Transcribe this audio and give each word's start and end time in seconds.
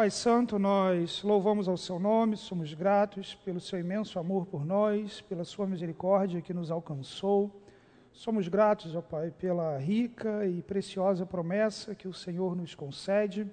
Pai 0.00 0.10
Santo, 0.10 0.58
nós 0.58 1.22
louvamos 1.22 1.68
ao 1.68 1.76
Seu 1.76 1.98
nome, 1.98 2.34
somos 2.34 2.72
gratos 2.72 3.34
pelo 3.34 3.60
Seu 3.60 3.78
imenso 3.78 4.18
amor 4.18 4.46
por 4.46 4.64
nós, 4.64 5.20
pela 5.20 5.44
Sua 5.44 5.66
misericórdia 5.66 6.40
que 6.40 6.54
nos 6.54 6.70
alcançou. 6.70 7.62
Somos 8.10 8.48
gratos, 8.48 8.94
ó 8.94 9.02
Pai, 9.02 9.30
pela 9.30 9.76
rica 9.76 10.46
e 10.46 10.62
preciosa 10.62 11.26
promessa 11.26 11.94
que 11.94 12.08
o 12.08 12.14
Senhor 12.14 12.56
nos 12.56 12.74
concede 12.74 13.46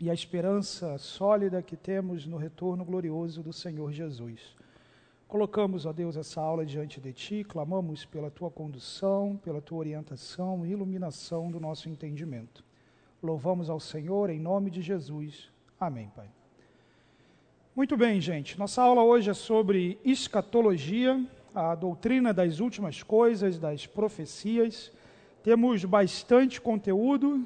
e 0.00 0.10
a 0.10 0.12
esperança 0.12 0.98
sólida 0.98 1.62
que 1.62 1.76
temos 1.76 2.26
no 2.26 2.38
retorno 2.38 2.84
glorioso 2.84 3.40
do 3.40 3.52
Senhor 3.52 3.92
Jesus. 3.92 4.56
Colocamos, 5.28 5.86
ó 5.86 5.92
Deus, 5.92 6.16
essa 6.16 6.40
aula 6.40 6.66
diante 6.66 7.00
de 7.00 7.12
Ti, 7.12 7.44
clamamos 7.44 8.04
pela 8.04 8.32
Tua 8.32 8.50
condução, 8.50 9.36
pela 9.44 9.62
Tua 9.62 9.78
orientação 9.78 10.66
e 10.66 10.72
iluminação 10.72 11.52
do 11.52 11.60
nosso 11.60 11.88
entendimento. 11.88 12.64
Louvamos 13.22 13.70
ao 13.70 13.78
Senhor 13.78 14.28
em 14.28 14.40
nome 14.40 14.72
de 14.72 14.82
Jesus. 14.82 15.53
Amém, 15.86 16.10
Pai. 16.16 16.26
Muito 17.76 17.94
bem, 17.94 18.18
gente. 18.18 18.58
Nossa 18.58 18.80
aula 18.80 19.02
hoje 19.02 19.28
é 19.28 19.34
sobre 19.34 19.98
escatologia, 20.02 21.22
a 21.54 21.74
doutrina 21.74 22.32
das 22.32 22.58
últimas 22.58 23.02
coisas, 23.02 23.58
das 23.58 23.86
profecias. 23.86 24.90
Temos 25.42 25.84
bastante 25.84 26.58
conteúdo. 26.58 27.44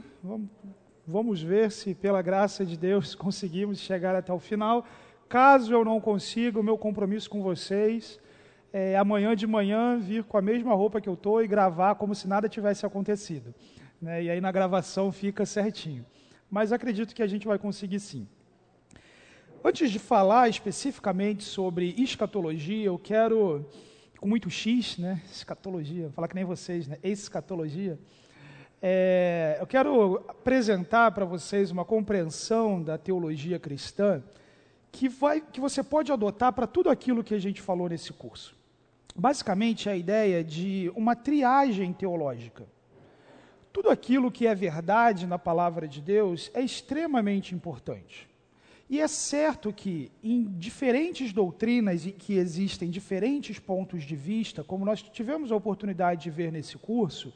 Vamos 1.04 1.42
ver 1.42 1.72
se, 1.72 1.96
pela 1.96 2.22
graça 2.22 2.64
de 2.64 2.76
Deus, 2.76 3.12
conseguimos 3.16 3.80
chegar 3.80 4.14
até 4.14 4.32
o 4.32 4.38
final. 4.38 4.86
Caso 5.28 5.72
eu 5.72 5.84
não 5.84 6.00
consiga, 6.00 6.60
o 6.60 6.62
meu 6.62 6.78
compromisso 6.78 7.28
com 7.28 7.42
vocês 7.42 8.20
é 8.72 8.96
amanhã 8.96 9.34
de 9.34 9.48
manhã 9.48 9.98
vir 9.98 10.22
com 10.22 10.38
a 10.38 10.42
mesma 10.42 10.74
roupa 10.74 11.00
que 11.00 11.08
eu 11.08 11.14
estou 11.14 11.42
e 11.42 11.48
gravar 11.48 11.96
como 11.96 12.14
se 12.14 12.28
nada 12.28 12.48
tivesse 12.48 12.86
acontecido 12.86 13.52
né? 14.00 14.22
e 14.22 14.30
aí 14.30 14.40
na 14.40 14.52
gravação 14.52 15.10
fica 15.10 15.44
certinho. 15.44 16.04
Mas 16.50 16.72
acredito 16.72 17.14
que 17.14 17.22
a 17.22 17.26
gente 17.26 17.46
vai 17.46 17.58
conseguir 17.58 18.00
sim. 18.00 18.26
Antes 19.62 19.90
de 19.90 19.98
falar 19.98 20.48
especificamente 20.48 21.44
sobre 21.44 21.94
escatologia, 21.98 22.86
eu 22.86 22.98
quero, 22.98 23.66
com 24.18 24.28
muito 24.28 24.48
X, 24.48 24.96
né? 24.98 25.20
Escatologia, 25.30 26.10
falar 26.10 26.28
que 26.28 26.34
nem 26.34 26.44
vocês, 26.44 26.86
né? 26.86 26.96
Escatologia. 27.02 27.98
É, 28.80 29.58
eu 29.60 29.66
quero 29.66 30.24
apresentar 30.28 31.10
para 31.10 31.24
vocês 31.24 31.72
uma 31.72 31.84
compreensão 31.84 32.80
da 32.80 32.96
teologia 32.96 33.58
cristã 33.58 34.22
que, 34.92 35.08
vai, 35.08 35.40
que 35.40 35.60
você 35.60 35.82
pode 35.82 36.12
adotar 36.12 36.52
para 36.52 36.66
tudo 36.66 36.88
aquilo 36.88 37.24
que 37.24 37.34
a 37.34 37.38
gente 37.38 37.60
falou 37.60 37.88
nesse 37.88 38.12
curso. 38.12 38.56
Basicamente, 39.14 39.88
é 39.88 39.92
a 39.92 39.96
ideia 39.96 40.44
de 40.44 40.92
uma 40.94 41.16
triagem 41.16 41.92
teológica. 41.92 42.64
Tudo 43.72 43.90
aquilo 43.90 44.30
que 44.30 44.46
é 44.46 44.54
verdade 44.54 45.26
na 45.26 45.38
palavra 45.38 45.86
de 45.86 46.00
Deus 46.00 46.50
é 46.54 46.60
extremamente 46.60 47.54
importante. 47.54 48.28
E 48.90 49.00
é 49.00 49.06
certo 49.06 49.70
que 49.70 50.10
em 50.22 50.44
diferentes 50.58 51.30
doutrinas 51.32 52.06
e 52.06 52.12
que 52.12 52.34
existem 52.34 52.88
diferentes 52.88 53.58
pontos 53.58 54.02
de 54.02 54.16
vista, 54.16 54.64
como 54.64 54.84
nós 54.84 55.02
tivemos 55.02 55.52
a 55.52 55.56
oportunidade 55.56 56.22
de 56.22 56.30
ver 56.30 56.50
nesse 56.50 56.78
curso, 56.78 57.30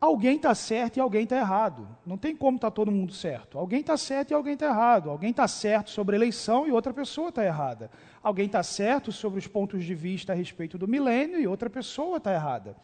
alguém 0.00 0.36
está 0.36 0.54
certo 0.54 0.98
e 0.98 1.00
alguém 1.00 1.24
está 1.24 1.36
errado. 1.36 1.88
Não 2.06 2.16
tem 2.16 2.36
como 2.36 2.56
estar 2.56 2.70
tá 2.70 2.74
todo 2.74 2.92
mundo 2.92 3.12
certo. 3.12 3.58
Alguém 3.58 3.80
está 3.80 3.96
certo 3.96 4.30
e 4.30 4.34
alguém 4.34 4.54
está 4.54 4.66
errado. 4.66 5.10
Alguém 5.10 5.30
está 5.30 5.48
certo 5.48 5.90
sobre 5.90 6.14
eleição 6.14 6.64
e 6.64 6.70
outra 6.70 6.94
pessoa 6.94 7.30
está 7.30 7.44
errada. 7.44 7.90
Alguém 8.22 8.46
está 8.46 8.62
certo 8.62 9.10
sobre 9.10 9.40
os 9.40 9.48
pontos 9.48 9.84
de 9.84 9.94
vista 9.96 10.32
a 10.32 10.36
respeito 10.36 10.78
do 10.78 10.86
milênio 10.86 11.40
e 11.40 11.46
outra 11.48 11.68
pessoa 11.68 12.18
está 12.18 12.32
errada. 12.32 12.76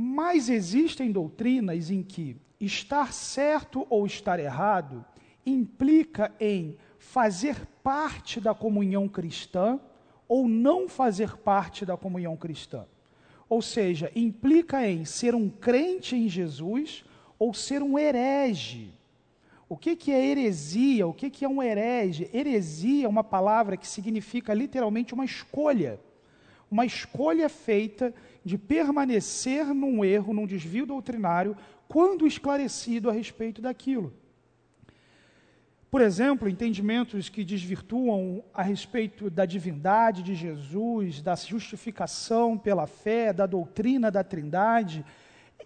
Mas 0.00 0.48
existem 0.48 1.10
doutrinas 1.10 1.90
em 1.90 2.04
que 2.04 2.36
estar 2.60 3.12
certo 3.12 3.84
ou 3.90 4.06
estar 4.06 4.38
errado 4.38 5.04
implica 5.44 6.32
em 6.38 6.76
fazer 7.00 7.66
parte 7.82 8.40
da 8.40 8.54
comunhão 8.54 9.08
cristã 9.08 9.80
ou 10.28 10.46
não 10.46 10.88
fazer 10.88 11.36
parte 11.38 11.84
da 11.84 11.96
comunhão 11.96 12.36
cristã. 12.36 12.86
Ou 13.48 13.60
seja, 13.60 14.12
implica 14.14 14.86
em 14.86 15.04
ser 15.04 15.34
um 15.34 15.50
crente 15.50 16.14
em 16.14 16.28
Jesus 16.28 17.04
ou 17.36 17.52
ser 17.52 17.82
um 17.82 17.98
herege. 17.98 18.94
O 19.68 19.76
que, 19.76 19.96
que 19.96 20.12
é 20.12 20.24
heresia? 20.24 21.08
O 21.08 21.12
que, 21.12 21.28
que 21.28 21.44
é 21.44 21.48
um 21.48 21.60
herege? 21.60 22.30
Heresia 22.32 23.06
é 23.06 23.08
uma 23.08 23.24
palavra 23.24 23.76
que 23.76 23.88
significa 23.88 24.54
literalmente 24.54 25.12
uma 25.12 25.24
escolha. 25.24 25.98
Uma 26.70 26.86
escolha 26.86 27.48
feita 27.48 28.14
de 28.48 28.56
permanecer 28.56 29.66
num 29.74 30.02
erro, 30.02 30.32
num 30.32 30.46
desvio 30.46 30.86
doutrinário, 30.86 31.54
quando 31.86 32.26
esclarecido 32.26 33.10
a 33.10 33.12
respeito 33.12 33.60
daquilo. 33.60 34.12
Por 35.90 36.00
exemplo, 36.00 36.48
entendimentos 36.48 37.28
que 37.28 37.44
desvirtuam 37.44 38.42
a 38.52 38.62
respeito 38.62 39.28
da 39.28 39.44
divindade 39.44 40.22
de 40.22 40.34
Jesus, 40.34 41.20
da 41.20 41.34
justificação 41.34 42.56
pela 42.58 42.86
fé, 42.86 43.32
da 43.32 43.46
doutrina 43.46 44.10
da 44.10 44.24
Trindade. 44.24 45.04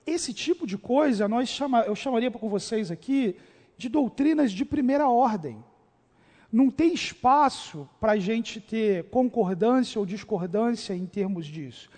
Esse 0.05 0.35
tipo 0.35 0.67
de 0.67 0.77
coisa 0.77 1.29
nós 1.29 1.49
chama, 1.49 1.83
eu 1.83 1.95
chamaria 1.95 2.31
com 2.31 2.49
vocês 2.49 2.91
aqui 2.91 3.37
de 3.77 3.89
doutrinas 3.89 4.51
de 4.51 4.65
primeira 4.65 5.09
ordem. 5.09 5.65
Não 6.53 6.69
tem 6.69 6.93
espaço 6.93 7.89
para 8.01 8.13
a 8.13 8.19
gente 8.19 8.61
ter 8.61 9.05
concordância 9.05 9.99
ou 9.99 10.07
discordância 10.07 10.95
em 10.95 11.07
termos 11.07 11.47
disso 11.47 11.89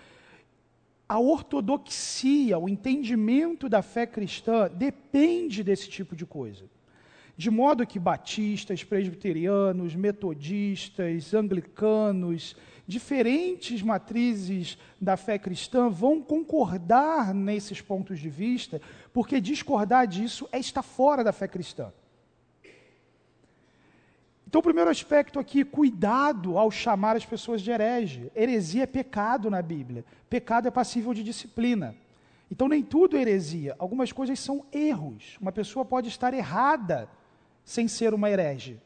a 1.08 1.18
ortodoxia, 1.18 2.58
o 2.58 2.68
entendimento 2.68 3.68
da 3.68 3.82
fé 3.82 4.06
cristã 4.06 4.68
depende 4.68 5.62
desse 5.62 5.88
tipo 5.88 6.16
de 6.16 6.24
coisa. 6.24 6.64
De 7.36 7.50
modo 7.50 7.86
que 7.86 7.98
batistas, 7.98 8.84
presbiterianos, 8.84 9.94
metodistas, 9.94 11.34
anglicanos, 11.34 12.56
diferentes 12.86 13.82
matrizes 13.82 14.78
da 15.00 15.16
fé 15.16 15.38
cristã 15.38 15.88
vão 15.88 16.22
concordar 16.22 17.34
nesses 17.34 17.80
pontos 17.80 18.20
de 18.20 18.28
vista, 18.28 18.80
porque 19.12 19.40
discordar 19.40 20.06
disso 20.06 20.48
é 20.52 20.58
estar 20.58 20.82
fora 20.82 21.24
da 21.24 21.32
fé 21.32 21.48
cristã. 21.48 21.92
Então, 24.54 24.60
o 24.60 24.62
primeiro 24.62 24.88
aspecto 24.88 25.40
aqui, 25.40 25.64
cuidado 25.64 26.56
ao 26.56 26.70
chamar 26.70 27.16
as 27.16 27.26
pessoas 27.26 27.60
de 27.60 27.72
herege. 27.72 28.30
Heresia 28.36 28.84
é 28.84 28.86
pecado 28.86 29.50
na 29.50 29.60
Bíblia. 29.60 30.04
Pecado 30.30 30.68
é 30.68 30.70
passível 30.70 31.12
de 31.12 31.24
disciplina. 31.24 31.96
Então, 32.48 32.68
nem 32.68 32.80
tudo 32.80 33.16
é 33.16 33.20
heresia. 33.22 33.74
Algumas 33.80 34.12
coisas 34.12 34.38
são 34.38 34.64
erros. 34.70 35.36
Uma 35.40 35.50
pessoa 35.50 35.84
pode 35.84 36.06
estar 36.06 36.32
errada 36.32 37.08
sem 37.64 37.88
ser 37.88 38.14
uma 38.14 38.30
herege. 38.30 38.80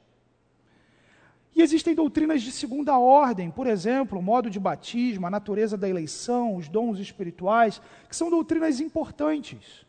E 1.54 1.60
existem 1.60 1.94
doutrinas 1.94 2.40
de 2.40 2.50
segunda 2.50 2.98
ordem, 2.98 3.50
por 3.50 3.66
exemplo, 3.66 4.20
o 4.20 4.22
modo 4.22 4.48
de 4.48 4.58
batismo, 4.58 5.26
a 5.26 5.30
natureza 5.30 5.76
da 5.76 5.86
eleição, 5.86 6.56
os 6.56 6.66
dons 6.66 6.98
espirituais, 6.98 7.78
que 8.08 8.16
são 8.16 8.30
doutrinas 8.30 8.80
importantes 8.80 9.86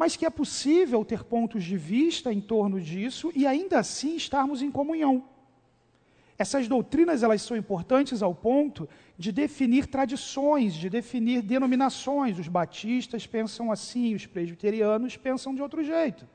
mas 0.00 0.16
que 0.16 0.24
é 0.24 0.30
possível 0.30 1.04
ter 1.04 1.22
pontos 1.22 1.62
de 1.62 1.76
vista 1.76 2.32
em 2.32 2.40
torno 2.40 2.80
disso 2.80 3.30
e 3.34 3.46
ainda 3.46 3.80
assim 3.80 4.16
estarmos 4.16 4.62
em 4.62 4.70
comunhão. 4.70 5.28
Essas 6.38 6.66
doutrinas 6.66 7.22
elas 7.22 7.42
são 7.42 7.54
importantes 7.54 8.22
ao 8.22 8.34
ponto 8.34 8.88
de 9.18 9.30
definir 9.30 9.88
tradições, 9.88 10.72
de 10.72 10.88
definir 10.88 11.42
denominações. 11.42 12.38
Os 12.38 12.48
batistas 12.48 13.26
pensam 13.26 13.70
assim, 13.70 14.14
os 14.14 14.24
presbiterianos 14.24 15.18
pensam 15.18 15.54
de 15.54 15.60
outro 15.60 15.84
jeito. 15.84 16.26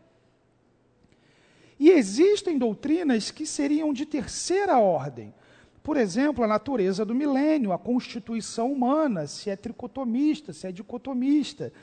E 1.79 1.89
existem 1.89 2.59
doutrinas 2.59 3.31
que 3.31 3.47
seriam 3.47 3.91
de 3.91 4.05
terceira 4.05 4.77
ordem. 4.77 5.33
Por 5.81 5.97
exemplo, 5.97 6.43
a 6.43 6.47
natureza 6.47 7.03
do 7.03 7.15
milênio, 7.15 7.73
a 7.73 7.79
constituição 7.79 8.71
humana, 8.71 9.25
se 9.25 9.49
é 9.49 9.55
tricotomista, 9.55 10.53
se 10.53 10.67
é 10.67 10.71
dicotomista 10.71 11.73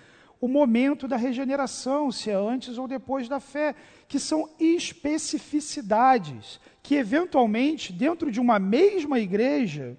o 0.42 0.48
momento 0.48 1.06
da 1.06 1.16
regeneração, 1.16 2.10
se 2.10 2.28
é 2.28 2.34
antes 2.34 2.76
ou 2.76 2.88
depois 2.88 3.28
da 3.28 3.38
fé, 3.38 3.76
que 4.08 4.18
são 4.18 4.50
especificidades 4.58 6.60
que, 6.82 6.96
eventualmente, 6.96 7.92
dentro 7.92 8.28
de 8.28 8.40
uma 8.40 8.58
mesma 8.58 9.20
igreja, 9.20 9.96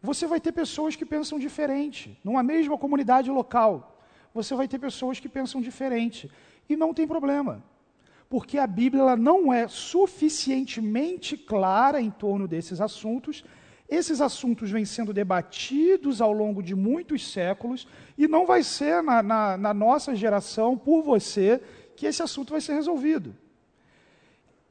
você 0.00 0.26
vai 0.26 0.40
ter 0.40 0.52
pessoas 0.52 0.96
que 0.96 1.04
pensam 1.04 1.38
diferente. 1.38 2.18
Numa 2.24 2.42
mesma 2.42 2.78
comunidade 2.78 3.30
local, 3.30 4.00
você 4.32 4.54
vai 4.54 4.66
ter 4.66 4.78
pessoas 4.78 5.20
que 5.20 5.28
pensam 5.28 5.60
diferente. 5.60 6.30
E 6.70 6.74
não 6.74 6.94
tem 6.94 7.06
problema. 7.06 7.62
Porque 8.30 8.56
a 8.56 8.66
Bíblia 8.66 9.14
não 9.14 9.52
é 9.52 9.68
suficientemente 9.68 11.36
clara 11.36 12.00
em 12.00 12.10
torno 12.10 12.48
desses 12.48 12.80
assuntos 12.80 13.44
esses 13.88 14.20
assuntos 14.20 14.70
vêm 14.70 14.84
sendo 14.84 15.12
debatidos 15.12 16.20
ao 16.20 16.32
longo 16.32 16.62
de 16.62 16.74
muitos 16.74 17.30
séculos 17.30 17.86
e 18.16 18.26
não 18.26 18.46
vai 18.46 18.62
ser 18.62 19.02
na, 19.02 19.22
na, 19.22 19.56
na 19.56 19.74
nossa 19.74 20.14
geração, 20.14 20.76
por 20.76 21.02
você, 21.02 21.60
que 21.94 22.06
esse 22.06 22.22
assunto 22.22 22.50
vai 22.50 22.60
ser 22.60 22.74
resolvido. 22.74 23.34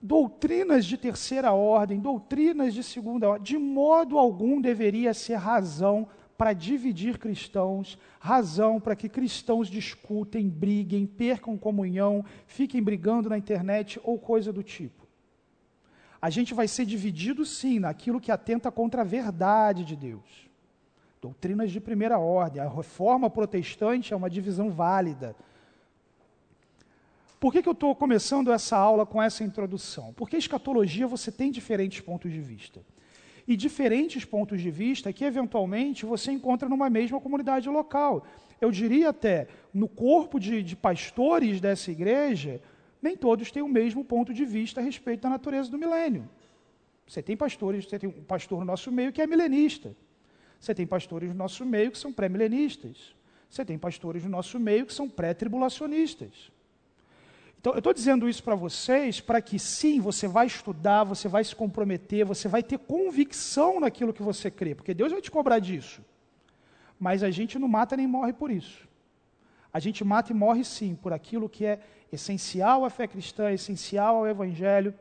Doutrinas 0.02 0.86
de 0.86 0.98
terceira 0.98 1.52
ordem, 1.52 2.00
doutrinas 2.00 2.74
de 2.74 2.84
segunda 2.84 3.30
ordem, 3.30 3.44
de 3.44 3.58
modo 3.58 4.18
algum 4.18 4.62
deveria 4.62 5.14
ser 5.14 5.36
razão 5.36 6.08
para 6.38 6.54
dividir 6.54 7.18
cristãos, 7.18 7.98
razão 8.20 8.80
para 8.80 8.96
que 8.96 9.08
cristãos 9.08 9.70
discutem, 9.70 10.50
briguem, 10.50 11.06
percam 11.06 11.58
comunhão, 11.58 12.26
fiquem 12.46 12.84
brigando 12.84 13.30
na 13.30 13.38
internet 13.38 14.00
ou 14.04 14.20
coisa 14.20 14.52
do 14.52 14.62
tipo. 14.62 15.06
a 16.22 16.30
gente 16.32 16.56
vai 16.56 16.68
ser 16.68 16.86
dividido 16.86 17.46
sim 17.46 17.80
naquilo 17.80 18.20
que 18.20 18.32
atenta 18.32 18.72
contra 18.72 19.02
a 19.02 19.06
verdade 19.06 19.86
de 19.86 19.96
Deus. 19.96 20.45
Doutrinas 21.22 21.72
de 21.72 21.80
primeira 21.80 22.18
ordem. 22.18 22.62
A 22.62 22.70
reforma 22.70 23.30
protestante 23.30 24.14
é 24.14 24.16
uma 24.16 24.30
divisão 24.30 24.70
válida. 24.70 25.36
Por 27.40 27.52
que, 27.52 27.62
que 27.62 27.70
eu 27.70 27.74
estou 27.74 27.96
começando 27.96 28.52
essa 28.52 28.78
aula 28.78 29.06
com 29.06 29.22
essa 29.22 29.44
introdução? 29.44 30.14
Porque 30.14 30.36
a 30.36 30.40
escatologia 30.40 31.08
você 31.08 31.32
tem 31.32 31.52
diferentes 31.52 32.02
pontos 32.02 32.32
de 32.32 32.42
vista. 32.42 32.82
E 33.48 33.56
diferentes 33.56 34.26
pontos 34.26 34.62
de 34.62 34.72
vista 34.72 35.14
que, 35.14 35.24
eventualmente, 35.24 36.06
você 36.06 36.32
encontra 36.32 36.68
numa 36.68 36.90
mesma 36.90 37.22
comunidade 37.22 37.70
local. 37.70 38.26
Eu 38.60 38.72
diria 38.72 39.10
até, 39.10 39.48
no 39.74 39.88
corpo 39.88 40.40
de, 40.40 40.64
de 40.64 40.76
pastores 40.76 41.62
dessa 41.62 41.92
igreja, 41.92 42.62
nem 43.02 43.16
todos 43.16 43.52
têm 43.52 43.62
o 43.62 43.68
mesmo 43.68 44.04
ponto 44.04 44.34
de 44.34 44.46
vista 44.46 44.82
a 44.82 44.84
respeito 44.84 45.22
da 45.22 45.30
natureza 45.30 45.70
do 45.70 45.78
milênio. 45.78 46.28
Você 47.08 47.22
tem 47.22 47.38
pastores, 47.38 47.86
você 47.86 48.00
tem 48.00 48.10
um 48.10 48.24
pastor 48.24 48.60
no 48.60 48.66
nosso 48.66 48.92
meio 48.92 49.14
que 49.14 49.22
é 49.22 49.28
milenista. 49.28 49.96
Você 50.66 50.74
tem 50.74 50.88
pastores 50.88 51.30
no 51.30 51.36
nosso 51.36 51.64
meio 51.64 51.92
que 51.92 51.98
são 51.98 52.12
pré-milenistas. 52.12 53.16
Você 53.48 53.64
tem 53.64 53.78
pastores 53.78 54.24
no 54.24 54.32
nosso 54.32 54.60
meio 54.60 54.88
que 54.88 54.94
são 54.96 55.08
pré-tribulacionistas. 55.08 56.52
Então, 57.62 57.74
eu 57.74 57.78
estou 57.78 57.94
dizendo 57.94 58.28
isso 58.28 58.44
para 58.44 58.56
vocês 58.56 59.22
para 59.22 59.40
que 59.42 59.60
sim, 59.60 60.00
você 60.00 60.28
vai 60.28 60.48
estudar, 60.48 61.04
você 61.04 61.28
vai 61.28 61.44
se 61.44 61.56
comprometer, 61.56 62.26
você 62.26 62.48
vai 62.48 62.64
ter 62.64 62.80
convicção 62.80 63.80
naquilo 63.80 64.12
que 64.12 64.24
você 64.24 64.50
crê, 64.50 64.74
porque 64.74 64.92
Deus 64.92 65.12
vai 65.12 65.22
te 65.22 65.30
cobrar 65.30 65.60
disso. 65.60 66.02
Mas 67.00 67.22
a 67.22 67.30
gente 67.30 67.60
não 67.60 67.68
mata 67.68 67.96
nem 67.96 68.08
morre 68.08 68.34
por 68.34 68.50
isso. 68.50 68.88
A 69.72 69.80
gente 69.80 70.04
mata 70.04 70.32
e 70.32 70.36
morre 70.36 70.64
sim 70.64 70.96
por 70.96 71.14
aquilo 71.14 71.48
que 71.48 71.64
é 71.64 71.80
essencial 72.12 72.84
à 72.86 72.90
fé 72.90 73.06
cristã, 73.06 73.52
essencial 73.52 74.16
ao 74.16 74.28
evangelho, 74.28 74.96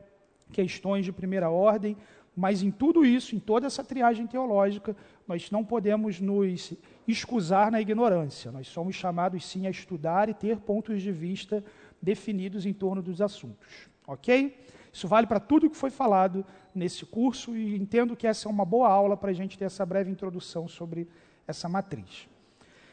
questões 0.51 1.05
de 1.05 1.11
primeira 1.11 1.49
ordem, 1.49 1.97
mas 2.35 2.61
em 2.61 2.69
tudo 2.69 3.05
isso, 3.05 3.35
em 3.35 3.39
toda 3.39 3.65
essa 3.65 3.83
triagem 3.83 4.27
teológica, 4.27 4.95
nós 5.27 5.49
não 5.49 5.63
podemos 5.63 6.19
nos 6.19 6.73
excusar 7.07 7.71
na 7.71 7.81
ignorância. 7.81 8.51
Nós 8.51 8.67
somos 8.67 8.95
chamados 8.95 9.45
sim 9.45 9.67
a 9.67 9.69
estudar 9.69 10.29
e 10.29 10.33
ter 10.33 10.57
pontos 10.57 11.01
de 11.01 11.11
vista 11.11 11.63
definidos 12.01 12.65
em 12.65 12.73
torno 12.73 13.01
dos 13.01 13.21
assuntos. 13.21 13.89
Ok? 14.07 14.57
Isso 14.93 15.07
vale 15.07 15.27
para 15.27 15.39
tudo 15.39 15.69
que 15.69 15.75
foi 15.75 15.89
falado 15.89 16.45
nesse 16.73 17.05
curso 17.05 17.55
e 17.55 17.75
entendo 17.75 18.15
que 18.15 18.27
essa 18.27 18.47
é 18.47 18.51
uma 18.51 18.63
boa 18.63 18.87
aula 18.87 19.17
para 19.17 19.31
a 19.31 19.33
gente 19.33 19.57
ter 19.57 19.65
essa 19.65 19.85
breve 19.85 20.11
introdução 20.11 20.67
sobre 20.67 21.07
essa 21.47 21.67
matriz. 21.67 22.27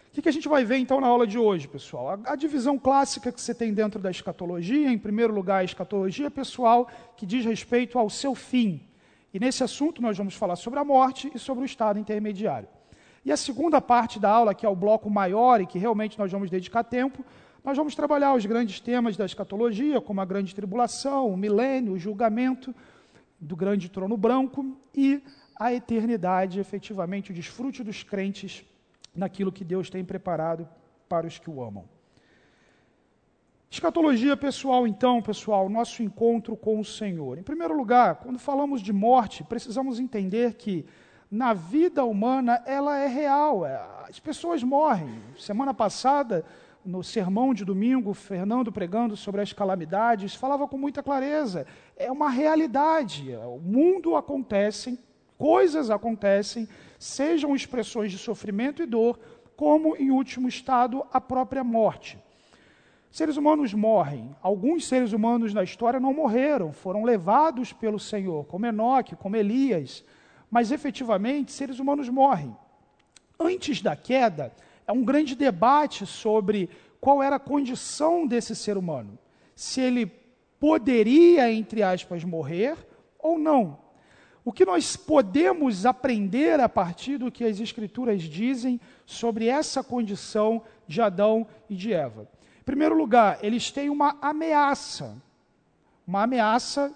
O 0.09 0.21
que, 0.21 0.29
a 0.29 0.33
gente 0.33 0.47
vai 0.47 0.63
ver 0.63 0.77
então 0.77 1.01
na 1.01 1.07
aula 1.07 1.27
de 1.27 1.39
hoje, 1.39 1.67
pessoal? 1.67 2.11
A, 2.11 2.33
a, 2.33 2.37
divisão 2.37 2.79
clássica 2.79 3.33
que 3.33 3.41
você 3.41 3.55
tem 3.55 3.73
dentro 3.73 3.99
da 3.99 4.11
escatologia, 4.11 4.91
em 4.93 4.99
primeiro 4.99 5.33
lugar, 5.33 5.61
a 5.61 5.65
escatologia 5.65 6.31
pessoal, 6.31 6.87
que 7.17 7.25
diz 7.25 7.47
respeito 7.47 7.99
ao 7.99 8.11
seu 8.11 8.35
fim. 8.35 8.83
E 9.33 9.41
nesse 9.41 9.65
assunto 9.65 10.03
nós 10.03 10.17
vamos 10.17 10.35
falar 10.35 10.57
sobre 10.57 10.79
a 10.79 10.85
morte 10.85 11.31
e 11.35 11.39
sobre 11.39 11.65
o 11.65 11.67
estado 11.67 11.99
intermediário. 11.99 12.69
E 13.25 13.33
a 13.33 13.37
segunda 13.37 13.81
parte 13.81 14.19
da 14.19 14.29
aula, 14.29 14.55
que 14.55 14.67
é 14.67 14.69
o 14.69 14.77
bloco 14.77 15.09
maior 15.09 15.61
e 15.61 15.67
que 15.67 15.79
realmente 15.79 16.19
nós 16.19 16.31
vamos 16.31 16.51
dedicar 16.51 16.83
tempo, 16.83 17.25
nós 17.65 17.77
vamos 17.77 17.95
trabalhar 17.95 18.35
os 18.35 18.45
grandes 18.45 18.81
temas 18.81 19.17
da 19.17 19.25
escatologia, 19.25 20.01
como 20.01 20.21
a 20.21 20.25
grande 20.25 20.55
tribulação, 20.55 21.29
o 21.29 21.37
milênio, 21.37 21.93
o 21.93 21.99
julgamento 21.99 22.75
do 23.41 23.55
grande 23.55 23.89
trono 23.89 24.17
branco 24.17 24.77
e 24.95 25.23
a 25.55 25.73
eternidade, 25.73 26.59
efetivamente, 26.59 27.31
o 27.31 27.35
desfrute 27.35 27.85
dos 27.85 28.03
crentes 28.03 28.65
naquilo 29.15 29.53
que 29.53 29.65
Deus 29.65 29.89
tem 29.89 30.05
preparado 30.05 30.69
para 31.09 31.27
os 31.27 31.39
que 31.39 31.49
o 31.49 31.63
amam. 31.63 31.85
Escatologia 33.73 34.37
pessoal, 34.37 34.87
então, 34.87 35.23
pessoal, 35.23 35.67
nosso 35.67 36.03
encontro 36.03 36.55
com 36.55 36.79
o 36.79 36.85
Senhor. 36.85 37.39
Em 37.39 37.43
primeiro 37.43 37.75
lugar, 37.75 38.17
quando 38.17 38.39
falamos 38.39 38.83
de 38.83 38.93
morte, 38.93 39.43
precisamos 39.43 39.99
entender 39.99 40.57
que 40.57 40.85
na 41.31 41.55
vida 41.55 42.05
humana 42.05 42.63
ela 42.67 42.99
é 42.99 43.07
real, 43.07 43.65
é, 43.65 43.83
as 44.07 44.21
pessoas 44.21 44.63
morrem. 44.63 45.09
Semana 45.39 45.73
passada, 45.73 46.45
no 46.85 47.03
sermão 47.03 47.55
de 47.55 47.65
domingo, 47.65 48.13
Fernando 48.13 48.71
pregando 48.71 49.17
sobre 49.17 49.41
as 49.41 49.55
calamidades, 49.55 50.35
falava 50.35 50.69
com 50.69 50.77
muita 50.77 51.03
clareza. 51.03 51.67
É 51.97 52.13
uma 52.13 52.29
realidade. 52.29 53.35
O 53.37 53.59
mundo 53.59 54.17
acontece, 54.17 55.01
coisas 55.39 55.89
acontecem, 55.89 56.69
sejam 56.99 57.57
expressões 57.57 58.13
de 58.13 58.19
sofrimento 58.19 58.83
e 58.83 58.87
dor, 58.87 59.19
como, 59.57 59.97
em 59.97 60.11
último 60.11 60.47
estado, 60.47 61.07
a 61.11 61.19
própria 61.19 61.65
morte. 61.65 62.19
Seres 63.13 63.37
humanos 63.37 63.75
morrem. 63.75 64.35
Alguns 64.41 64.87
seres 64.87 65.13
humanos 65.13 65.53
na 65.53 65.63
história 65.63 66.01
não 66.01 66.15
morreram, 66.15 66.73
foram 66.73 67.05
levados 67.05 67.71
pelo 67.71 68.01
Senhor, 68.01 68.47
como 68.47 68.65
Enoque, 68.65 69.15
como 69.15 69.37
Elias. 69.37 70.03
Mas 70.51 70.73
efetivamente, 70.73 71.53
seres 71.53 71.79
humanos 71.79 72.09
morrem. 72.09 72.57
Antes 73.39 73.83
da 73.83 73.95
queda, 73.95 74.51
é 74.87 74.93
um 74.93 75.05
grande 75.05 75.35
debate 75.35 76.07
sobre 76.07 76.71
qual 77.03 77.23
era 77.23 77.37
a 77.37 77.41
condição 77.41 78.27
desse 78.27 78.57
ser 78.57 78.79
humano. 78.79 79.19
Se 79.55 79.83
ele 79.83 80.07
poderia, 80.59 81.53
entre 81.53 81.83
aspas, 81.83 82.25
morrer 82.25 82.79
ou 83.19 83.39
não. 83.39 83.79
O 84.43 84.51
que 84.51 84.65
nós 84.65 84.97
podemos 84.97 85.85
aprender 85.85 86.59
a 86.61 86.69
partir 86.69 87.19
do 87.19 87.31
que 87.31 87.45
as 87.45 87.61
Escrituras 87.61 88.23
dizem 88.23 88.81
sobre 89.05 89.49
essa 89.49 89.85
condição 89.85 90.63
de 90.89 91.03
Adão 91.03 91.47
e 91.69 91.77
de 91.77 91.93
Eva? 91.93 92.27
Em 92.63 92.65
primeiro 92.65 92.97
lugar, 92.97 93.41
eles 93.43 93.73
têm 93.73 93.91
uma 93.91 94.17
ameaça, 94.23 95.17
uma 96.07 96.23
ameaça 96.23 96.95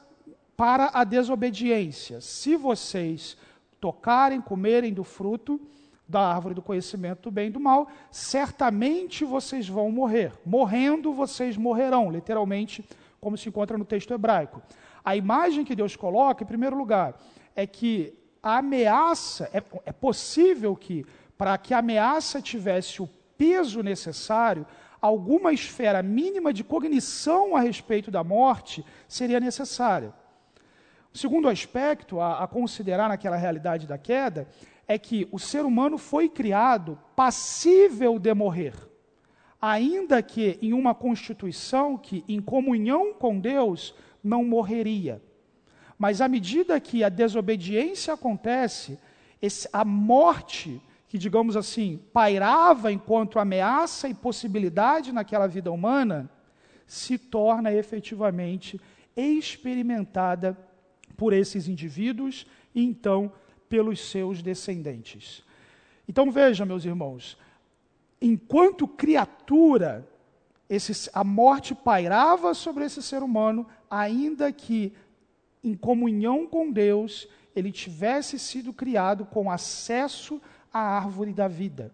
para 0.57 0.93
a 0.95 1.03
desobediência. 1.03 2.21
Se 2.21 2.55
vocês 2.55 3.37
tocarem, 3.81 4.41
comerem 4.41 4.95
do 4.95 5.03
fruto 5.03 5.61
da 6.07 6.21
árvore 6.21 6.55
do 6.55 6.63
conhecimento 6.63 7.23
do 7.23 7.31
bem 7.33 7.49
e 7.49 7.51
do 7.51 7.59
mal, 7.59 7.89
certamente 8.13 9.25
vocês 9.25 9.69
vão 9.69 9.91
morrer. 9.91 10.33
Morrendo, 10.47 11.13
vocês 11.13 11.57
morrerão, 11.57 12.13
literalmente, 12.13 12.85
como 13.21 13.37
se 13.37 13.49
encontra 13.49 13.77
no 13.77 13.85
texto 13.85 14.15
hebraico. 14.15 14.63
A 15.05 15.17
imagem 15.17 15.65
que 15.65 15.75
Deus 15.75 15.97
coloca, 15.97 16.45
em 16.45 16.47
primeiro 16.47 16.79
lugar, 16.79 17.21
é 17.57 17.67
que 17.67 18.15
a 18.41 18.59
ameaça, 18.59 19.51
é, 19.53 19.61
é 19.85 19.93
possível 19.93 20.77
que, 20.77 21.05
para 21.37 21.59
que 21.59 21.75
a 21.75 21.79
ameaça 21.79 22.41
tivesse 22.41 23.03
o 23.03 23.11
peso 23.37 23.83
necessário, 23.83 24.65
alguma 25.01 25.53
esfera 25.53 26.03
mínima 26.03 26.53
de 26.53 26.65
cognição 26.65 27.57
a 27.57 27.61
respeito 27.61 28.11
da 28.11 28.25
morte 28.25 28.85
seria 29.09 29.41
necessária. 29.41 30.13
O 31.13 31.19
segundo 31.19 31.49
aspecto 31.49 32.21
a, 32.21 32.45
a 32.45 32.47
considerar 32.47 33.09
naquela 33.09 33.37
realidade 33.37 33.87
da 33.87 33.97
queda 33.97 34.49
é 34.87 34.99
que 34.99 35.27
o 35.33 35.39
ser 35.39 35.65
humano 35.65 35.99
foi 35.99 36.29
criado 36.29 36.99
passível 37.15 38.19
de 38.19 38.33
morrer, 38.35 38.75
ainda 39.61 40.23
que 40.23 40.59
em 40.61 40.73
uma 40.73 40.95
constituição 40.95 41.97
que, 41.97 42.25
em 42.29 42.41
comunhão 42.41 43.15
com 43.15 43.41
Deus, 43.41 43.95
não 44.23 44.45
morreria. 44.45 45.23
Mas 45.99 46.21
à 46.21 46.29
medida 46.29 46.79
que 46.79 47.03
a 47.03 47.09
desobediência 47.09 48.13
acontece, 48.13 48.99
esse, 49.41 49.69
a 49.73 49.85
morte, 49.85 50.81
que 51.09 51.19
digamos 51.19 51.57
assim, 51.57 52.01
pairava 52.13 52.91
enquanto 52.91 53.39
ameaça 53.39 54.09
e 54.09 54.15
possibilidade 54.15 55.13
naquela 55.13 55.47
vida 55.47 55.71
humana, 55.71 56.29
se 56.87 57.19
torna 57.19 57.73
efetivamente 57.73 58.81
experimentada 59.17 60.57
por 61.17 61.33
esses 61.33 61.69
indivíduos 61.69 62.47
e 62.75 62.85
então 62.85 63.33
pelos 63.69 64.01
seus 64.01 64.43
descendentes. 64.43 65.43
Então 66.09 66.31
veja, 66.31 66.65
meus 66.65 66.85
irmãos, 66.85 67.37
enquanto 68.21 68.87
criatura, 68.87 70.07
esse, 70.69 71.11
a 71.13 71.25
morte 71.25 71.75
pairava 71.75 72.55
sobre 72.55 72.85
esse 72.85 73.03
ser 73.03 73.23
humano, 73.23 73.67
ainda 73.91 74.53
que 74.53 74.93
em 75.63 75.75
comunhão 75.75 76.47
com 76.47 76.71
Deus, 76.71 77.29
ele 77.55 77.73
tivesse 77.73 78.39
sido 78.39 78.73
criado 78.73 79.25
com 79.25 79.51
acesso 79.51 80.41
à 80.77 80.97
árvore 80.97 81.33
da 81.33 81.49
vida. 81.49 81.93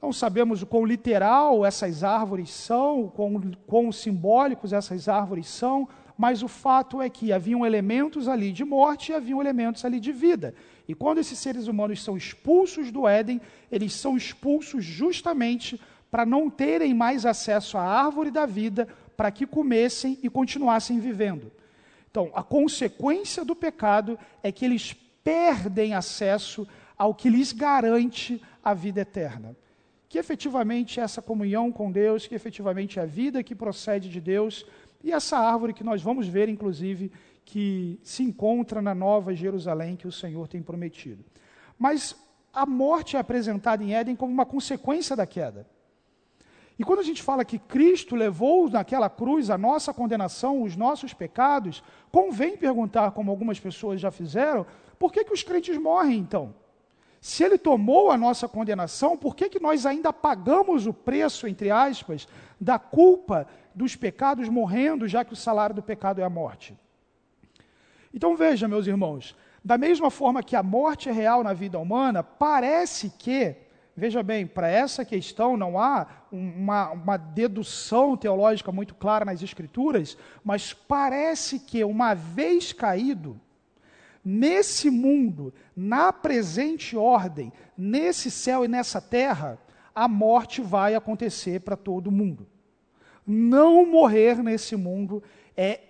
Não 0.00 0.12
sabemos 0.12 0.62
o 0.62 0.66
quão 0.66 0.84
literal 0.84 1.64
essas 1.64 2.02
árvores 2.02 2.50
são, 2.50 3.08
quão, 3.08 3.40
quão 3.66 3.92
simbólicos 3.92 4.72
essas 4.72 5.08
árvores 5.08 5.46
são, 5.48 5.88
mas 6.18 6.42
o 6.42 6.48
fato 6.48 7.00
é 7.00 7.08
que 7.08 7.32
haviam 7.32 7.64
elementos 7.64 8.26
ali 8.26 8.52
de 8.52 8.64
morte 8.64 9.12
e 9.12 9.14
haviam 9.14 9.40
elementos 9.40 9.84
ali 9.84 10.00
de 10.00 10.10
vida. 10.12 10.54
E 10.88 10.94
quando 10.94 11.18
esses 11.18 11.38
seres 11.38 11.68
humanos 11.68 12.02
são 12.02 12.16
expulsos 12.16 12.90
do 12.90 13.06
Éden, 13.06 13.40
eles 13.70 13.92
são 13.92 14.16
expulsos 14.16 14.84
justamente 14.84 15.80
para 16.10 16.26
não 16.26 16.50
terem 16.50 16.92
mais 16.92 17.24
acesso 17.24 17.78
à 17.78 17.82
árvore 17.82 18.30
da 18.30 18.44
vida, 18.44 18.88
para 19.16 19.30
que 19.30 19.46
comessem 19.46 20.18
e 20.22 20.28
continuassem 20.28 20.98
vivendo. 20.98 21.50
Então, 22.10 22.30
a 22.34 22.42
consequência 22.42 23.44
do 23.44 23.54
pecado 23.54 24.18
é 24.42 24.50
que 24.52 24.64
eles 24.64 24.94
perdem 25.24 25.94
acesso 25.94 26.66
ao 27.02 27.12
que 27.12 27.28
lhes 27.28 27.50
garante 27.50 28.40
a 28.62 28.72
vida 28.72 29.00
eterna. 29.00 29.56
Que 30.08 30.18
efetivamente 30.20 31.00
é 31.00 31.02
essa 31.02 31.20
comunhão 31.20 31.72
com 31.72 31.90
Deus, 31.90 32.28
que 32.28 32.34
efetivamente 32.36 33.00
é 33.00 33.02
a 33.02 33.06
vida 33.06 33.42
que 33.42 33.56
procede 33.56 34.08
de 34.08 34.20
Deus, 34.20 34.64
e 35.02 35.10
essa 35.10 35.36
árvore 35.36 35.72
que 35.72 35.82
nós 35.82 36.00
vamos 36.00 36.28
ver, 36.28 36.48
inclusive, 36.48 37.10
que 37.44 37.98
se 38.04 38.22
encontra 38.22 38.80
na 38.80 38.94
Nova 38.94 39.34
Jerusalém 39.34 39.96
que 39.96 40.06
o 40.06 40.12
Senhor 40.12 40.46
tem 40.46 40.62
prometido. 40.62 41.24
Mas 41.76 42.14
a 42.52 42.64
morte 42.64 43.16
é 43.16 43.18
apresentada 43.18 43.82
em 43.82 43.92
Éden 43.92 44.14
como 44.14 44.32
uma 44.32 44.46
consequência 44.46 45.16
da 45.16 45.26
queda. 45.26 45.66
E 46.78 46.84
quando 46.84 47.00
a 47.00 47.04
gente 47.10 47.20
fala 47.20 47.44
que 47.44 47.58
Cristo 47.58 48.14
levou 48.14 48.70
naquela 48.70 49.10
cruz 49.10 49.50
a 49.50 49.58
nossa 49.58 49.92
condenação, 49.92 50.62
os 50.62 50.76
nossos 50.76 51.12
pecados, 51.12 51.82
convém 52.12 52.56
perguntar, 52.56 53.10
como 53.10 53.28
algumas 53.28 53.58
pessoas 53.58 54.00
já 54.00 54.12
fizeram, 54.12 54.64
por 55.00 55.12
que, 55.12 55.24
que 55.24 55.34
os 55.34 55.42
crentes 55.42 55.76
morrem 55.76 56.20
então? 56.20 56.61
Se 57.22 57.44
ele 57.44 57.56
tomou 57.56 58.10
a 58.10 58.16
nossa 58.16 58.48
condenação, 58.48 59.16
por 59.16 59.36
que, 59.36 59.48
que 59.48 59.60
nós 59.60 59.86
ainda 59.86 60.12
pagamos 60.12 60.88
o 60.88 60.92
preço, 60.92 61.46
entre 61.46 61.70
aspas, 61.70 62.26
da 62.60 62.80
culpa 62.80 63.46
dos 63.72 63.94
pecados 63.94 64.48
morrendo, 64.48 65.06
já 65.06 65.24
que 65.24 65.32
o 65.32 65.36
salário 65.36 65.72
do 65.72 65.80
pecado 65.80 66.20
é 66.20 66.24
a 66.24 66.28
morte? 66.28 66.76
Então 68.12 68.36
veja, 68.36 68.66
meus 68.66 68.88
irmãos, 68.88 69.36
da 69.64 69.78
mesma 69.78 70.10
forma 70.10 70.42
que 70.42 70.56
a 70.56 70.64
morte 70.64 71.08
é 71.08 71.12
real 71.12 71.44
na 71.44 71.52
vida 71.52 71.78
humana, 71.78 72.24
parece 72.24 73.10
que, 73.16 73.54
veja 73.96 74.20
bem, 74.20 74.44
para 74.44 74.68
essa 74.68 75.04
questão 75.04 75.56
não 75.56 75.78
há 75.78 76.08
uma, 76.32 76.90
uma 76.90 77.16
dedução 77.16 78.16
teológica 78.16 78.72
muito 78.72 78.96
clara 78.96 79.24
nas 79.24 79.40
Escrituras, 79.40 80.18
mas 80.42 80.72
parece 80.72 81.60
que, 81.60 81.84
uma 81.84 82.14
vez 82.14 82.72
caído, 82.72 83.40
nesse 84.24 84.90
mundo, 84.90 85.52
na 85.74 86.12
presente 86.12 86.96
ordem, 86.96 87.52
nesse 87.76 88.30
céu 88.30 88.64
e 88.64 88.68
nessa 88.68 89.00
terra, 89.00 89.58
a 89.94 90.08
morte 90.08 90.60
vai 90.60 90.94
acontecer 90.94 91.60
para 91.60 91.76
todo 91.76 92.10
mundo. 92.10 92.46
Não 93.26 93.86
morrer 93.86 94.42
nesse 94.42 94.76
mundo 94.76 95.22
é 95.56 95.80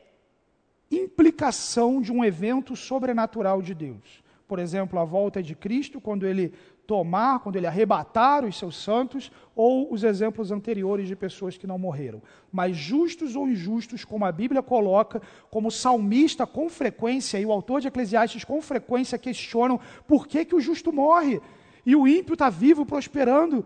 implicação 0.91 2.01
de 2.01 2.13
um 2.13 2.25
evento 2.25 2.77
sobrenatural 2.77 3.63
de 3.63 3.75
Deus. 3.75 4.23
Por 4.47 4.59
exemplo, 4.59 4.99
a 4.99 5.05
volta 5.05 5.43
de 5.43 5.55
Cristo, 5.55 6.01
quando 6.01 6.27
ele 6.27 6.53
tomar, 6.87 7.41
quando 7.41 7.57
ele 7.57 7.67
arrebatar 7.67 8.45
os 8.45 8.59
seus 8.59 8.77
santos, 8.77 9.31
ou 9.55 9.93
os 9.93 10.03
exemplos 10.03 10.51
anteriores 10.51 11.07
de 11.07 11.15
pessoas 11.15 11.57
que 11.57 11.67
não 11.67 11.79
morreram. 11.79 12.23
Mas 12.53 12.77
justos 12.77 13.37
ou 13.37 13.49
injustos, 13.49 14.05
como 14.05 14.25
a 14.25 14.33
Bíblia 14.33 14.63
coloca, 14.63 15.23
como 15.51 15.69
o 15.69 15.73
salmista 15.73 16.47
com 16.47 16.69
frequência 16.69 17.39
e 17.39 17.47
o 17.47 17.53
autor 17.53 17.81
de 17.81 17.89
Eclesiastes 17.89 18.45
com 18.45 18.61
frequência 18.61 19.19
questionam 19.19 19.81
por 20.07 20.27
que, 20.27 20.45
que 20.45 20.55
o 20.55 20.61
justo 20.61 20.93
morre 20.93 21.41
e 21.85 21.95
o 21.97 22.07
ímpio 22.07 22.35
está 22.35 22.49
vivo, 22.49 22.87
prosperando. 22.87 23.65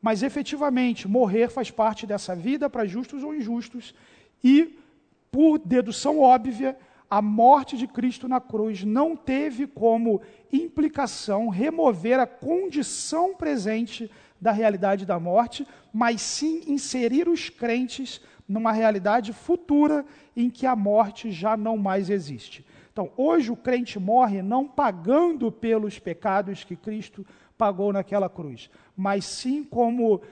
Mas 0.00 0.22
efetivamente, 0.22 1.06
morrer 1.06 1.48
faz 1.48 1.70
parte 1.70 2.06
dessa 2.06 2.34
vida 2.34 2.68
para 2.68 2.86
justos 2.86 3.22
ou 3.22 3.34
injustos, 3.34 3.94
e 4.42 4.76
por 5.30 5.58
dedução 5.58 6.20
óbvia, 6.20 6.76
a 7.12 7.20
morte 7.20 7.76
de 7.76 7.86
Cristo 7.86 8.26
na 8.26 8.40
cruz 8.40 8.84
não 8.84 9.14
teve 9.14 9.66
como 9.66 10.22
implicação 10.50 11.50
remover 11.50 12.18
a 12.18 12.26
condição 12.26 13.34
presente 13.34 14.10
da 14.40 14.50
realidade 14.50 15.04
da 15.04 15.20
morte, 15.20 15.66
mas 15.92 16.22
sim 16.22 16.62
inserir 16.66 17.28
os 17.28 17.50
crentes 17.50 18.18
numa 18.48 18.72
realidade 18.72 19.30
futura 19.34 20.06
em 20.34 20.48
que 20.48 20.64
a 20.64 20.74
morte 20.74 21.30
já 21.30 21.54
não 21.54 21.76
mais 21.76 22.08
existe. 22.08 22.64
Então, 22.90 23.12
hoje 23.14 23.52
o 23.52 23.56
crente 23.56 24.00
morre 24.00 24.40
não 24.40 24.66
pagando 24.66 25.52
pelos 25.52 25.98
pecados 25.98 26.64
que 26.64 26.76
Cristo 26.76 27.26
pagou 27.58 27.92
naquela 27.92 28.30
cruz, 28.30 28.70
mas 28.96 29.26
sim 29.26 29.62
como 29.62 30.22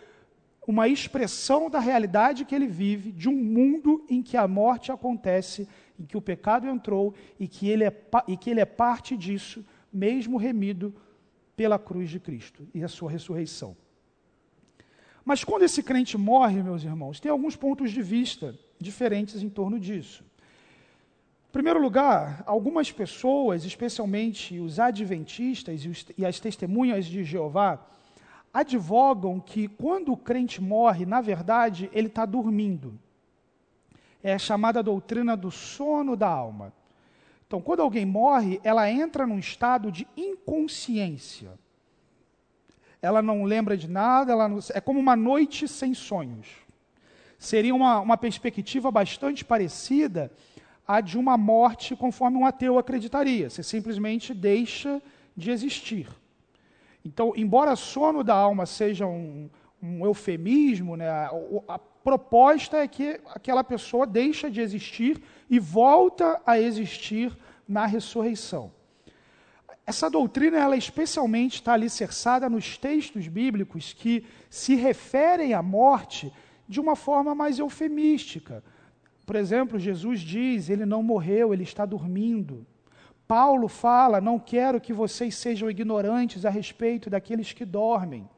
uma 0.66 0.88
expressão 0.88 1.68
da 1.68 1.78
realidade 1.78 2.46
que 2.46 2.54
ele 2.54 2.66
vive, 2.66 3.12
de 3.12 3.28
um 3.28 3.36
mundo 3.36 4.02
em 4.08 4.22
que 4.22 4.38
a 4.38 4.48
morte 4.48 4.90
acontece 4.90 5.68
em 6.00 6.06
que 6.06 6.16
o 6.16 6.22
pecado 6.22 6.66
entrou 6.66 7.14
e 7.38 7.46
que 7.46 7.68
ele 7.68 7.84
é, 7.84 7.94
e 8.26 8.36
que 8.36 8.48
ele 8.48 8.60
é 8.60 8.64
parte 8.64 9.16
disso, 9.16 9.64
mesmo 9.92 10.38
remido 10.38 10.94
pela 11.54 11.78
cruz 11.78 12.08
de 12.08 12.18
Cristo 12.18 12.66
e 12.72 12.82
a 12.82 12.88
sua 12.88 13.10
ressurreição. 13.10 13.76
Mas 15.22 15.44
quando 15.44 15.62
esse 15.64 15.82
crente 15.82 16.16
morre, 16.16 16.62
meus 16.62 16.82
irmãos, 16.82 17.20
tem 17.20 17.30
alguns 17.30 17.54
pontos 17.54 17.92
de 17.92 18.00
vista 18.00 18.58
diferentes 18.78 19.42
em 19.42 19.50
torno 19.50 19.78
disso. 19.78 20.24
Em 21.50 21.52
primeiro 21.52 21.80
lugar, 21.80 22.42
algumas 22.46 22.90
pessoas, 22.90 23.64
especialmente 23.66 24.58
os 24.58 24.80
adventistas 24.80 25.84
e, 25.84 26.22
e 26.22 26.24
as 26.24 26.40
testemunhas 26.40 27.04
de 27.04 27.22
Jeová, 27.24 27.86
advogam 28.54 29.38
que 29.38 29.68
quando 29.68 30.12
o 30.12 30.16
crente 30.16 30.62
morre, 30.62 31.04
na 31.04 31.20
verdade, 31.20 31.90
ele 31.92 32.06
está 32.06 32.24
dormindo 32.24 32.98
é 34.22 34.34
a 34.34 34.38
chamada 34.38 34.82
doutrina 34.82 35.36
do 35.36 35.50
sono 35.50 36.16
da 36.16 36.28
alma. 36.28 36.72
Então, 37.46 37.60
quando 37.60 37.80
alguém 37.80 38.06
morre, 38.06 38.60
ela 38.62 38.88
entra 38.90 39.26
num 39.26 39.38
estado 39.38 39.90
de 39.90 40.06
inconsciência. 40.16 41.50
Ela 43.02 43.20
não 43.22 43.44
lembra 43.44 43.76
de 43.76 43.88
nada, 43.88 44.32
ela 44.32 44.48
não, 44.48 44.58
é 44.72 44.80
como 44.80 45.00
uma 45.00 45.16
noite 45.16 45.66
sem 45.66 45.94
sonhos. 45.94 46.46
Seria 47.38 47.74
uma, 47.74 47.98
uma 48.00 48.16
perspectiva 48.16 48.90
bastante 48.90 49.44
parecida 49.44 50.30
à 50.86 51.00
de 51.00 51.18
uma 51.18 51.36
morte 51.38 51.96
conforme 51.96 52.36
um 52.36 52.44
ateu 52.44 52.78
acreditaria. 52.78 53.48
Você 53.48 53.62
simplesmente 53.62 54.34
deixa 54.34 55.02
de 55.36 55.50
existir. 55.50 56.06
Então, 57.04 57.32
embora 57.34 57.74
sono 57.74 58.22
da 58.22 58.34
alma 58.34 58.66
seja 58.66 59.06
um, 59.06 59.48
um 59.82 60.04
eufemismo, 60.04 60.96
né, 60.96 61.08
a, 61.08 61.30
a 61.66 61.80
proposta 62.02 62.78
é 62.78 62.88
que 62.88 63.20
aquela 63.26 63.62
pessoa 63.62 64.06
deixa 64.06 64.50
de 64.50 64.60
existir 64.60 65.22
e 65.48 65.58
volta 65.58 66.40
a 66.46 66.58
existir 66.58 67.36
na 67.68 67.86
ressurreição. 67.86 68.72
Essa 69.86 70.08
doutrina, 70.08 70.56
ela 70.56 70.76
especialmente 70.76 71.56
está 71.56 71.72
alicerçada 71.72 72.48
nos 72.48 72.78
textos 72.78 73.26
bíblicos 73.26 73.92
que 73.92 74.24
se 74.48 74.74
referem 74.74 75.52
à 75.52 75.62
morte 75.62 76.32
de 76.68 76.78
uma 76.78 76.94
forma 76.94 77.34
mais 77.34 77.58
eufemística. 77.58 78.62
Por 79.26 79.36
exemplo, 79.36 79.78
Jesus 79.78 80.20
diz: 80.20 80.70
ele 80.70 80.86
não 80.86 81.02
morreu, 81.02 81.52
ele 81.52 81.64
está 81.64 81.84
dormindo. 81.84 82.66
Paulo 83.26 83.68
fala: 83.68 84.20
não 84.20 84.38
quero 84.38 84.80
que 84.80 84.92
vocês 84.92 85.34
sejam 85.34 85.68
ignorantes 85.68 86.44
a 86.44 86.50
respeito 86.50 87.10
daqueles 87.10 87.52
que 87.52 87.64
dormem. 87.64 88.28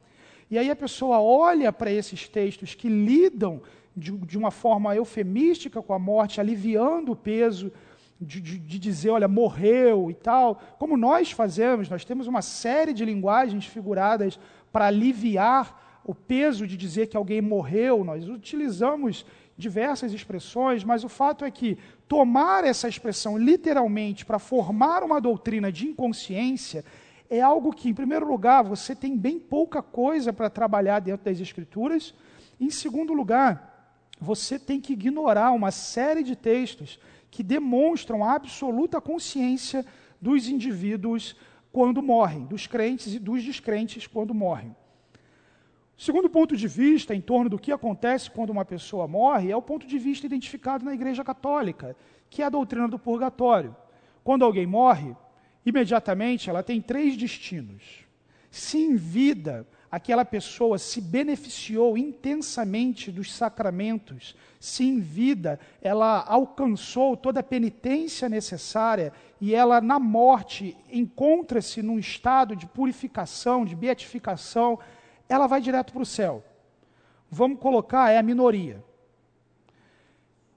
E 0.49 0.57
aí 0.57 0.69
a 0.69 0.75
pessoa 0.75 1.19
olha 1.19 1.71
para 1.71 1.91
esses 1.91 2.27
textos 2.27 2.75
que 2.75 2.87
lidam 2.87 3.61
de, 3.95 4.11
de, 4.11 4.37
uma 4.37 4.51
forma 4.51 4.95
eufemística 4.95 5.81
com 5.81 5.93
a 5.93 5.99
morte, 5.99 6.41
aliviando 6.41 7.11
o 7.11 7.15
peso 7.15 7.71
de, 8.19 8.39
de, 8.41 8.57
de, 8.57 8.79
dizer, 8.79 9.09
olha, 9.09 9.27
morreu 9.27 10.09
e 10.09 10.13
tal, 10.13 10.61
como 10.79 10.97
nós 10.97 11.31
fazemos, 11.31 11.89
nós 11.89 12.05
temos 12.05 12.27
uma 12.27 12.41
série 12.41 12.93
de 12.93 13.05
linguagens 13.05 13.65
figuradas 13.65 14.39
para 14.71 14.87
aliviar 14.87 16.01
o 16.05 16.13
peso 16.13 16.67
de 16.67 16.75
dizer 16.75 17.07
que 17.07 17.17
alguém 17.17 17.41
morreu, 17.41 18.03
nós 18.03 18.27
utilizamos 18.27 19.25
diversas 19.57 20.13
expressões, 20.13 20.83
mas 20.83 21.03
o 21.03 21.09
fato 21.09 21.45
é 21.45 21.51
que 21.51 21.77
tomar 22.07 22.63
essa 22.63 22.87
expressão 22.87 23.37
literalmente 23.37 24.25
para 24.25 24.39
formar 24.39 25.03
uma 25.03 25.21
doutrina 25.21 25.71
de 25.71 25.87
inconsciência 25.87 26.83
é 27.35 27.41
algo 27.41 27.73
que, 27.73 27.89
em 27.89 27.95
primeiro 27.95 28.27
lugar, 28.27 28.63
você 28.63 28.95
tem 28.95 29.17
bem 29.17 29.39
pouca 29.39 29.81
coisa 29.81 30.31
para 30.31 30.51
trabalhar 30.51 30.99
dentro 30.99 31.25
das 31.25 31.39
Escrituras. 31.39 32.13
Em 32.59 32.69
segundo 32.69 33.11
lugar, 33.11 34.07
você 34.21 34.59
tem 34.59 34.79
que 34.79 34.93
ignorar 34.93 35.51
uma 35.51 35.71
série 35.71 36.21
de 36.21 36.35
textos 36.35 36.99
que 37.31 37.41
demonstram 37.41 38.23
a 38.23 38.35
absoluta 38.35 39.01
consciência 39.01 39.83
dos 40.21 40.47
indivíduos 40.47 41.35
quando 41.71 42.03
morrem, 42.03 42.45
dos 42.45 42.67
crentes 42.67 43.15
e 43.15 43.17
dos 43.17 43.43
descrentes 43.43 44.05
quando 44.05 44.31
morrem. 44.31 44.75
O 45.97 46.01
segundo 46.03 46.29
ponto 46.29 46.55
de 46.55 46.67
vista 46.67 47.15
em 47.15 47.21
torno 47.21 47.49
do 47.49 47.57
que 47.57 47.71
acontece 47.71 48.29
quando 48.29 48.51
uma 48.51 48.63
pessoa 48.63 49.07
morre 49.07 49.49
é 49.49 49.55
o 49.55 49.61
ponto 49.61 49.87
de 49.87 49.97
vista 49.97 50.27
identificado 50.27 50.85
na 50.85 50.93
Igreja 50.93 51.23
Católica, 51.23 51.97
que 52.29 52.43
é 52.43 52.45
a 52.45 52.49
doutrina 52.49 52.87
do 52.87 52.99
purgatório. 52.99 53.75
Quando 54.23 54.45
alguém 54.45 54.67
morre, 54.67 55.15
imediatamente 55.65 56.49
ela 56.49 56.63
tem 56.63 56.81
três 56.81 57.15
destinos. 57.17 58.05
Se 58.49 58.77
em 58.77 58.95
vida 58.95 59.67
aquela 59.89 60.25
pessoa 60.25 60.77
se 60.77 60.99
beneficiou 60.99 61.97
intensamente 61.97 63.11
dos 63.11 63.31
sacramentos, 63.31 64.35
se 64.59 64.83
em 64.83 64.99
vida 64.99 65.59
ela 65.81 66.23
alcançou 66.27 67.15
toda 67.15 67.41
a 67.41 67.43
penitência 67.43 68.27
necessária 68.27 69.13
e 69.39 69.53
ela 69.53 69.81
na 69.81 69.99
morte 69.99 70.75
encontra-se 70.91 71.81
num 71.81 71.99
estado 71.99 72.55
de 72.55 72.65
purificação, 72.65 73.65
de 73.65 73.75
beatificação, 73.75 74.79
ela 75.27 75.47
vai 75.47 75.61
direto 75.61 75.93
para 75.93 76.01
o 76.01 76.05
céu. 76.05 76.43
Vamos 77.29 77.59
colocar, 77.59 78.09
é 78.11 78.17
a 78.17 78.23
minoria. 78.23 78.83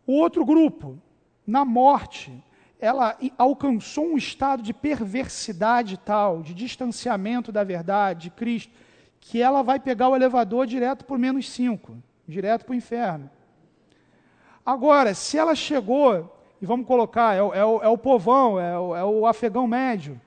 O 0.07 0.13
outro 0.13 0.45
grupo, 0.45 0.99
na 1.47 1.65
morte, 1.65 2.33
ela 2.79 3.17
alcançou 3.39 4.07
um 4.07 4.17
estado 4.17 4.63
de 4.63 4.75
perversidade 4.75 5.97
tal, 5.97 6.43
de 6.43 6.53
distanciamento 6.53 7.51
da 7.51 7.65
verdade, 7.65 8.25
de 8.25 8.31
Cristo, 8.31 8.73
que 9.21 9.41
ela 9.41 9.63
vai 9.63 9.81
pegar 9.81 10.09
o 10.09 10.17
elevador 10.17 10.67
direto 10.67 11.05
por 11.05 11.19
menos 11.19 11.51
cinco, 11.51 11.97
direto 12.29 12.65
para 12.65 12.73
o 12.73 12.77
inferno. 12.77 13.31
Agora, 14.65 15.15
se 15.15 15.39
ela 15.39 15.55
chegou 15.55 16.33
e 16.61 16.67
vamos 16.67 16.87
colocar, 16.87 17.35
é, 17.35 17.39
é, 17.39 17.65
o, 17.65 17.83
é 17.83 17.89
o 17.89 17.99
povão, 17.99 18.61
é 18.61 18.79
o, 18.79 18.97
é 18.97 19.05
o 19.05 19.27
afegão 19.27 19.67
médio. 19.67 20.21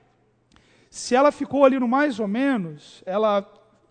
Se 0.88 1.14
ela 1.14 1.30
ficou 1.30 1.64
ali 1.64 1.78
no 1.78 1.86
mais 1.86 2.18
ou 2.18 2.26
menos, 2.26 3.02
ela 3.06 3.48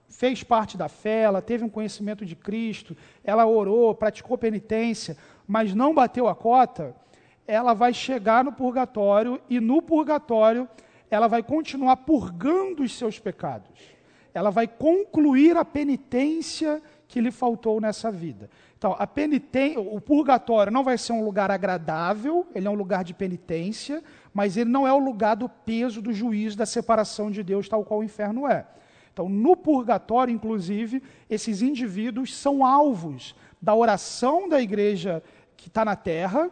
fez 0.10 0.44
parte 0.44 0.78
da 0.78 0.90
fé, 0.90 1.22
ela 1.22 1.42
teve 1.42 1.64
um 1.64 1.70
conhecimento 1.70 2.26
de 2.26 2.36
Cristo, 2.36 2.98
ela 3.24 3.46
orou, 3.46 3.96
praticou 3.96 4.38
penitência, 4.38 5.16
mas 5.48 5.74
não 5.74 5.94
bateu 5.94 6.28
a 6.28 6.36
cota, 6.36 6.96
ela 7.50 7.74
vai 7.74 7.92
chegar 7.96 8.44
no 8.44 8.52
purgatório 8.52 9.42
e 9.50 9.60
no 9.60 9.82
purgatório 9.82 10.70
ela 11.10 11.28
vai 11.28 11.42
continuar 11.42 11.98
purgando 11.98 12.84
os 12.84 12.96
seus 12.96 13.18
pecados. 13.18 13.80
Ela 14.36 14.52
vai 14.52 14.68
concluir 14.68 15.58
a 15.58 15.66
penitência 15.66 16.80
que 17.08 17.20
lhe 17.20 17.32
faltou 17.32 17.82
nessa 17.82 18.12
vida. 18.12 18.52
Então, 18.78 18.96
a 19.00 19.08
penitência, 19.08 19.80
o 19.80 20.00
purgatório 20.00 20.72
não 20.72 20.84
vai 20.84 20.96
ser 20.96 21.14
um 21.14 21.26
lugar 21.26 21.50
agradável, 21.50 22.46
ele 22.54 22.68
é 22.68 22.70
um 22.70 22.76
lugar 22.76 23.04
de 23.04 23.16
penitência, 23.16 24.04
mas 24.32 24.56
ele 24.56 24.70
não 24.70 24.88
é 24.88 24.94
o 24.94 25.00
lugar 25.00 25.36
do 25.36 25.50
peso 25.50 26.04
do 26.04 26.14
juízo 26.14 26.56
da 26.56 26.68
separação 26.68 27.32
de 27.32 27.42
Deus, 27.42 27.68
tal 27.68 27.84
qual 27.84 28.02
o 28.02 28.04
inferno 28.04 28.48
é. 28.48 28.68
Então, 29.12 29.28
no 29.28 29.58
purgatório, 29.58 30.32
inclusive, 30.32 31.02
esses 31.28 31.64
indivíduos 31.64 32.38
são 32.38 32.64
alvos 32.64 33.36
da 33.60 33.74
oração 33.74 34.48
da 34.48 34.62
igreja 34.62 35.24
que 35.58 35.68
está 35.68 35.84
na 35.84 35.96
terra 35.96 36.52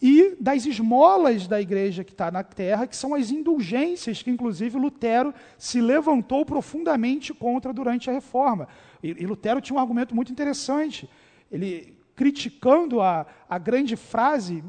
e 0.00 0.36
das 0.38 0.66
esmolas 0.66 1.46
da 1.46 1.60
igreja 1.60 2.04
que 2.04 2.12
está 2.12 2.30
na 2.30 2.42
terra, 2.42 2.86
que 2.86 2.94
são 2.94 3.14
as 3.14 3.30
indulgências 3.30 4.22
que, 4.22 4.30
inclusive, 4.30 4.78
Lutero 4.78 5.32
se 5.56 5.80
levantou 5.80 6.44
profundamente 6.44 7.32
contra 7.32 7.72
durante 7.72 8.10
a 8.10 8.12
reforma. 8.12 8.68
E, 9.02 9.08
e 9.22 9.26
Lutero 9.26 9.60
tinha 9.60 9.76
um 9.76 9.80
argumento 9.80 10.14
muito 10.14 10.30
interessante. 10.30 11.08
Ele, 11.50 11.96
criticando 12.14 13.00
a, 13.00 13.26
a 13.48 13.58
grande 13.58 13.96
frase 13.96 14.62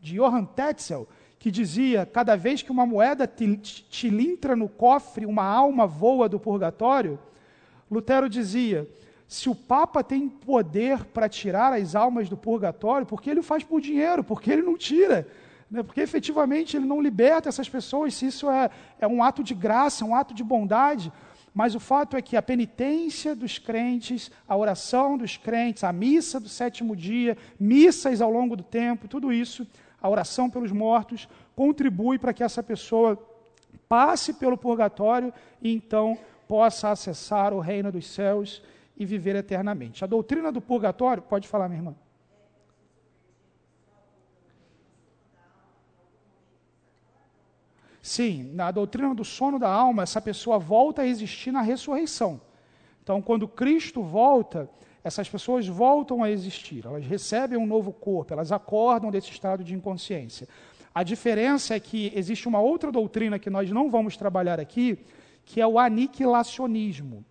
de 0.00 0.14
Johann 0.14 0.46
Tetzel, 0.46 1.06
que 1.38 1.50
dizia: 1.50 2.06
cada 2.06 2.34
vez 2.34 2.62
que 2.62 2.72
uma 2.72 2.86
moeda 2.86 3.26
tilintra 3.26 4.56
no 4.56 4.68
cofre, 4.68 5.26
uma 5.26 5.44
alma 5.44 5.86
voa 5.86 6.26
do 6.26 6.40
purgatório. 6.40 7.18
Lutero 7.90 8.30
dizia: 8.30 8.88
se 9.34 9.50
o 9.50 9.54
Papa 9.54 10.04
tem 10.04 10.28
poder 10.28 11.04
para 11.06 11.28
tirar 11.28 11.72
as 11.72 11.96
almas 11.96 12.28
do 12.28 12.36
purgatório, 12.36 13.04
por 13.04 13.20
que 13.20 13.28
ele 13.28 13.42
faz 13.42 13.64
por 13.64 13.80
dinheiro? 13.80 14.22
Porque 14.22 14.48
ele 14.48 14.62
não 14.62 14.78
tira. 14.78 15.26
Né? 15.68 15.82
Porque 15.82 16.00
efetivamente 16.00 16.76
ele 16.76 16.86
não 16.86 17.02
liberta 17.02 17.48
essas 17.48 17.68
pessoas, 17.68 18.14
se 18.14 18.26
isso 18.26 18.48
é, 18.48 18.70
é 18.96 19.08
um 19.08 19.24
ato 19.24 19.42
de 19.42 19.52
graça, 19.52 20.04
um 20.04 20.14
ato 20.14 20.32
de 20.32 20.44
bondade. 20.44 21.12
Mas 21.52 21.74
o 21.74 21.80
fato 21.80 22.16
é 22.16 22.22
que 22.22 22.36
a 22.36 22.42
penitência 22.42 23.34
dos 23.34 23.58
crentes, 23.58 24.30
a 24.46 24.56
oração 24.56 25.18
dos 25.18 25.36
crentes, 25.36 25.82
a 25.82 25.92
missa 25.92 26.38
do 26.38 26.48
sétimo 26.48 26.94
dia, 26.94 27.36
missas 27.58 28.20
ao 28.20 28.30
longo 28.30 28.54
do 28.54 28.62
tempo, 28.62 29.08
tudo 29.08 29.32
isso 29.32 29.66
a 30.00 30.08
oração 30.08 30.48
pelos 30.48 30.70
mortos, 30.70 31.28
contribui 31.56 32.20
para 32.20 32.32
que 32.32 32.44
essa 32.44 32.62
pessoa 32.62 33.18
passe 33.88 34.34
pelo 34.34 34.56
purgatório 34.56 35.34
e 35.60 35.74
então 35.74 36.16
possa 36.46 36.90
acessar 36.90 37.52
o 37.52 37.58
reino 37.58 37.90
dos 37.90 38.06
céus 38.06 38.62
e 38.96 39.04
viver 39.04 39.36
eternamente. 39.36 40.04
A 40.04 40.06
doutrina 40.06 40.52
do 40.52 40.60
purgatório, 40.60 41.22
pode 41.22 41.48
falar, 41.48 41.68
minha 41.68 41.80
irmã. 41.80 41.94
Sim, 48.00 48.50
na 48.52 48.70
doutrina 48.70 49.14
do 49.14 49.24
sono 49.24 49.58
da 49.58 49.70
alma, 49.70 50.02
essa 50.02 50.20
pessoa 50.20 50.58
volta 50.58 51.02
a 51.02 51.06
existir 51.06 51.50
na 51.50 51.62
ressurreição. 51.62 52.40
Então, 53.02 53.22
quando 53.22 53.48
Cristo 53.48 54.02
volta, 54.02 54.68
essas 55.02 55.28
pessoas 55.28 55.66
voltam 55.66 56.22
a 56.22 56.30
existir, 56.30 56.84
elas 56.84 57.06
recebem 57.06 57.58
um 57.58 57.66
novo 57.66 57.92
corpo, 57.92 58.32
elas 58.32 58.52
acordam 58.52 59.10
desse 59.10 59.30
estado 59.30 59.64
de 59.64 59.74
inconsciência. 59.74 60.46
A 60.94 61.02
diferença 61.02 61.74
é 61.74 61.80
que 61.80 62.12
existe 62.14 62.46
uma 62.46 62.60
outra 62.60 62.92
doutrina 62.92 63.38
que 63.38 63.50
nós 63.50 63.70
não 63.70 63.90
vamos 63.90 64.16
trabalhar 64.16 64.60
aqui, 64.60 64.98
que 65.44 65.60
é 65.60 65.66
o 65.66 65.78
aniquilacionismo, 65.78 67.24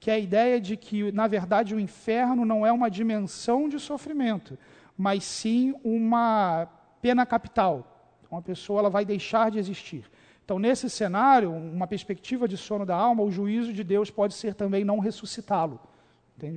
que 0.00 0.10
é 0.10 0.14
a 0.14 0.18
ideia 0.18 0.60
de 0.60 0.76
que, 0.76 1.10
na 1.12 1.26
verdade, 1.26 1.74
o 1.74 1.80
inferno 1.80 2.44
não 2.44 2.64
é 2.66 2.72
uma 2.72 2.88
dimensão 2.88 3.68
de 3.68 3.78
sofrimento, 3.80 4.58
mas 4.96 5.24
sim 5.24 5.74
uma 5.82 6.68
pena 7.02 7.26
capital. 7.26 8.20
Uma 8.30 8.42
pessoa 8.42 8.80
ela 8.80 8.90
vai 8.90 9.04
deixar 9.04 9.50
de 9.50 9.58
existir. 9.58 10.04
Então, 10.44 10.58
nesse 10.58 10.88
cenário, 10.88 11.50
uma 11.50 11.86
perspectiva 11.86 12.46
de 12.46 12.56
sono 12.56 12.86
da 12.86 12.96
alma, 12.96 13.22
o 13.22 13.30
juízo 13.30 13.72
de 13.72 13.84
Deus 13.84 14.10
pode 14.10 14.34
ser 14.34 14.54
também 14.54 14.84
não 14.84 14.98
ressuscitá-lo 14.98 15.80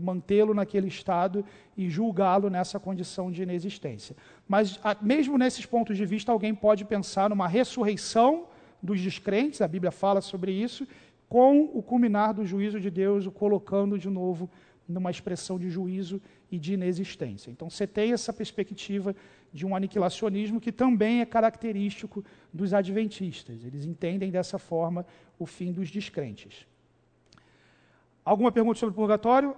mantê-lo 0.02 0.54
naquele 0.54 0.88
estado 0.88 1.44
e 1.76 1.90
julgá-lo 1.90 2.50
nessa 2.50 2.80
condição 2.80 3.32
de 3.32 3.42
inexistência. 3.42 4.16
Mas, 4.48 4.80
mesmo 5.02 5.38
nesses 5.38 5.66
pontos 5.66 5.98
de 5.98 6.06
vista, 6.06 6.32
alguém 6.32 6.54
pode 6.54 6.86
pensar 6.86 7.30
numa 7.30 7.48
ressurreição 7.48 8.46
dos 8.82 9.00
descrentes, 9.02 9.62
a 9.62 9.68
Bíblia 9.68 9.92
fala 9.92 10.22
sobre 10.22 10.52
isso, 10.52 10.88
com 11.32 11.70
o 11.74 11.82
culminar 11.82 12.34
do 12.34 12.46
juízo 12.46 12.78
de 12.78 12.90
Deus, 12.90 13.26
o 13.26 13.32
colocando 13.32 13.98
de 13.98 14.10
novo 14.10 14.50
numa 14.86 15.10
expressão 15.10 15.58
de 15.58 15.70
juízo 15.70 16.22
e 16.52 16.60
de 16.60 16.74
inexistência. 16.74 17.50
Então, 17.50 17.70
você 17.70 17.88
tem 17.88 18.12
essa 18.12 18.34
perspectiva 18.34 19.16
de 19.54 19.66
um 19.66 19.74
aniquilacionismo 19.74 20.60
que 20.60 20.74
também 20.74 21.22
é 21.22 21.26
característico 21.26 22.22
dos 22.52 22.74
adventistas. 22.74 23.64
Eles 23.64 23.86
entendem 23.86 24.30
dessa 24.30 24.60
forma 24.60 25.06
o 25.40 25.46
fim 25.46 25.72
dos 25.72 25.90
descrentes. 25.90 26.68
Alguma 28.26 28.52
pergunta 28.52 28.78
sobre 28.78 28.92
o 28.92 28.98
purgatório? 28.98 29.56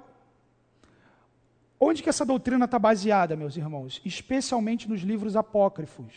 Onde 1.80 2.04
que 2.04 2.10
essa 2.10 2.24
doutrina 2.24 2.66
está 2.66 2.78
baseada, 2.78 3.36
meus 3.36 3.58
irmãos? 3.58 4.00
Especialmente 4.06 4.88
nos 4.88 5.02
livros 5.02 5.36
apócrifos. 5.36 6.14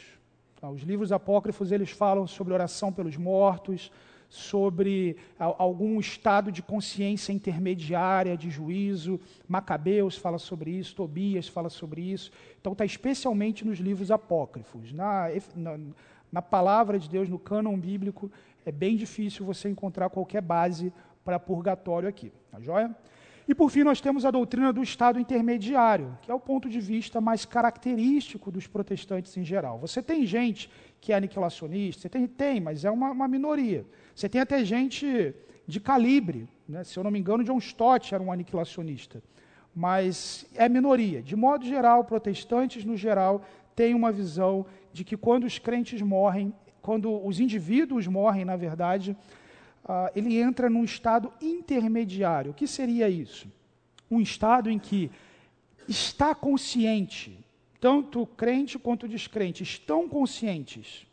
Os 0.60 0.82
livros 0.82 1.12
apócrifos 1.12 1.72
eles 1.72 1.90
falam 1.90 2.26
sobre 2.26 2.52
oração 2.52 2.92
pelos 2.92 3.16
mortos, 3.16 3.90
sobre 4.28 5.16
algum 5.38 5.98
estado 6.00 6.50
de 6.50 6.62
consciência 6.62 7.32
intermediária 7.32 8.36
de 8.36 8.50
juízo. 8.50 9.20
Macabeus 9.48 10.16
fala 10.16 10.38
sobre 10.38 10.70
isso, 10.70 10.96
Tobias 10.96 11.48
fala 11.48 11.68
sobre 11.68 12.00
isso. 12.02 12.30
Então 12.60 12.72
está 12.72 12.84
especialmente 12.84 13.66
nos 13.66 13.78
livros 13.78 14.10
apócrifos. 14.10 14.92
Na, 14.92 15.28
na, 15.54 15.78
na 16.32 16.42
palavra 16.42 16.98
de 16.98 17.08
Deus, 17.08 17.28
no 17.28 17.38
cânon 17.38 17.78
bíblico, 17.78 18.30
é 18.64 18.72
bem 18.72 18.96
difícil 18.96 19.46
você 19.46 19.68
encontrar 19.68 20.10
qualquer 20.10 20.42
base 20.42 20.92
para 21.24 21.38
purgatório 21.38 22.08
aqui. 22.08 22.32
Tá 22.50 22.60
joia? 22.60 22.94
E 23.48 23.54
por 23.54 23.70
fim, 23.70 23.84
nós 23.84 24.00
temos 24.00 24.24
a 24.24 24.30
doutrina 24.30 24.72
do 24.72 24.82
Estado 24.82 25.20
intermediário, 25.20 26.18
que 26.22 26.30
é 26.30 26.34
o 26.34 26.40
ponto 26.40 26.68
de 26.68 26.80
vista 26.80 27.20
mais 27.20 27.44
característico 27.44 28.50
dos 28.50 28.66
protestantes 28.66 29.36
em 29.36 29.44
geral. 29.44 29.78
Você 29.78 30.02
tem 30.02 30.26
gente 30.26 30.68
que 31.06 31.12
é 31.12 31.16
aniquilacionista, 31.16 32.02
você 32.02 32.08
tem, 32.08 32.26
tem 32.26 32.58
mas 32.58 32.84
é 32.84 32.90
uma, 32.90 33.12
uma 33.12 33.28
minoria. 33.28 33.86
Você 34.12 34.28
tem 34.28 34.40
até 34.40 34.64
gente 34.64 35.32
de 35.64 35.78
calibre, 35.78 36.48
né? 36.68 36.82
se 36.82 36.98
eu 36.98 37.04
não 37.04 37.12
me 37.12 37.18
engano, 37.20 37.44
John 37.44 37.58
Stott 37.58 38.12
era 38.12 38.20
um 38.20 38.32
aniquilacionista, 38.32 39.22
mas 39.72 40.44
é 40.56 40.68
minoria. 40.68 41.22
De 41.22 41.36
modo 41.36 41.64
geral, 41.64 42.02
protestantes 42.02 42.84
no 42.84 42.96
geral 42.96 43.44
têm 43.76 43.94
uma 43.94 44.10
visão 44.10 44.66
de 44.92 45.04
que 45.04 45.16
quando 45.16 45.44
os 45.44 45.60
crentes 45.60 46.02
morrem, 46.02 46.52
quando 46.82 47.24
os 47.24 47.38
indivíduos 47.38 48.08
morrem, 48.08 48.44
na 48.44 48.56
verdade, 48.56 49.16
uh, 49.84 50.10
ele 50.12 50.36
entra 50.36 50.68
num 50.68 50.82
estado 50.82 51.32
intermediário. 51.40 52.50
O 52.50 52.54
que 52.54 52.66
seria 52.66 53.08
isso? 53.08 53.46
Um 54.10 54.20
estado 54.20 54.68
em 54.68 54.78
que 54.80 55.08
está 55.88 56.34
consciente, 56.34 57.38
tanto 57.80 58.22
o 58.22 58.26
crente 58.26 58.78
quanto 58.78 59.04
o 59.04 59.08
descrente 59.08 59.62
estão 59.62 60.08
conscientes, 60.08 61.06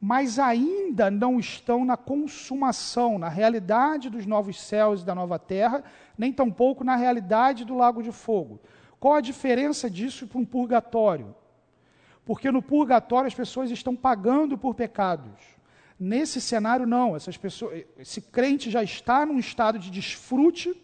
mas 0.00 0.38
ainda 0.38 1.10
não 1.10 1.38
estão 1.38 1.84
na 1.84 1.96
consumação, 1.96 3.18
na 3.18 3.28
realidade 3.28 4.08
dos 4.08 4.24
novos 4.24 4.58
céus 4.60 5.02
e 5.02 5.04
da 5.04 5.14
nova 5.14 5.38
terra, 5.38 5.84
nem 6.16 6.32
tampouco 6.32 6.82
na 6.82 6.96
realidade 6.96 7.64
do 7.64 7.76
lago 7.76 8.02
de 8.02 8.10
fogo. 8.10 8.60
Qual 8.98 9.14
a 9.14 9.20
diferença 9.20 9.90
disso 9.90 10.26
para 10.26 10.38
um 10.38 10.44
purgatório? 10.44 11.34
Porque 12.24 12.50
no 12.50 12.62
purgatório 12.62 13.26
as 13.26 13.34
pessoas 13.34 13.70
estão 13.70 13.96
pagando 13.96 14.56
por 14.56 14.74
pecados. 14.74 15.32
Nesse 15.98 16.40
cenário, 16.40 16.86
não. 16.86 17.14
Essas 17.14 17.36
pessoas, 17.36 17.84
esse 17.98 18.22
crente 18.22 18.70
já 18.70 18.82
está 18.82 19.26
num 19.26 19.38
estado 19.38 19.78
de 19.78 19.90
desfrute, 19.90 20.74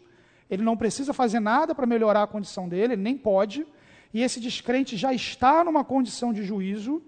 ele 0.50 0.62
não 0.62 0.76
precisa 0.76 1.14
fazer 1.14 1.40
nada 1.40 1.74
para 1.74 1.86
melhorar 1.86 2.24
a 2.24 2.26
condição 2.26 2.68
dele, 2.68 2.94
ele 2.94 3.02
nem 3.02 3.16
pode, 3.16 3.66
e 4.16 4.22
esse 4.22 4.40
descrente 4.40 4.96
já 4.96 5.12
está 5.12 5.62
numa 5.62 5.84
condição 5.84 6.32
de 6.32 6.42
juízo, 6.42 7.02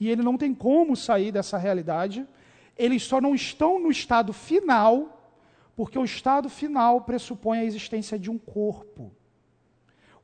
e 0.00 0.08
ele 0.10 0.22
não 0.22 0.36
tem 0.36 0.52
como 0.52 0.96
sair 0.96 1.30
dessa 1.30 1.56
realidade. 1.56 2.26
Eles 2.76 3.02
só 3.04 3.20
não 3.20 3.34
estão 3.34 3.78
no 3.78 3.90
estado 3.90 4.32
final, 4.32 5.32
porque 5.76 5.98
o 5.98 6.04
estado 6.04 6.48
final 6.48 7.02
pressupõe 7.02 7.58
a 7.58 7.64
existência 7.64 8.18
de 8.18 8.30
um 8.30 8.38
corpo. 8.38 9.12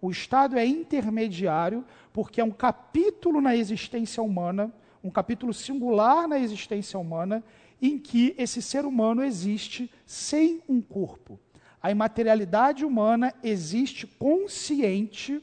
O 0.01 0.11
estado 0.11 0.59
é 0.59 0.67
intermediário, 0.67 1.85
porque 2.13 2.41
é 2.41 2.45
um 2.45 2.51
capítulo 2.51 3.41
na 3.41 3.55
existência 3.55 4.23
humana 4.23 4.75
um 5.03 5.11
capítulo 5.11 5.53
singular 5.53 6.29
na 6.29 6.39
existência 6.39 6.99
humana, 6.99 7.43
em 7.81 7.99
que 7.99 8.35
esse 8.37 8.61
ser 8.61 8.85
humano 8.85 9.25
existe 9.25 9.91
sem 10.05 10.63
um 10.69 10.81
corpo. 10.81 11.41
A 11.83 11.91
imaterialidade 11.91 12.85
humana 12.85 13.33
existe 13.43 14.07
consciente, 14.07 15.43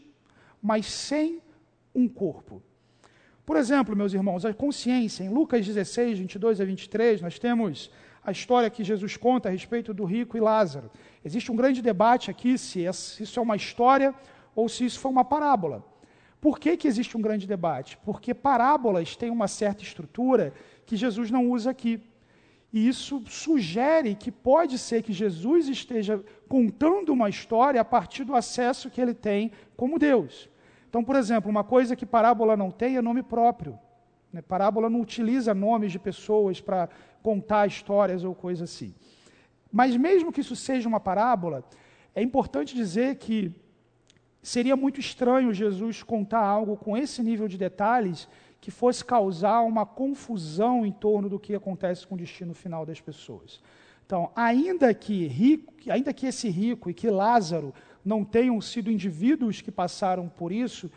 mas 0.68 0.86
sem 0.86 1.42
um 1.96 2.10
corpo. 2.10 2.62
Por 3.46 3.56
exemplo, 3.56 3.96
meus 3.96 4.14
irmãos, 4.14 4.44
a 4.44 4.54
consciência, 4.54 5.24
em 5.24 5.30
Lucas 5.30 5.66
16, 5.66 6.20
22 6.20 6.60
a 6.60 6.66
23, 6.66 7.22
nós 7.22 7.40
temos 7.40 7.90
a 8.22 8.34
história 8.34 8.70
que 8.70 8.84
Jesus 8.84 9.16
conta 9.16 9.48
a 9.48 9.52
respeito 9.54 9.94
do 9.94 10.04
rico 10.04 10.36
e 10.36 10.42
Lázaro. 10.42 10.92
Existe 11.24 11.50
um 11.54 11.56
grande 11.56 11.82
debate 11.82 12.30
aqui 12.30 12.58
se 12.58 12.82
isso 12.84 13.40
é 13.40 13.42
uma 13.42 13.56
história 13.56 14.14
ou 14.54 14.68
se 14.68 14.84
isso 14.84 15.00
foi 15.00 15.10
uma 15.10 15.24
parábola. 15.24 15.86
Por 16.42 16.60
que, 16.60 16.76
que 16.76 16.90
existe 16.90 17.16
um 17.16 17.22
grande 17.22 17.48
debate? 17.48 17.98
Porque 18.04 18.34
parábolas 18.34 19.16
têm 19.16 19.30
uma 19.30 19.48
certa 19.48 19.84
estrutura 19.84 20.54
que 20.86 20.98
Jesus 20.98 21.32
não 21.32 21.50
usa 21.50 21.70
aqui. 21.70 22.02
E 22.74 22.90
isso 22.90 23.24
sugere 23.30 24.16
que 24.16 24.30
pode 24.30 24.78
ser 24.78 25.02
que 25.02 25.14
Jesus 25.14 25.70
esteja 25.70 26.22
contando 26.50 27.14
uma 27.14 27.30
história 27.30 27.80
a 27.80 27.86
partir 27.86 28.26
do 28.26 28.36
acesso 28.36 28.90
que 28.90 29.00
ele 29.00 29.14
tem 29.14 29.54
como 29.78 29.98
Deus. 29.98 30.50
Então, 30.90 31.04
por 31.04 31.16
exemplo, 31.16 31.50
uma 31.50 31.64
coisa 31.64 31.96
que 31.96 32.06
parábola 32.06 32.56
não 32.56 32.72
tem 32.72 32.98
é 32.98 33.02
nome 33.02 33.22
próprio. 33.22 33.78
Né? 34.32 34.42
Parábola 34.42 34.90
não 34.90 35.02
utiliza 35.02 35.54
nomes 35.54 35.92
de 35.92 36.00
pessoas 36.00 36.62
para 36.62 36.90
contar 37.22 37.68
histórias 37.68 38.24
ou 38.24 38.34
coisa 38.34 38.64
assim. 38.64 38.94
Mas 39.72 39.96
mesmo 39.98 40.32
que 40.32 40.42
isso 40.42 40.56
seja 40.56 40.88
uma 40.88 41.00
parábola, 41.00 41.64
é 42.16 42.22
importante 42.22 42.76
dizer 42.76 43.16
que 43.16 43.52
seria 44.42 44.76
muito 44.76 45.00
estranho 45.00 45.54
Jesus 45.54 46.04
contar 46.04 46.40
algo 46.40 46.78
com 46.78 46.96
esse 46.96 47.22
nível 47.22 47.48
de 47.48 47.58
detalhes 47.58 48.28
que 48.62 48.72
fosse 48.72 49.04
causar 49.04 49.62
uma 49.62 49.86
confusão 49.86 50.86
em 50.86 50.92
torno 50.92 51.30
do 51.30 51.40
que 51.40 51.54
acontece 51.54 52.08
com 52.08 52.16
o 52.16 52.18
destino 52.18 52.54
final 52.54 52.86
das 52.86 53.00
pessoas. 53.02 53.62
Então, 54.06 54.32
ainda 54.36 54.94
que 54.94 55.28
rico, 55.28 55.74
ainda 55.90 56.14
que 56.14 56.26
esse 56.26 56.50
rico 56.50 56.90
e 56.90 56.94
que 56.94 57.10
Lázaro 57.10 57.74
não 58.08 58.24
tenham 58.24 58.60
sido 58.62 58.90
indivíduos 58.90 59.62
que 59.62 59.70
passaram 59.70 60.30
por 60.30 60.52
isso, 60.52 60.90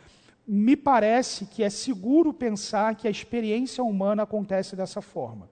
me 0.47 0.77
parece 0.77 1.45
que 1.45 1.63
é 1.63 1.69
seguro 1.69 2.33
pensar 2.33 2.95
que 2.95 3.09
a 3.09 3.11
experiência 3.11 3.83
humana 3.83 4.23
acontece 4.23 4.77
dessa 4.77 5.03
forma. 5.03 5.51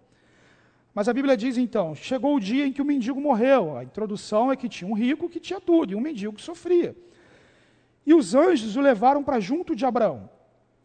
Mas 0.95 1.09
a 1.09 1.13
Bíblia 1.13 1.37
diz 1.37 1.59
então: 1.59 1.95
chegou 1.95 2.37
o 2.37 2.41
dia 2.41 2.65
em 2.65 2.73
que 2.73 2.81
o 2.81 2.85
mendigo 2.85 3.21
morreu. 3.21 3.77
A 3.77 3.83
introdução 3.83 4.53
é 4.53 4.57
que 4.57 4.69
tinha 4.69 4.89
um 4.89 4.95
rico 4.95 5.29
que 5.29 5.41
tinha 5.41 5.61
tudo 5.61 5.93
e 5.93 5.97
um 5.97 6.01
mendigo 6.01 6.33
que 6.33 6.43
sofria. 6.43 6.97
E 8.07 8.15
os 8.15 8.35
anjos 8.35 8.77
o 8.77 8.81
levaram 8.81 9.23
para 9.23 9.41
junto 9.41 9.75
de 9.75 9.85
Abraão. 9.85 10.31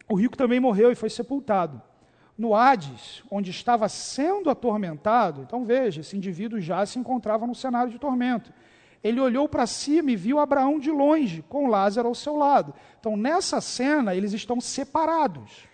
O 0.09 0.15
rico 0.15 0.35
também 0.35 0.59
morreu 0.59 0.91
e 0.91 0.95
foi 0.95 1.09
sepultado. 1.09 1.81
No 2.35 2.55
Hades, 2.55 3.23
onde 3.29 3.51
estava 3.51 3.87
sendo 3.87 4.49
atormentado, 4.49 5.41
então 5.41 5.63
veja, 5.65 6.01
esse 6.01 6.17
indivíduo 6.17 6.59
já 6.59 6.83
se 6.85 6.97
encontrava 6.97 7.45
no 7.45 7.53
cenário 7.53 7.91
de 7.91 7.99
tormento. 7.99 8.51
Ele 9.03 9.19
olhou 9.19 9.49
para 9.49 9.67
cima 9.67 10.11
e 10.11 10.15
viu 10.15 10.39
Abraão 10.39 10.79
de 10.79 10.89
longe, 10.89 11.43
com 11.49 11.67
Lázaro 11.67 12.07
ao 12.07 12.15
seu 12.15 12.37
lado. 12.37 12.73
Então, 12.99 13.17
nessa 13.17 13.59
cena, 13.59 14.15
eles 14.15 14.33
estão 14.33 14.61
separados 14.61 15.73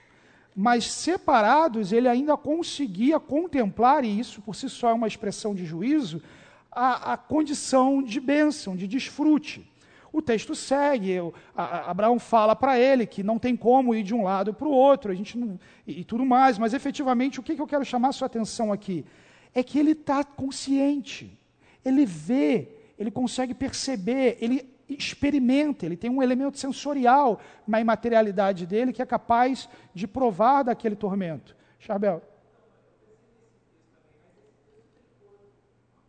mas 0.61 0.91
separados 0.91 1.93
ele 1.93 2.09
ainda 2.09 2.35
conseguia 2.35 3.17
contemplar, 3.17 4.03
e 4.03 4.19
isso 4.19 4.41
por 4.41 4.53
si 4.53 4.67
só 4.67 4.89
é 4.89 4.93
uma 4.93 5.07
expressão 5.07 5.55
de 5.55 5.65
juízo, 5.65 6.21
a, 6.69 7.13
a 7.13 7.17
condição 7.17 8.03
de 8.03 8.19
bênção, 8.19 8.75
de 8.75 8.85
desfrute. 8.85 9.65
O 10.11 10.21
texto 10.21 10.53
segue, 10.55 11.11
eu, 11.11 11.33
a, 11.55 11.63
a 11.63 11.91
Abraão 11.91 12.19
fala 12.19 12.57
para 12.57 12.77
ele 12.77 13.05
que 13.05 13.23
não 13.23 13.39
tem 13.39 13.55
como 13.55 13.95
ir 13.95 14.03
de 14.03 14.13
um 14.13 14.23
lado 14.23 14.53
para 14.53 14.67
o 14.67 14.71
outro, 14.71 15.13
a 15.13 15.15
gente 15.15 15.37
não, 15.37 15.57
e, 15.87 16.01
e, 16.01 16.03
tudo 16.03 16.25
mais, 16.25 16.57
mas 16.57 16.73
efetivamente 16.73 17.39
o 17.39 17.43
que, 17.43 17.55
que 17.55 17.61
eu 17.61 17.67
quero 17.67 17.85
chamar 17.85 18.09
a 18.09 18.11
sua 18.11 18.25
atenção 18.25 18.73
aqui? 18.73 19.05
É 19.53 19.63
que 19.63 19.79
ele 19.79 19.91
está 19.91 20.25
consciente, 20.25 21.39
ele 21.85 22.05
vê, 22.05 22.67
ele 22.99 23.09
consegue 23.09 23.53
perceber, 23.53 24.37
ele 24.41 24.69
experimenta, 24.89 25.85
ele 25.85 25.95
tem 25.95 26.09
um 26.09 26.21
elemento 26.21 26.57
sensorial 26.57 27.39
na 27.65 27.79
imaterialidade 27.79 28.65
dele 28.65 28.91
que 28.91 29.01
é 29.01 29.05
capaz 29.05 29.69
de 29.93 30.05
provar 30.05 30.63
daquele 30.63 30.97
tormento. 30.97 31.55
Charbel. 31.79 32.21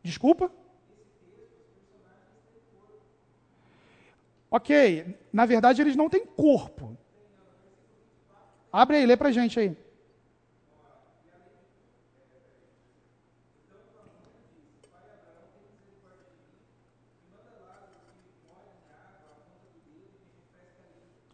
Desculpa? 0.03 0.51
Ok, 4.51 5.17
na 5.33 5.47
verdade 5.47 5.81
eles 5.81 5.95
não 5.95 6.11
têm 6.11 6.27
corpo. 6.27 6.99
Abre 8.73 8.97
aí, 8.97 9.07
lê 9.07 9.17
pra 9.17 9.31
gente 9.31 9.61
aí. 9.61 9.77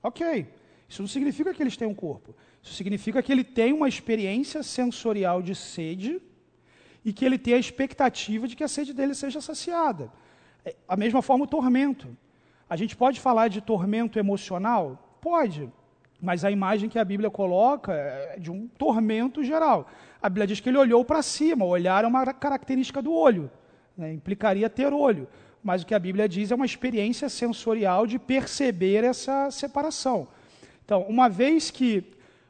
Ok. 0.06 0.46
Isso 0.88 1.02
não 1.02 1.08
significa 1.08 1.52
que 1.52 1.60
eles 1.60 1.76
têm 1.76 1.88
um 1.88 1.94
corpo. 1.94 2.32
Isso 2.62 2.74
significa 2.74 3.20
que 3.20 3.32
ele 3.32 3.42
tem 3.42 3.72
uma 3.72 3.88
experiência 3.88 4.62
sensorial 4.62 5.42
de 5.42 5.52
sede 5.52 6.22
e 7.04 7.12
que 7.12 7.24
ele 7.24 7.38
tem 7.38 7.54
a 7.54 7.58
expectativa 7.58 8.46
de 8.46 8.54
que 8.54 8.62
a 8.62 8.68
sede 8.68 8.92
dele 8.94 9.14
seja 9.14 9.40
saciada. 9.40 10.12
É, 10.64 10.76
a 10.86 10.96
mesma 10.96 11.22
forma 11.22 11.44
o 11.44 11.48
tormento. 11.48 12.06
A 12.70 12.76
gente 12.76 12.94
pode 12.96 13.18
falar 13.20 13.48
de 13.48 13.60
tormento 13.60 14.16
emocional? 14.16 15.18
Pode. 15.20 15.68
Mas 16.22 16.44
a 16.44 16.52
imagem 16.52 16.88
que 16.88 17.00
a 17.00 17.04
Bíblia 17.04 17.30
coloca 17.30 17.92
é 17.92 18.38
de 18.38 18.50
um 18.52 18.68
tormento 18.68 19.42
geral. 19.42 19.88
A 20.22 20.28
Bíblia 20.28 20.46
diz 20.46 20.60
que 20.60 20.68
ele 20.68 20.78
olhou 20.78 21.04
para 21.04 21.20
cima. 21.20 21.64
O 21.64 21.68
olhar 21.68 22.04
é 22.04 22.06
uma 22.06 22.24
característica 22.32 23.02
do 23.02 23.12
olho. 23.12 23.50
Né? 23.96 24.12
Implicaria 24.12 24.70
ter 24.70 24.92
olho 24.92 25.26
mas 25.66 25.82
o 25.82 25.86
que 25.86 25.96
a 25.96 25.98
Bíblia 25.98 26.28
diz 26.28 26.52
é 26.52 26.54
uma 26.54 26.64
experiência 26.64 27.28
sensorial 27.28 28.06
de 28.06 28.20
perceber 28.20 29.02
essa 29.02 29.50
separação. 29.50 30.28
Então, 30.84 31.02
uma 31.08 31.28
vez 31.28 31.72
que, 31.72 32.04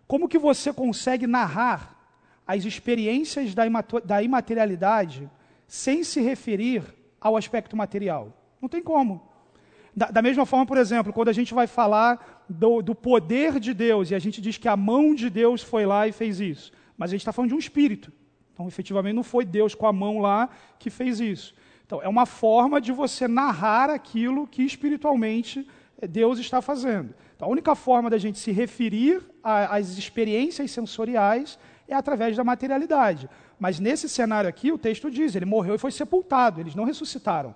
como 0.07 0.29
que 0.29 0.38
você 0.38 0.70
consegue 0.70 1.26
narrar 1.26 1.96
as 2.46 2.66
experiências 2.66 3.55
da 3.55 4.22
imaterialidade 4.22 5.31
sem 5.66 6.05
se 6.05 6.20
referir 6.20 6.83
ao 7.18 7.38
aspecto 7.38 7.74
material? 7.74 8.37
Não 8.61 8.68
tem 8.68 8.83
como. 8.83 9.26
Da, 9.96 10.11
da 10.11 10.20
mesma 10.20 10.44
forma, 10.44 10.66
por 10.66 10.76
exemplo, 10.76 11.11
quando 11.11 11.31
a 11.31 11.33
gente 11.33 11.55
vai 11.55 11.66
falar 11.66 12.44
do, 12.46 12.83
do 12.83 12.94
poder 12.94 13.59
de 13.59 13.72
Deus 13.72 14.11
e 14.11 14.14
a 14.14 14.18
gente 14.18 14.42
diz 14.42 14.59
que 14.59 14.68
a 14.68 14.76
mão 14.76 15.14
de 15.14 15.31
Deus 15.31 15.62
foi 15.62 15.87
lá 15.87 16.07
e 16.07 16.12
fez 16.12 16.38
isso, 16.38 16.70
mas 16.98 17.09
a 17.09 17.12
gente 17.12 17.22
está 17.22 17.33
falando 17.33 17.48
de 17.48 17.55
um 17.55 17.59
espírito. 17.59 18.12
Então, 18.52 18.68
efetivamente, 18.68 19.14
não 19.14 19.24
foi 19.24 19.46
Deus 19.46 19.74
com 19.74 19.87
a 19.87 19.92
mão 19.92 20.18
lá 20.18 20.50
que 20.79 20.90
fez 20.90 21.18
isso. 21.18 21.55
Então, 21.87 22.03
é 22.03 22.09
uma 22.09 22.27
forma 22.27 22.81
de 22.81 22.90
você 22.90 23.29
narrar 23.29 23.88
aquilo 23.90 24.46
que 24.46 24.62
espiritualmente 24.62 25.66
eh, 26.03 26.07
Deus 26.07 26.38
está 26.40 26.61
fazendo. 26.61 27.14
Então, 27.37 27.46
a 27.46 27.51
única 27.51 27.77
forma 27.77 28.11
da 28.11 28.18
gente 28.18 28.38
se 28.40 28.51
referir 28.51 29.22
às 29.42 29.96
experiências 29.96 30.70
sensoriais 30.72 31.59
é 31.87 31.94
através 31.94 32.37
da 32.37 32.42
materialidade. 32.42 33.31
Mas 33.59 33.79
nesse 33.79 34.09
cenário 34.09 34.51
aqui, 34.51 34.72
o 34.72 34.79
texto 34.79 35.11
diz: 35.11 35.37
ele 35.37 35.44
morreu 35.44 35.77
e 35.77 35.79
foi 35.79 35.92
sepultado, 35.92 36.61
eles 36.61 36.75
não 36.75 36.85
ressuscitaram. 36.85 37.55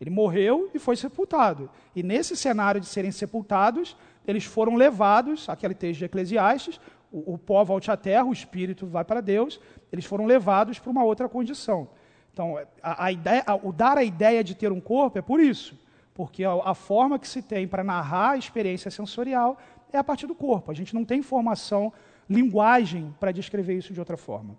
Ele 0.00 0.10
morreu 0.10 0.70
e 0.72 0.78
foi 0.78 0.96
sepultado. 0.96 1.68
E 1.96 2.02
nesse 2.02 2.36
cenário 2.36 2.80
de 2.80 2.86
serem 2.86 3.10
sepultados, 3.10 3.96
eles 4.26 4.44
foram 4.44 4.76
levados, 4.76 5.48
aquele 5.48 5.74
texto 5.74 5.98
de 5.98 6.04
Eclesiastes, 6.04 6.80
o, 7.10 7.34
o 7.34 7.38
pó 7.38 7.64
volte 7.64 7.90
à 7.90 7.96
terra, 7.96 8.24
o 8.24 8.32
espírito 8.32 8.86
vai 8.86 9.04
para 9.04 9.20
Deus, 9.20 9.60
eles 9.92 10.04
foram 10.04 10.26
levados 10.26 10.78
para 10.78 10.90
uma 10.90 11.04
outra 11.04 11.28
condição. 11.28 11.88
Então, 12.34 12.58
a, 12.82 13.04
a 13.04 13.12
ideia, 13.12 13.44
a, 13.46 13.54
o 13.54 13.72
dar 13.72 13.96
a 13.96 14.02
ideia 14.02 14.42
de 14.42 14.56
ter 14.56 14.72
um 14.72 14.80
corpo 14.80 15.16
é 15.16 15.22
por 15.22 15.38
isso, 15.38 15.78
porque 16.12 16.42
a, 16.44 16.74
forma 16.74 17.16
que 17.16 17.28
se 17.28 17.40
tem 17.40 17.66
para 17.68 17.84
narrar 17.84 18.30
a 18.32 18.36
experiência 18.36 18.90
sensorial 18.90 19.56
é 19.92 19.98
a 19.98 20.02
partir 20.02 20.26
do 20.26 20.34
corpo. 20.34 20.72
A 20.72 20.74
gente 20.74 20.92
não 20.92 21.04
tem 21.04 21.20
informação, 21.20 21.92
linguagem 22.28 23.14
para 23.20 23.30
descrever 23.30 23.74
isso 23.76 23.92
de 23.92 24.00
outra 24.00 24.16
forma. 24.16 24.56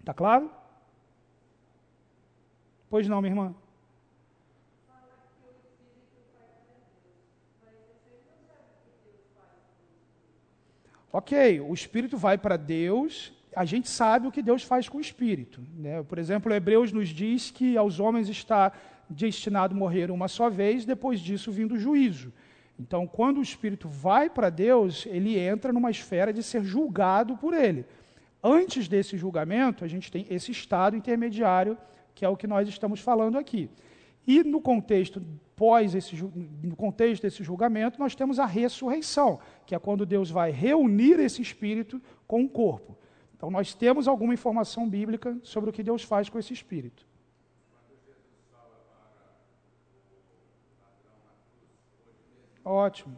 Está 0.00 0.14
claro? 0.14 0.50
Pois 2.88 3.06
não, 3.06 3.20
minha 3.20 3.32
irmã? 3.32 3.54
Ok, 11.12 11.60
o 11.60 11.74
espírito 11.74 12.16
vai 12.16 12.38
para 12.38 12.56
Deus 12.56 13.37
a 13.58 13.64
gente 13.64 13.88
sabe 13.88 14.28
o 14.28 14.30
que 14.30 14.40
Deus 14.40 14.62
faz 14.62 14.88
com 14.88 14.98
o 14.98 15.00
espírito. 15.00 15.60
Né? 15.76 16.00
Por 16.04 16.16
exemplo, 16.16 16.54
Hebreus 16.54 16.92
nos 16.92 17.08
diz 17.08 17.50
que 17.50 17.76
aos 17.76 17.98
homens 17.98 18.28
está 18.28 18.72
destinado 19.10 19.74
morrer 19.74 20.12
uma 20.12 20.28
só 20.28 20.48
vez, 20.48 20.84
depois 20.84 21.18
disso 21.18 21.50
vindo 21.50 21.74
o 21.74 21.78
juízo. 21.78 22.32
Então, 22.78 23.04
quando 23.04 23.38
o 23.38 23.42
espírito 23.42 23.88
vai 23.88 24.30
para 24.30 24.48
Deus, 24.48 25.06
ele 25.06 25.36
entra 25.36 25.72
numa 25.72 25.90
esfera 25.90 26.32
de 26.32 26.40
ser 26.40 26.62
julgado 26.62 27.36
por 27.36 27.52
ele. 27.52 27.84
Antes 28.40 28.86
desse 28.86 29.18
julgamento, 29.18 29.84
a 29.84 29.88
gente 29.88 30.12
tem 30.12 30.24
esse 30.30 30.52
estado 30.52 30.94
intermediário, 30.96 31.76
que 32.14 32.24
é 32.24 32.28
o 32.28 32.36
que 32.36 32.46
nós 32.46 32.68
estamos 32.68 33.00
falando 33.00 33.36
aqui. 33.36 33.68
E 34.24 34.44
no 34.44 34.60
contexto 34.60 35.20
pós 35.56 35.96
esse 35.96 36.14
no 36.62 36.76
contexto 36.76 37.22
desse 37.22 37.42
julgamento, 37.42 37.98
nós 37.98 38.14
temos 38.14 38.38
a 38.38 38.46
ressurreição, 38.46 39.40
que 39.66 39.74
é 39.74 39.78
quando 39.80 40.06
Deus 40.06 40.30
vai 40.30 40.52
reunir 40.52 41.18
esse 41.18 41.42
espírito 41.42 42.00
com 42.24 42.44
o 42.44 42.48
corpo. 42.48 42.96
Então, 43.38 43.52
nós 43.52 43.72
temos 43.72 44.08
alguma 44.08 44.34
informação 44.34 44.88
bíblica 44.88 45.38
sobre 45.44 45.70
o 45.70 45.72
que 45.72 45.84
Deus 45.84 46.02
faz 46.02 46.28
com 46.28 46.40
esse 46.40 46.52
espírito. 46.52 47.06
Ótimo. 52.64 53.16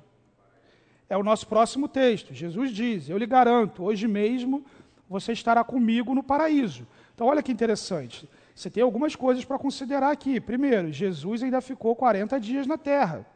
é 1.09 1.17
o 1.17 1.25
nosso 1.25 1.47
próximo 1.47 1.89
texto. 1.89 2.35
Jesus 2.35 2.71
diz: 2.71 3.09
Eu 3.09 3.17
lhe 3.19 3.27
garanto, 3.27 3.83
hoje 3.83 4.07
mesmo 4.07 4.65
você 5.09 5.33
estará 5.33 5.65
comigo 5.65 6.15
no 6.15 6.23
paraíso. 6.23 6.87
Então, 7.15 7.27
olha 7.27 7.43
que 7.43 7.51
interessante. 7.51 8.29
Você 8.55 8.71
tem 8.71 8.83
algumas 8.83 9.17
coisas 9.17 9.45
para 9.45 9.59
considerar 9.59 10.11
aqui. 10.11 10.39
Primeiro, 10.39 10.93
Jesus 10.93 11.43
ainda 11.43 11.63
ficou 11.63 11.97
40 11.97 12.39
dias 12.39 12.67
na 12.67 12.77
terra. 12.77 13.27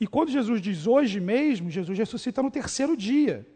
E 0.00 0.06
quando 0.06 0.30
Jesus 0.30 0.60
diz 0.60 0.86
hoje 0.86 1.20
mesmo, 1.20 1.70
Jesus 1.70 1.96
ressuscita 1.98 2.42
no 2.42 2.50
terceiro 2.50 2.96
dia. 2.96 3.46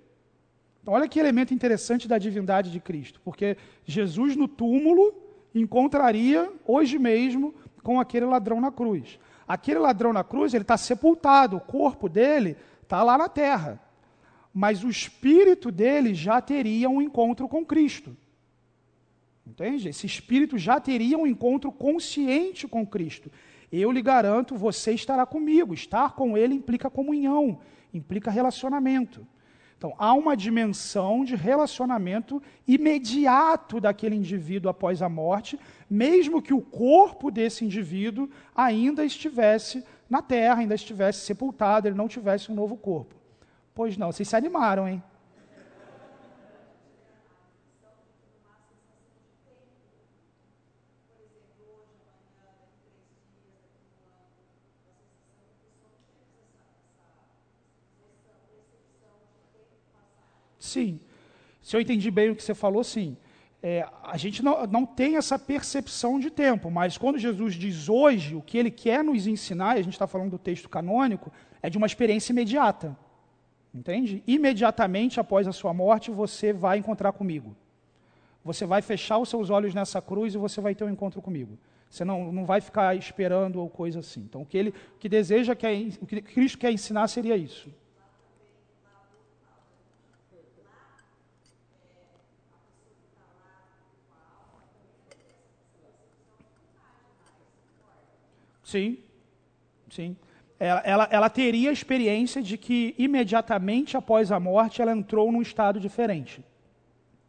Olha 0.86 1.08
que 1.08 1.18
elemento 1.18 1.52
interessante 1.52 2.08
da 2.08 2.18
divindade 2.18 2.70
de 2.70 2.80
Cristo, 2.80 3.20
porque 3.24 3.56
Jesus 3.84 4.36
no 4.36 4.48
túmulo 4.48 5.14
encontraria 5.54 6.50
hoje 6.66 6.98
mesmo 6.98 7.54
com 7.82 8.00
aquele 8.00 8.26
ladrão 8.26 8.60
na 8.60 8.70
cruz. 8.70 9.18
Aquele 9.46 9.78
ladrão 9.78 10.12
na 10.12 10.22
cruz, 10.22 10.52
ele 10.52 10.62
está 10.62 10.76
sepultado, 10.76 11.56
o 11.56 11.60
corpo 11.60 12.08
dele 12.08 12.56
está 12.82 13.02
lá 13.02 13.16
na 13.16 13.28
terra. 13.28 13.80
Mas 14.52 14.82
o 14.84 14.88
espírito 14.88 15.70
dele 15.70 16.14
já 16.14 16.40
teria 16.40 16.88
um 16.88 17.00
encontro 17.00 17.48
com 17.48 17.64
Cristo. 17.64 18.16
Entende? 19.46 19.88
Esse 19.88 20.06
espírito 20.06 20.58
já 20.58 20.78
teria 20.78 21.16
um 21.16 21.26
encontro 21.26 21.72
consciente 21.72 22.68
com 22.68 22.86
Cristo. 22.86 23.30
Eu 23.72 23.90
lhe 23.90 24.02
garanto, 24.02 24.54
você 24.54 24.92
estará 24.92 25.24
comigo. 25.24 25.72
Estar 25.72 26.14
com 26.14 26.36
ele 26.36 26.54
implica 26.54 26.90
comunhão, 26.90 27.60
implica 27.92 28.30
relacionamento. 28.30 29.26
Então, 29.78 29.94
há 29.96 30.12
uma 30.12 30.36
dimensão 30.36 31.24
de 31.24 31.36
relacionamento 31.36 32.42
imediato 32.66 33.80
daquele 33.80 34.16
indivíduo 34.16 34.68
após 34.68 35.00
a 35.00 35.08
morte, 35.08 35.58
mesmo 35.88 36.42
que 36.42 36.52
o 36.52 36.60
corpo 36.60 37.30
desse 37.30 37.64
indivíduo 37.64 38.28
ainda 38.52 39.04
estivesse 39.04 39.84
na 40.10 40.20
terra, 40.20 40.60
ainda 40.60 40.74
estivesse 40.74 41.24
sepultado, 41.24 41.86
ele 41.86 41.96
não 41.96 42.08
tivesse 42.08 42.50
um 42.50 42.56
novo 42.56 42.76
corpo. 42.76 43.14
Pois 43.72 43.96
não, 43.96 44.10
vocês 44.10 44.28
se 44.28 44.34
animaram, 44.34 44.88
hein? 44.88 45.00
Sim. 60.68 61.00
Se 61.62 61.76
eu 61.76 61.80
entendi 61.80 62.10
bem 62.10 62.30
o 62.30 62.36
que 62.36 62.42
você 62.42 62.54
falou, 62.54 62.84
sim. 62.84 63.16
É, 63.62 63.84
a 64.04 64.16
gente 64.16 64.42
não, 64.42 64.66
não 64.66 64.86
tem 64.86 65.16
essa 65.16 65.38
percepção 65.38 66.20
de 66.20 66.30
tempo, 66.30 66.70
mas 66.70 66.96
quando 66.96 67.18
Jesus 67.18 67.54
diz 67.54 67.88
hoje, 67.88 68.36
o 68.36 68.42
que 68.42 68.56
ele 68.56 68.70
quer 68.70 69.02
nos 69.02 69.26
ensinar, 69.26 69.76
e 69.76 69.80
a 69.80 69.82
gente 69.82 69.94
está 69.94 70.06
falando 70.06 70.30
do 70.30 70.38
texto 70.38 70.68
canônico, 70.68 71.32
é 71.60 71.68
de 71.68 71.76
uma 71.76 71.86
experiência 71.86 72.32
imediata. 72.32 72.96
Entende? 73.74 74.22
Imediatamente 74.26 75.18
após 75.20 75.46
a 75.46 75.52
sua 75.52 75.74
morte, 75.74 76.10
você 76.10 76.52
vai 76.52 76.78
encontrar 76.78 77.12
comigo. 77.12 77.56
Você 78.44 78.64
vai 78.64 78.80
fechar 78.80 79.18
os 79.18 79.28
seus 79.28 79.50
olhos 79.50 79.74
nessa 79.74 80.00
cruz 80.00 80.34
e 80.34 80.38
você 80.38 80.60
vai 80.60 80.74
ter 80.74 80.84
um 80.84 80.90
encontro 80.90 81.20
comigo. 81.20 81.58
Você 81.90 82.04
não, 82.04 82.32
não 82.32 82.44
vai 82.44 82.60
ficar 82.60 82.96
esperando 82.96 83.60
ou 83.60 83.68
coisa 83.68 84.00
assim. 84.00 84.20
Então, 84.20 84.42
o 84.42 84.46
que 84.46 84.56
ele 84.56 84.70
o 84.70 84.98
que 84.98 85.08
deseja, 85.08 85.54
quer, 85.54 85.74
o 86.00 86.06
que 86.06 86.20
Cristo 86.22 86.58
quer 86.58 86.70
ensinar 86.70 87.08
seria 87.08 87.36
isso. 87.36 87.70
Sim, 98.68 98.98
sim. 99.88 100.14
Ela, 100.60 100.82
ela, 100.84 101.08
ela, 101.10 101.30
teria 101.30 101.70
a 101.70 101.72
experiência 101.72 102.42
de 102.42 102.58
que 102.58 102.94
imediatamente 102.98 103.96
após 103.96 104.30
a 104.30 104.38
morte 104.38 104.82
ela 104.82 104.92
entrou 104.92 105.32
num 105.32 105.40
estado 105.40 105.80
diferente. 105.80 106.44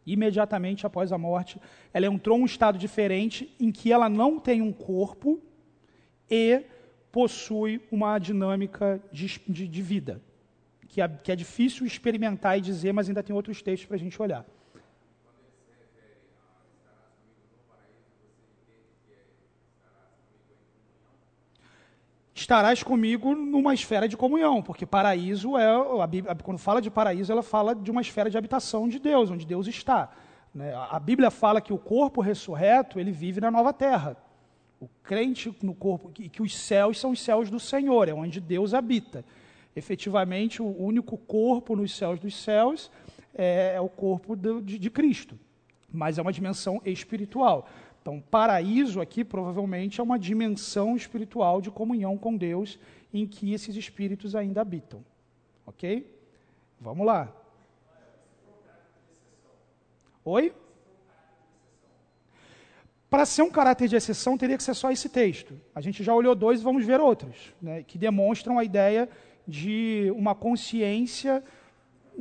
Imediatamente 0.04 0.86
após 0.86 1.12
a 1.12 1.16
morte, 1.16 1.58
ela 1.94 2.04
entrou 2.04 2.36
num 2.36 2.44
estado 2.44 2.76
diferente 2.76 3.50
em 3.58 3.72
que 3.72 3.90
ela 3.90 4.06
não 4.06 4.38
tem 4.38 4.60
um 4.60 4.70
corpo 4.70 5.40
e 6.28 6.62
possui 7.10 7.80
uma 7.90 8.18
dinâmica 8.18 9.00
de, 9.10 9.40
de, 9.48 9.66
de 9.66 9.82
vida, 9.82 10.20
que 10.88 11.00
é, 11.00 11.08
que 11.08 11.32
é 11.32 11.36
difícil 11.36 11.86
experimentar 11.86 12.58
e 12.58 12.60
dizer, 12.60 12.92
mas 12.92 13.08
ainda 13.08 13.22
tem 13.22 13.34
outros 13.34 13.62
textos 13.62 13.86
para 13.86 13.96
a 13.96 14.00
gente 14.00 14.20
olhar. 14.20 14.44
Estarás 22.40 22.82
comigo 22.82 23.34
numa 23.34 23.74
esfera 23.74 24.08
de 24.08 24.16
comunhão, 24.16 24.62
porque 24.62 24.86
paraíso 24.86 25.58
é, 25.58 25.66
a 26.02 26.06
Bíblia, 26.06 26.34
quando 26.36 26.58
fala 26.58 26.80
de 26.80 26.90
paraíso, 26.90 27.30
ela 27.30 27.42
fala 27.42 27.74
de 27.74 27.90
uma 27.90 28.00
esfera 28.00 28.30
de 28.30 28.38
habitação 28.38 28.88
de 28.88 28.98
Deus, 28.98 29.30
onde 29.30 29.46
Deus 29.46 29.66
está. 29.66 30.10
Né? 30.54 30.72
A 30.90 30.98
Bíblia 30.98 31.30
fala 31.30 31.60
que 31.60 31.72
o 31.72 31.78
corpo 31.78 32.22
ressurreto, 32.22 32.98
ele 32.98 33.12
vive 33.12 33.42
na 33.42 33.50
nova 33.50 33.74
terra. 33.74 34.16
O 34.80 34.88
crente 35.02 35.54
no 35.62 35.74
corpo, 35.74 36.08
que, 36.08 36.30
que 36.30 36.42
os 36.42 36.56
céus 36.56 36.98
são 36.98 37.10
os 37.10 37.20
céus 37.20 37.50
do 37.50 37.60
Senhor, 37.60 38.08
é 38.08 38.14
onde 38.14 38.40
Deus 38.40 38.72
habita. 38.72 39.22
Efetivamente, 39.76 40.62
o 40.62 40.82
único 40.82 41.18
corpo 41.18 41.76
nos 41.76 41.94
céus 41.94 42.18
dos 42.18 42.34
céus 42.34 42.90
é, 43.34 43.74
é 43.74 43.80
o 43.80 43.88
corpo 43.88 44.34
de 44.34 44.88
Cristo, 44.88 45.38
mas 45.92 46.16
é 46.16 46.22
uma 46.22 46.32
dimensão 46.32 46.80
espiritual. 46.86 47.68
Então, 48.00 48.20
paraíso 48.20 49.00
aqui 49.00 49.24
provavelmente 49.24 50.00
é 50.00 50.02
uma 50.02 50.18
dimensão 50.18 50.96
espiritual 50.96 51.60
de 51.60 51.70
comunhão 51.70 52.16
com 52.16 52.36
Deus 52.36 52.78
em 53.12 53.26
que 53.26 53.52
esses 53.52 53.76
espíritos 53.76 54.34
ainda 54.34 54.60
habitam. 54.60 55.04
Ok? 55.66 56.06
Vamos 56.80 57.06
lá. 57.06 57.32
Oi? 60.24 60.52
Para 63.10 63.26
ser 63.26 63.42
um 63.42 63.50
caráter 63.50 63.88
de 63.88 63.96
exceção, 63.96 64.38
teria 64.38 64.56
que 64.56 64.62
ser 64.62 64.74
só 64.74 64.90
esse 64.90 65.08
texto. 65.08 65.60
A 65.74 65.80
gente 65.80 66.02
já 66.04 66.14
olhou 66.14 66.34
dois 66.34 66.62
vamos 66.62 66.86
ver 66.86 67.00
outros, 67.00 67.52
né, 67.60 67.82
que 67.82 67.98
demonstram 67.98 68.58
a 68.58 68.64
ideia 68.64 69.08
de 69.46 70.12
uma 70.14 70.34
consciência 70.34 71.42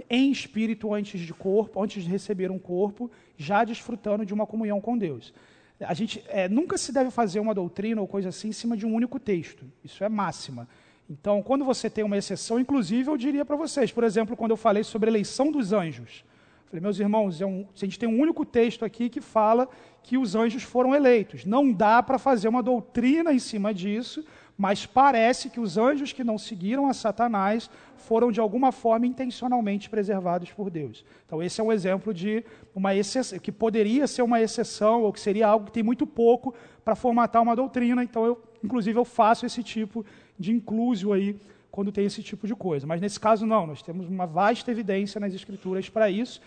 em 0.09 0.31
espírito 0.31 0.93
antes 0.93 1.21
de 1.21 1.33
corpo, 1.33 1.81
antes 1.81 2.03
de 2.03 2.09
receber 2.09 2.49
um 2.49 2.57
corpo, 2.57 3.11
já 3.37 3.63
desfrutando 3.63 4.25
de 4.25 4.33
uma 4.33 4.47
comunhão 4.47 4.81
com 4.81 4.97
Deus. 4.97 5.33
A 5.81 5.93
gente 5.93 6.23
é, 6.27 6.49
nunca 6.49 6.77
se 6.77 6.91
deve 6.91 7.09
fazer 7.09 7.39
uma 7.39 7.53
doutrina 7.53 8.01
ou 8.01 8.07
coisa 8.07 8.29
assim 8.29 8.49
em 8.49 8.53
cima 8.53 8.75
de 8.75 8.85
um 8.85 8.93
único 8.93 9.19
texto. 9.19 9.65
Isso 9.83 10.03
é 10.03 10.09
máxima. 10.09 10.67
Então, 11.09 11.41
quando 11.41 11.65
você 11.65 11.89
tem 11.89 12.03
uma 12.03 12.17
exceção, 12.17 12.59
inclusive 12.59 13.09
eu 13.09 13.17
diria 13.17 13.43
para 13.43 13.55
vocês, 13.55 13.91
por 13.91 14.03
exemplo, 14.03 14.37
quando 14.37 14.51
eu 14.51 14.57
falei 14.57 14.83
sobre 14.83 15.09
a 15.09 15.11
eleição 15.11 15.51
dos 15.51 15.73
anjos, 15.73 16.23
falei, 16.67 16.81
meus 16.81 16.99
irmãos, 16.99 17.41
é 17.41 17.45
um, 17.45 17.65
a 17.73 17.85
gente 17.85 17.97
tem 17.97 18.07
um 18.07 18.19
único 18.19 18.45
texto 18.45 18.85
aqui 18.85 19.09
que 19.09 19.19
fala 19.19 19.67
que 20.03 20.17
os 20.17 20.35
anjos 20.35 20.61
foram 20.61 20.93
eleitos. 20.93 21.45
Não 21.45 21.71
dá 21.71 22.03
para 22.03 22.19
fazer 22.19 22.47
uma 22.47 22.61
doutrina 22.61 23.33
em 23.33 23.39
cima 23.39 23.73
disso, 23.73 24.23
mas 24.59 24.85
parece 24.85 25.49
que 25.49 25.57
os 25.57 25.77
anjos 25.77 26.11
que 26.11 26.21
não 26.21 26.37
seguiram 26.37 26.87
a 26.87 26.93
Satanás 26.93 27.69
foram 27.95 28.29
de 28.29 28.41
alguma 28.41 28.73
forma 28.73 29.07
intencionalmente 29.07 29.89
preservados 29.89 30.51
por 30.51 30.69
Deus. 30.69 31.05
Então 31.25 31.41
esse 31.41 31.61
é 31.61 31.63
um 31.63 31.71
exemplo 31.71 32.13
de 32.13 32.43
uma 32.75 32.93
exceção, 32.93 33.39
que 33.39 33.53
poderia 33.53 34.05
ser 34.05 34.21
uma 34.21 34.41
exceção 34.41 35.03
ou 35.03 35.13
que 35.13 35.19
seria 35.21 35.47
algo 35.47 35.67
que 35.67 35.71
tem 35.71 35.81
muito 35.81 36.05
pouco 36.05 36.53
para 36.83 36.93
formatar 36.93 37.41
uma 37.41 37.55
doutrina. 37.55 38.03
Então 38.03 38.25
eu, 38.25 38.37
inclusive, 38.61 38.99
eu 38.99 39.05
faço 39.05 39.45
esse 39.45 39.63
tipo 39.63 40.05
de 40.37 40.51
inclusio 40.51 41.13
aí 41.13 41.39
quando 41.71 41.89
tem 41.89 42.03
esse 42.03 42.21
tipo 42.21 42.45
de 42.45 42.53
coisa. 42.53 42.85
Mas 42.85 42.99
nesse 42.99 43.17
caso 43.17 43.45
não, 43.45 43.65
nós 43.65 43.81
temos 43.81 44.09
uma 44.09 44.27
vasta 44.27 44.69
evidência 44.69 45.21
nas 45.21 45.33
escrituras 45.33 45.87
para 45.87 46.09
isso. 46.09 46.41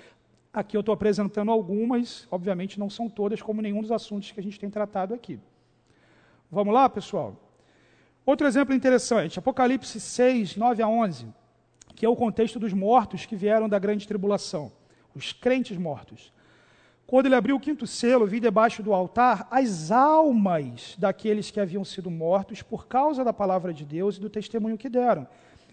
Aqui 0.52 0.76
eu 0.76 0.80
estou 0.80 0.92
apresentando 0.92 1.50
algumas, 1.50 2.28
obviamente 2.30 2.78
não 2.78 2.90
são 2.90 3.08
todas, 3.08 3.40
como 3.40 3.62
nenhum 3.62 3.80
dos 3.80 3.90
assuntos 3.90 4.30
que 4.32 4.38
a 4.38 4.42
gente 4.42 4.60
tem 4.60 4.68
tratado 4.68 5.14
aqui. 5.14 5.40
Vamos 6.50 6.74
lá, 6.74 6.90
pessoal? 6.90 7.34
Outro 8.24 8.46
exemplo 8.46 8.74
interessante, 8.74 9.38
Apocalipse 9.38 9.98
6, 9.98 10.56
9 10.56 10.82
a 10.82 10.88
11, 10.88 11.26
que 11.96 12.06
é 12.06 12.08
o 12.08 12.14
contexto 12.14 12.58
dos 12.58 12.72
mortos 12.72 13.26
que 13.26 13.34
vieram 13.34 13.68
da 13.68 13.80
grande 13.80 14.06
tribulação, 14.06 14.70
os 15.14 15.32
crentes 15.32 15.76
mortos. 15.76 16.32
Quando 17.04 17.26
ele 17.26 17.34
abriu 17.34 17.56
o 17.56 17.60
quinto 17.60 17.84
selo, 17.84 18.24
vi 18.24 18.38
debaixo 18.38 18.80
do 18.80 18.94
altar 18.94 19.48
as 19.50 19.90
almas 19.90 20.94
daqueles 20.96 21.50
que 21.50 21.60
haviam 21.60 21.84
sido 21.84 22.10
mortos 22.10 22.62
por 22.62 22.86
causa 22.86 23.24
da 23.24 23.32
palavra 23.32 23.74
de 23.74 23.84
Deus 23.84 24.16
e 24.16 24.20
do 24.20 24.30
testemunho 24.30 24.78
que 24.78 24.88
deram. 24.88 25.26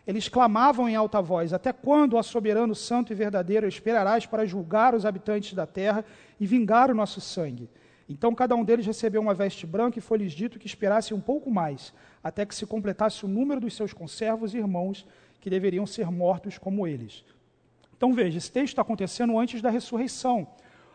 Eles 0.07 0.27
clamavam 0.27 0.89
em 0.89 0.95
alta 0.95 1.21
voz: 1.21 1.53
Até 1.53 1.71
quando, 1.71 2.17
ó 2.17 2.23
soberano, 2.23 2.73
santo 2.73 3.13
e 3.13 3.15
verdadeiro, 3.15 3.67
esperarás 3.67 4.25
para 4.25 4.45
julgar 4.45 4.95
os 4.95 5.05
habitantes 5.05 5.53
da 5.53 5.67
terra 5.67 6.03
e 6.39 6.47
vingar 6.47 6.89
o 6.89 6.95
nosso 6.95 7.21
sangue? 7.21 7.69
Então 8.09 8.33
cada 8.33 8.55
um 8.55 8.63
deles 8.63 8.87
recebeu 8.87 9.21
uma 9.21 9.35
veste 9.35 9.67
branca 9.67 9.99
e 9.99 10.01
foi-lhes 10.01 10.33
dito 10.33 10.57
que 10.57 10.65
esperassem 10.65 11.15
um 11.15 11.21
pouco 11.21 11.51
mais, 11.51 11.93
até 12.23 12.43
que 12.43 12.55
se 12.55 12.65
completasse 12.65 13.23
o 13.23 13.27
número 13.27 13.61
dos 13.61 13.75
seus 13.75 13.93
conservos 13.93 14.55
e 14.55 14.57
irmãos, 14.57 15.05
que 15.39 15.49
deveriam 15.49 15.85
ser 15.85 16.09
mortos 16.09 16.57
como 16.57 16.87
eles. 16.87 17.23
Então 17.95 18.11
veja, 18.11 18.39
esse 18.39 18.51
texto 18.51 18.69
está 18.69 18.81
acontecendo 18.81 19.37
antes 19.37 19.61
da 19.61 19.69
ressurreição. 19.69 20.47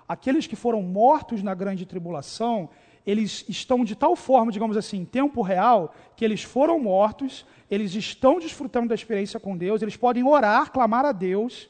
Aqueles 0.08 0.46
que 0.48 0.56
foram 0.56 0.82
mortos 0.82 1.42
na 1.42 1.54
grande 1.54 1.86
tribulação, 1.86 2.68
eles 3.06 3.44
estão 3.48 3.84
de 3.84 3.94
tal 3.94 4.16
forma, 4.16 4.50
digamos 4.50 4.76
assim, 4.76 4.98
em 4.98 5.04
tempo 5.04 5.40
real, 5.40 5.94
que 6.16 6.24
eles 6.24 6.42
foram 6.42 6.80
mortos, 6.80 7.46
eles 7.70 7.94
estão 7.94 8.38
desfrutando 8.38 8.88
da 8.88 8.94
experiência 8.94 9.38
com 9.38 9.56
Deus, 9.56 9.82
eles 9.82 9.96
podem 9.96 10.24
orar, 10.24 10.72
clamar 10.72 11.04
a 11.04 11.12
Deus, 11.12 11.68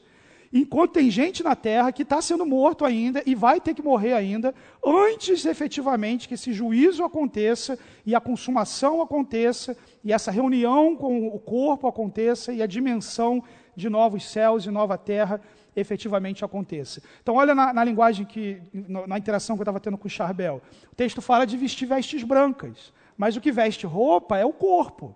enquanto 0.51 0.93
tem 0.93 1.09
gente 1.09 1.43
na 1.43 1.55
terra 1.55 1.91
que 1.91 2.03
está 2.03 2.21
sendo 2.21 2.45
morto 2.45 2.85
ainda 2.85 3.21
e 3.25 3.35
vai 3.35 3.59
ter 3.59 3.73
que 3.73 3.81
morrer 3.81 4.13
ainda, 4.13 4.53
antes 4.85 5.45
efetivamente 5.45 6.27
que 6.27 6.33
esse 6.33 6.53
juízo 6.53 7.03
aconteça 7.03 7.77
e 8.05 8.15
a 8.15 8.21
consumação 8.21 9.01
aconteça 9.01 9.77
e 10.03 10.13
essa 10.13 10.31
reunião 10.31 10.95
com 10.95 11.27
o 11.27 11.39
corpo 11.39 11.87
aconteça 11.87 12.53
e 12.53 12.61
a 12.61 12.67
dimensão 12.67 13.43
de 13.75 13.89
novos 13.89 14.25
céus 14.29 14.65
e 14.65 14.71
nova 14.71 14.97
terra 14.97 15.41
efetivamente 15.75 16.45
aconteça. 16.45 17.01
Então, 17.21 17.35
olha 17.35 17.53
na, 17.53 17.73
na 17.73 17.83
linguagem 17.83 18.25
que, 18.25 18.61
na 18.73 19.17
interação 19.17 19.55
que 19.55 19.61
eu 19.61 19.63
estava 19.63 19.79
tendo 19.79 19.97
com 19.97 20.07
o 20.07 20.09
Charbel. 20.09 20.61
O 20.91 20.95
texto 20.95 21.21
fala 21.21 21.45
de 21.45 21.57
vestir 21.57 21.85
vestes 21.85 22.23
brancas, 22.23 22.93
mas 23.17 23.35
o 23.35 23.41
que 23.41 23.51
veste 23.51 23.85
roupa 23.85 24.37
é 24.37 24.45
o 24.45 24.53
corpo. 24.53 25.13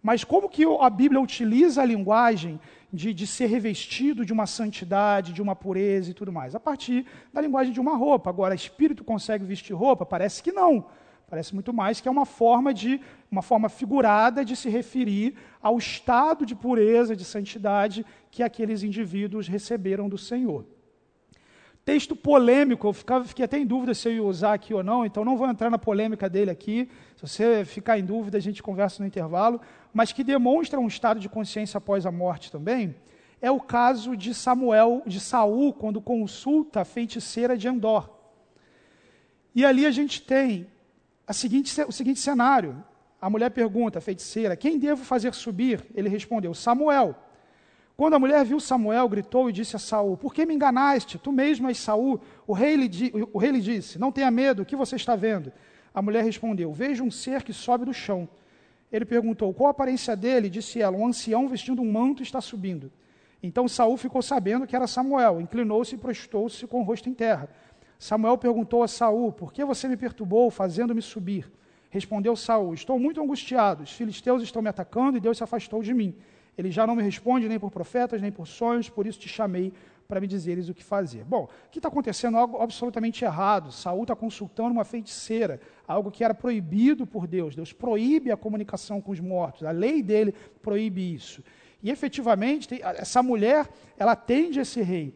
Mas 0.00 0.22
como 0.22 0.48
que 0.48 0.64
a 0.80 0.88
Bíblia 0.88 1.20
utiliza 1.20 1.82
a 1.82 1.84
linguagem 1.84 2.60
de, 2.92 3.12
de, 3.12 3.26
ser 3.26 3.46
revestido 3.46 4.24
de 4.24 4.32
uma 4.32 4.46
santidade, 4.46 5.32
de 5.32 5.42
uma 5.42 5.54
pureza 5.54 6.10
e 6.10 6.14
tudo 6.14 6.32
mais? 6.32 6.54
A 6.54 6.60
partir 6.60 7.06
da 7.32 7.40
linguagem 7.40 7.72
de 7.72 7.80
uma 7.80 7.96
roupa. 7.96 8.30
Agora, 8.30 8.54
espírito 8.54 9.04
consegue 9.04 9.44
vestir 9.44 9.74
roupa? 9.74 10.06
Parece 10.06 10.42
que 10.42 10.52
não. 10.52 10.86
Parece 11.28 11.54
muito 11.54 11.74
mais 11.74 12.00
que 12.00 12.08
é 12.08 12.10
uma 12.10 12.24
forma 12.24 12.72
de 12.72 13.00
uma 13.30 13.42
forma 13.42 13.68
figurada 13.68 14.42
de 14.42 14.56
se 14.56 14.70
referir 14.70 15.34
ao 15.60 15.76
estado 15.76 16.46
de 16.46 16.54
pureza, 16.54 17.14
de 17.14 17.24
santidade 17.24 18.04
que 18.30 18.42
aqueles 18.42 18.82
indivíduos 18.82 19.46
receberam 19.46 20.08
do 20.08 20.16
Senhor. 20.16 20.64
Texto 21.84 22.14
polêmico, 22.14 22.86
eu 22.86 22.92
ficava, 22.92 23.24
fiquei 23.24 23.44
até 23.44 23.58
em 23.58 23.64
dúvida 23.64 23.94
se 23.94 24.08
eu 24.08 24.12
ia 24.12 24.22
usar 24.22 24.52
aqui 24.52 24.74
ou 24.74 24.82
não, 24.82 25.06
então 25.06 25.24
não 25.24 25.38
vou 25.38 25.48
entrar 25.48 25.70
na 25.70 25.78
polêmica 25.78 26.28
dele 26.28 26.50
aqui. 26.50 26.88
Se 27.16 27.26
você 27.26 27.64
ficar 27.64 27.98
em 27.98 28.04
dúvida, 28.04 28.36
a 28.36 28.40
gente 28.40 28.62
conversa 28.62 29.02
no 29.02 29.06
intervalo, 29.06 29.58
mas 29.92 30.12
que 30.12 30.24
demonstra 30.24 30.78
um 30.78 30.86
estado 30.86 31.20
de 31.20 31.28
consciência 31.28 31.78
após 31.78 32.06
a 32.06 32.10
morte 32.10 32.50
também. 32.50 32.94
É 33.40 33.50
o 33.50 33.60
caso 33.60 34.16
de 34.16 34.34
Samuel, 34.34 35.02
de 35.06 35.20
Saul, 35.20 35.72
quando 35.72 36.00
consulta 36.00 36.80
a 36.80 36.84
feiticeira 36.84 37.56
de 37.56 37.68
Endor. 37.68 38.10
E 39.54 39.64
ali 39.64 39.86
a 39.86 39.90
gente 39.90 40.22
tem 40.22 40.66
seguinte, 41.32 41.80
o 41.82 41.92
seguinte 41.92 42.20
cenário. 42.20 42.84
A 43.20 43.28
mulher 43.28 43.50
pergunta, 43.50 43.98
a 43.98 44.02
feiticeira, 44.02 44.56
quem 44.56 44.78
devo 44.78 45.04
fazer 45.04 45.34
subir? 45.34 45.84
Ele 45.94 46.08
respondeu, 46.08 46.54
Samuel. 46.54 47.16
Quando 47.96 48.14
a 48.14 48.18
mulher 48.20 48.44
viu 48.44 48.60
Samuel, 48.60 49.08
gritou 49.08 49.50
e 49.50 49.52
disse 49.52 49.74
a 49.74 49.78
Saul: 49.78 50.16
Por 50.16 50.32
que 50.32 50.46
me 50.46 50.54
enganaste? 50.54 51.18
Tu 51.18 51.32
mesmo 51.32 51.66
és 51.66 51.78
Saul. 51.78 52.20
O 52.46 52.52
rei, 52.52 52.76
lhe, 52.76 53.12
o 53.32 53.38
rei 53.38 53.50
lhe 53.50 53.60
disse: 53.60 53.98
Não 53.98 54.12
tenha 54.12 54.30
medo, 54.30 54.62
o 54.62 54.64
que 54.64 54.76
você 54.76 54.94
está 54.94 55.16
vendo? 55.16 55.52
A 55.92 56.00
mulher 56.00 56.22
respondeu: 56.22 56.72
Vejo 56.72 57.02
um 57.02 57.10
ser 57.10 57.42
que 57.42 57.52
sobe 57.52 57.84
do 57.84 57.92
chão. 57.92 58.28
Ele 58.92 59.04
perguntou: 59.04 59.52
Qual 59.52 59.68
a 59.68 59.70
aparência 59.70 60.16
dele? 60.16 60.48
Disse 60.48 60.80
ela: 60.80 60.96
Um 60.96 61.06
ancião 61.06 61.48
vestindo 61.48 61.82
um 61.82 61.92
manto 61.92 62.22
está 62.22 62.40
subindo. 62.40 62.90
Então 63.42 63.68
Saul 63.68 63.96
ficou 63.96 64.20
sabendo 64.20 64.66
que 64.66 64.74
era 64.74 64.86
Samuel, 64.86 65.40
inclinou-se 65.40 65.94
e 65.94 65.98
prostou-se 65.98 66.66
com 66.66 66.80
o 66.80 66.82
rosto 66.82 67.08
em 67.08 67.14
terra. 67.14 67.48
Samuel 67.98 68.38
perguntou 68.38 68.82
a 68.82 68.88
Saul: 68.88 69.32
Por 69.32 69.52
que 69.52 69.64
você 69.64 69.88
me 69.88 69.96
perturbou, 69.96 70.50
fazendo-me 70.50 71.02
subir? 71.02 71.50
Respondeu 71.90 72.34
Saul: 72.34 72.74
Estou 72.74 72.98
muito 72.98 73.20
angustiado. 73.20 73.82
Os 73.84 73.92
filisteus 73.92 74.42
estão 74.42 74.62
me 74.62 74.68
atacando 74.68 75.16
e 75.16 75.20
Deus 75.20 75.36
se 75.36 75.44
afastou 75.44 75.82
de 75.82 75.94
mim. 75.94 76.14
Ele 76.56 76.70
já 76.70 76.86
não 76.86 76.96
me 76.96 77.02
responde 77.02 77.48
nem 77.48 77.58
por 77.58 77.70
profetas, 77.70 78.20
nem 78.20 78.32
por 78.32 78.46
sonhos, 78.46 78.88
por 78.88 79.06
isso 79.06 79.20
te 79.20 79.28
chamei 79.28 79.72
para 80.08 80.22
me 80.22 80.26
dizeres 80.26 80.70
o 80.70 80.74
que 80.74 80.82
fazer. 80.82 81.22
Bom, 81.22 81.50
o 81.66 81.70
que 81.70 81.78
está 81.78 81.88
acontecendo 81.88 82.38
algo 82.38 82.62
absolutamente 82.62 83.26
errado. 83.26 83.70
Saul 83.70 84.04
está 84.04 84.16
consultando 84.16 84.70
uma 84.70 84.84
feiticeira, 84.84 85.60
algo 85.86 86.10
que 86.10 86.24
era 86.24 86.32
proibido 86.32 87.06
por 87.06 87.26
Deus. 87.26 87.54
Deus 87.54 87.74
proíbe 87.74 88.32
a 88.32 88.36
comunicação 88.36 89.02
com 89.02 89.12
os 89.12 89.20
mortos. 89.20 89.64
A 89.64 89.70
lei 89.70 90.02
dele 90.02 90.34
proíbe 90.62 91.14
isso. 91.14 91.44
E 91.82 91.90
efetivamente, 91.90 92.80
essa 92.82 93.22
mulher, 93.22 93.68
ela 93.98 94.12
atende 94.12 94.58
esse 94.58 94.80
rei. 94.80 95.14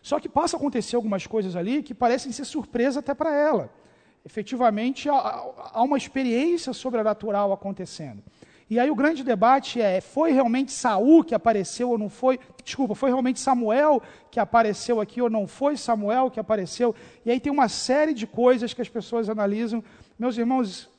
Só 0.00 0.18
que 0.18 0.26
passa 0.26 0.56
a 0.56 0.58
acontecer 0.58 0.96
algumas 0.96 1.26
coisas 1.26 1.54
ali 1.54 1.82
que 1.82 1.92
parecem 1.92 2.32
ser 2.32 2.46
surpresa 2.46 3.00
até 3.00 3.12
para 3.12 3.34
ela. 3.34 3.70
Efetivamente, 4.24 5.06
há 5.10 5.82
uma 5.82 5.98
experiência 5.98 6.72
sobrenatural 6.72 7.52
acontecendo. 7.52 8.22
E 8.70 8.78
aí 8.78 8.90
o 8.90 8.94
grande 8.94 9.24
debate 9.24 9.80
é: 9.80 10.00
foi 10.00 10.32
realmente 10.32 10.72
Saul 10.72 11.24
que 11.24 11.34
apareceu 11.34 11.90
ou 11.90 11.98
não 11.98 12.10
foi? 12.10 12.38
Desculpa, 12.62 12.94
foi 12.94 13.10
realmente 13.10 13.40
Samuel 13.40 14.02
que 14.30 14.38
apareceu 14.38 15.00
aqui 15.00 15.22
ou 15.22 15.30
não 15.30 15.46
foi 15.46 15.76
Samuel 15.76 16.30
que 16.30 16.38
apareceu? 16.38 16.94
E 17.24 17.30
aí 17.30 17.40
tem 17.40 17.50
uma 17.50 17.68
série 17.68 18.12
de 18.12 18.26
coisas 18.26 18.74
que 18.74 18.82
as 18.82 18.88
pessoas 18.88 19.28
analisam. 19.28 19.82
Meus 20.18 20.36
irmãos, 20.36 20.90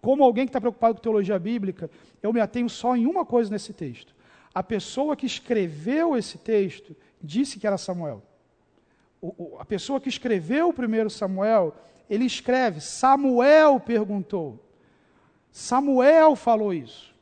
como 0.00 0.24
alguém 0.24 0.46
que 0.46 0.50
está 0.50 0.60
preocupado 0.60 0.94
com 0.94 1.02
teologia 1.02 1.38
bíblica, 1.38 1.90
eu 2.22 2.32
me 2.32 2.40
atenho 2.40 2.70
só 2.70 2.96
em 2.96 3.06
uma 3.06 3.24
coisa 3.26 3.50
nesse 3.50 3.72
texto. 3.74 4.14
A 4.54 4.62
pessoa 4.62 5.14
que 5.14 5.26
escreveu 5.26 6.16
esse 6.16 6.38
texto 6.38 6.96
disse 7.22 7.58
que 7.58 7.66
era 7.66 7.76
Samuel. 7.76 8.22
O, 9.20 9.34
o, 9.36 9.56
a 9.58 9.64
pessoa 9.66 10.00
que 10.00 10.08
escreveu 10.08 10.70
o 10.70 10.72
primeiro 10.72 11.10
Samuel, 11.10 11.74
ele 12.08 12.24
escreve: 12.24 12.80
Samuel 12.80 13.78
perguntou. 13.78 14.58
Samuel 15.50 16.36
falou 16.36 16.72
isso. 16.72 17.14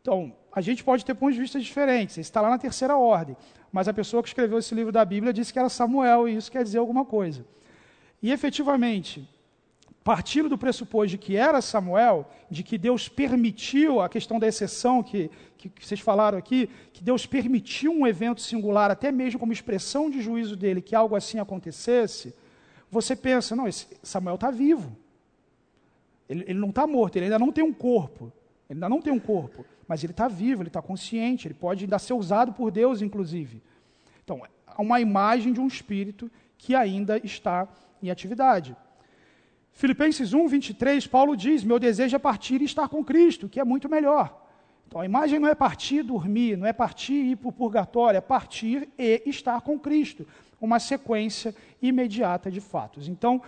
Então, 0.00 0.32
a 0.52 0.60
gente 0.60 0.84
pode 0.84 1.04
ter 1.04 1.14
pontos 1.14 1.34
de 1.34 1.40
vista 1.40 1.58
diferentes, 1.58 2.18
está 2.18 2.40
lá 2.40 2.50
na 2.50 2.58
terceira 2.58 2.96
ordem. 2.96 3.36
Mas 3.72 3.88
a 3.88 3.94
pessoa 3.94 4.22
que 4.22 4.28
escreveu 4.28 4.58
esse 4.58 4.74
livro 4.74 4.92
da 4.92 5.04
Bíblia 5.04 5.32
disse 5.32 5.52
que 5.52 5.58
era 5.58 5.68
Samuel, 5.68 6.28
e 6.28 6.36
isso 6.36 6.52
quer 6.52 6.62
dizer 6.62 6.78
alguma 6.78 7.04
coisa. 7.04 7.44
E 8.22 8.30
efetivamente, 8.30 9.26
partindo 10.04 10.48
do 10.48 10.58
pressuposto 10.58 11.08
de 11.08 11.18
que 11.18 11.36
era 11.36 11.60
Samuel, 11.62 12.28
de 12.50 12.62
que 12.62 12.76
Deus 12.76 13.08
permitiu, 13.08 14.00
a 14.00 14.08
questão 14.08 14.38
da 14.38 14.46
exceção 14.46 15.02
que, 15.02 15.30
que, 15.56 15.68
que, 15.70 15.86
vocês 15.86 16.00
falaram 16.00 16.36
aqui, 16.36 16.68
que 16.92 17.02
Deus 17.02 17.24
permitiu 17.24 17.92
um 17.92 18.06
evento 18.06 18.42
singular, 18.42 18.90
até 18.90 19.10
mesmo 19.10 19.40
como 19.40 19.52
expressão 19.52 20.10
de 20.10 20.20
juízo 20.20 20.56
dele, 20.56 20.82
que 20.82 20.94
algo 20.94 21.16
assim 21.16 21.38
acontecesse, 21.38 22.34
você 22.90 23.16
pensa, 23.16 23.56
não, 23.56 23.66
esse 23.66 23.86
Samuel 24.02 24.34
está 24.34 24.50
vivo. 24.50 24.94
Ele, 26.32 26.44
ele 26.48 26.58
não 26.58 26.70
está 26.70 26.86
morto, 26.86 27.16
ele 27.16 27.26
ainda 27.26 27.38
não 27.38 27.52
tem 27.52 27.62
um 27.62 27.72
corpo. 27.72 28.32
Ele 28.68 28.78
ainda 28.78 28.88
não 28.88 29.02
tem 29.02 29.12
um 29.12 29.18
corpo, 29.18 29.66
mas 29.86 30.02
ele 30.02 30.12
está 30.12 30.28
vivo, 30.28 30.62
ele 30.62 30.70
está 30.70 30.80
consciente, 30.80 31.46
ele 31.46 31.54
pode 31.54 31.84
ainda 31.84 31.98
ser 31.98 32.14
usado 32.14 32.54
por 32.54 32.70
Deus, 32.70 33.02
inclusive. 33.02 33.62
Então, 34.24 34.40
há 34.66 34.80
uma 34.80 34.98
imagem 34.98 35.52
de 35.52 35.60
um 35.60 35.66
espírito 35.66 36.30
que 36.56 36.74
ainda 36.74 37.20
está 37.22 37.68
em 38.02 38.10
atividade. 38.10 38.74
Filipenses 39.72 40.32
1, 40.32 40.48
23, 40.48 41.06
Paulo 41.06 41.36
diz: 41.36 41.62
Meu 41.64 41.78
desejo 41.78 42.16
é 42.16 42.18
partir 42.18 42.62
e 42.62 42.64
estar 42.64 42.88
com 42.88 43.04
Cristo, 43.04 43.48
que 43.48 43.60
é 43.60 43.64
muito 43.64 43.88
melhor. 43.90 44.40
Então 44.86 45.00
a 45.00 45.04
imagem 45.04 45.38
não 45.38 45.48
é 45.48 45.54
partir 45.54 45.96
e 45.96 46.02
dormir, 46.02 46.56
não 46.56 46.66
é 46.66 46.72
partir 46.72 47.12
e 47.12 47.30
ir 47.32 47.36
para 47.36 47.48
o 47.48 47.52
purgatório, 47.52 48.16
é 48.18 48.20
partir 48.22 48.88
e 48.98 49.22
estar 49.26 49.60
com 49.60 49.78
Cristo. 49.78 50.26
Uma 50.60 50.78
sequência 50.78 51.54
imediata 51.80 52.50
de 52.50 52.60
fatos. 52.60 53.08
Então, 53.08 53.42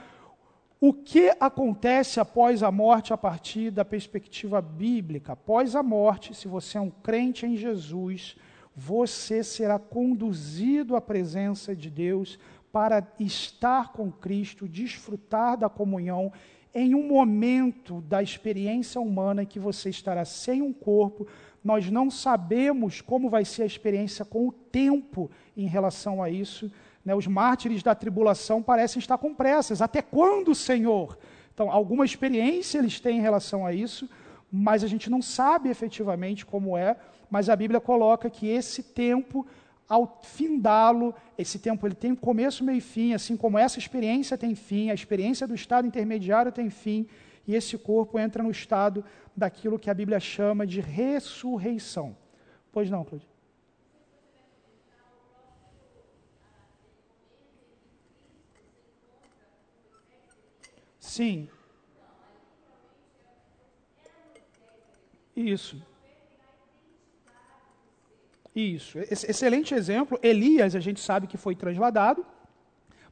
o 0.86 0.92
que 0.92 1.34
acontece 1.40 2.20
após 2.20 2.62
a 2.62 2.70
morte 2.70 3.10
a 3.10 3.16
partir 3.16 3.70
da 3.70 3.86
perspectiva 3.86 4.60
bíblica? 4.60 5.32
Após 5.32 5.74
a 5.74 5.82
morte, 5.82 6.34
se 6.34 6.46
você 6.46 6.76
é 6.76 6.80
um 6.82 6.90
crente 6.90 7.46
em 7.46 7.56
Jesus, 7.56 8.36
você 8.76 9.42
será 9.42 9.78
conduzido 9.78 10.94
à 10.94 11.00
presença 11.00 11.74
de 11.74 11.88
Deus 11.88 12.38
para 12.70 13.02
estar 13.18 13.92
com 13.92 14.12
Cristo, 14.12 14.68
desfrutar 14.68 15.56
da 15.56 15.70
comunhão 15.70 16.30
em 16.74 16.94
um 16.94 17.08
momento 17.08 18.02
da 18.02 18.22
experiência 18.22 19.00
humana 19.00 19.44
em 19.44 19.46
que 19.46 19.58
você 19.58 19.88
estará 19.88 20.26
sem 20.26 20.60
um 20.60 20.74
corpo. 20.74 21.26
Nós 21.64 21.90
não 21.90 22.10
sabemos 22.10 23.00
como 23.00 23.30
vai 23.30 23.46
ser 23.46 23.62
a 23.62 23.66
experiência 23.66 24.22
com 24.22 24.46
o 24.48 24.52
tempo 24.52 25.30
em 25.56 25.66
relação 25.66 26.22
a 26.22 26.28
isso. 26.28 26.70
Né? 27.04 27.14
Os 27.14 27.26
mártires 27.26 27.82
da 27.82 27.94
tribulação 27.94 28.62
parecem 28.62 28.98
estar 28.98 29.18
com 29.18 29.34
pressas. 29.34 29.82
Até 29.82 30.00
quando, 30.00 30.54
Senhor? 30.54 31.18
Então, 31.52 31.70
alguma 31.70 32.04
experiência 32.04 32.78
eles 32.78 32.98
têm 32.98 33.18
em 33.18 33.22
relação 33.22 33.66
a 33.66 33.72
isso, 33.72 34.08
mas 34.50 34.82
a 34.82 34.86
gente 34.86 35.10
não 35.10 35.20
sabe 35.20 35.68
efetivamente 35.68 36.46
como 36.46 36.76
é. 36.76 36.96
Mas 37.30 37.48
a 37.48 37.56
Bíblia 37.56 37.80
coloca 37.80 38.30
que 38.30 38.48
esse 38.48 38.82
tempo 38.82 39.46
ao 39.88 40.20
findá-lo, 40.22 41.14
esse 41.36 41.58
tempo 41.58 41.86
ele 41.86 41.94
tem 41.94 42.14
começo, 42.14 42.64
meio 42.64 42.78
e 42.78 42.80
fim, 42.80 43.12
assim 43.12 43.36
como 43.36 43.58
essa 43.58 43.78
experiência 43.78 44.36
tem 44.38 44.54
fim, 44.54 44.90
a 44.90 44.94
experiência 44.94 45.46
do 45.46 45.54
estado 45.54 45.86
intermediário 45.86 46.50
tem 46.50 46.70
fim, 46.70 47.06
e 47.46 47.54
esse 47.54 47.76
corpo 47.76 48.18
entra 48.18 48.42
no 48.42 48.50
estado 48.50 49.04
daquilo 49.36 49.78
que 49.78 49.90
a 49.90 49.94
Bíblia 49.94 50.18
chama 50.18 50.66
de 50.66 50.80
ressurreição. 50.80 52.16
Pois 52.72 52.90
não, 52.90 53.04
Cláudio? 53.04 53.33
Sim. 61.14 61.48
Isso. 65.36 65.80
Isso. 68.52 68.98
Excelente 68.98 69.74
exemplo. 69.74 70.18
Elias, 70.20 70.74
a 70.74 70.80
gente 70.80 70.98
sabe 70.98 71.28
que 71.28 71.36
foi 71.36 71.54
transladado. 71.54 72.26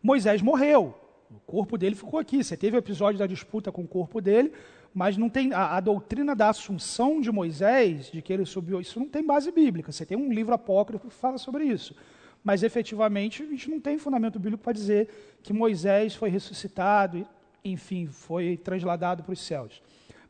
Moisés 0.02 0.42
morreu. 0.42 0.92
O 1.30 1.38
corpo 1.46 1.78
dele 1.78 1.94
ficou 1.94 2.18
aqui. 2.18 2.42
Você 2.42 2.56
teve 2.56 2.76
o 2.76 2.82
episódio 2.84 3.20
da 3.20 3.26
disputa 3.28 3.70
com 3.70 3.82
o 3.82 3.88
corpo 3.88 4.20
dele, 4.20 4.52
mas 4.92 5.16
não 5.16 5.28
tem 5.28 5.52
a, 5.52 5.76
a, 5.76 5.80
doutrina 5.80 6.34
da 6.34 6.48
assunção 6.48 7.20
de 7.20 7.30
Moisés, 7.30 8.10
de 8.10 8.20
que 8.20 8.32
ele 8.32 8.44
subiu, 8.44 8.80
isso 8.80 8.98
não 8.98 9.08
tem 9.08 9.24
base 9.24 9.52
bíblica. 9.52 9.92
Você 9.92 10.04
tem 10.04 10.18
um 10.18 10.32
livro 10.32 10.52
apócrifo 10.52 11.06
que 11.06 11.14
fala 11.14 11.38
sobre 11.38 11.66
isso. 11.66 11.94
Mas 12.42 12.64
efetivamente 12.64 13.44
a 13.44 13.46
gente 13.46 13.70
não 13.70 13.78
tem 13.78 13.96
fundamento 13.96 14.40
bíblico 14.40 14.64
para 14.64 14.72
dizer 14.72 15.08
que 15.40 15.52
Moisés 15.52 16.16
foi 16.16 16.30
ressuscitado, 16.30 17.24
enfim, 17.64 18.06
foi 18.06 18.56
transladado 18.56 19.22
para 19.22 19.32
os 19.32 19.40
céus. 19.40 19.82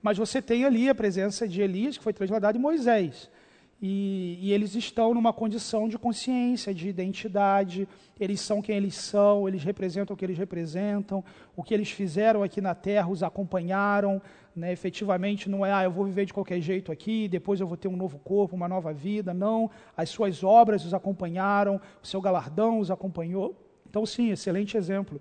Mas 0.03 0.19
você 0.19 0.43
tem 0.43 0.65
ali 0.65 0.89
a 0.89 0.95
presença 0.95 1.47
de 1.47 1.63
Elias, 1.63 1.97
que 1.97 2.05
foi 2.05 2.13
transladado, 2.13 2.59
e 2.59 2.61
Moisés. 2.61 3.31
E, 3.85 4.39
e, 4.41 4.53
eles 4.53 4.77
estão 4.77 5.13
numa 5.13 5.33
condição 5.33 5.89
de 5.89 5.99
consciência, 5.99 6.73
de 6.73 6.89
identidade, 6.89 7.89
eles 8.21 8.41
são 8.41 8.63
quem 8.63 8.77
eles 8.77 8.95
são, 8.95 9.49
eles 9.49 9.65
representam 9.65 10.15
o 10.15 10.17
que 10.17 10.25
eles 10.25 10.39
representam, 10.39 11.25
o 11.57 11.65
que 11.65 11.75
eles 11.75 11.91
fizeram 11.91 12.45
aqui 12.45 12.61
na 12.61 12.77
terra 12.77 13.09
os 13.09 13.25
acompanharam, 13.25 14.23
né? 14.55 14.73
efetivamente 14.73 15.51
não 15.51 15.67
é, 15.67 15.73
ah, 15.73 15.83
eu 15.83 15.91
vou 15.91 16.05
viver 16.05 16.27
de 16.27 16.33
qualquer 16.33 16.61
jeito 16.61 16.93
aqui, 16.93 17.27
depois 17.27 17.61
eu 17.61 17.67
vou 17.67 17.77
ter 17.77 17.89
um 17.89 17.97
novo 17.97 18.21
corpo, 18.21 18.55
uma 18.55 18.69
nova 18.69 18.93
vida, 18.93 19.35
não, 19.35 19.69
as 19.97 20.11
suas 20.11 20.45
obras 20.45 20.85
os 20.85 20.95
acompanharam, 20.95 21.81
o 22.01 22.07
seu 22.07 22.21
galardão 22.21 22.79
os 22.79 22.89
acompanhou. 22.89 23.57
Então, 23.91 24.07
sim, 24.07 24.31
excelente 24.31 24.77
exemplo. 24.77 25.21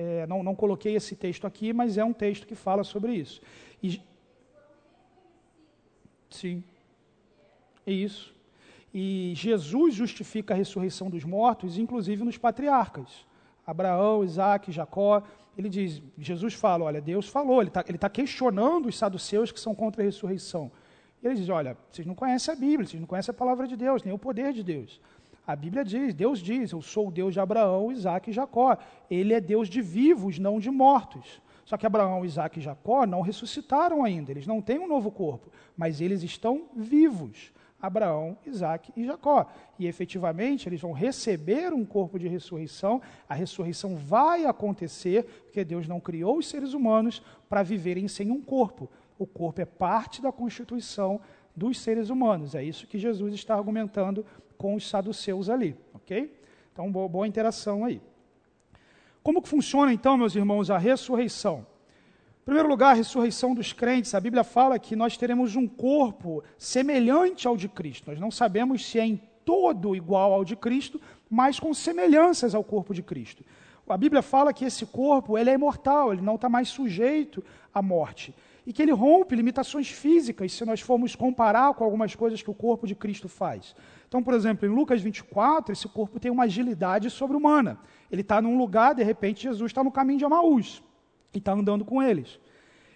É, 0.00 0.26
não, 0.26 0.42
não 0.42 0.54
coloquei 0.54 0.96
esse 0.96 1.14
texto 1.14 1.46
aqui, 1.46 1.72
mas 1.72 1.98
é 1.98 2.04
um 2.04 2.12
texto 2.12 2.46
que 2.46 2.54
fala 2.54 2.82
sobre 2.82 3.12
isso. 3.12 3.40
E, 3.82 4.00
sim. 6.30 6.64
Isso. 7.86 8.34
E 8.94 9.32
Jesus 9.36 9.94
justifica 9.94 10.54
a 10.54 10.56
ressurreição 10.56 11.10
dos 11.10 11.24
mortos, 11.24 11.76
inclusive 11.76 12.24
nos 12.24 12.38
patriarcas. 12.38 13.26
Abraão, 13.66 14.24
Isaac, 14.24 14.72
Jacó. 14.72 15.22
Ele 15.56 15.68
diz, 15.68 16.02
Jesus 16.16 16.54
fala, 16.54 16.84
olha, 16.84 17.00
Deus 17.00 17.28
falou, 17.28 17.60
ele 17.60 17.68
está 17.68 17.82
tá 17.82 18.08
questionando 18.08 18.86
os 18.86 18.96
saduceus 18.96 19.52
que 19.52 19.60
são 19.60 19.74
contra 19.74 20.02
a 20.02 20.04
ressurreição. 20.04 20.72
E 21.22 21.26
ele 21.26 21.34
diz, 21.34 21.48
olha, 21.50 21.76
vocês 21.90 22.06
não 22.06 22.14
conhecem 22.14 22.54
a 22.54 22.56
Bíblia, 22.56 22.86
vocês 22.86 23.00
não 23.00 23.06
conhecem 23.06 23.32
a 23.32 23.36
palavra 23.36 23.66
de 23.68 23.76
Deus, 23.76 24.02
nem 24.02 24.14
o 24.14 24.18
poder 24.18 24.52
de 24.54 24.62
Deus. 24.62 24.98
A 25.50 25.56
Bíblia 25.56 25.84
diz, 25.84 26.14
Deus 26.14 26.38
diz, 26.38 26.70
eu 26.70 26.80
sou 26.80 27.08
o 27.08 27.10
Deus 27.10 27.34
de 27.34 27.40
Abraão, 27.40 27.90
Isaac 27.90 28.30
e 28.30 28.32
Jacó. 28.32 28.78
Ele 29.10 29.34
é 29.34 29.40
Deus 29.40 29.68
de 29.68 29.82
vivos, 29.82 30.38
não 30.38 30.60
de 30.60 30.70
mortos. 30.70 31.42
Só 31.64 31.76
que 31.76 31.84
Abraão, 31.84 32.24
Isaac 32.24 32.60
e 32.60 32.62
Jacó 32.62 33.04
não 33.04 33.20
ressuscitaram 33.20 34.04
ainda, 34.04 34.30
eles 34.30 34.46
não 34.46 34.62
têm 34.62 34.78
um 34.78 34.86
novo 34.86 35.10
corpo, 35.10 35.50
mas 35.76 36.00
eles 36.00 36.22
estão 36.22 36.68
vivos. 36.76 37.52
Abraão, 37.82 38.38
Isaac 38.46 38.92
e 38.96 39.04
Jacó. 39.04 39.50
E 39.76 39.88
efetivamente 39.88 40.68
eles 40.68 40.80
vão 40.80 40.92
receber 40.92 41.72
um 41.72 41.84
corpo 41.84 42.16
de 42.16 42.28
ressurreição, 42.28 43.02
a 43.28 43.34
ressurreição 43.34 43.96
vai 43.96 44.44
acontecer, 44.44 45.24
porque 45.46 45.64
Deus 45.64 45.88
não 45.88 45.98
criou 45.98 46.38
os 46.38 46.48
seres 46.48 46.74
humanos 46.74 47.20
para 47.48 47.64
viverem 47.64 48.06
sem 48.06 48.30
um 48.30 48.40
corpo. 48.40 48.88
O 49.18 49.26
corpo 49.26 49.60
é 49.60 49.64
parte 49.64 50.22
da 50.22 50.30
constituição 50.30 51.20
dos 51.56 51.78
seres 51.80 52.08
humanos. 52.08 52.54
É 52.54 52.62
isso 52.62 52.86
que 52.86 52.98
Jesus 52.98 53.34
está 53.34 53.54
argumentando 53.54 54.24
com 54.60 54.74
os 54.74 54.86
saduceus 54.86 55.48
ali, 55.48 55.74
ok? 55.94 56.30
Então, 56.70 56.92
boa, 56.92 57.08
boa 57.08 57.26
interação 57.26 57.82
aí. 57.82 57.98
Como 59.22 59.40
que 59.40 59.48
funciona 59.48 59.90
então, 59.90 60.18
meus 60.18 60.36
irmãos, 60.36 60.70
a 60.70 60.76
ressurreição? 60.76 61.66
Em 62.42 62.44
primeiro 62.44 62.68
lugar, 62.68 62.90
a 62.90 62.94
ressurreição 62.94 63.54
dos 63.54 63.72
crentes. 63.72 64.14
A 64.14 64.20
Bíblia 64.20 64.44
fala 64.44 64.78
que 64.78 64.94
nós 64.94 65.16
teremos 65.16 65.56
um 65.56 65.66
corpo 65.66 66.44
semelhante 66.58 67.48
ao 67.48 67.56
de 67.56 67.70
Cristo. 67.70 68.10
Nós 68.10 68.20
não 68.20 68.30
sabemos 68.30 68.84
se 68.84 69.00
é 69.00 69.06
em 69.06 69.18
todo 69.46 69.96
igual 69.96 70.30
ao 70.34 70.44
de 70.44 70.56
Cristo, 70.56 71.00
mas 71.30 71.58
com 71.58 71.72
semelhanças 71.72 72.54
ao 72.54 72.62
corpo 72.62 72.92
de 72.92 73.02
Cristo. 73.02 73.42
A 73.88 73.96
Bíblia 73.96 74.20
fala 74.20 74.52
que 74.52 74.66
esse 74.66 74.84
corpo 74.84 75.38
ele 75.38 75.48
é 75.48 75.54
imortal, 75.54 76.12
ele 76.12 76.20
não 76.20 76.34
está 76.34 76.50
mais 76.50 76.68
sujeito 76.68 77.42
à 77.72 77.80
morte. 77.80 78.34
E 78.66 78.74
que 78.74 78.82
ele 78.82 78.92
rompe 78.92 79.34
limitações 79.34 79.88
físicas, 79.88 80.52
se 80.52 80.66
nós 80.66 80.82
formos 80.82 81.16
comparar 81.16 81.72
com 81.72 81.82
algumas 81.82 82.14
coisas 82.14 82.42
que 82.42 82.50
o 82.50 82.54
corpo 82.54 82.86
de 82.86 82.94
Cristo 82.94 83.26
faz. 83.26 83.74
Então, 84.10 84.24
por 84.24 84.34
exemplo, 84.34 84.66
em 84.66 84.74
Lucas 84.74 85.00
24, 85.00 85.72
esse 85.72 85.86
corpo 85.86 86.18
tem 86.18 86.32
uma 86.32 86.42
agilidade 86.42 87.08
sobre-humana. 87.08 87.78
Ele 88.10 88.22
está 88.22 88.42
num 88.42 88.58
lugar, 88.58 88.92
de 88.92 89.04
repente, 89.04 89.44
Jesus 89.44 89.70
está 89.70 89.84
no 89.84 89.92
caminho 89.92 90.18
de 90.18 90.24
Amaús 90.24 90.82
e 91.32 91.38
está 91.38 91.52
andando 91.52 91.84
com 91.84 92.02
eles. 92.02 92.40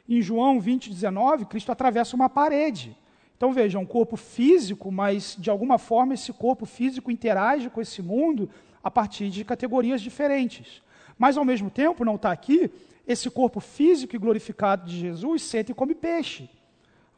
Em 0.08 0.20
João 0.20 0.58
20, 0.58 0.90
19, 0.90 1.44
Cristo 1.44 1.70
atravessa 1.70 2.16
uma 2.16 2.28
parede. 2.28 2.98
Então 3.36 3.52
veja, 3.52 3.78
um 3.78 3.86
corpo 3.86 4.16
físico, 4.16 4.90
mas 4.90 5.36
de 5.38 5.50
alguma 5.50 5.78
forma 5.78 6.14
esse 6.14 6.32
corpo 6.32 6.66
físico 6.66 7.12
interage 7.12 7.70
com 7.70 7.80
esse 7.80 8.02
mundo 8.02 8.50
a 8.82 8.90
partir 8.90 9.30
de 9.30 9.44
categorias 9.44 10.02
diferentes. 10.02 10.82
Mas 11.16 11.36
ao 11.36 11.44
mesmo 11.44 11.70
tempo, 11.70 12.04
não 12.04 12.16
está 12.16 12.32
aqui, 12.32 12.68
esse 13.06 13.30
corpo 13.30 13.60
físico 13.60 14.16
e 14.16 14.18
glorificado 14.18 14.84
de 14.84 14.98
Jesus 14.98 15.42
senta 15.42 15.70
e 15.70 15.74
come 15.76 15.94
peixe, 15.94 16.50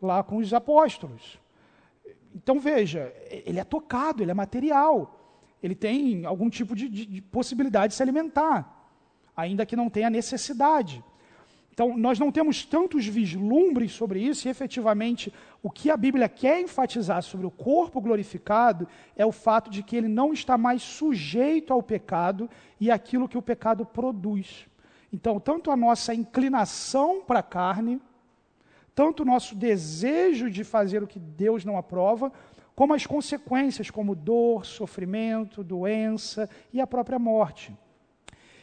lá 0.02 0.22
com 0.22 0.36
os 0.36 0.52
apóstolos. 0.52 1.45
Então 2.36 2.60
veja, 2.60 3.12
ele 3.30 3.58
é 3.58 3.64
tocado, 3.64 4.22
ele 4.22 4.30
é 4.30 4.34
material, 4.34 5.18
ele 5.62 5.74
tem 5.74 6.24
algum 6.26 6.48
tipo 6.50 6.76
de, 6.76 6.88
de, 6.88 7.06
de 7.06 7.22
possibilidade 7.22 7.92
de 7.92 7.96
se 7.96 8.02
alimentar 8.02 8.76
ainda 9.36 9.66
que 9.66 9.76
não 9.76 9.90
tenha 9.90 10.08
necessidade. 10.08 11.04
Então, 11.70 11.94
nós 11.94 12.18
não 12.18 12.32
temos 12.32 12.64
tantos 12.64 13.06
vislumbres 13.06 13.92
sobre 13.92 14.18
isso, 14.18 14.48
e 14.48 14.50
efetivamente 14.50 15.30
o 15.62 15.70
que 15.70 15.90
a 15.90 15.96
Bíblia 15.96 16.26
quer 16.26 16.58
enfatizar 16.58 17.22
sobre 17.22 17.46
o 17.46 17.50
corpo 17.50 18.00
glorificado 18.00 18.88
é 19.14 19.26
o 19.26 19.32
fato 19.32 19.70
de 19.70 19.82
que 19.82 19.94
ele 19.94 20.08
não 20.08 20.32
está 20.32 20.56
mais 20.56 20.80
sujeito 20.80 21.74
ao 21.74 21.82
pecado 21.82 22.48
e 22.80 22.90
aquilo 22.90 23.28
que 23.28 23.36
o 23.36 23.42
pecado 23.42 23.84
produz. 23.84 24.66
Então, 25.12 25.38
tanto 25.38 25.70
a 25.70 25.76
nossa 25.76 26.14
inclinação 26.14 27.20
para 27.20 27.40
a 27.40 27.42
carne, 27.42 28.00
tanto 28.96 29.22
o 29.22 29.26
nosso 29.26 29.54
desejo 29.54 30.50
de 30.50 30.64
fazer 30.64 31.02
o 31.02 31.06
que 31.06 31.18
Deus 31.18 31.66
não 31.66 31.76
aprova, 31.76 32.32
como 32.74 32.94
as 32.94 33.04
consequências, 33.04 33.90
como 33.90 34.14
dor, 34.14 34.64
sofrimento, 34.64 35.62
doença 35.62 36.48
e 36.72 36.80
a 36.80 36.86
própria 36.86 37.18
morte. 37.18 37.76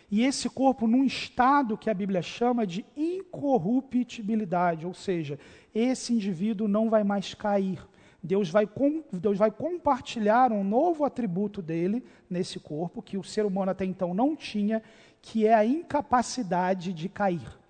E 0.10 0.24
esse 0.24 0.50
corpo 0.50 0.88
num 0.88 1.04
estado 1.04 1.78
que 1.78 1.88
a 1.88 1.94
Bíblia 1.94 2.24
chama 2.24 2.66
de 2.66 2.84
incorruptibilidade, 2.98 4.88
ou 4.88 4.94
seja, 4.96 5.40
esse 5.74 6.12
indivíduo 6.12 6.68
não 6.68 6.90
vai 6.90 7.04
mais 7.04 7.36
cair. 7.36 7.80
Deus 8.22 8.50
vai, 8.50 8.66
com, 8.66 9.04
Deus 9.14 9.38
vai 9.38 9.52
compartilhar 9.52 10.52
um 10.52 10.64
novo 10.64 11.06
atributo 11.06 11.62
dele 11.62 12.04
nesse 12.28 12.60
corpo, 12.60 13.04
que 13.04 13.20
o 13.20 13.24
ser 13.24 13.46
humano 13.46 13.70
até 13.70 13.86
então 13.86 14.16
não 14.16 14.36
tinha, 14.36 14.82
que 15.22 15.46
é 15.46 15.54
a 15.54 15.64
incapacidade 15.64 16.92
de 16.92 17.08
cair. 17.08 17.63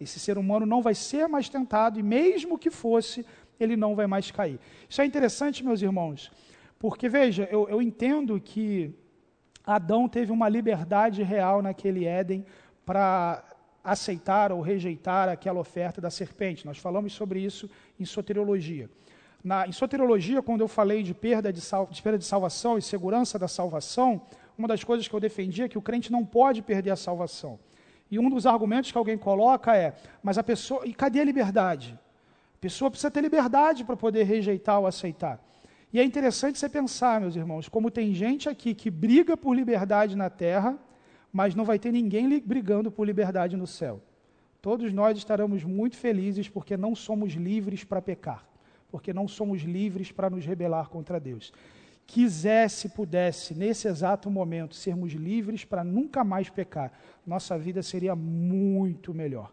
Esse 0.00 0.18
ser 0.18 0.38
humano 0.38 0.64
não 0.64 0.80
vai 0.80 0.94
ser 0.94 1.28
mais 1.28 1.48
tentado, 1.48 2.00
e 2.00 2.02
mesmo 2.02 2.58
que 2.58 2.70
fosse, 2.70 3.24
ele 3.58 3.76
não 3.76 3.94
vai 3.94 4.06
mais 4.06 4.30
cair. 4.30 4.58
Isso 4.88 5.02
é 5.02 5.04
interessante, 5.04 5.64
meus 5.64 5.82
irmãos, 5.82 6.32
porque 6.78 7.08
veja, 7.08 7.46
eu, 7.52 7.68
eu 7.68 7.82
entendo 7.82 8.40
que 8.40 8.94
Adão 9.64 10.08
teve 10.08 10.32
uma 10.32 10.48
liberdade 10.48 11.22
real 11.22 11.60
naquele 11.60 12.06
Éden 12.06 12.46
para 12.86 13.44
aceitar 13.84 14.52
ou 14.52 14.60
rejeitar 14.60 15.28
aquela 15.28 15.60
oferta 15.60 16.00
da 16.00 16.10
serpente. 16.10 16.66
Nós 16.66 16.78
falamos 16.78 17.12
sobre 17.12 17.40
isso 17.40 17.68
em 17.98 18.04
soteriologia. 18.04 18.88
Na, 19.42 19.66
em 19.66 19.72
soteriologia, 19.72 20.42
quando 20.42 20.60
eu 20.60 20.68
falei 20.68 21.02
de 21.02 21.14
perda 21.14 21.52
de, 21.52 21.60
sal, 21.60 21.86
de 21.90 22.02
perda 22.02 22.18
de 22.18 22.24
salvação 22.24 22.76
e 22.76 22.82
segurança 22.82 23.38
da 23.38 23.48
salvação, 23.48 24.22
uma 24.56 24.68
das 24.68 24.84
coisas 24.84 25.08
que 25.08 25.14
eu 25.14 25.20
defendia 25.20 25.64
é 25.64 25.68
que 25.68 25.78
o 25.78 25.82
crente 25.82 26.12
não 26.12 26.24
pode 26.24 26.60
perder 26.62 26.90
a 26.90 26.96
salvação. 26.96 27.58
E 28.10 28.18
um 28.18 28.28
dos 28.28 28.46
argumentos 28.46 28.90
que 28.90 28.98
alguém 28.98 29.16
coloca 29.16 29.76
é: 29.76 29.94
mas 30.22 30.36
a 30.36 30.42
pessoa. 30.42 30.86
E 30.86 30.92
cadê 30.92 31.20
a 31.20 31.24
liberdade? 31.24 31.98
A 32.54 32.58
pessoa 32.60 32.90
precisa 32.90 33.10
ter 33.10 33.20
liberdade 33.20 33.84
para 33.84 33.96
poder 33.96 34.24
rejeitar 34.24 34.78
ou 34.80 34.86
aceitar. 34.86 35.40
E 35.92 35.98
é 35.98 36.04
interessante 36.04 36.58
você 36.58 36.68
pensar, 36.68 37.20
meus 37.20 37.34
irmãos, 37.34 37.68
como 37.68 37.90
tem 37.90 38.14
gente 38.14 38.48
aqui 38.48 38.74
que 38.74 38.90
briga 38.90 39.36
por 39.36 39.54
liberdade 39.54 40.14
na 40.16 40.30
terra, 40.30 40.78
mas 41.32 41.54
não 41.54 41.64
vai 41.64 41.78
ter 41.78 41.90
ninguém 41.90 42.38
brigando 42.40 42.90
por 42.90 43.04
liberdade 43.04 43.56
no 43.56 43.66
céu. 43.66 44.00
Todos 44.62 44.92
nós 44.92 45.16
estaremos 45.16 45.64
muito 45.64 45.96
felizes 45.96 46.48
porque 46.48 46.76
não 46.76 46.94
somos 46.94 47.32
livres 47.32 47.82
para 47.82 48.02
pecar, 48.02 48.46
porque 48.90 49.12
não 49.12 49.26
somos 49.26 49.62
livres 49.62 50.12
para 50.12 50.28
nos 50.28 50.44
rebelar 50.44 50.88
contra 50.88 51.18
Deus. 51.18 51.52
Quisesse, 52.12 52.88
pudesse, 52.88 53.54
nesse 53.54 53.86
exato 53.86 54.28
momento, 54.28 54.74
sermos 54.74 55.12
livres 55.12 55.64
para 55.64 55.84
nunca 55.84 56.24
mais 56.24 56.50
pecar, 56.50 56.92
nossa 57.24 57.56
vida 57.56 57.82
seria 57.82 58.16
muito 58.16 59.14
melhor. 59.14 59.52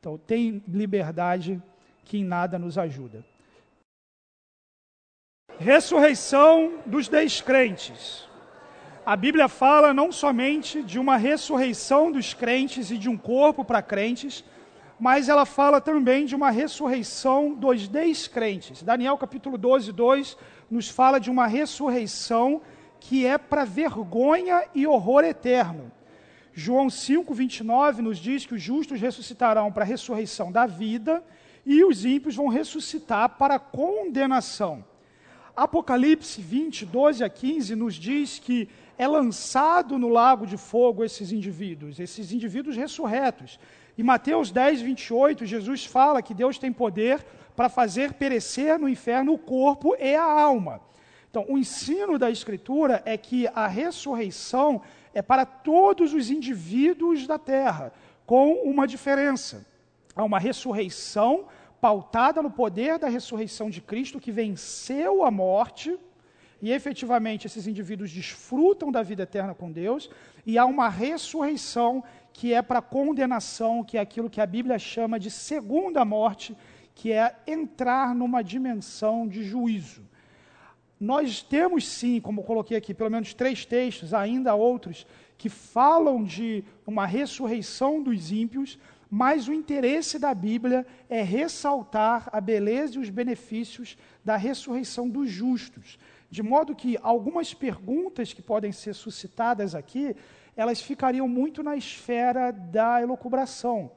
Então, 0.00 0.16
tem 0.16 0.62
liberdade 0.66 1.62
que 2.04 2.18
em 2.18 2.24
nada 2.24 2.58
nos 2.58 2.78
ajuda 2.78 3.22
ressurreição 5.58 6.74
dos 6.86 7.08
descrentes. 7.08 8.26
A 9.04 9.16
Bíblia 9.16 9.48
fala 9.48 9.92
não 9.92 10.12
somente 10.12 10.82
de 10.82 10.98
uma 10.98 11.16
ressurreição 11.16 12.12
dos 12.12 12.32
crentes 12.32 12.90
e 12.90 12.98
de 12.98 13.08
um 13.08 13.16
corpo 13.16 13.64
para 13.64 13.82
crentes, 13.82 14.44
mas 15.00 15.28
ela 15.28 15.44
fala 15.44 15.80
também 15.80 16.26
de 16.26 16.36
uma 16.36 16.50
ressurreição 16.50 17.54
dos 17.54 17.88
descrentes. 17.88 18.82
Daniel 18.82 19.18
capítulo 19.18 19.58
12, 19.58 19.92
2 19.92 20.36
nos 20.70 20.88
fala 20.88 21.18
de 21.18 21.30
uma 21.30 21.46
ressurreição 21.46 22.60
que 23.00 23.26
é 23.26 23.38
para 23.38 23.64
vergonha 23.64 24.64
e 24.74 24.86
horror 24.86 25.24
eterno. 25.24 25.90
João 26.52 26.90
5, 26.90 27.32
29 27.32 28.02
nos 28.02 28.18
diz 28.18 28.44
que 28.44 28.54
os 28.54 28.62
justos 28.62 29.00
ressuscitarão 29.00 29.70
para 29.70 29.84
a 29.84 29.86
ressurreição 29.86 30.50
da 30.50 30.66
vida 30.66 31.22
e 31.64 31.84
os 31.84 32.04
ímpios 32.04 32.34
vão 32.34 32.48
ressuscitar 32.48 33.28
para 33.36 33.54
a 33.54 33.58
condenação. 33.60 34.84
Apocalipse 35.54 36.40
20, 36.40 36.86
12 36.86 37.24
a 37.24 37.28
15 37.28 37.74
nos 37.76 37.94
diz 37.94 38.38
que 38.38 38.68
é 38.96 39.06
lançado 39.06 39.98
no 39.98 40.08
lago 40.08 40.46
de 40.46 40.56
fogo 40.56 41.04
esses 41.04 41.30
indivíduos, 41.30 42.00
esses 42.00 42.32
indivíduos 42.32 42.76
ressurretos. 42.76 43.58
Em 43.96 44.02
Mateus 44.02 44.50
10, 44.50 44.80
28, 44.80 45.46
Jesus 45.46 45.84
fala 45.84 46.22
que 46.22 46.34
Deus 46.34 46.58
tem 46.58 46.72
poder 46.72 47.24
para 47.58 47.68
fazer 47.68 48.12
perecer 48.12 48.78
no 48.78 48.88
inferno 48.88 49.32
o 49.32 49.38
corpo 49.38 49.96
e 49.98 50.14
a 50.14 50.22
alma. 50.22 50.80
Então, 51.28 51.44
o 51.48 51.58
ensino 51.58 52.16
da 52.16 52.30
Escritura 52.30 53.02
é 53.04 53.16
que 53.16 53.48
a 53.48 53.66
ressurreição 53.66 54.80
é 55.12 55.20
para 55.20 55.44
todos 55.44 56.14
os 56.14 56.30
indivíduos 56.30 57.26
da 57.26 57.36
terra, 57.36 57.92
com 58.24 58.52
uma 58.62 58.86
diferença. 58.86 59.66
Há 60.14 60.22
uma 60.22 60.38
ressurreição 60.38 61.46
pautada 61.80 62.40
no 62.40 62.48
poder 62.48 62.96
da 62.96 63.08
ressurreição 63.08 63.68
de 63.68 63.80
Cristo, 63.80 64.20
que 64.20 64.30
venceu 64.30 65.24
a 65.24 65.30
morte, 65.30 65.98
e 66.62 66.70
efetivamente 66.70 67.48
esses 67.48 67.66
indivíduos 67.66 68.12
desfrutam 68.12 68.92
da 68.92 69.02
vida 69.02 69.24
eterna 69.24 69.52
com 69.52 69.72
Deus, 69.72 70.08
e 70.46 70.56
há 70.56 70.64
uma 70.64 70.88
ressurreição 70.88 72.04
que 72.32 72.54
é 72.54 72.62
para 72.62 72.80
condenação, 72.80 73.82
que 73.82 73.98
é 73.98 74.00
aquilo 74.00 74.30
que 74.30 74.40
a 74.40 74.46
Bíblia 74.46 74.78
chama 74.78 75.18
de 75.18 75.28
segunda 75.28 76.04
morte, 76.04 76.56
que 76.98 77.12
é 77.12 77.32
entrar 77.46 78.12
numa 78.12 78.42
dimensão 78.42 79.28
de 79.28 79.44
juízo. 79.44 80.02
Nós 80.98 81.40
temos 81.40 81.86
sim, 81.86 82.20
como 82.20 82.42
coloquei 82.42 82.76
aqui, 82.76 82.92
pelo 82.92 83.08
menos 83.08 83.32
três 83.32 83.64
textos, 83.64 84.12
ainda 84.12 84.56
outros, 84.56 85.06
que 85.38 85.48
falam 85.48 86.24
de 86.24 86.64
uma 86.84 87.06
ressurreição 87.06 88.02
dos 88.02 88.32
ímpios, 88.32 88.80
mas 89.08 89.46
o 89.46 89.52
interesse 89.52 90.18
da 90.18 90.34
Bíblia 90.34 90.84
é 91.08 91.22
ressaltar 91.22 92.28
a 92.32 92.40
beleza 92.40 92.96
e 92.96 92.98
os 92.98 93.10
benefícios 93.10 93.96
da 94.24 94.36
ressurreição 94.36 95.08
dos 95.08 95.30
justos. 95.30 96.00
De 96.28 96.42
modo 96.42 96.74
que 96.74 96.98
algumas 97.00 97.54
perguntas 97.54 98.32
que 98.32 98.42
podem 98.42 98.72
ser 98.72 98.92
suscitadas 98.92 99.72
aqui, 99.72 100.16
elas 100.56 100.80
ficariam 100.80 101.28
muito 101.28 101.62
na 101.62 101.76
esfera 101.76 102.50
da 102.50 103.00
elucubração. 103.00 103.92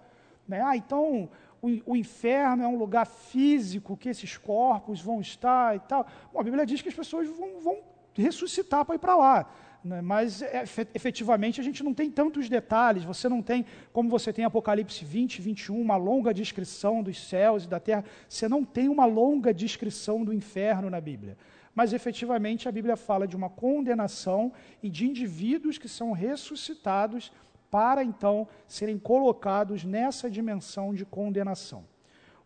Né? 0.48 0.62
Ah, 0.64 0.78
então 0.78 1.32
o, 1.62 1.94
o, 1.94 1.96
inferno 1.96 2.64
é 2.64 2.68
um 2.68 2.78
lugar 2.78 3.06
físico 3.06 3.96
que 3.96 4.10
esses 4.10 4.38
corpos 4.38 5.00
vão 5.00 5.22
estar 5.22 5.76
e 5.76 5.80
tal. 5.80 6.06
Bom, 6.34 6.40
a 6.40 6.44
Bíblia 6.44 6.66
diz 6.66 6.82
que 6.82 6.90
as 6.90 6.96
pessoas 6.96 7.28
vão, 7.28 7.60
vão 7.60 7.78
ressuscitar 8.14 8.84
para 8.84 8.96
ir 8.96 9.00
para 9.00 9.16
lá. 9.16 9.54
Né? 9.84 10.02
Mas 10.02 10.42
é, 10.42 10.64
efetivamente 10.94 11.60
a 11.60 11.64
gente 11.64 11.84
não 11.84 11.94
tem 11.94 12.10
tantos 12.10 12.48
detalhes, 12.48 13.04
você 13.04 13.28
não 13.28 13.42
tem, 13.42 13.66
como 13.92 14.10
você 14.10 14.32
tem 14.32 14.46
Apocalipse 14.46 15.04
20, 15.04 15.42
21, 15.42 15.80
uma 15.80 15.98
longa 15.98 16.34
descrição 16.34 17.02
dos 17.02 17.20
céus 17.20 17.66
e 17.66 17.68
da 17.68 17.80
terra, 17.80 18.06
você 18.28 18.48
não 18.48 18.64
tem 18.64 18.90
uma 18.90 19.06
longa 19.06 19.54
descrição 19.54 20.24
do 20.24 20.34
inferno 20.34 20.90
na 20.90 21.02
Bíblia. 21.02 21.38
Mas 21.74 21.94
efetivamente 21.94 22.68
a 22.68 22.72
Bíblia 22.72 22.98
fala 22.98 23.28
de 23.28 23.36
uma 23.36 23.50
condenação 23.50 24.52
e 24.84 24.90
de 24.90 25.08
indivíduos 25.08 25.78
que 25.78 25.88
são 25.88 26.12
ressuscitados 26.12 27.32
para 27.72 28.04
então 28.04 28.48
serem 28.68 29.00
colocados 29.00 29.86
nessa 29.86 30.30
dimensão 30.30 30.94
de 30.94 31.06
condenação. 31.06 31.86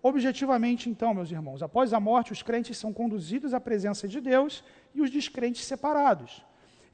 Objetivamente, 0.02 0.88
então, 0.88 1.16
meus 1.16 1.32
irmãos, 1.32 1.64
após 1.64 1.92
a 1.92 2.00
morte, 2.00 2.32
os 2.32 2.44
crentes 2.44 2.78
são 2.78 2.94
conduzidos 2.94 3.56
à 3.56 3.60
presença 3.60 4.08
de 4.08 4.22
Deus 4.22 4.64
e 4.94 5.02
os 5.02 5.10
descrentes 5.10 5.66
separados. 5.66 6.46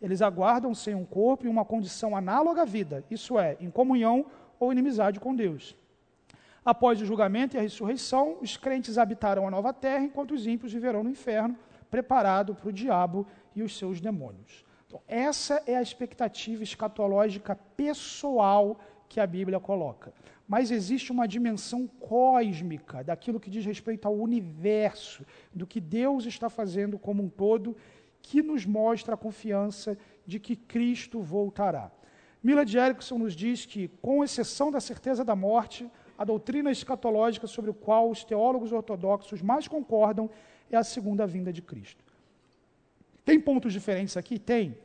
Eles 0.01 0.21
aguardam 0.21 0.73
sem 0.73 0.95
um 0.95 1.05
corpo 1.05 1.45
e 1.45 1.49
uma 1.49 1.65
condição 1.65 2.15
análoga 2.15 2.61
à 2.61 2.65
vida, 2.65 3.03
isso 3.11 3.37
é, 3.37 3.57
em 3.59 3.69
comunhão 3.69 4.25
ou 4.57 4.71
inimizade 4.71 5.19
com 5.19 5.35
Deus. 5.35 5.75
Após 6.63 7.01
o 7.01 7.05
julgamento 7.05 7.57
e 7.57 7.59
a 7.59 7.61
ressurreição, 7.61 8.37
os 8.41 8.55
crentes 8.55 8.97
habitarão 8.97 9.45
a 9.45 9.51
nova 9.51 9.73
terra, 9.73 10.05
enquanto 10.05 10.33
os 10.33 10.47
ímpios 10.47 10.71
viverão 10.71 11.03
no 11.03 11.09
inferno, 11.09 11.57
preparado 11.89 12.55
para 12.55 12.69
o 12.69 12.73
diabo 12.73 13.27
e 13.53 13.61
os 13.61 13.77
seus 13.77 13.99
demônios. 13.99 14.63
Então, 14.91 15.01
essa 15.07 15.63
é 15.65 15.77
a 15.77 15.81
expectativa 15.81 16.63
escatológica 16.63 17.55
pessoal 17.77 18.77
que 19.07 19.21
a 19.21 19.25
Bíblia 19.25 19.57
coloca. 19.57 20.11
Mas 20.45 20.69
existe 20.69 21.13
uma 21.13 21.25
dimensão 21.25 21.87
cósmica 21.87 23.01
daquilo 23.01 23.39
que 23.39 23.49
diz 23.49 23.65
respeito 23.65 24.05
ao 24.05 24.13
universo, 24.13 25.25
do 25.53 25.65
que 25.65 25.79
Deus 25.79 26.25
está 26.25 26.49
fazendo 26.49 26.99
como 26.99 27.23
um 27.23 27.29
todo 27.29 27.77
que 28.21 28.41
nos 28.41 28.65
mostra 28.65 29.13
a 29.13 29.17
confiança 29.17 29.97
de 30.27 30.41
que 30.41 30.57
Cristo 30.57 31.21
voltará. 31.21 31.89
Mila 32.43 32.65
de 32.65 32.77
Erickson 32.77 33.17
nos 33.17 33.33
diz 33.33 33.65
que, 33.65 33.87
com 34.01 34.25
exceção 34.25 34.69
da 34.71 34.81
certeza 34.81 35.23
da 35.23 35.37
morte, 35.37 35.89
a 36.17 36.25
doutrina 36.25 36.69
escatológica 36.69 37.47
sobre 37.47 37.71
o 37.71 37.73
qual 37.73 38.09
os 38.09 38.25
teólogos 38.25 38.73
ortodoxos 38.73 39.41
mais 39.41 39.69
concordam 39.69 40.29
é 40.69 40.75
a 40.75 40.83
segunda 40.83 41.25
vinda 41.25 41.53
de 41.53 41.61
Cristo. 41.61 42.10
Tem 43.31 43.39
pontos 43.39 43.71
diferentes 43.71 44.17
aqui? 44.17 44.37
Tem. 44.37 44.77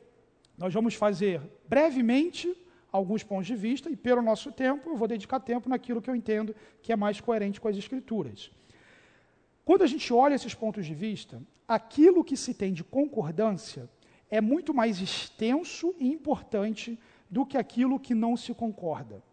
Nós 0.57 0.73
vamos 0.73 0.95
fazer 0.95 1.43
brevemente 1.69 2.57
alguns 2.93 3.25
pontos 3.25 3.49
de 3.49 3.57
vista 3.57 3.91
e, 3.91 3.97
pelo 3.97 4.23
nosso 4.23 4.53
tempo, 4.53 4.89
eu 4.89 4.97
vou 4.97 5.09
dedicar 5.09 5.41
tempo 5.41 5.69
naquilo 5.69 6.01
que 6.01 6.09
eu 6.09 6.15
entendo 6.15 6.55
que 6.81 6.93
é 6.93 6.97
mais 6.97 7.21
coerente 7.21 7.61
com 7.61 7.67
as 7.67 7.77
Escrituras. 7.77 8.53
Quando 9.65 9.83
a 9.83 9.87
gente 9.89 10.13
olha 10.13 10.37
esses 10.37 10.55
pontos 10.55 10.87
de 10.87 10.95
vista, 10.95 11.43
aquilo 11.67 12.23
que 12.23 12.37
se 12.37 12.55
tem 12.55 12.73
de 12.73 12.85
concordância 12.85 13.91
é 14.31 14.41
muito 14.41 14.73
mais 14.73 15.01
extenso 15.01 15.93
e 15.99 16.07
importante 16.07 16.97
do 17.29 17.45
que 17.45 17.59
aquilo 17.59 17.99
que 17.99 18.15
não 18.15 18.37
se 18.37 18.55
concorda. 18.55 19.25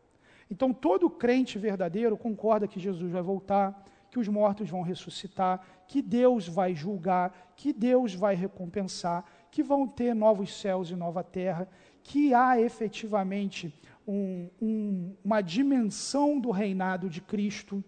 Então, 0.49 0.73
todo 0.73 1.07
crente 1.07 1.59
verdadeiro 1.59 2.17
concorda 2.17 2.67
que 2.67 2.79
Jesus 2.79 3.11
vai 3.11 3.21
voltar, 3.21 3.85
que 4.13 4.19
os 4.19 4.27
mortos 4.27 4.69
vão 4.69 4.83
ressuscitar, 4.83 5.65
que 5.87 5.99
Deus 5.99 6.47
vai 6.47 6.75
julgar, 6.75 7.51
que 7.55 7.73
Deus 7.73 8.13
vai 8.13 8.35
recompensar, 8.35 9.25
que 9.49 9.63
vão 9.63 9.87
ter 9.87 10.13
novos 10.13 10.53
céus 10.53 10.91
e 10.91 10.95
nova 10.95 11.23
terra, 11.23 11.67
que 12.03 12.31
há 12.31 12.61
efetivamente 12.61 13.73
um, 14.07 14.49
um, 14.61 15.15
uma 15.25 15.41
dimensão 15.41 16.39
do 16.39 16.51
reinado 16.51 17.09
de 17.09 17.21
Cristo 17.21 17.83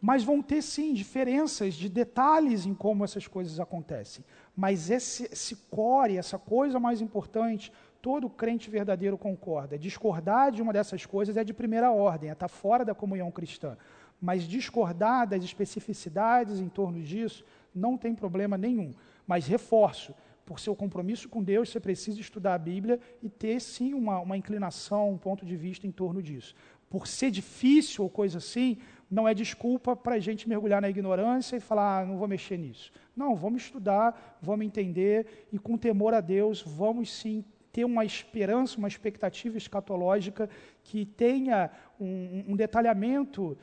mas 0.00 0.24
vão 0.24 0.40
ter 0.40 0.62
sim 0.62 0.94
diferenças 0.94 1.74
de 1.74 1.86
detalhes 1.86 2.64
em 2.64 2.72
como 2.72 3.04
essas 3.04 3.26
coisas 3.26 3.60
acontecem. 3.60 4.24
Mas 4.56 4.88
esse, 4.90 5.24
esse 5.24 5.54
core, 5.70 6.16
essa 6.16 6.38
coisa 6.38 6.80
mais 6.80 7.02
importante, 7.02 7.70
todo 8.00 8.30
crente 8.30 8.70
verdadeiro 8.70 9.18
concorda. 9.18 9.78
Discordar 9.78 10.52
de 10.52 10.62
uma 10.62 10.72
dessas 10.72 11.04
coisas 11.04 11.36
é 11.36 11.44
de 11.44 11.52
primeira 11.52 11.90
ordem, 11.90 12.30
é 12.30 12.32
estar 12.32 12.48
fora 12.48 12.82
da 12.82 12.94
comunhão 12.94 13.30
cristã. 13.30 13.76
Mas 14.20 14.44
discordar 14.44 15.26
das 15.26 15.42
especificidades 15.42 16.60
em 16.60 16.68
torno 16.68 17.02
disso 17.02 17.44
não 17.74 17.96
tem 17.96 18.14
problema 18.14 18.58
nenhum. 18.58 18.92
Mas 19.26 19.46
reforço, 19.46 20.14
por 20.44 20.58
seu 20.58 20.74
compromisso 20.74 21.28
com 21.28 21.42
Deus, 21.42 21.68
você 21.68 21.78
precisa 21.78 22.20
estudar 22.20 22.54
a 22.54 22.58
Bíblia 22.58 22.98
e 23.22 23.30
ter 23.30 23.60
sim 23.60 23.94
uma, 23.94 24.18
uma 24.18 24.36
inclinação, 24.36 25.10
um 25.10 25.16
ponto 25.16 25.46
de 25.46 25.56
vista 25.56 25.86
em 25.86 25.92
torno 25.92 26.20
disso. 26.20 26.54
Por 26.88 27.06
ser 27.06 27.30
difícil 27.30 28.02
ou 28.02 28.10
coisa 28.10 28.38
assim, 28.38 28.78
não 29.08 29.28
é 29.28 29.32
desculpa 29.32 29.94
para 29.94 30.16
a 30.16 30.18
gente 30.18 30.48
mergulhar 30.48 30.82
na 30.82 30.90
ignorância 30.90 31.56
e 31.56 31.60
falar, 31.60 32.00
ah, 32.00 32.04
não 32.04 32.18
vou 32.18 32.26
mexer 32.26 32.58
nisso. 32.58 32.90
Não, 33.16 33.36
vamos 33.36 33.62
estudar, 33.62 34.38
vamos 34.42 34.66
entender 34.66 35.46
e 35.52 35.58
com 35.58 35.78
temor 35.78 36.14
a 36.14 36.20
Deus, 36.20 36.62
vamos 36.62 37.12
sim 37.12 37.44
ter 37.72 37.84
uma 37.84 38.04
esperança, 38.04 38.76
uma 38.76 38.88
expectativa 38.88 39.56
escatológica 39.56 40.50
que 40.82 41.06
tenha 41.06 41.70
um, 42.00 42.44
um 42.48 42.56
detalhamento 42.56 43.56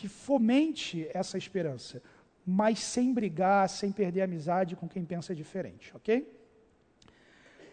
que 0.00 0.08
fomente 0.08 1.06
essa 1.12 1.36
esperança, 1.36 2.02
mas 2.46 2.78
sem 2.78 3.12
brigar, 3.12 3.68
sem 3.68 3.92
perder 3.92 4.22
amizade 4.22 4.74
com 4.74 4.88
quem 4.88 5.04
pensa 5.04 5.34
diferente, 5.34 5.94
ok? 5.94 6.26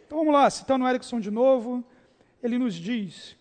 Então 0.05 0.17
vamos 0.17 0.33
lá, 0.33 0.49
citando 0.49 0.83
o 0.83 0.89
Erickson 0.89 1.21
de 1.21 1.31
novo, 1.31 1.69
ele 2.43 2.57
nos 2.57 2.75
diz 2.75 3.37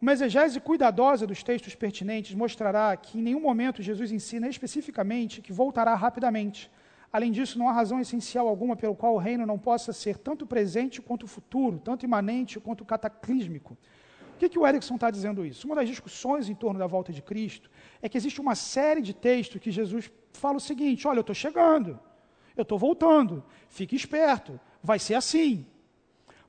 uma 0.00 0.12
exegese 0.12 0.60
cuidadosa 0.60 1.28
dos 1.28 1.44
textos 1.44 1.76
pertinentes 1.76 2.34
mostrará 2.34 2.96
que 2.96 3.18
em 3.18 3.22
nenhum 3.22 3.40
momento 3.40 3.82
Jesus 3.82 4.10
ensina 4.10 4.48
especificamente 4.48 5.40
que 5.40 5.52
voltará 5.52 5.94
rapidamente. 5.94 6.70
Além 7.12 7.30
disso, 7.32 7.58
não 7.58 7.68
há 7.68 7.72
razão 7.72 8.00
essencial 8.00 8.46
alguma 8.46 8.76
pelo 8.76 8.94
qual 8.94 9.14
o 9.14 9.18
reino 9.18 9.46
não 9.46 9.58
possa 9.58 9.92
ser 9.92 10.18
tanto 10.18 10.44
presente 10.44 11.02
quanto 11.02 11.26
futuro, 11.26 11.80
tanto 11.80 12.04
imanente 12.04 12.60
quanto 12.60 12.84
cataclísmico. 12.84 13.76
Por 14.32 14.38
que, 14.38 14.48
que 14.50 14.58
o 14.58 14.64
Erickson 14.64 14.94
está 14.94 15.10
dizendo 15.10 15.44
isso? 15.44 15.66
Uma 15.66 15.74
das 15.74 15.88
discussões 15.88 16.48
em 16.48 16.54
torno 16.54 16.78
da 16.78 16.86
volta 16.86 17.12
de 17.12 17.20
Cristo 17.20 17.68
é 18.00 18.08
que 18.08 18.16
existe 18.16 18.40
uma 18.40 18.54
série 18.54 19.02
de 19.02 19.12
textos 19.12 19.60
que 19.60 19.70
Jesus 19.70 20.10
fala 20.32 20.56
o 20.56 20.60
seguinte: 20.60 21.06
olha, 21.06 21.18
eu 21.18 21.22
estou 21.22 21.34
chegando, 21.34 21.98
eu 22.56 22.62
estou 22.62 22.78
voltando, 22.78 23.44
fique 23.68 23.96
esperto, 23.96 24.58
vai 24.82 24.98
ser 24.98 25.14
assim. 25.14 25.66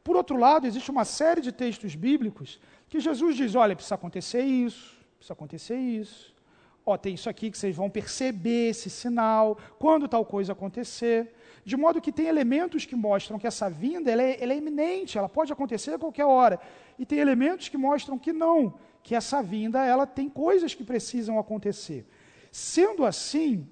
Por 0.04 0.16
outro 0.16 0.38
lado, 0.38 0.66
existe 0.66 0.90
uma 0.90 1.06
série 1.06 1.42
de 1.42 1.52
textos 1.52 1.96
bíblicos 1.96 2.60
que 2.88 3.00
Jesus 3.00 3.36
diz: 3.36 3.56
olha, 3.56 3.76
precisa 3.76 3.96
acontecer 3.96 4.42
isso, 4.42 4.98
precisa 5.18 5.34
acontecer 5.34 5.78
isso. 5.78 6.34
Ó, 6.86 6.98
tem 6.98 7.14
isso 7.14 7.30
aqui 7.30 7.52
que 7.52 7.58
vocês 7.58 7.76
vão 7.76 7.90
perceber 7.90 8.70
esse 8.70 8.90
sinal, 8.90 9.58
quando 9.78 10.08
tal 10.08 10.26
coisa 10.26 10.54
acontecer. 10.54 11.36
De 11.64 11.78
modo 11.78 12.02
que 12.02 12.12
tem 12.12 12.26
elementos 12.26 12.86
que 12.86 12.96
mostram 12.96 13.38
que 13.38 13.46
essa 13.46 13.70
vinda 13.70 14.10
ela 14.10 14.24
é, 14.24 14.42
ela 14.42 14.54
é 14.54 14.58
iminente, 14.58 15.18
ela 15.18 15.30
pode 15.30 15.54
acontecer 15.54 15.94
a 15.94 16.00
qualquer 16.00 16.26
hora. 16.26 16.60
E 16.98 17.06
tem 17.06 17.20
elementos 17.20 17.70
que 17.70 17.78
mostram 17.78 18.18
que 18.18 18.34
não, 18.34 18.74
que 19.10 19.16
essa 19.16 19.42
vinda 19.42 19.84
ela 19.84 20.06
tem 20.06 20.30
coisas 20.30 20.76
que 20.76 20.84
precisam 20.84 21.40
acontecer. 21.40 22.06
Sendo 22.52 23.04
assim, 23.04 23.68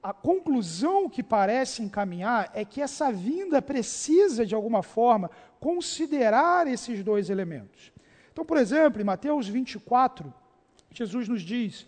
a 0.00 0.12
conclusão 0.12 1.08
que 1.08 1.24
parece 1.24 1.82
encaminhar 1.82 2.52
é 2.54 2.64
que 2.64 2.80
essa 2.80 3.10
vinda 3.10 3.60
precisa, 3.60 4.46
de 4.46 4.54
alguma 4.54 4.80
forma, 4.80 5.28
considerar 5.58 6.68
esses 6.68 7.02
dois 7.02 7.30
elementos. 7.30 7.92
Então, 8.32 8.44
por 8.44 8.56
exemplo, 8.56 9.02
em 9.02 9.04
Mateus 9.04 9.48
24, 9.48 10.32
Jesus 10.88 11.28
nos 11.28 11.42
diz: 11.42 11.84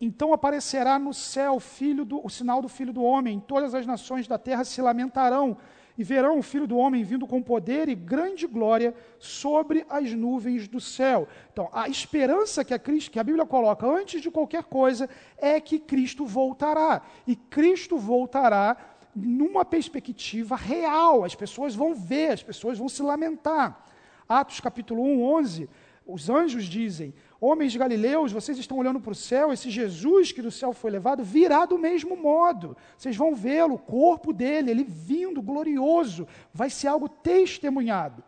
Então 0.00 0.32
aparecerá 0.32 0.98
no 0.98 1.12
céu 1.12 1.60
filho 1.60 2.06
do, 2.06 2.24
o 2.24 2.30
sinal 2.30 2.62
do 2.62 2.70
Filho 2.70 2.94
do 2.94 3.02
Homem, 3.02 3.38
todas 3.38 3.74
as 3.74 3.86
nações 3.86 4.26
da 4.26 4.38
terra 4.38 4.64
se 4.64 4.80
lamentarão 4.80 5.58
e 5.96 6.04
verão 6.04 6.38
o 6.38 6.42
Filho 6.42 6.66
do 6.66 6.76
Homem 6.76 7.04
vindo 7.04 7.26
com 7.26 7.42
poder 7.42 7.88
e 7.88 7.94
grande 7.94 8.46
glória 8.46 8.94
sobre 9.18 9.84
as 9.88 10.12
nuvens 10.12 10.66
do 10.68 10.80
céu. 10.80 11.28
Então, 11.52 11.68
a 11.72 11.88
esperança 11.88 12.64
que 12.64 12.72
a, 12.72 12.78
Cristo, 12.78 13.10
que 13.10 13.18
a 13.18 13.24
Bíblia 13.24 13.46
coloca 13.46 13.86
antes 13.86 14.20
de 14.20 14.30
qualquer 14.30 14.64
coisa 14.64 15.08
é 15.36 15.60
que 15.60 15.78
Cristo 15.78 16.24
voltará. 16.24 17.02
E 17.26 17.36
Cristo 17.36 17.98
voltará 17.98 18.76
numa 19.14 19.64
perspectiva 19.64 20.56
real. 20.56 21.24
As 21.24 21.34
pessoas 21.34 21.74
vão 21.74 21.94
ver, 21.94 22.32
as 22.32 22.42
pessoas 22.42 22.78
vão 22.78 22.88
se 22.88 23.02
lamentar. 23.02 23.84
Atos 24.28 24.60
capítulo 24.60 25.02
1, 25.02 25.22
11, 25.22 25.68
os 26.06 26.28
anjos 26.28 26.64
dizem: 26.64 27.14
Homens 27.40 27.74
galileus, 27.76 28.32
vocês 28.32 28.58
estão 28.58 28.78
olhando 28.78 29.00
para 29.00 29.12
o 29.12 29.14
céu, 29.14 29.52
esse 29.52 29.70
Jesus 29.70 30.32
que 30.32 30.42
do 30.42 30.50
céu 30.50 30.72
foi 30.72 30.90
levado 30.90 31.24
virá 31.24 31.64
do 31.64 31.78
mesmo 31.78 32.16
modo. 32.16 32.76
Vocês 32.96 33.16
vão 33.16 33.34
vê-lo, 33.34 33.74
o 33.74 33.78
corpo 33.78 34.32
dele, 34.32 34.70
ele 34.70 34.84
vindo 34.84 35.40
glorioso, 35.42 36.26
vai 36.52 36.70
ser 36.70 36.88
algo 36.88 37.08
testemunhado. 37.08 38.22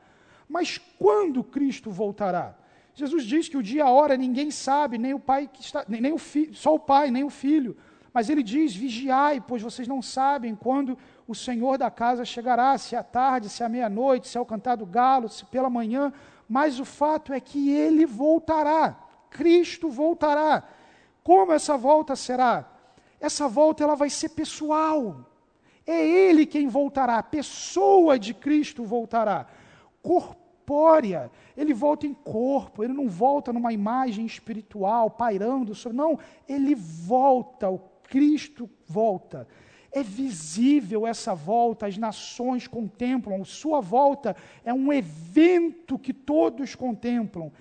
Mas 0.49 0.79
quando 0.99 1.43
Cristo 1.43 1.91
voltará? 1.91 2.57
Jesus 2.95 3.25
diz 3.25 3.49
que 3.49 3.57
o 3.57 3.63
dia 3.63 3.79
e 3.79 3.83
a 3.83 3.89
hora 3.89 4.17
ninguém 4.17 4.51
sabe, 4.53 4.99
nem 4.99 5.15
o 5.15 5.19
pai 5.19 5.51
que 5.53 5.61
está, 5.61 5.85
nem, 5.89 6.01
nem 6.01 6.13
o 6.13 6.19
filho, 6.19 6.55
só 6.55 6.75
o 6.75 6.79
pai, 6.79 7.11
nem 7.11 7.25
o 7.25 7.31
filho. 7.31 7.77
Mas 8.13 8.31
ele 8.31 8.43
diz: 8.43 8.75
vigiai, 8.75 9.41
pois 9.41 9.61
vocês 9.61 9.89
não 9.89 10.01
sabem 10.01 10.55
quando 10.55 10.97
o 11.27 11.35
Senhor 11.35 11.77
da 11.77 11.91
casa 11.91 12.25
chegará, 12.25 12.79
se 12.79 12.95
é 12.95 12.99
à 12.99 13.03
tarde, 13.03 13.49
se 13.49 13.65
é 13.65 13.67
à 13.67 13.69
meia-noite, 13.69 14.29
se 14.29 14.37
é 14.37 14.39
ao 14.39 14.47
cantar 14.47 14.77
do 14.77 14.87
galo, 14.87 15.29
se 15.29 15.45
pela 15.45 15.69
manhã. 15.69 16.13
Mas 16.55 16.79
o 16.79 16.85
fato 16.85 17.33
é 17.33 17.41
que 17.41 17.73
ele 17.73 18.07
voltará. 18.07 18.97
Cristo 19.29 19.91
voltará. 19.91 20.63
Como 21.25 21.51
essa 21.51 21.77
volta 21.77 22.15
será? 22.15 22.71
Essa 23.19 23.49
volta 23.49 23.83
ela 23.83 23.97
vai 23.97 24.09
ser 24.09 24.29
pessoal. 24.29 25.29
É 25.85 26.01
ele 26.07 26.47
quem 26.47 26.69
voltará, 26.69 27.19
a 27.19 27.25
pessoa 27.25 28.21
de 28.21 28.33
Cristo 28.33 28.85
voltará. 28.85 29.49
Corpórea, 30.01 31.29
ele 31.57 31.75
volta 31.75 32.07
em 32.07 32.15
corpo, 32.15 32.85
ele 32.85 32.93
não 32.93 33.09
volta 33.09 33.53
numa 33.53 33.73
imagem 33.73 34.25
espiritual, 34.25 35.11
pairando. 35.11 35.73
Não, 35.93 36.17
ele 36.49 36.77
volta, 36.77 37.69
o 37.69 37.81
Cristo 38.05 38.71
volta. 38.87 39.49
É 39.95 40.03
visível 40.03 41.07
essa 41.07 41.35
volta, 41.35 41.87
as 41.87 41.97
nações 41.97 42.67
contemplam, 42.67 43.45
sua 43.45 43.81
volta 43.81 44.37
é 44.65 44.75
um 44.75 44.93
evento 44.93 45.99
que 45.99 46.13
todos 46.13 46.75
contemplam 46.75 47.53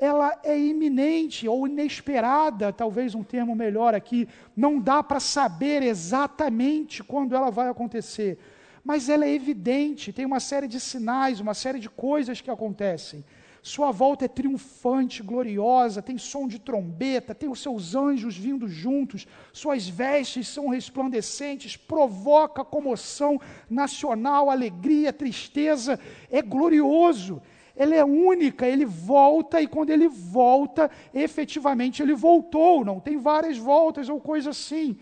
ela 0.00 0.40
é 0.42 0.58
iminente 0.58 1.46
ou 1.46 1.66
inesperada, 1.66 2.72
talvez 2.72 3.14
um 3.14 3.22
termo 3.22 3.54
melhor 3.54 3.94
aqui. 3.94 4.26
Não 4.56 4.80
dá 4.80 5.02
para 5.02 5.20
saber 5.20 5.82
exatamente 5.82 7.04
quando 7.04 7.36
ela 7.36 7.50
vai 7.50 7.68
acontecer, 7.68 8.38
mas 8.82 9.10
ela 9.10 9.26
é 9.26 9.30
evidente, 9.30 10.12
tem 10.12 10.24
uma 10.24 10.40
série 10.40 10.66
de 10.66 10.80
sinais, 10.80 11.38
uma 11.38 11.52
série 11.52 11.78
de 11.78 11.90
coisas 11.90 12.40
que 12.40 12.50
acontecem. 12.50 13.22
Sua 13.62 13.90
volta 13.90 14.24
é 14.24 14.28
triunfante, 14.28 15.22
gloriosa, 15.22 16.00
tem 16.00 16.16
som 16.16 16.48
de 16.48 16.58
trombeta, 16.58 17.34
tem 17.34 17.48
os 17.48 17.60
seus 17.60 17.94
anjos 17.94 18.36
vindo 18.36 18.66
juntos, 18.66 19.26
suas 19.52 19.88
vestes 19.88 20.48
são 20.48 20.68
resplandecentes, 20.68 21.76
provoca 21.76 22.64
comoção 22.64 23.38
nacional, 23.68 24.48
alegria, 24.48 25.12
tristeza, 25.12 26.00
é 26.30 26.40
glorioso 26.40 27.42
ela 27.80 27.94
é 27.94 28.04
única, 28.04 28.66
ele 28.66 28.84
volta 28.84 29.58
e 29.62 29.66
quando 29.66 29.88
ele 29.88 30.06
volta, 30.06 30.90
efetivamente 31.14 32.02
ele 32.02 32.12
voltou, 32.12 32.84
não 32.84 33.00
tem 33.00 33.16
várias 33.16 33.56
voltas 33.56 34.10
ou 34.10 34.20
coisa 34.20 34.50
assim. 34.50 34.98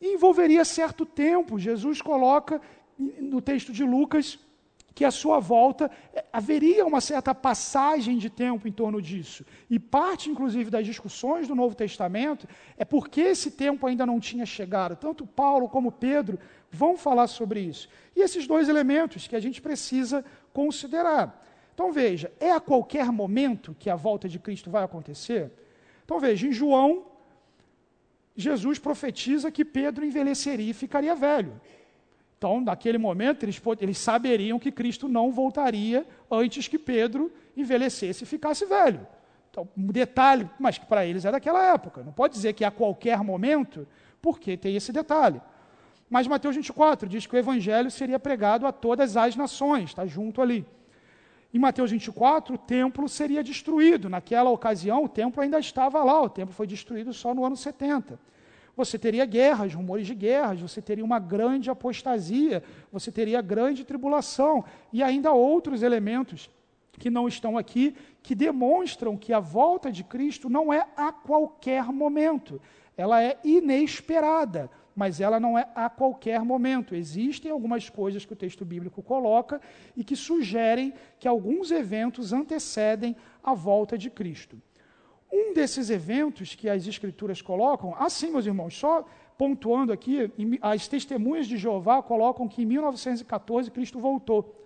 Envolveria 0.00 0.64
certo 0.64 1.04
tempo. 1.04 1.58
Jesus 1.58 2.00
coloca 2.00 2.58
no 2.98 3.42
texto 3.42 3.70
de 3.70 3.84
Lucas 3.84 4.38
que 4.94 5.04
a 5.04 5.10
sua 5.10 5.38
volta 5.38 5.90
eh, 6.12 6.24
haveria 6.32 6.84
uma 6.84 7.00
certa 7.00 7.34
passagem 7.34 8.18
de 8.18 8.28
tempo 8.28 8.66
em 8.66 8.72
torno 8.72 9.00
disso. 9.00 9.44
E 9.68 9.78
parte, 9.78 10.30
inclusive, 10.30 10.70
das 10.70 10.84
discussões 10.84 11.48
do 11.48 11.54
Novo 11.54 11.74
Testamento 11.74 12.46
é 12.76 12.84
porque 12.84 13.20
esse 13.20 13.52
tempo 13.52 13.86
ainda 13.86 14.04
não 14.04 14.20
tinha 14.20 14.44
chegado. 14.44 14.96
Tanto 14.96 15.26
Paulo 15.26 15.68
como 15.68 15.92
Pedro 15.92 16.38
vão 16.70 16.96
falar 16.96 17.26
sobre 17.26 17.60
isso. 17.60 17.88
E 18.14 18.20
esses 18.20 18.46
dois 18.46 18.68
elementos 18.68 19.26
que 19.26 19.36
a 19.36 19.40
gente 19.40 19.60
precisa 19.60 20.24
considerar. 20.52 21.46
Então 21.74 21.92
veja, 21.92 22.30
é 22.38 22.50
a 22.50 22.60
qualquer 22.60 23.10
momento 23.10 23.74
que 23.78 23.88
a 23.88 23.96
volta 23.96 24.28
de 24.28 24.38
Cristo 24.38 24.70
vai 24.70 24.84
acontecer? 24.84 25.50
Então 26.04 26.20
veja, 26.20 26.46
em 26.46 26.52
João, 26.52 27.06
Jesus 28.36 28.78
profetiza 28.78 29.50
que 29.50 29.64
Pedro 29.64 30.04
envelheceria 30.04 30.70
e 30.70 30.74
ficaria 30.74 31.14
velho. 31.14 31.60
Então, 32.40 32.58
naquele 32.58 32.96
momento, 32.96 33.42
eles, 33.42 33.60
eles 33.82 33.98
saberiam 33.98 34.58
que 34.58 34.72
Cristo 34.72 35.06
não 35.06 35.30
voltaria 35.30 36.06
antes 36.30 36.66
que 36.66 36.78
Pedro 36.78 37.30
envelhecesse 37.54 38.24
e 38.24 38.26
ficasse 38.26 38.64
velho. 38.64 39.06
Então, 39.50 39.68
um 39.76 39.88
detalhe, 39.88 40.48
mas 40.58 40.78
que 40.78 40.86
para 40.86 41.04
eles 41.04 41.26
é 41.26 41.30
daquela 41.30 41.62
época. 41.74 42.02
Não 42.02 42.14
pode 42.14 42.32
dizer 42.32 42.54
que 42.54 42.64
é 42.64 42.66
a 42.66 42.70
qualquer 42.70 43.22
momento, 43.22 43.86
porque 44.22 44.56
tem 44.56 44.74
esse 44.74 44.90
detalhe. 44.90 45.38
Mas 46.08 46.26
Mateus 46.26 46.56
24 46.56 47.06
diz 47.06 47.26
que 47.26 47.36
o 47.36 47.38
evangelho 47.38 47.90
seria 47.90 48.18
pregado 48.18 48.66
a 48.66 48.72
todas 48.72 49.18
as 49.18 49.36
nações, 49.36 49.90
está 49.90 50.06
junto 50.06 50.40
ali. 50.40 50.64
Em 51.52 51.58
Mateus 51.58 51.90
24, 51.90 52.54
o 52.54 52.58
templo 52.58 53.06
seria 53.06 53.44
destruído. 53.44 54.08
Naquela 54.08 54.48
ocasião, 54.48 55.04
o 55.04 55.08
templo 55.10 55.42
ainda 55.42 55.58
estava 55.58 56.02
lá, 56.02 56.22
o 56.22 56.30
templo 56.30 56.54
foi 56.54 56.66
destruído 56.66 57.12
só 57.12 57.34
no 57.34 57.44
ano 57.44 57.54
70. 57.54 58.18
Você 58.80 58.98
teria 58.98 59.26
guerras, 59.26 59.74
rumores 59.74 60.06
de 60.06 60.14
guerras, 60.14 60.58
você 60.58 60.80
teria 60.80 61.04
uma 61.04 61.18
grande 61.18 61.68
apostasia, 61.68 62.62
você 62.90 63.12
teria 63.12 63.42
grande 63.42 63.84
tribulação 63.84 64.64
e 64.90 65.02
ainda 65.02 65.32
outros 65.32 65.82
elementos 65.82 66.48
que 66.92 67.10
não 67.10 67.28
estão 67.28 67.58
aqui, 67.58 67.94
que 68.22 68.34
demonstram 68.34 69.18
que 69.18 69.34
a 69.34 69.38
volta 69.38 69.92
de 69.92 70.02
Cristo 70.02 70.48
não 70.48 70.72
é 70.72 70.86
a 70.96 71.12
qualquer 71.12 71.84
momento, 71.92 72.58
ela 72.96 73.22
é 73.22 73.38
inesperada 73.44 74.70
mas 74.94 75.20
ela 75.20 75.40
não 75.40 75.56
é 75.56 75.66
a 75.74 75.88
qualquer 75.88 76.44
momento. 76.44 76.94
Existem 76.94 77.50
algumas 77.50 77.88
coisas 77.88 78.26
que 78.26 78.34
o 78.34 78.36
texto 78.36 78.66
bíblico 78.66 79.02
coloca 79.02 79.58
e 79.96 80.04
que 80.04 80.14
sugerem 80.14 80.92
que 81.18 81.26
alguns 81.26 81.70
eventos 81.70 82.34
antecedem 82.34 83.16
a 83.42 83.54
volta 83.54 83.96
de 83.96 84.10
Cristo. 84.10 84.60
Um 85.32 85.54
desses 85.54 85.90
eventos 85.90 86.54
que 86.54 86.68
as 86.68 86.86
Escrituras 86.86 87.40
colocam, 87.40 87.94
assim, 87.98 88.30
meus 88.30 88.46
irmãos, 88.46 88.76
só 88.76 89.04
pontuando 89.38 89.92
aqui, 89.92 90.30
as 90.60 90.86
testemunhas 90.86 91.46
de 91.46 91.56
Jeová 91.56 92.02
colocam 92.02 92.46
que 92.46 92.62
em 92.62 92.66
1914 92.66 93.70
Cristo 93.70 93.98
voltou. 93.98 94.60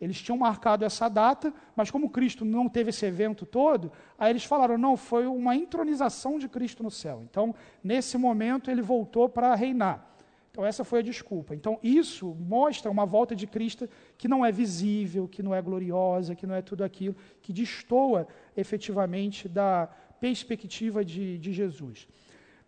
Eles 0.00 0.20
tinham 0.20 0.38
marcado 0.38 0.84
essa 0.84 1.08
data, 1.08 1.52
mas 1.76 1.90
como 1.90 2.08
Cristo 2.08 2.44
não 2.44 2.68
teve 2.68 2.88
esse 2.88 3.04
evento 3.04 3.44
todo, 3.44 3.92
aí 4.18 4.30
eles 4.30 4.44
falaram: 4.44 4.78
não, 4.78 4.96
foi 4.96 5.26
uma 5.26 5.54
intronização 5.54 6.38
de 6.38 6.48
Cristo 6.48 6.82
no 6.82 6.90
céu. 6.90 7.22
Então, 7.22 7.54
nesse 7.84 8.16
momento, 8.16 8.70
ele 8.70 8.80
voltou 8.80 9.28
para 9.28 9.54
reinar. 9.54 10.06
Então, 10.50 10.66
essa 10.66 10.84
foi 10.84 10.98
a 10.98 11.02
desculpa. 11.02 11.54
Então, 11.54 11.78
isso 11.82 12.34
mostra 12.40 12.90
uma 12.90 13.06
volta 13.06 13.36
de 13.36 13.46
Cristo 13.46 13.88
que 14.18 14.26
não 14.26 14.44
é 14.44 14.50
visível, 14.50 15.28
que 15.28 15.42
não 15.42 15.54
é 15.54 15.62
gloriosa, 15.62 16.34
que 16.34 16.46
não 16.46 16.54
é 16.54 16.62
tudo 16.62 16.82
aquilo, 16.82 17.14
que 17.40 17.52
destoa 17.52 18.26
efetivamente 18.56 19.48
da 19.48 19.88
perspectiva 20.20 21.04
de, 21.04 21.38
de 21.38 21.52
Jesus, 21.52 22.06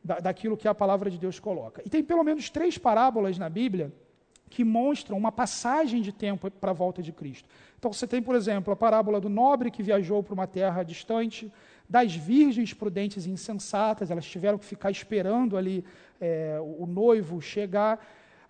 da, 0.02 0.18
daquilo 0.18 0.56
que 0.56 0.66
a 0.66 0.74
palavra 0.74 1.10
de 1.10 1.18
Deus 1.18 1.38
coloca. 1.38 1.82
E 1.84 1.90
tem 1.90 2.02
pelo 2.02 2.24
menos 2.24 2.50
três 2.50 2.78
parábolas 2.78 3.38
na 3.38 3.48
Bíblia 3.48 3.92
que 4.48 4.64
mostram 4.64 5.16
uma 5.16 5.32
passagem 5.32 6.02
de 6.02 6.12
tempo 6.12 6.50
para 6.50 6.70
a 6.72 6.74
volta 6.74 7.02
de 7.02 7.10
Cristo. 7.10 7.48
Então 7.78 7.92
você 7.92 8.06
tem, 8.06 8.22
por 8.22 8.34
exemplo, 8.34 8.72
a 8.72 8.76
parábola 8.76 9.18
do 9.20 9.28
nobre 9.28 9.70
que 9.70 9.82
viajou 9.82 10.22
para 10.22 10.34
uma 10.34 10.46
terra 10.46 10.82
distante, 10.82 11.50
das 11.88 12.14
virgens 12.14 12.72
prudentes 12.72 13.26
e 13.26 13.30
insensatas, 13.30 14.10
elas 14.10 14.26
tiveram 14.26 14.58
que 14.58 14.64
ficar 14.64 14.90
esperando 14.90 15.56
ali 15.56 15.84
é, 16.20 16.58
o 16.78 16.86
noivo 16.86 17.40
chegar. 17.40 17.98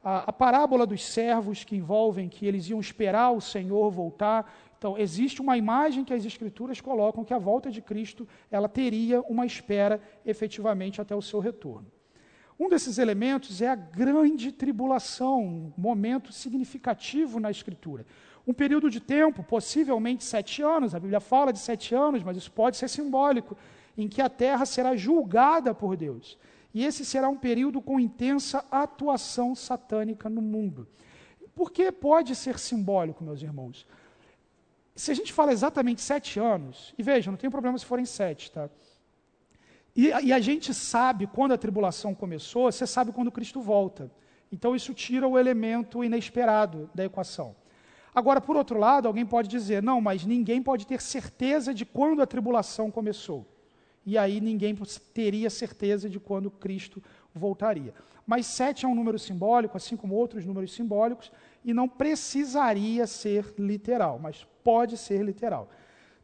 A, 0.02 0.30
a 0.30 0.32
parábola 0.32 0.86
dos 0.86 1.04
servos 1.04 1.64
que 1.64 1.76
envolvem 1.76 2.28
que 2.28 2.46
eles 2.46 2.68
iam 2.68 2.80
esperar 2.80 3.30
o 3.30 3.40
Senhor 3.40 3.90
voltar. 3.90 4.52
Então, 4.82 4.98
existe 4.98 5.40
uma 5.40 5.56
imagem 5.56 6.04
que 6.04 6.12
as 6.12 6.24
Escrituras 6.24 6.80
colocam 6.80 7.24
que 7.24 7.32
a 7.32 7.38
volta 7.38 7.70
de 7.70 7.80
Cristo 7.80 8.26
ela 8.50 8.68
teria 8.68 9.20
uma 9.20 9.46
espera 9.46 10.00
efetivamente 10.26 11.00
até 11.00 11.14
o 11.14 11.22
seu 11.22 11.38
retorno. 11.38 11.86
Um 12.58 12.68
desses 12.68 12.98
elementos 12.98 13.62
é 13.62 13.68
a 13.68 13.76
grande 13.76 14.50
tribulação, 14.50 15.40
um 15.40 15.72
momento 15.76 16.32
significativo 16.32 17.38
na 17.38 17.48
Escritura. 17.48 18.04
Um 18.44 18.52
período 18.52 18.90
de 18.90 18.98
tempo, 18.98 19.44
possivelmente 19.44 20.24
sete 20.24 20.62
anos, 20.62 20.96
a 20.96 20.98
Bíblia 20.98 21.20
fala 21.20 21.52
de 21.52 21.60
sete 21.60 21.94
anos, 21.94 22.24
mas 22.24 22.36
isso 22.36 22.50
pode 22.50 22.76
ser 22.76 22.88
simbólico, 22.88 23.56
em 23.96 24.08
que 24.08 24.20
a 24.20 24.28
terra 24.28 24.66
será 24.66 24.96
julgada 24.96 25.72
por 25.72 25.96
Deus. 25.96 26.36
E 26.74 26.84
esse 26.84 27.04
será 27.04 27.28
um 27.28 27.36
período 27.36 27.80
com 27.80 28.00
intensa 28.00 28.64
atuação 28.68 29.54
satânica 29.54 30.28
no 30.28 30.42
mundo. 30.42 30.88
Por 31.54 31.70
que 31.70 31.92
pode 31.92 32.34
ser 32.34 32.58
simbólico, 32.58 33.22
meus 33.22 33.42
irmãos? 33.42 33.86
Se 34.94 35.10
a 35.10 35.14
gente 35.14 35.32
fala 35.32 35.52
exatamente 35.52 36.00
sete 36.00 36.38
anos, 36.38 36.94
e 36.98 37.02
veja, 37.02 37.30
não 37.30 37.38
tem 37.38 37.50
problema 37.50 37.78
se 37.78 37.84
forem 37.84 38.04
sete, 38.04 38.50
tá? 38.50 38.68
E, 39.94 40.08
e, 40.08 40.32
a 40.32 40.40
gente 40.40 40.72
sabe 40.72 41.26
quando 41.26 41.52
a 41.52 41.58
tribulação 41.58 42.14
começou, 42.14 42.70
você 42.70 42.86
sabe 42.86 43.12
quando 43.12 43.30
Cristo 43.30 43.60
volta. 43.60 44.10
Então 44.50 44.74
isso 44.74 44.94
tira 44.94 45.28
o 45.28 45.38
elemento 45.38 46.02
inesperado 46.02 46.90
da 46.94 47.04
equação. 47.04 47.54
Agora, 48.14 48.40
por 48.40 48.56
outro 48.56 48.78
lado, 48.78 49.06
alguém 49.06 49.24
pode 49.24 49.48
dizer: 49.48 49.82
não, 49.82 50.00
mas 50.00 50.24
ninguém 50.24 50.62
pode 50.62 50.86
ter 50.86 51.00
certeza 51.00 51.72
de 51.72 51.84
quando 51.84 52.22
a 52.22 52.26
tribulação 52.26 52.90
começou. 52.90 53.46
E 54.04 54.18
aí 54.18 54.40
ninguém 54.40 54.74
teria 55.14 55.48
certeza 55.48 56.08
de 56.08 56.18
quando 56.18 56.50
Cristo 56.50 57.02
voltaria. 57.34 57.94
Mas 58.26 58.46
sete 58.46 58.84
é 58.84 58.88
um 58.88 58.94
número 58.94 59.18
simbólico, 59.18 59.76
assim 59.76 59.96
como 59.96 60.14
outros 60.14 60.44
números 60.44 60.72
simbólicos, 60.74 61.30
e 61.64 61.72
não 61.72 61.88
precisaria 61.88 63.06
ser 63.06 63.54
literal, 63.58 64.18
mas 64.18 64.46
pode 64.64 64.96
ser 64.96 65.22
literal. 65.22 65.68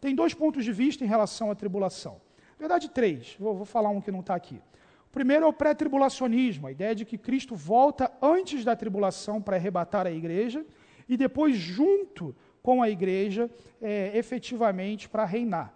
Tem 0.01 0.15
dois 0.15 0.35
pontos 0.35 0.65
de 0.65 0.73
vista 0.73 1.05
em 1.05 1.09
relação 1.09 1.51
à 1.51 1.55
tribulação. 1.55 2.21
Na 2.59 2.61
verdade, 2.61 2.89
três. 2.89 3.37
Vou, 3.39 3.55
vou 3.55 3.67
falar 3.67 3.91
um 3.91 4.01
que 4.01 4.11
não 4.11 4.21
está 4.21 4.35
aqui. 4.35 4.61
O 5.07 5.11
primeiro 5.11 5.45
é 5.45 5.49
o 5.49 5.53
pré-tribulacionismo, 5.53 6.67
a 6.67 6.73
ideia 6.73 6.95
de 6.95 7.05
que 7.05 7.17
Cristo 7.17 7.55
volta 7.55 8.13
antes 8.21 8.65
da 8.65 8.77
tribulação 8.77 9.41
para 9.41 9.57
arrebatar 9.57 10.07
a 10.07 10.11
igreja 10.11 10.65
e 11.09 11.17
depois, 11.17 11.57
junto 11.57 12.37
com 12.63 12.83
a 12.83 12.91
igreja, 12.91 13.51
é, 13.81 14.13
efetivamente 14.15 15.09
para 15.09 15.25
reinar. 15.25 15.73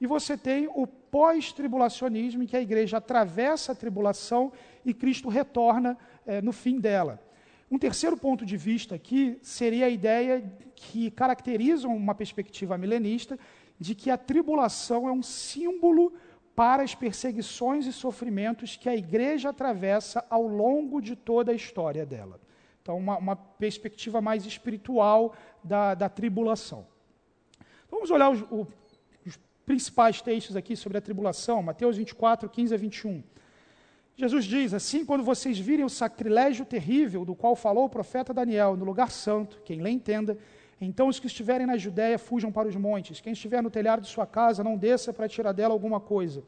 E 0.00 0.06
você 0.06 0.36
tem 0.36 0.68
o 0.74 0.84
pós-tribulacionismo, 0.86 2.42
em 2.42 2.46
que 2.46 2.56
a 2.56 2.60
igreja 2.60 2.96
atravessa 2.96 3.70
a 3.70 3.74
tribulação 3.74 4.52
e 4.84 4.92
Cristo 4.92 5.28
retorna 5.28 5.96
é, 6.26 6.42
no 6.42 6.50
fim 6.50 6.80
dela. 6.80 7.22
Um 7.72 7.78
terceiro 7.78 8.18
ponto 8.18 8.44
de 8.44 8.54
vista 8.54 8.94
aqui 8.94 9.38
seria 9.40 9.86
a 9.86 9.88
ideia 9.88 10.44
que 10.76 11.10
caracteriza 11.10 11.88
uma 11.88 12.14
perspectiva 12.14 12.76
milenista 12.76 13.38
de 13.80 13.94
que 13.94 14.10
a 14.10 14.18
tribulação 14.18 15.08
é 15.08 15.10
um 15.10 15.22
símbolo 15.22 16.12
para 16.54 16.82
as 16.82 16.94
perseguições 16.94 17.86
e 17.86 17.92
sofrimentos 17.94 18.76
que 18.76 18.90
a 18.90 18.94
igreja 18.94 19.48
atravessa 19.48 20.22
ao 20.28 20.46
longo 20.46 21.00
de 21.00 21.16
toda 21.16 21.50
a 21.50 21.54
história 21.54 22.04
dela. 22.04 22.38
Então, 22.82 22.98
uma, 22.98 23.16
uma 23.16 23.36
perspectiva 23.36 24.20
mais 24.20 24.44
espiritual 24.44 25.34
da, 25.64 25.94
da 25.94 26.10
tribulação. 26.10 26.86
Vamos 27.90 28.10
olhar 28.10 28.28
os, 28.28 28.44
os 28.50 29.40
principais 29.64 30.20
textos 30.20 30.56
aqui 30.56 30.76
sobre 30.76 30.98
a 30.98 31.00
tribulação, 31.00 31.62
Mateus 31.62 31.96
24, 31.96 32.50
15 32.50 32.74
a 32.74 32.76
21. 32.76 33.22
Jesus 34.16 34.44
diz: 34.44 34.74
Assim, 34.74 35.04
quando 35.04 35.24
vocês 35.24 35.58
virem 35.58 35.84
o 35.84 35.90
sacrilégio 35.90 36.64
terrível 36.64 37.24
do 37.24 37.34
qual 37.34 37.56
falou 37.56 37.84
o 37.84 37.88
profeta 37.88 38.34
Daniel 38.34 38.76
no 38.76 38.84
lugar 38.84 39.10
santo, 39.10 39.60
quem 39.64 39.80
lê 39.80 39.90
entenda, 39.90 40.36
então 40.80 41.08
os 41.08 41.18
que 41.18 41.26
estiverem 41.26 41.66
na 41.66 41.76
Judéia 41.76 42.18
fujam 42.18 42.52
para 42.52 42.68
os 42.68 42.76
montes. 42.76 43.20
Quem 43.20 43.32
estiver 43.32 43.62
no 43.62 43.70
telhado 43.70 44.02
de 44.02 44.08
sua 44.08 44.26
casa, 44.26 44.64
não 44.64 44.76
desça 44.76 45.12
para 45.12 45.28
tirar 45.28 45.52
dela 45.52 45.72
alguma 45.72 46.00
coisa. 46.00 46.42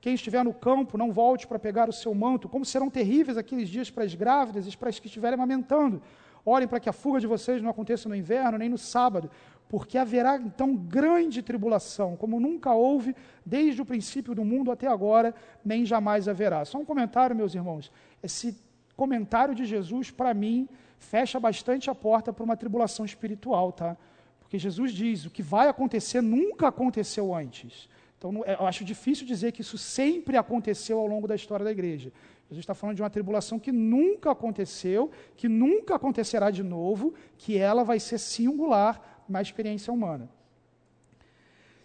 Quem 0.00 0.14
estiver 0.14 0.44
no 0.44 0.52
campo, 0.52 0.98
não 0.98 1.12
volte 1.12 1.46
para 1.46 1.58
pegar 1.58 1.88
o 1.88 1.92
seu 1.92 2.14
manto. 2.14 2.48
Como 2.48 2.64
serão 2.64 2.90
terríveis 2.90 3.38
aqueles 3.38 3.68
dias 3.68 3.90
para 3.90 4.04
as 4.04 4.14
grávidas 4.14 4.66
e 4.66 4.76
para 4.76 4.88
as 4.88 4.98
que 4.98 5.06
estiverem 5.06 5.34
amamentando. 5.34 6.02
Orem 6.44 6.68
para 6.68 6.78
que 6.78 6.88
a 6.88 6.92
fuga 6.92 7.18
de 7.18 7.26
vocês 7.26 7.60
não 7.60 7.70
aconteça 7.70 8.08
no 8.08 8.14
inverno, 8.14 8.58
nem 8.58 8.68
no 8.68 8.78
sábado, 8.78 9.28
porque 9.68 9.98
haverá 9.98 10.36
então 10.36 10.74
grande 10.74 11.42
tribulação, 11.42 12.16
como 12.16 12.38
nunca 12.38 12.72
houve 12.72 13.14
desde 13.44 13.82
o 13.82 13.84
princípio 13.84 14.34
do 14.34 14.44
mundo 14.44 14.70
até 14.70 14.86
agora, 14.86 15.34
nem 15.64 15.84
jamais 15.84 16.28
haverá. 16.28 16.64
Só 16.64 16.78
um 16.78 16.84
comentário, 16.84 17.34
meus 17.34 17.54
irmãos. 17.54 17.90
Esse 18.22 18.56
comentário 18.96 19.54
de 19.54 19.64
Jesus, 19.64 20.10
para 20.10 20.32
mim, 20.32 20.68
fecha 20.98 21.38
bastante 21.40 21.90
a 21.90 21.94
porta 21.94 22.32
para 22.32 22.44
uma 22.44 22.56
tribulação 22.56 23.04
espiritual, 23.04 23.72
tá? 23.72 23.96
Porque 24.40 24.58
Jesus 24.58 24.92
diz: 24.92 25.26
o 25.26 25.30
que 25.30 25.42
vai 25.42 25.68
acontecer 25.68 26.20
nunca 26.20 26.68
aconteceu 26.68 27.34
antes. 27.34 27.88
Então, 28.18 28.42
é, 28.46 28.54
eu 28.54 28.66
acho 28.66 28.84
difícil 28.84 29.26
dizer 29.26 29.52
que 29.52 29.60
isso 29.60 29.76
sempre 29.76 30.36
aconteceu 30.36 30.98
ao 30.98 31.06
longo 31.06 31.26
da 31.26 31.34
história 31.34 31.64
da 31.64 31.70
igreja. 31.70 32.12
Jesus 32.48 32.62
está 32.62 32.74
falando 32.74 32.96
de 32.96 33.02
uma 33.02 33.10
tribulação 33.10 33.58
que 33.58 33.72
nunca 33.72 34.30
aconteceu, 34.30 35.10
que 35.36 35.48
nunca 35.48 35.96
acontecerá 35.96 36.50
de 36.50 36.62
novo, 36.62 37.12
que 37.36 37.58
ela 37.58 37.82
vai 37.82 37.98
ser 37.98 38.18
singular 38.18 39.15
na 39.28 39.42
experiência 39.42 39.92
humana. 39.92 40.28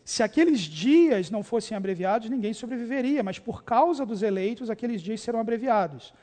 Se 0.03 0.23
aqueles 0.23 0.61
dias 0.61 1.29
não 1.29 1.43
fossem 1.43 1.77
abreviados, 1.77 2.29
ninguém 2.29 2.53
sobreviveria, 2.53 3.23
mas 3.23 3.39
por 3.39 3.63
causa 3.63 4.05
dos 4.05 4.23
eleitos, 4.23 4.69
aqueles 4.69 5.01
dias 5.01 5.21
serão 5.21 5.39
abreviados. 5.39 6.13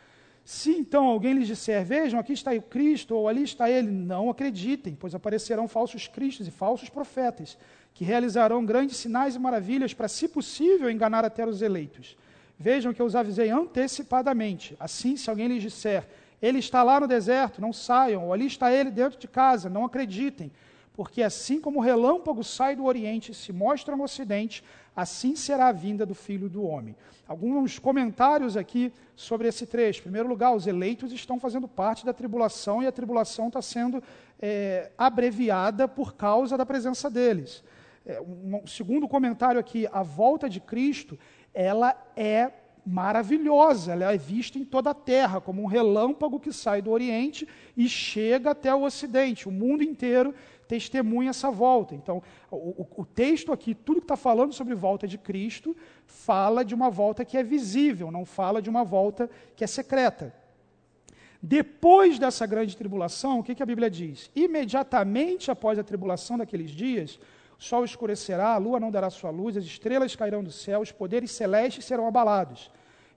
Se 0.45 0.71
então 0.71 1.05
alguém 1.07 1.35
lhes 1.35 1.47
disser, 1.47 1.85
vejam, 1.85 2.19
aqui 2.19 2.33
está 2.33 2.53
o 2.53 2.63
Cristo, 2.63 3.15
ou 3.15 3.29
ali 3.29 3.43
está 3.43 3.71
ele, 3.71 3.91
não 3.91 4.31
acreditem, 4.31 4.95
pois 4.95 5.15
aparecerão 5.15 5.69
falsos 5.69 6.09
cristos 6.09 6.49
e 6.49 6.51
falsos 6.51 6.89
profetas, 6.89 7.59
que 7.93 8.05
realizarão 8.05 8.65
grandes 8.65 8.97
sinais 8.97 9.35
e 9.35 9.39
maravilhas 9.39 9.93
para, 9.93 10.09
se 10.09 10.27
possível, 10.27 10.91
enganar 10.91 11.25
até 11.25 11.47
os 11.47 11.61
eleitos. 11.61 12.17
Vejam 12.59 12.93
que 12.93 13.01
eu 13.01 13.07
os 13.07 13.15
avisei 13.15 13.51
antecipadamente. 13.51 14.75
Assim, 14.81 15.17
se 15.17 15.29
alguém 15.29 15.49
lhes 15.49 15.63
disser, 15.63 16.09
ele 16.41 16.59
está 16.59 16.83
lá 16.83 16.99
no 16.99 17.07
deserto, 17.07 17.61
não 17.61 17.73
saiam, 17.73 18.25
ou 18.27 18.33
ali 18.33 18.47
está 18.47 18.73
ele 18.73 18.91
dentro 18.91 19.19
de 19.19 19.29
casa, 19.29 19.69
não 19.69 19.85
acreditem, 19.85 20.51
porque 20.99 21.23
assim 21.23 21.61
como 21.61 21.79
o 21.79 21.81
relâmpago 21.81 22.43
sai 22.43 22.75
do 22.75 22.85
Oriente 22.85 23.31
e 23.31 23.35
se 23.35 23.53
mostra 23.53 23.95
no 23.95 24.03
Ocidente, 24.03 24.65
assim 24.97 25.37
será 25.37 25.69
a 25.69 25.73
vinda 25.73 26.05
do 26.05 26.13
Filho 26.13 26.49
do 26.49 26.65
Homem. 26.65 26.97
Alguns 27.29 27.79
comentários 27.79 28.57
aqui 28.57 28.93
sobre 29.15 29.47
esse 29.47 29.65
trecho. 29.65 30.01
Em 30.01 30.03
primeiro 30.03 30.29
lugar, 30.29 30.53
os 30.57 30.67
eleitos 30.67 31.13
estão 31.13 31.39
fazendo 31.39 31.69
parte 31.69 32.05
da 32.05 32.13
tribulação 32.13 32.83
e 32.83 32.87
a 32.89 32.91
tribulação 32.91 33.47
está 33.47 33.63
sendo 33.63 34.03
é, 34.43 34.91
abreviada 34.99 35.87
por 35.87 36.17
causa 36.17 36.59
da 36.59 36.67
presença 36.67 37.09
deles. 37.09 37.63
É, 38.05 38.21
um 38.21 38.67
segundo 38.67 39.07
comentário 39.07 39.61
aqui, 39.61 39.87
a 39.93 40.03
volta 40.03 40.51
de 40.51 40.59
Cristo, 40.59 41.17
ela 41.55 41.97
é 42.17 42.51
maravilhosa, 42.85 43.93
ela 43.93 44.13
é 44.13 44.17
vista 44.17 44.59
em 44.59 44.65
toda 44.65 44.91
a 44.91 44.95
terra, 44.95 45.41
como 45.41 45.63
um 45.63 45.67
relâmpago 45.67 46.41
que 46.41 46.53
sai 46.53 46.81
do 46.81 46.91
Oriente 46.91 47.47
e 47.77 47.89
chega 47.89 48.51
até 48.51 48.75
o 48.75 48.83
Ocidente. 48.83 49.47
O 49.47 49.53
mundo 49.53 49.85
inteiro 49.85 50.35
testemunha 50.69 51.31
essa 51.31 51.51
volta. 51.51 51.95
Então, 51.95 52.23
o, 52.51 52.87
o 52.99 53.05
texto 53.05 53.53
aqui, 53.53 53.75
tudo 53.75 54.01
que 54.01 54.05
está 54.05 54.17
falando 54.17 54.53
sobre 54.53 54.75
volta 54.75 55.09
de 55.09 55.19
Cristo, 55.19 55.77
fala 56.07 56.65
de 56.65 56.75
uma 56.75 56.91
volta 56.91 57.25
que 57.25 57.37
é 57.37 57.43
visível, 57.43 58.11
não 58.11 58.25
fala 58.25 58.61
de 58.61 58.69
uma 58.69 58.85
volta 58.85 59.29
que 59.57 59.65
é 59.65 59.67
secreta. 59.67 60.35
Depois 61.43 62.19
dessa 62.19 62.47
grande 62.47 62.77
tribulação, 62.77 63.39
o 63.39 63.43
que, 63.43 63.55
que 63.55 63.63
a 63.63 63.67
Bíblia 63.67 63.91
diz? 63.91 64.31
Imediatamente 64.35 65.51
após 65.51 65.79
a 65.79 65.85
tribulação 65.85 66.37
daqueles 66.37 66.71
dias, 66.71 67.19
o 67.59 67.63
sol 67.63 67.85
escurecerá, 67.85 68.55
a 68.55 68.59
lua 68.59 68.79
não 68.79 68.91
dará 68.91 69.09
sua 69.09 69.31
luz, 69.31 69.57
as 69.57 69.65
estrelas 69.65 70.15
cairão 70.15 70.45
do 70.45 70.53
céu, 70.53 70.81
os 70.81 70.93
poderes 70.93 71.31
celestes 71.31 71.85
serão 71.85 72.07
abalados. 72.07 72.71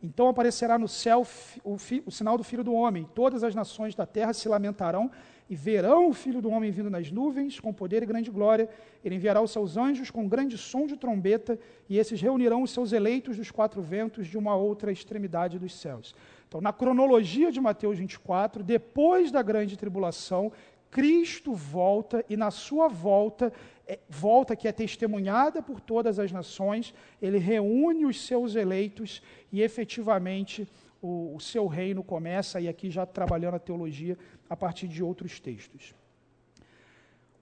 Então 0.03 0.27
aparecerá 0.27 0.79
no 0.79 0.87
céu 0.87 1.25
o, 1.63 1.77
o, 2.05 2.11
sinal 2.11 2.37
do 2.37 2.43
Filho 2.43 2.63
do 2.63 2.73
Homem. 2.73 3.07
Todas 3.13 3.43
as 3.43 3.53
nações 3.53 3.93
da 3.93 4.05
terra 4.05 4.33
se 4.33 4.49
lamentarão 4.49 5.11
e 5.51 5.55
verão 5.55 6.07
o 6.07 6.13
Filho 6.13 6.41
do 6.41 6.49
Homem 6.49 6.71
vindo 6.71 6.89
nas 6.89 7.11
nuvens 7.11 7.59
com 7.59 7.73
poder 7.73 8.01
e 8.01 8.05
grande 8.05 8.31
glória. 8.31 8.69
Ele 9.03 9.15
enviará 9.15 9.41
os 9.41 9.51
seus 9.51 9.75
anjos 9.75 10.09
com 10.09 10.25
grande 10.25 10.57
som 10.57 10.87
de 10.87 10.95
trombeta 10.95 11.59
e 11.89 11.99
esses 11.99 12.21
reunirão 12.21 12.63
os 12.63 12.71
seus 12.71 12.93
eleitos 12.93 13.35
dos 13.35 13.51
quatro 13.51 13.81
ventos 13.81 14.27
de 14.27 14.37
uma 14.37 14.55
outra 14.55 14.93
extremidade 14.93 15.59
dos 15.59 15.75
céus. 15.75 16.15
Então, 16.47 16.61
na 16.61 16.71
cronologia 16.71 17.51
de 17.51 17.59
Mateus 17.59 17.99
24, 17.99 18.63
depois 18.63 19.29
da 19.29 19.41
grande 19.41 19.75
tribulação, 19.75 20.53
Cristo 20.89 21.53
volta 21.53 22.23
e 22.29 22.37
na 22.37 22.49
sua 22.49 22.87
volta, 22.87 23.51
é, 23.85 23.99
volta 24.07 24.55
que 24.55 24.69
é 24.69 24.71
testemunhada 24.71 25.61
por 25.61 25.81
todas 25.81 26.17
as 26.17 26.31
nações, 26.31 26.93
ele 27.21 27.39
reúne 27.39 28.05
os 28.05 28.25
seus 28.25 28.55
eleitos 28.55 29.21
e 29.51 29.61
efetivamente 29.61 30.65
o, 31.01 31.35
o 31.35 31.39
seu 31.39 31.67
reino 31.67 32.03
começa, 32.03 32.61
e 32.61 32.67
aqui 32.67 32.89
já 32.89 33.05
trabalhando 33.05 33.55
a 33.55 33.59
teologia 33.59 34.17
a 34.51 34.55
partir 34.57 34.85
de 34.85 35.01
outros 35.01 35.39
textos. 35.39 35.95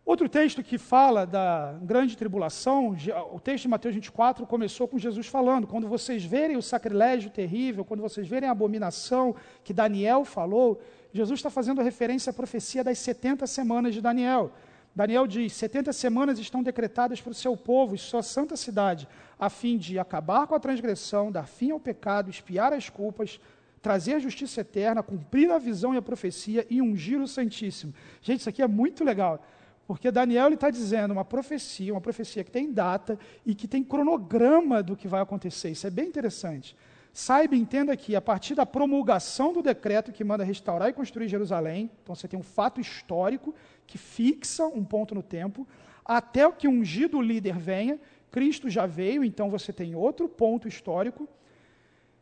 Outro 0.06 0.30
texto 0.30 0.62
que 0.64 0.78
fala 0.78 1.26
da 1.26 1.76
grande 1.82 2.16
tribulação, 2.16 2.96
o 3.34 3.40
texto 3.40 3.64
de 3.64 3.68
Mateus 3.68 3.96
24 3.96 4.46
começou 4.46 4.88
com 4.88 5.00
Jesus 5.00 5.26
falando: 5.26 5.66
quando 5.66 5.88
vocês 5.88 6.24
verem 6.24 6.56
o 6.56 6.62
sacrilégio 6.62 7.32
terrível, 7.32 7.84
quando 7.84 8.02
vocês 8.02 8.28
verem 8.28 8.48
a 8.48 8.52
abominação 8.52 9.36
que 9.64 9.74
Daniel 9.74 10.24
falou, 10.24 10.80
Jesus 11.12 11.40
está 11.40 11.50
fazendo 11.50 11.82
referência 11.82 12.30
à 12.30 12.34
profecia 12.34 12.84
das 12.84 13.00
70 13.00 13.48
semanas 13.48 13.96
de 13.96 14.02
Daniel. 14.02 14.52
Daniel 14.96 15.26
diz: 15.26 15.54
70 15.54 15.92
semanas 15.94 16.38
estão 16.38 16.62
decretadas 16.62 17.20
para 17.20 17.32
o 17.32 17.36
seu 17.36 17.58
povo 17.58 17.96
e 17.96 17.98
sua 17.98 18.22
santa 18.22 18.56
cidade, 18.56 19.08
a 19.40 19.50
fim 19.50 19.80
de 19.80 19.98
acabar 19.98 20.46
com 20.46 20.54
a 20.54 20.60
transgressão, 20.60 21.32
dar 21.32 21.48
fim 21.48 21.72
ao 21.72 21.80
pecado, 21.80 22.30
espiar 22.30 22.72
as 22.72 22.88
culpas, 22.88 23.40
trazer 23.82 24.14
a 24.14 24.20
justiça 24.20 24.62
eterna, 24.62 25.02
cumprir 25.02 25.52
a 25.52 25.58
visão 25.58 25.94
e 25.94 25.98
a 25.98 26.02
profecia 26.02 26.66
e 26.70 26.82
ungir 26.82 27.20
o 27.20 27.28
Santíssimo. 27.28 27.94
Gente, 28.22 28.42
isso 28.42 28.50
aqui 28.50 28.62
é 28.62 28.68
muito 28.68 29.04
legal. 29.04 29.44
Porque 29.88 30.12
Daniel 30.12 30.54
está 30.54 30.70
dizendo 30.70 31.12
uma 31.12 31.26
profecia, 31.26 31.94
uma 31.94 32.02
profecia 32.02 32.44
que 32.44 32.52
tem 32.52 32.72
data 32.72 33.18
e 33.46 33.56
que 33.56 33.68
tem 33.68 33.84
cronograma 33.84 34.84
do 34.84 34.96
que 34.96 35.08
vai 35.08 35.22
acontecer. 35.22 35.72
Isso 35.72 35.88
é 35.88 35.90
bem 35.90 36.08
interessante. 36.08 36.76
Saiba 37.12 37.56
e 37.56 37.60
entenda 37.60 37.98
que, 37.98 38.16
a 38.16 38.22
partir 38.22 38.54
da 38.54 38.66
promulgação 38.66 39.52
do 39.52 39.64
decreto 39.64 40.12
que 40.12 40.24
manda 40.24 40.44
restaurar 40.44 40.90
e 40.90 40.94
construir 40.94 41.28
Jerusalém, 41.28 41.90
então 42.04 42.14
você 42.14 42.28
tem 42.28 42.40
um 42.40 42.44
fato 42.44 42.80
histórico 42.80 43.54
que 43.88 43.98
fixa 43.98 44.66
um 44.68 44.84
ponto 44.84 45.16
no 45.16 45.24
tempo, 45.24 45.68
até 46.06 46.50
que 46.52 46.68
o 46.68 46.72
ungido 46.72 47.20
líder 47.20 47.58
venha, 47.58 48.00
Cristo 48.32 48.70
já 48.70 48.86
veio, 48.86 49.24
então 49.24 49.50
você 49.50 49.74
tem 49.74 49.96
outro 49.96 50.30
ponto 50.30 50.68
histórico. 50.68 51.28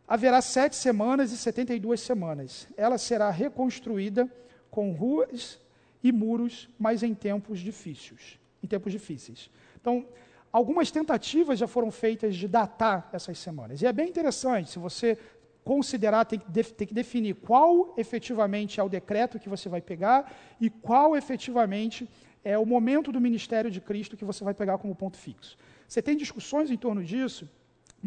Haverá 0.08 0.41
sete 0.41 0.76
semanas 0.76 1.32
e 1.34 1.38
setenta 1.38 1.76
e 1.76 1.80
duas 1.80 1.99
semanas. 1.99 2.68
Ela 2.78 2.97
será 2.97 3.30
reconstruída 3.30 4.32
com 4.72 4.93
ruas 4.93 5.60
e 6.01 6.12
muros, 6.12 6.70
mas 6.80 7.03
em 7.03 7.14
tempos 7.14 7.60
difíceis. 7.60 8.39
Em 8.64 8.68
tempos 8.68 8.91
difíceis. 8.93 9.49
Então, 9.82 10.05
algumas 10.51 10.91
tentativas 10.91 11.60
já 11.60 11.68
foram 11.68 11.91
feitas 11.91 12.36
de 12.36 12.47
datar 12.47 13.10
essas 13.12 13.38
semanas. 13.38 13.82
E 13.82 13.86
é 13.86 13.91
bem 13.91 14.08
interessante, 14.08 14.70
se 14.70 14.80
você 14.80 15.18
considerar, 15.66 16.24
tem 16.24 16.39
que, 16.39 16.64
tem 16.74 16.88
que 16.88 16.93
definir 16.93 17.36
qual 17.36 17.93
efetivamente 17.97 18.80
é 18.80 18.84
o 18.84 18.88
decreto 18.88 19.38
que 19.38 19.49
você 19.49 19.68
vai 19.68 19.82
pegar 19.82 20.34
e 20.62 20.70
qual 20.70 21.18
efetivamente 21.18 22.10
é 22.45 22.58
o 22.58 22.66
momento 22.66 23.12
do 23.12 23.20
ministério 23.20 23.70
de 23.70 23.82
Cristo 23.82 24.16
que 24.16 24.24
você 24.24 24.41
vai 24.41 24.53
pegar 24.53 24.78
como 24.78 24.95
ponto 24.95 25.18
fixo. 25.18 25.58
Você 25.86 26.01
tem 26.01 26.16
discussões 26.16 26.72
em 26.72 26.78
torno 26.78 27.03
disso, 27.03 27.49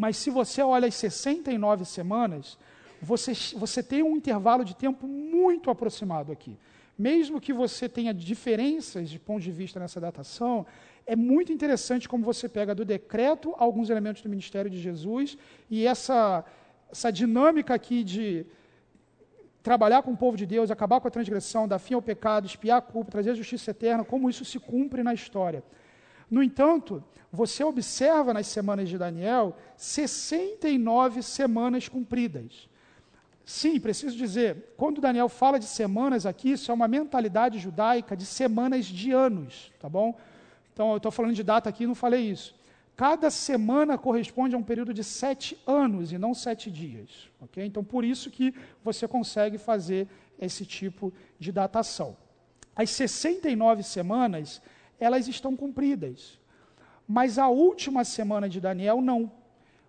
mas 0.02 0.16
se 0.16 0.30
você 0.30 0.62
olha 0.62 0.88
as 0.88 0.94
69 0.94 1.84
semanas, 1.84 2.56
você, 3.02 3.32
você 3.64 3.82
tem 3.82 4.02
um 4.02 4.16
intervalo 4.16 4.64
de 4.64 4.74
tempo 4.74 5.06
muito 5.06 5.68
aproximado 5.68 6.32
aqui. 6.32 6.56
Mesmo 6.98 7.38
que 7.38 7.52
você 7.52 7.86
tenha 7.86 8.14
diferenças 8.14 9.10
de 9.10 9.18
ponto 9.18 9.42
de 9.42 9.52
vista 9.52 9.78
nessa 9.78 10.00
datação, 10.00 10.64
é 11.06 11.14
muito 11.14 11.52
interessante 11.52 12.08
como 12.08 12.24
você 12.24 12.48
pega 12.48 12.74
do 12.74 12.82
decreto 12.82 13.54
alguns 13.58 13.90
elementos 13.90 14.22
do 14.22 14.30
ministério 14.30 14.70
de 14.70 14.80
Jesus 14.80 15.36
e 15.68 15.86
essa, 15.86 16.46
essa 16.90 17.10
dinâmica 17.10 17.74
aqui 17.74 18.02
de 18.02 18.46
trabalhar 19.62 20.00
com 20.02 20.12
o 20.12 20.16
povo 20.16 20.34
de 20.34 20.46
Deus, 20.46 20.70
acabar 20.70 20.98
com 20.98 21.08
a 21.08 21.10
transgressão, 21.10 21.68
dar 21.68 21.78
fim 21.78 21.92
ao 21.92 22.00
pecado, 22.00 22.46
espiar 22.46 22.78
a 22.78 22.80
culpa, 22.80 23.10
trazer 23.10 23.32
a 23.32 23.34
justiça 23.34 23.70
eterna, 23.72 24.02
como 24.02 24.30
isso 24.30 24.46
se 24.46 24.58
cumpre 24.58 25.02
na 25.02 25.12
história. 25.12 25.62
No 26.30 26.42
entanto, 26.42 27.02
você 27.32 27.64
observa 27.64 28.32
nas 28.32 28.46
semanas 28.46 28.88
de 28.88 28.96
Daniel 28.96 29.56
69 29.76 31.22
semanas 31.22 31.88
cumpridas. 31.88 32.68
Sim, 33.44 33.80
preciso 33.80 34.16
dizer, 34.16 34.74
quando 34.76 35.00
Daniel 35.00 35.28
fala 35.28 35.58
de 35.58 35.64
semanas 35.64 36.24
aqui, 36.24 36.52
isso 36.52 36.70
é 36.70 36.74
uma 36.74 36.86
mentalidade 36.86 37.58
judaica 37.58 38.16
de 38.16 38.24
semanas 38.24 38.86
de 38.86 39.10
anos, 39.10 39.72
tá 39.80 39.88
bom? 39.88 40.16
Então, 40.72 40.92
eu 40.92 40.98
estou 40.98 41.10
falando 41.10 41.34
de 41.34 41.42
data 41.42 41.68
aqui, 41.68 41.86
não 41.86 41.94
falei 41.94 42.30
isso. 42.30 42.54
Cada 42.96 43.30
semana 43.30 43.98
corresponde 43.98 44.54
a 44.54 44.58
um 44.58 44.62
período 44.62 44.94
de 44.94 45.02
sete 45.02 45.58
anos 45.66 46.12
e 46.12 46.18
não 46.18 46.34
sete 46.34 46.70
dias, 46.70 47.28
ok? 47.40 47.64
Então, 47.64 47.82
por 47.82 48.04
isso 48.04 48.30
que 48.30 48.54
você 48.84 49.08
consegue 49.08 49.58
fazer 49.58 50.06
esse 50.38 50.64
tipo 50.64 51.12
de 51.38 51.50
datação. 51.50 52.16
As 52.76 52.90
69 52.90 53.82
semanas 53.82 54.62
elas 55.00 55.26
estão 55.26 55.56
cumpridas. 55.56 56.38
Mas 57.08 57.38
a 57.38 57.48
última 57.48 58.04
semana 58.04 58.48
de 58.48 58.60
Daniel, 58.60 59.00
não. 59.00 59.32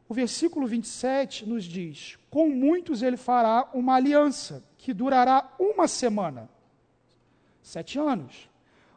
O 0.09 0.13
versículo 0.13 0.65
27 0.65 1.47
nos 1.47 1.65
diz: 1.65 2.17
Com 2.29 2.49
muitos 2.49 3.03
ele 3.03 3.17
fará 3.17 3.69
uma 3.73 3.95
aliança, 3.95 4.63
que 4.77 4.93
durará 4.93 5.53
uma 5.59 5.87
semana, 5.87 6.49
sete 7.61 7.99
anos. 7.99 8.49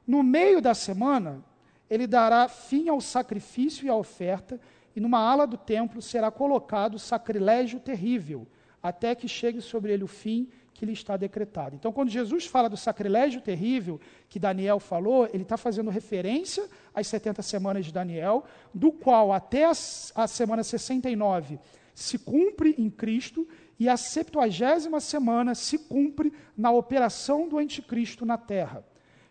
No 0.07 0.23
meio 0.23 0.63
da 0.63 0.73
semana, 0.75 1.45
ele 1.91 2.07
dará 2.07 2.49
fim 2.49 2.89
ao 2.89 3.01
sacrifício 3.01 3.85
e 3.85 3.89
à 3.91 3.95
oferta, 3.95 4.59
e 4.97 5.01
numa 5.01 5.19
ala 5.19 5.47
do 5.47 5.59
templo 5.59 6.01
será 6.01 6.31
colocado 6.31 6.99
sacrilégio 6.99 7.81
terrível, 7.81 8.47
até 8.83 9.15
que 9.15 9.29
chegue 9.29 9.61
sobre 9.61 9.93
ele 9.93 10.05
o 10.05 10.09
fim 10.09 10.49
que 10.75 10.85
lhe 10.85 10.93
está 10.93 11.17
decretado. 11.17 11.77
Então, 11.77 11.93
quando 11.93 12.11
Jesus 12.11 12.47
fala 12.47 12.69
do 12.69 12.77
sacrilégio 12.77 13.41
terrível 13.41 14.01
que 14.29 14.41
Daniel 14.41 14.81
falou, 14.81 15.29
ele 15.33 15.45
está 15.45 15.57
fazendo 15.57 15.89
referência 15.89 16.69
às 16.93 17.07
70 17.07 17.41
semanas 17.43 17.87
de 17.87 17.93
Daniel, 17.93 18.45
do 18.75 18.91
qual 18.91 19.33
até 19.33 19.65
a, 19.65 19.71
a 19.71 20.27
semana 20.27 20.65
69 20.65 21.59
se 21.95 22.19
cumpre 22.19 22.75
em 22.77 22.91
Cristo 22.91 23.47
e 23.79 23.89
a 23.89 23.97
70 23.97 25.01
semana 25.01 25.55
se 25.55 25.79
cumpre 25.79 26.33
na 26.57 26.73
operação 26.73 27.49
do 27.49 27.59
anticristo 27.59 28.27
na 28.27 28.37
terra. 28.37 28.85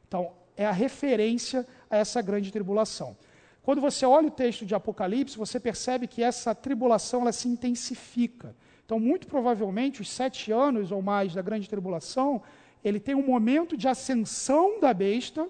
Então, 0.07 0.31
é 0.55 0.65
a 0.65 0.71
referência 0.71 1.67
a 1.89 1.97
essa 1.97 2.21
grande 2.21 2.51
tribulação. 2.51 3.17
Quando 3.61 3.81
você 3.81 4.05
olha 4.05 4.27
o 4.27 4.31
texto 4.31 4.65
de 4.65 4.75
Apocalipse, 4.75 5.37
você 5.37 5.59
percebe 5.59 6.07
que 6.07 6.21
essa 6.21 6.53
tribulação 6.53 7.21
ela 7.21 7.31
se 7.31 7.47
intensifica. 7.47 8.55
Então, 8.93 9.01
muito 9.01 9.25
provavelmente, 9.25 10.01
os 10.01 10.09
sete 10.11 10.51
anos 10.51 10.91
ou 10.91 11.01
mais 11.01 11.33
da 11.33 11.41
grande 11.41 11.67
tribulação, 11.67 12.43
ele 12.83 12.99
tem 12.99 13.15
um 13.15 13.25
momento 13.25 13.75
de 13.75 13.87
ascensão 13.87 14.79
da 14.79 14.93
besta, 14.93 15.49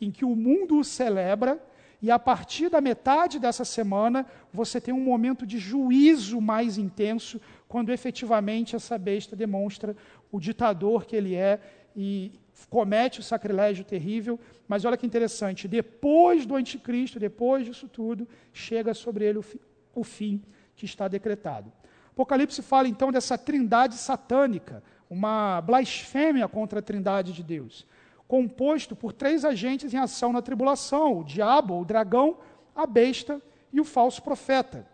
em 0.00 0.10
que 0.10 0.24
o 0.24 0.34
mundo 0.34 0.80
o 0.80 0.82
celebra, 0.82 1.62
e 2.02 2.10
a 2.10 2.18
partir 2.18 2.68
da 2.68 2.80
metade 2.80 3.38
dessa 3.38 3.64
semana, 3.64 4.26
você 4.52 4.80
tem 4.80 4.92
um 4.92 4.98
momento 4.98 5.46
de 5.46 5.58
juízo 5.58 6.40
mais 6.40 6.76
intenso, 6.76 7.40
quando 7.68 7.92
efetivamente 7.92 8.74
essa 8.74 8.98
besta 8.98 9.36
demonstra 9.36 9.96
o 10.32 10.40
ditador 10.40 11.06
que 11.06 11.14
ele 11.14 11.36
é 11.36 11.60
e 11.94 12.32
comete 12.68 13.20
o 13.20 13.22
sacrilégio 13.22 13.84
terrível. 13.84 14.40
Mas 14.66 14.84
olha 14.84 14.96
que 14.96 15.06
interessante, 15.06 15.68
depois 15.68 16.44
do 16.44 16.56
anticristo, 16.56 17.20
depois 17.20 17.64
disso 17.64 17.86
tudo, 17.86 18.26
chega 18.52 18.92
sobre 18.92 19.24
ele 19.24 19.38
o, 19.38 19.42
fi, 19.42 19.60
o 19.94 20.02
fim 20.02 20.42
que 20.74 20.84
está 20.84 21.06
decretado. 21.06 21.72
Apocalipse 22.16 22.62
fala 22.62 22.88
então 22.88 23.12
dessa 23.12 23.36
trindade 23.36 23.96
satânica, 23.96 24.82
uma 25.10 25.60
blasfêmia 25.60 26.48
contra 26.48 26.78
a 26.78 26.82
trindade 26.82 27.30
de 27.30 27.42
Deus, 27.42 27.86
composto 28.26 28.96
por 28.96 29.12
três 29.12 29.44
agentes 29.44 29.92
em 29.92 29.98
ação 29.98 30.32
na 30.32 30.40
tribulação: 30.40 31.18
o 31.18 31.22
diabo, 31.22 31.78
o 31.78 31.84
dragão, 31.84 32.38
a 32.74 32.86
besta 32.86 33.38
e 33.70 33.82
o 33.82 33.84
falso 33.84 34.22
profeta. 34.22 34.88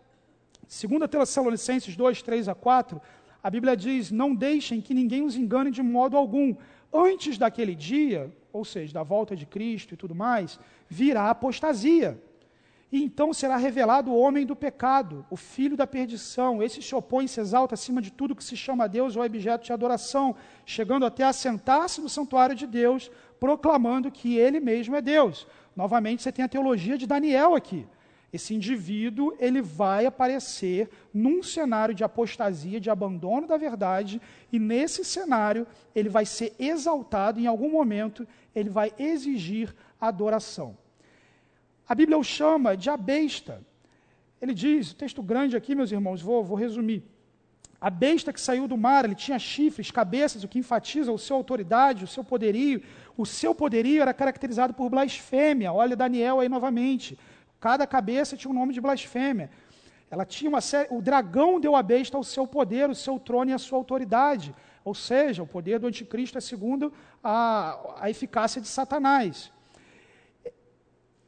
Segundo 0.67 1.03
a 1.03 1.07
Tessalonicenses 1.07 1.95
2, 1.95 2.21
3 2.21 2.49
a 2.49 2.55
4, 2.55 3.01
a 3.41 3.49
Bíblia 3.49 3.77
diz: 3.77 4.11
Não 4.11 4.35
deixem 4.35 4.81
que 4.81 4.93
ninguém 4.93 5.23
os 5.23 5.37
engane 5.37 5.71
de 5.71 5.81
modo 5.81 6.17
algum. 6.17 6.53
Antes 6.91 7.37
daquele 7.37 7.73
dia, 7.73 8.29
ou 8.51 8.65
seja, 8.65 8.93
da 8.93 9.01
volta 9.01 9.33
de 9.33 9.45
Cristo 9.45 9.93
e 9.93 9.97
tudo 9.97 10.13
mais, 10.13 10.59
virá 10.89 11.29
apostasia 11.29 12.21
e 12.93 13.03
então 13.03 13.33
será 13.33 13.57
revelado 13.57 14.11
o 14.11 14.19
homem 14.19 14.45
do 14.45 14.55
pecado, 14.55 15.25
o 15.27 15.35
filho 15.35 15.75
da 15.75 15.87
perdição. 15.87 16.61
Esse 16.61 16.79
se 16.79 16.93
opõe 16.93 17.25
se 17.25 17.41
exalta 17.41 17.73
acima 17.73 17.99
de 17.99 18.11
tudo 18.11 18.35
que 18.35 18.43
se 18.43 18.55
chama 18.55 18.87
Deus 18.87 19.15
ou 19.15 19.23
objeto 19.23 19.65
de 19.65 19.73
adoração, 19.73 20.35
chegando 20.63 21.03
até 21.03 21.23
a 21.23 21.33
sentar-se 21.33 21.99
no 21.99 22.07
santuário 22.07 22.55
de 22.55 22.67
Deus, 22.67 23.09
proclamando 23.39 24.11
que 24.11 24.37
ele 24.37 24.59
mesmo 24.59 24.95
é 24.95 25.01
Deus. 25.01 25.47
Novamente, 25.75 26.21
você 26.21 26.31
tem 26.31 26.45
a 26.45 26.47
teologia 26.47 26.95
de 26.95 27.07
Daniel 27.07 27.55
aqui. 27.55 27.87
Esse 28.31 28.53
indivíduo, 28.53 29.35
ele 29.39 29.59
vai 29.59 30.05
aparecer 30.05 30.87
num 31.11 31.41
cenário 31.41 31.95
de 31.95 32.03
apostasia, 32.03 32.79
de 32.79 32.91
abandono 32.91 33.47
da 33.47 33.57
verdade, 33.57 34.21
e 34.51 34.59
nesse 34.59 35.03
cenário 35.03 35.65
ele 35.95 36.09
vai 36.09 36.27
ser 36.27 36.53
exaltado, 36.59 37.39
em 37.39 37.47
algum 37.47 37.71
momento 37.71 38.27
ele 38.53 38.69
vai 38.69 38.93
exigir 38.99 39.73
adoração. 39.99 40.82
A 41.87 41.93
Bíblia 41.95 42.17
o 42.17 42.23
chama 42.23 42.75
de 42.77 42.89
a 42.89 42.97
besta. 42.97 43.61
Ele 44.41 44.53
diz, 44.53 44.93
texto 44.93 45.21
grande 45.21 45.55
aqui, 45.55 45.75
meus 45.75 45.91
irmãos, 45.91 46.21
vou, 46.21 46.43
vou 46.43 46.57
resumir. 46.57 47.03
A 47.79 47.89
besta 47.89 48.31
que 48.31 48.39
saiu 48.39 48.65
do 48.67 48.77
mar, 48.77 49.03
ele 49.03 49.15
tinha 49.15 49.37
chifres, 49.37 49.91
cabeças, 49.91 50.43
o 50.43 50.47
que 50.47 50.59
enfatiza 50.59 51.11
o 51.11 51.17
seu 51.17 51.35
autoridade, 51.35 52.05
o 52.05 52.07
seu 52.07 52.23
poderio. 52.23 52.81
O 53.17 53.25
seu 53.25 53.53
poderio 53.53 54.01
era 54.01 54.13
caracterizado 54.13 54.73
por 54.73 54.89
blasfêmia. 54.89 55.73
Olha 55.73 55.95
Daniel 55.95 56.39
aí 56.39 56.47
novamente. 56.47 57.19
Cada 57.59 57.85
cabeça 57.85 58.37
tinha 58.37 58.51
um 58.51 58.53
nome 58.53 58.73
de 58.73 58.79
blasfêmia. 58.79 59.49
Ela 60.09 60.25
tinha 60.25 60.47
uma 60.47 60.61
série, 60.61 60.87
o 60.91 61.01
dragão 61.01 61.59
deu 61.59 61.75
à 61.75 61.83
besta 61.83 62.17
o 62.17 62.23
seu 62.23 62.47
poder, 62.47 62.89
o 62.89 62.95
seu 62.95 63.19
trono 63.19 63.51
e 63.51 63.53
a 63.53 63.57
sua 63.57 63.77
autoridade. 63.77 64.55
Ou 64.85 64.95
seja, 64.95 65.43
o 65.43 65.47
poder 65.47 65.79
do 65.79 65.87
anticristo 65.87 66.37
é 66.37 66.41
segundo 66.41 66.93
a, 67.23 67.77
a 67.99 68.09
eficácia 68.09 68.61
de 68.61 68.67
Satanás. 68.67 69.51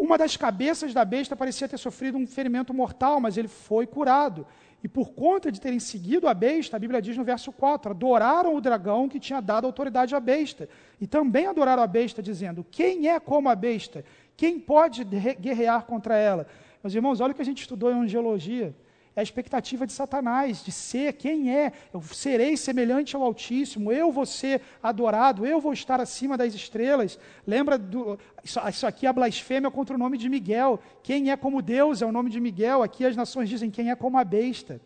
Uma 0.06 0.20
das 0.20 0.38
cabeças 0.38 0.93
da 0.93 1.03
besta 1.03 1.36
parecia 1.36 1.68
ter 1.68 1.80
sofrido 1.80 2.16
um 2.16 2.28
ferimento 2.28 2.72
mortal, 2.72 3.20
mas 3.20 3.38
ele 3.38 3.47
foi 3.47 3.88
curado. 3.88 4.45
E 4.84 4.88
por 4.88 5.14
conta 5.14 5.51
de 5.51 5.60
terem 5.60 5.80
seguido 5.80 6.28
a 6.28 6.34
besta, 6.36 6.78
a 6.78 6.80
Bíblia 6.80 7.01
diz 7.01 7.18
no 7.18 7.24
verso 7.24 7.51
4: 7.51 7.89
adoraram 7.89 8.56
o 8.56 8.62
dragão 8.62 9.10
que 9.10 9.20
tinha 9.20 9.41
dado 9.41 9.66
autoridade 9.66 10.14
à 10.14 10.20
besta. 10.20 10.70
E 11.01 11.08
também 11.08 11.47
adoraram 11.47 11.82
a 11.82 11.88
besta, 11.88 12.22
dizendo: 12.22 12.64
Quem 12.70 13.10
é 13.10 13.20
como 13.20 13.49
a 13.49 13.56
besta? 13.56 14.06
Quem 14.38 14.60
pode 14.60 15.03
guerrear 15.03 15.84
contra 15.88 16.16
ela? 16.16 16.45
Meus 16.84 16.93
irmãos, 16.93 17.20
olha 17.20 17.32
o 17.32 17.36
que 17.36 17.41
a 17.41 17.45
gente 17.45 17.62
estudou 17.62 17.91
em 17.91 17.95
angiologia. 17.95 18.76
É 19.16 19.22
a 19.22 19.24
expectativa 19.24 19.88
de 19.88 19.93
Satanás, 19.93 20.61
de 20.63 20.72
ser 20.72 21.13
quem 21.13 21.55
é. 21.55 21.72
Eu 21.93 22.01
serei 22.01 22.57
semelhante 22.57 23.16
ao 23.16 23.24
Altíssimo, 23.24 23.91
eu 23.91 24.11
vou 24.11 24.26
ser 24.26 24.61
adorado, 24.84 25.45
eu 25.45 25.61
vou 25.61 25.72
estar 25.72 26.01
acima 26.01 26.38
das 26.38 26.53
estrelas. 26.53 27.18
Lembra, 27.47 27.78
do, 27.78 28.20
isso, 28.43 28.59
aqui 28.86 29.05
é 29.05 29.09
a 29.09 29.13
blasfêmia 29.13 29.72
contra 29.72 29.95
o 29.95 29.99
nome 29.99 30.18
de 30.18 30.28
Miguel. 30.28 30.80
Quem 31.01 31.32
é 31.32 31.38
como 31.38 31.61
Deus 31.61 32.01
é 32.01 32.05
o 32.05 32.11
nome 32.11 32.30
de 32.30 32.41
Miguel. 32.41 32.84
Aqui 32.84 33.05
as 33.05 33.16
nações 33.16 33.47
dizem 33.47 33.72
quem 33.72 33.89
é 33.89 33.95
como 33.95 34.18
a 34.18 34.24
besta. 34.26 34.82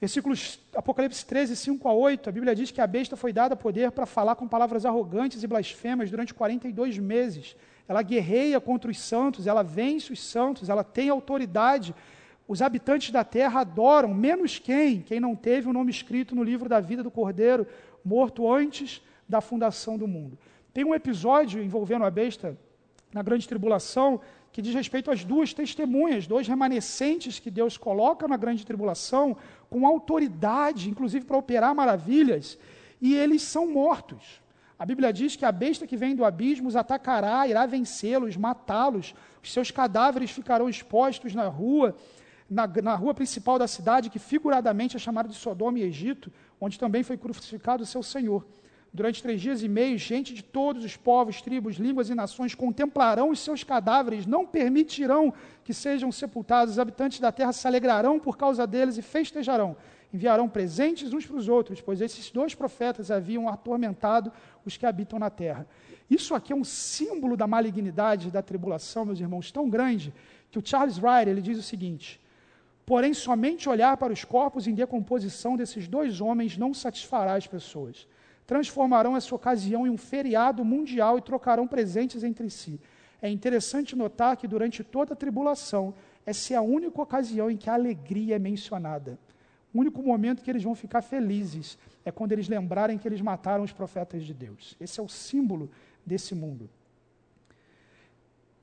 Versículos 0.00 0.60
Apocalipse 0.74 1.24
13, 1.24 1.56
5 1.56 1.88
a 1.88 1.92
8, 1.92 2.28
a 2.28 2.32
Bíblia 2.32 2.54
diz 2.54 2.70
que 2.70 2.80
a 2.80 2.86
besta 2.86 3.16
foi 3.16 3.32
dada 3.32 3.56
poder 3.56 3.90
para 3.92 4.06
falar 4.06 4.36
com 4.36 4.46
palavras 4.46 4.84
arrogantes 4.84 5.42
e 5.42 5.46
blasfemas 5.46 6.10
durante 6.10 6.34
42 6.34 6.98
meses. 6.98 7.56
Ela 7.86 8.02
guerreia 8.02 8.60
contra 8.60 8.90
os 8.90 8.98
santos, 8.98 9.46
ela 9.46 9.62
vence 9.62 10.12
os 10.12 10.22
santos, 10.22 10.68
ela 10.68 10.84
tem 10.84 11.08
autoridade. 11.08 11.94
Os 12.48 12.62
habitantes 12.62 13.10
da 13.10 13.22
terra 13.22 13.60
adoram, 13.60 14.14
menos 14.14 14.58
quem? 14.58 15.02
Quem 15.02 15.20
não 15.20 15.36
teve 15.36 15.68
o 15.68 15.72
nome 15.72 15.90
escrito 15.90 16.34
no 16.34 16.42
livro 16.42 16.66
da 16.66 16.80
vida 16.80 17.02
do 17.02 17.10
Cordeiro, 17.10 17.66
morto 18.02 18.50
antes 18.50 19.02
da 19.28 19.42
fundação 19.42 19.98
do 19.98 20.08
mundo. 20.08 20.38
Tem 20.72 20.82
um 20.82 20.94
episódio 20.94 21.62
envolvendo 21.62 22.06
a 22.06 22.10
besta 22.10 22.56
na 23.12 23.22
grande 23.22 23.46
tribulação 23.46 24.18
que 24.50 24.62
diz 24.62 24.74
respeito 24.74 25.10
às 25.10 25.24
duas 25.24 25.52
testemunhas, 25.52 26.26
dois 26.26 26.48
remanescentes 26.48 27.38
que 27.38 27.50
Deus 27.50 27.76
coloca 27.76 28.26
na 28.26 28.38
grande 28.38 28.64
tribulação, 28.64 29.36
com 29.68 29.86
autoridade, 29.86 30.88
inclusive 30.88 31.26
para 31.26 31.36
operar 31.36 31.74
maravilhas, 31.74 32.58
e 32.98 33.14
eles 33.14 33.42
são 33.42 33.70
mortos. 33.70 34.40
A 34.78 34.86
Bíblia 34.86 35.12
diz 35.12 35.36
que 35.36 35.44
a 35.44 35.52
besta 35.52 35.86
que 35.86 35.96
vem 35.96 36.16
do 36.16 36.24
abismo 36.24 36.66
os 36.66 36.76
atacará, 36.76 37.46
irá 37.46 37.66
vencê-los, 37.66 38.36
matá-los, 38.36 39.14
os 39.42 39.52
seus 39.52 39.70
cadáveres 39.70 40.30
ficarão 40.30 40.68
expostos 40.68 41.34
na 41.34 41.46
rua, 41.46 41.94
na, 42.48 42.66
na, 42.66 42.94
rua 42.94 43.12
principal 43.12 43.58
da 43.58 43.66
cidade, 43.66 44.10
que 44.10 44.18
figuradamente 44.18 44.96
é 44.96 44.98
chamada 44.98 45.28
de 45.28 45.34
Sodoma 45.34 45.78
e 45.78 45.82
Egito, 45.82 46.32
onde 46.60 46.78
também 46.78 47.02
foi 47.02 47.16
crucificado 47.16 47.82
o 47.82 47.86
seu 47.86 48.02
Senhor. 48.02 48.44
Durante 48.92 49.22
três 49.22 49.40
dias 49.40 49.62
e 49.62 49.68
meio, 49.68 49.98
gente 49.98 50.32
de 50.32 50.42
todos 50.42 50.82
os 50.82 50.96
povos, 50.96 51.42
tribos, 51.42 51.76
línguas 51.76 52.08
e 52.08 52.14
nações 52.14 52.54
contemplarão 52.54 53.30
os 53.30 53.38
seus 53.38 53.62
cadáveres, 53.62 54.24
não 54.26 54.46
permitirão 54.46 55.32
que 55.62 55.74
sejam 55.74 56.10
sepultados. 56.10 56.74
Os 56.74 56.78
habitantes 56.78 57.20
da 57.20 57.30
terra 57.30 57.52
se 57.52 57.66
alegrarão 57.66 58.18
por 58.18 58.38
causa 58.38 58.66
deles 58.66 58.96
e 58.96 59.02
festejarão. 59.02 59.76
Enviarão 60.12 60.48
presentes 60.48 61.12
uns 61.12 61.26
para 61.26 61.36
os 61.36 61.48
outros, 61.50 61.82
pois 61.82 62.00
esses 62.00 62.30
dois 62.30 62.54
profetas 62.54 63.10
haviam 63.10 63.46
atormentado 63.46 64.32
os 64.64 64.78
que 64.78 64.86
habitam 64.86 65.18
na 65.18 65.28
terra. 65.28 65.66
Isso 66.10 66.34
aqui 66.34 66.54
é 66.54 66.56
um 66.56 66.64
símbolo 66.64 67.36
da 67.36 67.46
malignidade 67.46 68.30
da 68.30 68.40
tribulação, 68.40 69.04
meus 69.04 69.20
irmãos, 69.20 69.52
tão 69.52 69.68
grande 69.68 70.14
que 70.50 70.58
o 70.58 70.62
Charles 70.64 70.98
Wright 70.98 71.28
ele 71.28 71.42
diz 71.42 71.58
o 71.58 71.62
seguinte: 71.62 72.18
Porém, 72.90 73.12
somente 73.12 73.68
olhar 73.68 73.94
para 73.98 74.12
os 74.16 74.24
corpos 74.24 74.66
em 74.66 74.74
decomposição 74.82 75.56
desses 75.56 75.86
dois 75.86 76.20
homens 76.20 76.56
não 76.56 76.72
satisfará 76.72 77.34
as 77.34 77.46
pessoas 77.46 78.08
transformarão 78.48 79.14
essa 79.14 79.34
ocasião 79.34 79.86
em 79.86 79.90
um 79.90 79.98
feriado 79.98 80.64
mundial 80.64 81.18
e 81.18 81.22
trocarão 81.22 81.68
presentes 81.68 82.24
entre 82.24 82.48
si. 82.48 82.80
É 83.20 83.28
interessante 83.28 83.94
notar 83.94 84.38
que 84.38 84.48
durante 84.48 84.82
toda 84.82 85.12
a 85.12 85.16
tribulação, 85.16 85.92
essa 86.24 86.54
é 86.54 86.56
a 86.56 86.62
única 86.62 87.02
ocasião 87.02 87.50
em 87.50 87.58
que 87.58 87.68
a 87.68 87.74
alegria 87.74 88.36
é 88.36 88.38
mencionada. 88.38 89.18
O 89.74 89.78
único 89.78 90.02
momento 90.02 90.42
que 90.42 90.50
eles 90.50 90.62
vão 90.62 90.74
ficar 90.74 91.02
felizes 91.02 91.76
é 92.06 92.10
quando 92.10 92.32
eles 92.32 92.48
lembrarem 92.48 92.96
que 92.96 93.06
eles 93.06 93.20
mataram 93.20 93.62
os 93.64 93.72
profetas 93.72 94.24
de 94.24 94.32
Deus. 94.32 94.74
Esse 94.80 94.98
é 94.98 95.02
o 95.02 95.08
símbolo 95.10 95.70
desse 96.06 96.34
mundo. 96.34 96.70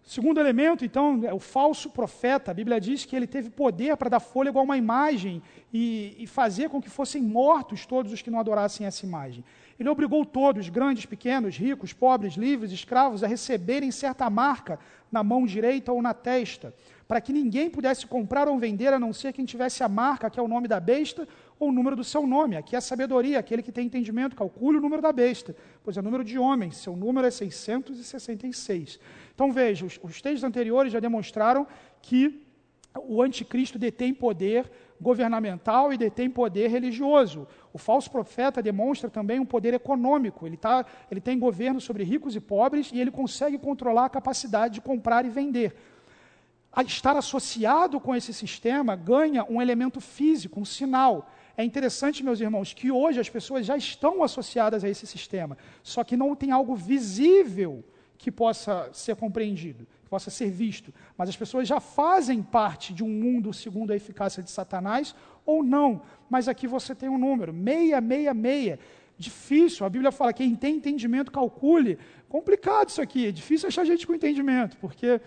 Segundo 0.08 0.40
elemento, 0.40 0.86
então, 0.86 1.22
é 1.24 1.34
o 1.34 1.40
falso 1.40 1.90
profeta. 1.90 2.52
A 2.52 2.54
Bíblia 2.54 2.80
diz 2.80 3.06
que 3.06 3.16
ele 3.16 3.26
teve 3.26 3.50
poder 3.50 3.98
para 3.98 4.08
dar 4.08 4.20
fôlego 4.20 4.60
a 4.60 4.62
uma 4.62 4.78
imagem 4.78 5.42
e, 5.74 6.16
e, 6.20 6.28
fazer 6.28 6.70
com 6.70 6.80
que 6.80 6.92
fossem 6.92 7.24
mortos 7.24 7.88
todos 7.88 8.14
os 8.14 8.22
que 8.22 8.30
não 8.30 8.40
adorassem 8.40 8.86
essa 8.86 9.04
imagem. 9.04 9.44
Ele 9.80 9.90
obrigou 9.90 10.24
todos, 10.24 10.70
grandes, 10.70 11.08
pequenos, 11.08 11.58
ricos, 11.58 11.92
pobres, 11.92 12.36
livres, 12.36 12.72
escravos, 12.72 13.24
a 13.24 13.28
receberem 13.28 13.90
certa 13.90 14.30
marca 14.30 14.80
na 15.12 15.24
mão 15.24 15.44
direita 15.44 15.92
ou 15.92 16.04
na 16.04 16.14
testa, 16.14 16.72
para 17.08 17.20
que 17.20 17.34
ninguém 17.34 17.68
pudesse 17.70 18.06
comprar 18.06 18.48
ou 18.48 18.60
vender 18.60 18.94
a 18.94 19.00
não 19.00 19.12
ser 19.12 19.34
quem 19.34 19.44
tivesse 19.44 19.84
a 19.84 19.90
marca, 19.90 20.30
que 20.30 20.40
é 20.40 20.44
o 20.44 20.48
nome 20.48 20.68
da 20.68 20.80
besta, 20.80 21.28
ou 21.60 21.70
o 21.70 21.72
número 21.72 21.96
do 21.96 22.04
seu 22.04 22.28
nome. 22.28 22.56
Aqui 22.56 22.76
é 22.76 22.78
a 22.78 22.82
sabedoria, 22.82 23.40
aquele 23.40 23.64
que 23.64 23.72
tem 23.72 23.88
entendimento, 23.88 24.36
calcule 24.36 24.78
o 24.78 24.82
número 24.82 25.02
da 25.02 25.12
besta, 25.12 25.56
pois 25.84 25.98
é 25.98 26.00
o 26.00 26.04
número 26.04 26.24
de 26.24 26.38
homens, 26.38 26.78
seu 26.78 26.96
número 26.96 27.26
é 27.26 27.32
666. 27.32 29.00
Então 29.36 29.52
veja, 29.52 29.86
os, 29.86 30.00
os 30.02 30.22
textos 30.22 30.44
anteriores 30.44 30.92
já 30.92 31.00
demonstraram 31.00 31.68
que 32.02 32.42
o 33.08 33.22
anticristo 33.22 33.78
detém 33.78 34.14
poder 34.14 34.72
governamental 35.00 35.92
e 35.92 35.98
detém 35.98 36.30
poder 36.30 36.70
religioso. 36.70 37.46
O 37.74 37.78
falso 37.78 38.10
profeta 38.10 38.62
demonstra 38.62 39.10
também 39.10 39.40
um 39.40 39.46
poder 39.46 39.74
econômico. 39.74 40.48
Ele, 40.48 40.56
tá, 40.56 40.86
ele 41.12 41.20
tem 41.20 41.38
governo 41.38 41.82
sobre 41.82 42.06
ricos 42.06 42.34
e 42.36 42.40
pobres 42.40 42.92
e 42.94 43.00
ele 43.00 43.12
consegue 43.12 43.58
controlar 43.58 44.06
a 44.06 44.10
capacidade 44.10 44.76
de 44.76 44.82
comprar 44.82 45.26
e 45.26 45.30
vender. 45.30 45.76
A 46.72 46.82
estar 46.82 47.18
associado 47.18 48.00
com 48.00 48.16
esse 48.16 48.34
sistema 48.34 48.96
ganha 48.96 49.44
um 49.50 49.62
elemento 49.62 50.00
físico, 50.00 50.62
um 50.62 50.66
sinal. 50.66 51.30
É 51.58 51.64
interessante, 51.64 52.24
meus 52.24 52.40
irmãos, 52.40 52.74
que 52.74 52.92
hoje 52.92 53.20
as 53.20 53.30
pessoas 53.30 53.66
já 53.66 53.76
estão 53.76 54.24
associadas 54.24 54.84
a 54.84 54.90
esse 54.90 55.06
sistema, 55.06 55.58
só 55.84 56.04
que 56.04 56.18
não 56.18 56.36
tem 56.36 56.52
algo 56.52 56.76
visível 56.76 57.84
que 58.18 58.32
possa 58.32 58.90
ser 58.94 59.16
compreendido, 59.16 59.86
que 60.04 60.10
possa 60.10 60.30
ser 60.30 60.50
visto. 60.50 60.94
Mas 61.18 61.30
as 61.30 61.36
pessoas 61.36 61.68
já 61.68 61.80
fazem 61.80 62.42
parte 62.42 62.94
de 62.94 63.04
um 63.04 63.10
mundo 63.10 63.54
segundo 63.54 63.92
a 63.92 63.96
eficácia 63.96 64.42
de 64.42 64.50
Satanás 64.50 65.16
ou 65.46 65.64
não. 65.64 66.02
Mas 66.30 66.48
aqui 66.48 66.68
você 66.68 66.96
tem 66.96 67.10
um 67.10 67.18
número, 67.18 67.54
666. 67.54 68.80
Difícil, 69.18 69.86
a 69.86 69.90
Bíblia 69.90 70.12
fala: 70.12 70.34
quem 70.34 70.56
tem 70.56 70.76
entendimento, 70.76 71.32
calcule. 71.32 71.98
Complicado 72.28 72.90
isso 72.90 73.02
aqui, 73.02 73.28
é 73.28 73.32
difícil 73.32 73.68
achar 73.68 73.86
gente 73.86 74.06
com 74.06 74.14
entendimento, 74.14 74.76
porque 74.78 75.22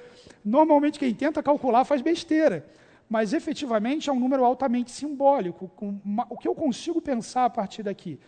normalmente 0.45 0.99
quem 0.99 1.15
tenta 1.15 1.43
calcular 1.43 1.85
faz 1.85 2.03
besteira 2.03 2.67
mas 3.09 3.33
efetivamente 3.33 4.11
é 4.11 4.13
um 4.13 4.21
número 4.21 4.45
altamente 4.45 4.91
simbólico. 4.91 5.71
O 6.29 6.37
que 6.37 6.47
eu 6.47 6.55
consigo 6.55 7.01
pensar 7.01 7.47
a 7.47 7.51
partir 7.51 7.83
daqui? 7.83 8.19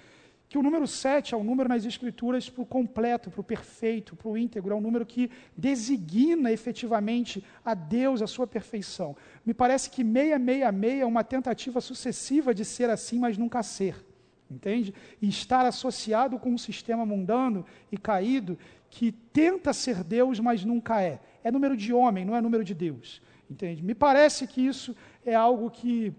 Que 0.51 0.59
o 0.59 0.63
número 0.65 0.85
7 0.85 1.33
é 1.33 1.37
um 1.37 1.45
número 1.45 1.69
nas 1.69 1.85
Escrituras 1.85 2.51
para 2.51 2.63
o 2.63 2.67
completo, 2.67 3.31
para 3.31 3.41
o 3.41 3.45
perfeito, 3.45 4.17
para 4.17 4.29
o 4.29 4.37
íntegro, 4.37 4.73
é 4.73 4.77
um 4.77 4.81
número 4.81 5.07
que 5.07 5.31
designa 5.57 6.51
efetivamente 6.51 7.45
a 7.65 7.73
Deus, 7.73 8.21
a 8.21 8.27
sua 8.27 8.49
perfeição. 8.49 9.17
Me 9.47 9.55
parece 9.55 9.89
que 9.89 10.03
666 10.03 11.03
é 11.03 11.07
uma 11.07 11.23
tentativa 11.23 11.81
sucessiva 11.81 12.53
de 12.53 12.65
ser 12.65 12.91
assim, 12.91 13.21
mas 13.21 13.39
nunca 13.39 13.63
ser. 13.63 14.05
Entende? 14.51 14.93
E 15.23 15.29
estar 15.29 15.65
associado 15.65 16.37
com 16.37 16.51
um 16.51 16.59
sistema 16.59 17.07
mundano 17.07 17.65
e 17.93 17.97
caído 17.97 18.59
que 18.91 19.13
tenta 19.13 19.73
ser 19.73 20.03
Deus, 20.03 20.41
mas 20.41 20.65
nunca 20.65 21.01
é. 21.01 21.21
É 21.45 21.53
número 21.53 21.77
de 21.77 21.93
homem, 21.93 22.25
não 22.25 22.35
é 22.35 22.41
número 22.41 22.65
de 22.65 22.75
Deus. 22.75 23.23
Entende? 23.49 23.85
Me 23.85 23.95
parece 23.95 24.49
que 24.49 24.67
isso 24.67 24.97
é 25.25 25.33
algo 25.33 25.71
que 25.71 26.13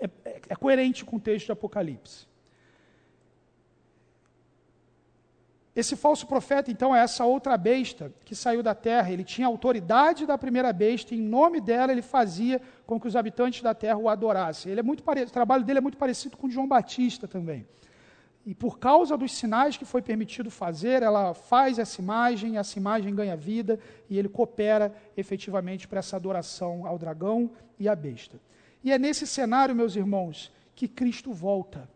é, 0.00 0.10
é, 0.24 0.40
é 0.48 0.56
coerente 0.56 1.04
com 1.04 1.18
o 1.18 1.20
texto 1.20 1.46
de 1.46 1.52
Apocalipse. 1.52 2.29
Esse 5.80 5.96
falso 5.96 6.26
profeta, 6.26 6.70
então, 6.70 6.94
é 6.94 7.00
essa 7.00 7.24
outra 7.24 7.56
besta 7.56 8.12
que 8.22 8.34
saiu 8.34 8.62
da 8.62 8.74
terra. 8.74 9.10
Ele 9.10 9.24
tinha 9.24 9.46
autoridade 9.46 10.26
da 10.26 10.36
primeira 10.36 10.74
besta, 10.74 11.14
e 11.14 11.18
em 11.18 11.22
nome 11.22 11.58
dela 11.58 11.90
ele 11.90 12.02
fazia 12.02 12.60
com 12.86 13.00
que 13.00 13.08
os 13.08 13.16
habitantes 13.16 13.62
da 13.62 13.72
terra 13.72 13.96
o 13.96 14.06
adorassem. 14.06 14.70
Ele 14.70 14.80
é 14.80 14.82
muito 14.82 15.00
o 15.00 15.30
trabalho 15.30 15.64
dele 15.64 15.78
é 15.78 15.80
muito 15.80 15.96
parecido 15.96 16.36
com 16.36 16.46
o 16.46 16.50
de 16.50 16.54
João 16.54 16.68
Batista 16.68 17.26
também. 17.26 17.66
E 18.44 18.54
por 18.54 18.78
causa 18.78 19.16
dos 19.16 19.32
sinais 19.32 19.78
que 19.78 19.86
foi 19.86 20.02
permitido 20.02 20.50
fazer, 20.50 21.02
ela 21.02 21.32
faz 21.32 21.78
essa 21.78 21.98
imagem, 21.98 22.58
essa 22.58 22.78
imagem 22.78 23.14
ganha 23.14 23.34
vida 23.34 23.78
e 24.10 24.18
ele 24.18 24.28
coopera 24.28 24.94
efetivamente 25.16 25.88
para 25.88 26.00
essa 26.00 26.14
adoração 26.16 26.86
ao 26.86 26.98
dragão 26.98 27.50
e 27.78 27.88
à 27.88 27.96
besta. 27.96 28.38
E 28.84 28.92
é 28.92 28.98
nesse 28.98 29.26
cenário, 29.26 29.74
meus 29.74 29.96
irmãos, 29.96 30.52
que 30.74 30.86
Cristo 30.86 31.32
volta. 31.32 31.88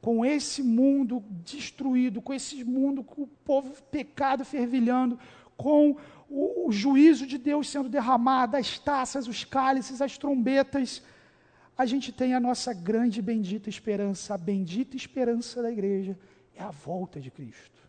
Com 0.00 0.24
esse 0.24 0.62
mundo 0.62 1.22
destruído, 1.44 2.22
com 2.22 2.32
esse 2.32 2.64
mundo 2.64 3.02
com 3.02 3.22
o 3.22 3.26
povo 3.26 3.82
pecado 3.84 4.44
fervilhando, 4.44 5.18
com 5.56 5.96
o, 6.28 6.68
o 6.68 6.72
juízo 6.72 7.26
de 7.26 7.36
Deus 7.36 7.68
sendo 7.68 7.88
derramado, 7.88 8.56
as 8.56 8.78
taças, 8.78 9.26
os 9.26 9.44
cálices, 9.44 10.00
as 10.00 10.16
trombetas 10.16 11.02
a 11.78 11.86
gente 11.86 12.10
tem 12.10 12.34
a 12.34 12.40
nossa 12.40 12.74
grande 12.74 13.22
bendita 13.22 13.70
esperança. 13.70 14.34
A 14.34 14.38
bendita 14.38 14.96
esperança 14.96 15.62
da 15.62 15.70
igreja 15.70 16.18
é 16.52 16.60
a 16.60 16.72
volta 16.72 17.20
de 17.20 17.30
Cristo. 17.30 17.80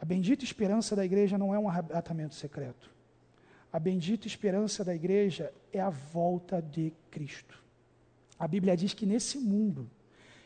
A 0.00 0.04
bendita 0.06 0.44
esperança 0.44 0.96
da 0.96 1.04
igreja 1.04 1.36
não 1.36 1.54
é 1.54 1.58
um 1.58 1.68
arrebatamento 1.68 2.34
secreto. 2.34 2.90
A 3.70 3.78
bendita 3.78 4.26
esperança 4.26 4.82
da 4.82 4.94
igreja 4.94 5.52
é 5.74 5.78
a 5.78 5.90
volta 5.90 6.62
de 6.62 6.90
Cristo. 7.10 7.62
A 8.38 8.48
Bíblia 8.48 8.74
diz 8.74 8.94
que 8.94 9.04
nesse 9.04 9.36
mundo, 9.36 9.90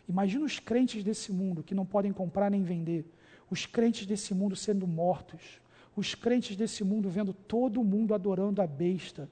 imagina 0.08 0.44
os 0.44 0.58
crentes 0.58 1.04
desse 1.04 1.30
mundo 1.32 1.62
que 1.62 1.74
não 1.74 1.84
podem 1.84 2.12
comprar 2.12 2.50
nem 2.50 2.62
vender, 2.62 3.04
os 3.50 3.66
crentes 3.66 4.06
desse 4.06 4.34
mundo 4.34 4.56
sendo 4.56 4.86
mortos, 4.86 5.60
os 5.94 6.14
crentes 6.14 6.56
desse 6.56 6.84
mundo 6.84 7.08
vendo 7.08 7.32
todo 7.32 7.82
mundo 7.82 8.14
adorando 8.14 8.62
a 8.62 8.66
besta, 8.66 9.28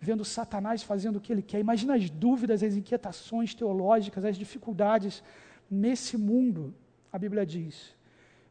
vendo 0.00 0.24
Satanás 0.24 0.82
fazendo 0.82 1.16
o 1.16 1.20
que 1.20 1.32
ele 1.32 1.42
quer. 1.42 1.58
Imagina 1.58 1.94
as 1.94 2.10
dúvidas, 2.10 2.62
as 2.62 2.74
inquietações 2.74 3.54
teológicas, 3.54 4.24
as 4.24 4.36
dificuldades 4.36 5.22
nesse 5.70 6.16
mundo. 6.16 6.74
A 7.12 7.18
Bíblia 7.18 7.46
diz: 7.46 7.94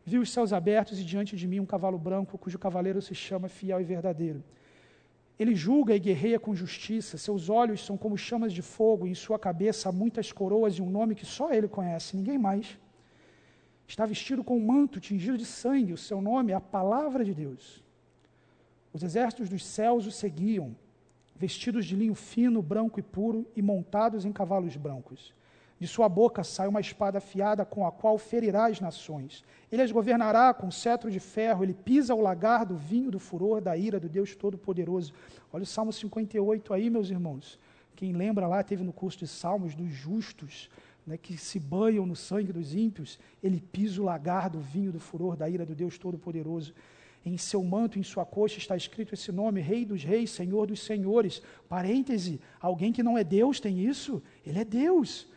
Vi 0.04 0.18
os 0.18 0.32
céus 0.32 0.52
abertos 0.52 1.00
e 1.00 1.04
diante 1.04 1.36
de 1.36 1.48
mim 1.48 1.60
um 1.60 1.66
cavalo 1.66 1.98
branco, 1.98 2.38
cujo 2.38 2.58
cavaleiro 2.58 3.02
se 3.02 3.14
chama 3.14 3.48
Fiel 3.48 3.80
e 3.80 3.84
Verdadeiro. 3.84 4.44
Ele 5.38 5.54
julga 5.54 5.94
e 5.96 6.00
guerreia 6.00 6.40
com 6.40 6.56
justiça, 6.56 7.18
seus 7.18 7.50
olhos 7.50 7.86
são 7.86 7.98
como 7.98 8.18
chamas 8.18 8.54
de 8.54 8.62
fogo, 8.62 9.06
e 9.06 9.12
em 9.12 9.16
sua 9.16 9.38
cabeça 9.38 9.90
há 9.90 9.92
muitas 9.92 10.32
coroas 10.32 10.76
e 10.76 10.82
um 10.82 10.90
nome 10.90 11.16
que 11.16 11.26
só 11.26 11.52
ele 11.52 11.68
conhece, 11.68 12.16
ninguém 12.16 12.38
mais. 12.38 12.80
Está 13.88 14.06
vestido 14.06 14.44
com 14.44 14.58
um 14.58 14.66
manto 14.66 15.00
tingido 15.00 15.38
de 15.38 15.46
sangue, 15.46 15.94
o 15.94 15.98
seu 15.98 16.22
nome 16.22 16.52
é 16.52 16.56
a 16.56 16.62
Palavra 16.62 17.24
de 17.24 17.34
Deus. 17.34 17.84
Os 18.94 19.04
exércitos 19.04 19.50
dos 19.50 19.66
céus 19.66 20.08
o 20.08 20.12
seguiam, 20.12 20.74
vestidos 21.36 21.86
de 21.86 21.96
linho 21.98 22.16
fino, 22.16 22.62
branco 22.62 22.98
e 22.98 23.04
puro, 23.04 23.46
e 23.56 23.62
montados 23.62 24.24
em 24.24 24.32
cavalos 24.32 24.78
brancos. 24.78 25.34
De 25.80 25.88
sua 25.88 26.08
boca 26.08 26.44
sai 26.44 26.68
uma 26.68 26.80
espada 26.80 27.18
afiada 27.18 27.66
com 27.66 27.86
a 27.86 27.92
qual 27.92 28.18
ferirá 28.18 28.68
as 28.68 28.80
nações. 28.80 29.44
Ele 29.70 29.82
as 29.82 29.92
governará 29.92 30.54
com 30.54 30.72
cetro 30.72 31.12
de 31.12 31.20
ferro, 31.20 31.64
ele 31.64 31.74
pisa 31.74 32.16
o 32.16 32.22
lagar 32.22 32.66
do 32.66 32.78
vinho 32.78 33.12
do 33.12 33.20
furor 33.20 33.60
da 33.60 33.76
ira 33.76 34.00
do 34.00 34.08
Deus 34.08 34.36
Todo-Poderoso. 34.36 35.14
Olha 35.52 35.64
o 35.64 35.66
Salmo 35.66 35.92
58 35.92 36.74
aí, 36.74 36.90
meus 36.90 37.10
irmãos. 37.10 37.60
Quem 37.96 38.14
lembra 38.14 38.48
lá, 38.48 38.64
teve 38.64 38.84
no 38.84 38.94
curso 38.94 39.20
de 39.20 39.28
Salmos 39.28 39.76
dos 39.76 39.90
justos, 39.90 40.70
né, 41.06 41.18
que 41.18 41.38
se 41.38 41.60
banham 41.60 42.06
no 42.06 42.16
sangue 42.16 42.54
dos 42.54 42.74
ímpios. 42.74 43.20
Ele 43.44 43.60
pisa 43.60 44.02
o 44.02 44.06
lagar 44.06 44.50
do 44.50 44.60
vinho 44.60 44.92
do 44.92 45.00
furor 45.00 45.36
da 45.36 45.50
ira 45.50 45.66
do 45.66 45.76
Deus 45.76 45.98
Todo-Poderoso. 45.98 46.74
Em 47.26 47.38
seu 47.38 47.64
manto, 47.64 47.98
em 47.98 48.04
sua 48.04 48.26
coxa, 48.26 48.60
está 48.60 48.78
escrito 48.78 49.14
esse 49.14 49.32
nome: 49.32 49.60
Rei 49.60 49.84
dos 49.84 50.04
Reis, 50.04 50.30
Senhor 50.30 50.68
dos 50.68 50.82
Senhores. 50.82 51.42
Parêntese: 51.68 52.40
alguém 52.62 52.94
que 52.94 53.04
não 53.04 53.18
é 53.18 53.24
Deus 53.24 53.60
tem 53.60 53.80
isso? 53.80 54.22
Ele 54.46 54.60
é 54.60 54.66
Deus. 54.66 55.28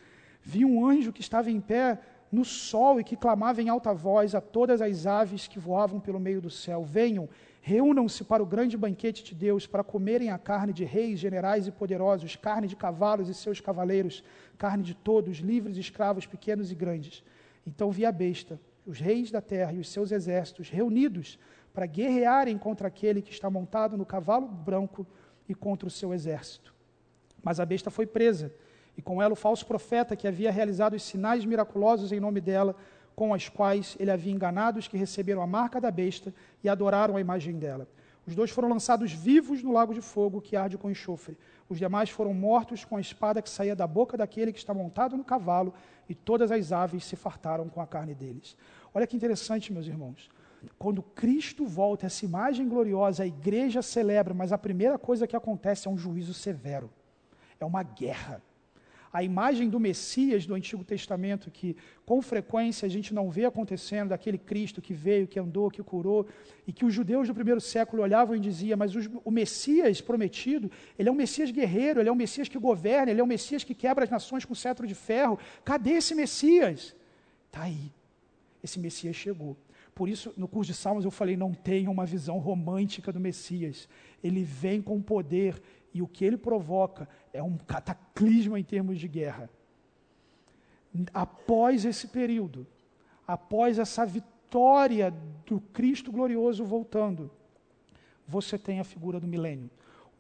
Vi 0.51 0.65
um 0.65 0.87
anjo 0.87 1.13
que 1.13 1.21
estava 1.21 1.51
em 1.51 1.61
pé 1.61 1.99
no 2.33 2.43
sol 2.43 2.99
e 2.99 3.05
que 3.05 3.15
clamava 3.15 3.61
em 3.61 3.69
alta 3.69 3.93
voz 3.93 4.35
a 4.35 4.41
todas 4.41 4.81
as 4.81 5.05
aves 5.07 5.47
que 5.47 5.59
voavam 5.59 6.01
pelo 6.01 6.19
meio 6.19 6.41
do 6.41 6.49
céu: 6.49 6.83
Venham, 6.83 7.29
reúnam-se 7.61 8.25
para 8.25 8.43
o 8.43 8.47
grande 8.47 8.75
banquete 8.75 9.23
de 9.23 9.35
Deus, 9.35 9.67
para 9.67 9.85
comerem 9.85 10.31
a 10.31 10.39
carne 10.39 10.73
de 10.73 10.87
reis, 10.87 11.19
generais 11.19 11.67
e 11.67 11.71
poderosos, 11.71 12.35
carne 12.35 12.67
de 12.67 12.75
cavalos 12.75 13.29
e 13.29 13.35
seus 13.35 13.61
cavaleiros, 13.61 14.25
carne 14.57 14.83
de 14.83 14.95
todos, 14.95 15.37
livres 15.37 15.77
e 15.77 15.81
escravos, 15.81 16.25
pequenos 16.25 16.73
e 16.73 16.75
grandes. 16.75 17.23
Então 17.67 17.91
vi 17.91 18.07
a 18.07 18.11
besta, 18.11 18.59
os 18.87 18.99
reis 18.99 19.31
da 19.31 19.43
terra 19.43 19.75
e 19.75 19.79
os 19.79 19.91
seus 19.91 20.13
exércitos 20.13 20.71
reunidos 20.71 21.39
para 21.75 21.85
guerrearem 21.85 22.57
contra 22.57 22.89
aquele 22.89 23.21
que 23.21 23.33
está 23.33 23.51
montado 23.51 23.99
no 23.99 24.07
cavalo 24.07 24.49
branco 24.49 25.07
e 25.47 25.55
contra 25.55 25.87
o 25.87 25.91
seu 25.91 26.15
exército. 26.15 26.75
Mas 27.43 27.61
a 27.61 27.67
besta 27.67 27.91
foi 27.91 28.07
presa 28.07 28.51
e 28.99 29.03
com 29.03 29.23
ela 29.23 29.33
o 29.33 29.37
falso 29.37 29.65
profeta 29.65 30.17
que 30.17 30.27
havia 30.27 30.51
realizado 30.51 30.95
os 30.95 31.05
sinais 31.05 31.45
miraculosos 31.45 32.11
em 32.11 32.19
nome 32.19 32.41
dela, 32.41 32.75
com 33.15 33.33
as 33.33 33.49
quais 33.49 33.97
ele 33.99 34.11
havia 34.11 34.33
enganado 34.33 34.81
os 34.81 34.89
que 34.89 34.97
receberam 34.97 35.41
a 35.41 35.47
marca 35.47 35.81
da 35.81 35.89
besta 35.89 36.35
e 36.65 36.69
adoraram 36.69 37.17
a 37.17 37.21
imagem 37.21 37.57
dela. 37.61 37.87
Os 38.27 38.35
dois 38.35 38.51
foram 38.51 38.69
lançados 38.69 39.13
vivos 39.13 39.63
no 39.63 39.73
lago 39.73 39.95
de 39.95 40.01
fogo 40.01 40.41
que 40.41 40.57
arde 40.57 40.77
com 40.77 40.91
enxofre. 40.91 41.39
Os 41.69 41.79
demais 41.79 42.11
foram 42.11 42.35
mortos 42.35 42.85
com 42.85 42.97
a 42.97 43.01
espada 43.01 43.41
que 43.41 43.49
saía 43.49 43.77
da 43.77 43.87
boca 43.87 44.17
daquele 44.17 44.53
que 44.53 44.59
está 44.59 44.75
montado 44.75 45.17
no 45.17 45.25
cavalo, 45.25 45.73
e 46.09 46.15
todas 46.15 46.51
as 46.51 46.73
aves 46.73 47.05
se 47.05 47.15
fartaram 47.15 47.69
com 47.69 47.81
a 47.81 47.87
carne 47.87 48.17
deles. 48.17 48.57
Olha 48.93 49.07
que 49.07 49.17
interessante, 49.17 49.73
meus 49.73 49.87
irmãos. 49.87 50.29
Quando 50.77 51.03
Cristo 51.03 51.65
volta, 51.65 52.07
essa 52.07 52.25
imagem 52.25 52.69
gloriosa, 52.69 53.23
a 53.23 53.27
igreja 53.27 53.81
celebra, 53.81 54.35
mas 54.35 54.53
a 54.53 54.59
primeira 54.59 54.99
coisa 54.99 55.27
que 55.27 55.37
acontece 55.37 55.87
é 55.87 55.91
um 55.91 55.97
juízo 55.97 56.35
severo. 56.35 56.91
É 57.61 57.65
uma 57.65 57.85
guerra 57.85 58.43
a 59.13 59.23
imagem 59.23 59.69
do 59.69 59.81
Messias 59.81 60.47
do 60.47 60.55
Antigo 60.55 60.85
Testamento, 60.85 61.51
que 61.51 61.77
com 62.05 62.21
frequência 62.21 62.87
a 62.87 62.89
gente 62.89 63.15
não 63.15 63.31
vê 63.31 63.45
acontecendo, 63.45 64.11
daquele 64.11 64.39
Cristo 64.39 64.83
que 64.83 64.93
veio, 64.93 65.27
que 65.27 65.39
andou, 65.39 65.71
que 65.71 65.83
curou, 65.83 66.27
e 66.67 66.73
que 66.73 66.85
os 66.85 66.93
judeus 66.93 67.29
do 67.29 67.35
primeiro 67.35 67.61
século 67.61 68.03
olhavam 68.03 68.37
e 68.37 68.41
diziam, 68.41 68.77
mas 68.77 68.93
o 69.25 69.31
Messias 69.31 70.01
prometido, 70.01 70.71
ele 70.99 71.09
é 71.09 71.13
um 71.13 71.15
Messias 71.15 71.51
guerreiro, 71.51 72.01
ele 72.01 72.09
é 72.09 72.13
um 72.13 72.17
Messias 72.17 72.49
que 72.49 72.59
governa, 72.59 73.11
ele 73.11 73.21
é 73.21 73.25
um 73.25 73.27
Messias 73.27 73.65
que 73.65 73.75
quebra 73.75 74.05
as 74.05 74.11
nações 74.11 74.45
com 74.45 74.55
cetro 74.55 74.87
de 74.87 74.95
ferro. 74.95 75.39
Cadê 75.65 75.93
esse 75.93 76.15
Messias? 76.15 76.95
Está 77.47 77.63
aí. 77.63 77.91
Esse 78.63 78.79
Messias 78.79 79.17
chegou. 79.17 79.57
Por 79.99 80.09
isso, 80.09 80.33
no 80.37 80.47
curso 80.47 80.71
de 80.71 80.79
Salmos, 80.79 81.05
eu 81.05 81.11
falei: 81.11 81.37
não 81.37 81.53
tenha 81.53 81.91
uma 81.91 82.07
visão 82.07 82.39
romântica 82.39 83.11
do 83.11 83.19
Messias. 83.19 83.89
Ele 84.23 84.45
vem 84.45 84.81
com 84.81 85.03
poder 85.03 85.61
e 85.93 86.03
o 86.03 86.09
que 86.09 86.25
ele 86.25 86.37
provoca 86.37 87.09
é 87.33 87.43
um 87.43 87.57
cataclisma 87.57 88.59
em 88.59 88.65
termos 88.65 88.99
de 88.99 89.09
guerra. 89.09 89.51
Após 91.13 91.85
esse 91.85 92.09
período, 92.09 92.67
após 93.27 93.79
essa 93.79 94.05
vitória 94.05 95.13
do 95.47 95.61
Cristo 95.61 96.11
glorioso 96.11 96.65
voltando, 96.65 97.31
você 98.27 98.59
tem 98.59 98.81
a 98.81 98.85
figura 98.85 99.19
do 99.19 99.27
milênio. 99.27 99.71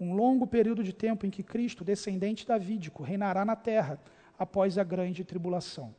Um 0.00 0.14
longo 0.14 0.46
período 0.46 0.82
de 0.84 0.92
tempo 0.92 1.26
em 1.26 1.30
que 1.30 1.42
Cristo, 1.42 1.84
descendente 1.84 2.46
davídico, 2.46 3.02
reinará 3.02 3.44
na 3.44 3.56
terra 3.56 4.00
após 4.38 4.78
a 4.78 4.84
grande 4.84 5.24
tribulação. 5.24 5.94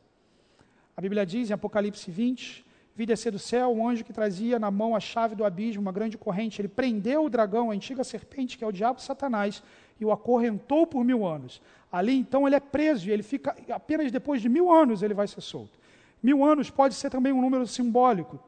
A 0.96 1.00
Bíblia 1.00 1.26
diz 1.26 1.50
em 1.50 1.52
Apocalipse 1.52 2.10
20 2.10 2.64
vi 2.94 3.06
descer 3.06 3.32
do 3.32 3.38
céu 3.38 3.72
um 3.72 3.88
anjo 3.88 4.04
que 4.04 4.12
trazia 4.12 4.58
na 4.58 4.70
mão 4.70 4.94
a 4.94 5.00
chave 5.00 5.34
do 5.34 5.44
abismo, 5.44 5.82
uma 5.82 5.92
grande 5.92 6.18
corrente. 6.18 6.60
Ele 6.60 6.68
prendeu 6.68 7.24
o 7.24 7.30
dragão, 7.30 7.70
a 7.70 7.74
antiga 7.74 8.04
serpente, 8.04 8.58
que 8.58 8.64
é 8.64 8.66
o 8.66 8.72
diabo 8.72 9.00
Satanás, 9.00 9.62
e 9.98 10.04
o 10.04 10.12
acorrentou 10.12 10.86
por 10.86 11.04
mil 11.04 11.26
anos. 11.26 11.62
Ali 11.90 12.16
então 12.16 12.46
ele 12.46 12.56
é 12.56 12.60
preso 12.60 13.08
e 13.08 13.12
ele 13.12 13.22
fica, 13.22 13.56
apenas 13.70 14.12
depois 14.12 14.40
de 14.40 14.48
mil 14.48 14.70
anos 14.70 15.02
ele 15.02 15.14
vai 15.14 15.26
ser 15.26 15.40
solto. 15.40 15.78
Mil 16.22 16.44
anos 16.44 16.70
pode 16.70 16.94
ser 16.94 17.10
também 17.10 17.32
um 17.32 17.40
número 17.40 17.66
simbólico 17.66 18.38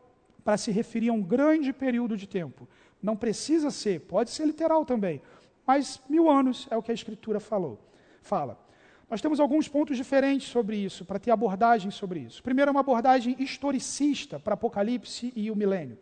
para 0.44 0.56
se 0.56 0.70
referir 0.70 1.08
a 1.08 1.12
um 1.12 1.22
grande 1.22 1.72
período 1.72 2.16
de 2.16 2.26
tempo. 2.26 2.68
Não 3.02 3.16
precisa 3.16 3.70
ser, 3.70 4.00
pode 4.00 4.30
ser 4.30 4.46
literal 4.46 4.84
também, 4.84 5.20
mas 5.66 6.00
mil 6.08 6.30
anos 6.30 6.68
é 6.70 6.76
o 6.76 6.82
que 6.82 6.90
a 6.90 6.94
Escritura 6.94 7.40
falou, 7.40 7.78
fala. 8.22 8.61
Nós 9.12 9.20
temos 9.20 9.40
alguns 9.40 9.68
pontos 9.68 9.94
diferentes 9.94 10.48
sobre 10.48 10.74
isso, 10.74 11.04
para 11.04 11.18
ter 11.18 11.30
abordagem 11.30 11.90
sobre 11.90 12.20
isso. 12.20 12.42
Primeiro, 12.42 12.70
é 12.70 12.72
uma 12.72 12.80
abordagem 12.80 13.36
historicista 13.38 14.40
para 14.40 14.54
Apocalipse 14.54 15.30
e 15.36 15.50
o 15.50 15.54
milênio, 15.54 15.98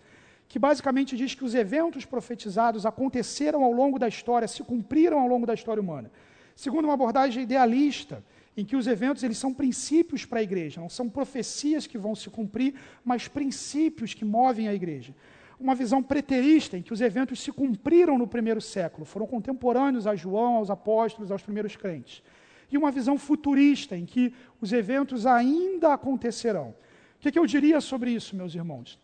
que 0.46 0.60
basicamente 0.60 1.16
diz 1.16 1.34
que 1.34 1.44
os 1.44 1.56
eventos 1.56 2.04
profetizados 2.04 2.86
aconteceram 2.86 3.64
ao 3.64 3.72
longo 3.72 3.98
da 3.98 4.06
história, 4.06 4.46
se 4.46 4.62
cumpriram 4.62 5.18
ao 5.18 5.26
longo 5.26 5.44
da 5.44 5.54
história 5.54 5.82
humana. 5.82 6.08
Segundo, 6.54 6.84
uma 6.84 6.94
abordagem 6.94 7.42
idealista, 7.42 8.22
em 8.56 8.64
que 8.64 8.76
os 8.76 8.86
eventos 8.86 9.24
eles 9.24 9.38
são 9.38 9.52
princípios 9.52 10.24
para 10.24 10.38
a 10.38 10.44
igreja, 10.44 10.80
não 10.80 10.88
são 10.88 11.08
profecias 11.08 11.88
que 11.88 11.98
vão 11.98 12.14
se 12.14 12.30
cumprir, 12.30 12.76
mas 13.04 13.26
princípios 13.26 14.14
que 14.14 14.24
movem 14.24 14.68
a 14.68 14.72
igreja. 14.72 15.12
Uma 15.58 15.74
visão 15.74 16.00
preterista, 16.00 16.78
em 16.78 16.82
que 16.82 16.92
os 16.92 17.00
eventos 17.00 17.40
se 17.40 17.50
cumpriram 17.50 18.16
no 18.16 18.28
primeiro 18.28 18.60
século, 18.60 19.04
foram 19.04 19.26
contemporâneos 19.26 20.06
a 20.06 20.14
João, 20.14 20.54
aos 20.54 20.70
apóstolos, 20.70 21.32
aos 21.32 21.42
primeiros 21.42 21.74
crentes 21.74 22.22
e 22.70 22.78
uma 22.78 22.90
visão 22.90 23.18
futurista, 23.18 23.96
em 23.96 24.06
que 24.06 24.32
os 24.60 24.72
eventos 24.72 25.26
ainda 25.26 25.92
acontecerão. 25.92 26.68
O 26.68 27.20
que, 27.20 27.28
é 27.28 27.32
que 27.32 27.38
eu 27.38 27.46
diria 27.46 27.80
sobre 27.80 28.10
isso, 28.12 28.36
meus 28.36 28.54
irmãos? 28.54 28.98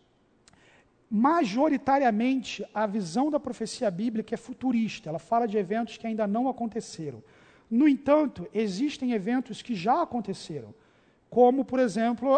Majoritariamente, 1.09 2.65
a 2.73 2.85
visão 2.85 3.31
da 3.31 3.39
profecia 3.39 3.89
bíblica 3.89 4.35
é 4.35 4.37
futurista, 4.37 5.09
ela 5.09 5.19
fala 5.19 5.47
de 5.47 5.57
eventos 5.57 5.97
que 5.97 6.07
ainda 6.07 6.27
não 6.27 6.49
aconteceram. 6.49 7.23
No 7.69 7.87
entanto, 7.87 8.47
existem 8.53 9.11
eventos 9.13 9.61
que 9.61 9.75
já 9.75 10.01
aconteceram, 10.01 10.73
como, 11.29 11.63
por 11.63 11.79
exemplo, 11.79 12.29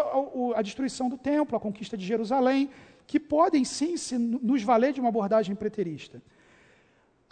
a, 0.54 0.62
destruição 0.62 1.08
do 1.08 1.16
templo, 1.16 1.56
a 1.56 1.60
conquista 1.60 1.96
de 1.96 2.04
Jerusalém, 2.04 2.70
que 3.06 3.18
podem 3.18 3.64
sim 3.64 3.94
nos 4.42 4.62
valer 4.62 4.92
de 4.92 5.00
uma 5.00 5.08
abordagem 5.08 5.54
preterista. 5.54 6.20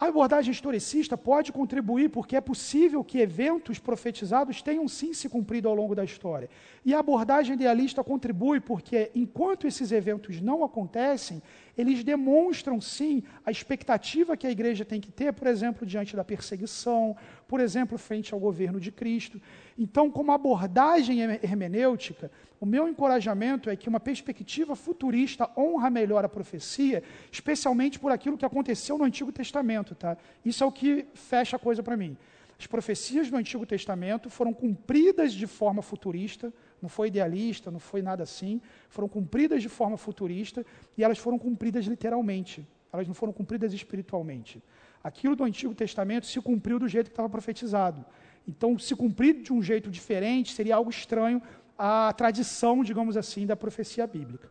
A 0.01 0.07
abordagem 0.07 0.53
historicista 0.53 1.19
pode 1.19 1.51
contribuir 1.51 2.09
porque 2.09 2.37
é 2.37 2.41
possível 2.41 3.03
que 3.03 3.19
eventos 3.19 3.81
profetizados 3.81 4.62
tenham 4.62 4.87
sim 4.87 5.12
se 5.12 5.29
cumprido 5.29 5.69
ao 5.69 5.75
longo 5.75 5.93
da 5.93 6.05
história. 6.05 6.49
E 6.85 6.95
a 6.95 7.01
abordagem 7.01 7.55
idealista 7.55 8.05
contribui 8.05 8.61
porque, 8.61 9.11
enquanto 9.12 9.66
esses 9.66 9.91
eventos 9.91 10.41
não 10.41 10.62
acontecem, 10.62 11.43
eles 11.79 12.03
demonstram 12.03 12.81
sim 12.81 13.23
a 13.47 13.53
expectativa 13.53 14.37
que 14.37 14.49
a 14.49 14.51
igreja 14.51 14.85
tem 14.85 15.01
que 15.01 15.13
ter, 15.13 15.33
por 15.33 15.47
exemplo, 15.47 15.87
diante 15.87 16.17
da 16.17 16.25
perseguição, 16.25 17.17
por 17.47 17.61
exemplo, 17.61 17.97
frente 17.97 18.35
ao 18.35 18.41
governo 18.41 18.81
de 18.81 18.91
Cristo. 18.91 19.41
Então, 19.79 20.11
como 20.11 20.33
abordagem 20.33 21.21
hermenêutica, 21.21 22.33
o 22.61 22.67
meu 22.67 22.89
encorajamento 22.89 23.71
é 23.71 23.77
que 23.77 23.89
uma 23.89 24.01
perspectiva 24.01 24.75
futurista 24.75 25.49
honra 25.57 25.89
melhor 25.89 26.25
a 26.25 26.29
profecia, 26.29 27.01
especialmente 27.31 28.01
por 28.01 28.11
aquilo 28.11 28.37
que 28.37 28.45
aconteceu 28.45 28.99
no 28.99 29.05
Antigo 29.05 29.31
Testamento. 29.31 29.95
Tá? 29.95 30.17
Isso 30.45 30.65
é 30.65 30.67
o 30.67 30.73
que 30.73 31.07
fecha 31.15 31.55
a 31.55 31.61
coisa 31.61 31.81
para 31.81 31.97
mim. 31.97 32.17
As 32.59 32.67
profecias 32.67 33.31
do 33.31 33.37
Antigo 33.37 33.65
Testamento 33.65 34.29
foram 34.29 34.53
cumpridas 34.53 35.33
de 35.33 35.47
forma 35.47 35.81
futurista, 35.81 36.53
não 36.81 36.89
foi 36.89 37.09
idealista, 37.09 37.71
não 37.71 37.79
foi 37.79 38.03
nada 38.03 38.23
assim, 38.23 38.61
foram 38.89 39.09
cumpridas 39.09 39.63
de 39.63 39.69
forma 39.69 39.97
futurista 39.97 40.65
e 40.97 41.05
elas 41.05 41.19
foram 41.19 41.39
cumpridas 41.39 41.85
literalmente. 41.87 42.67
elas 42.93 43.07
não 43.07 43.15
foram 43.15 43.33
cumpridas 43.33 43.73
espiritualmente. 43.75 44.63
Aquilo 45.03 45.37
do 45.37 45.45
Antigo 45.45 45.75
Testamento 45.75 46.27
se 46.27 46.41
cumpriu 46.41 46.79
do 46.79 46.89
jeito 46.89 47.07
que 47.07 47.13
estava 47.13 47.29
profetizado. 47.29 48.05
Então, 48.47 48.79
se 48.79 48.97
cumprir 48.97 49.43
de 49.43 49.53
um 49.53 49.63
jeito 49.63 49.91
diferente 49.91 50.55
seria 50.55 50.77
algo 50.77 50.91
estranho 50.91 51.43
à 51.77 52.13
tradição, 52.15 52.83
digamos 52.83 53.17
assim, 53.17 53.47
da 53.47 53.55
profecia 53.55 54.07
bíblica. 54.07 54.51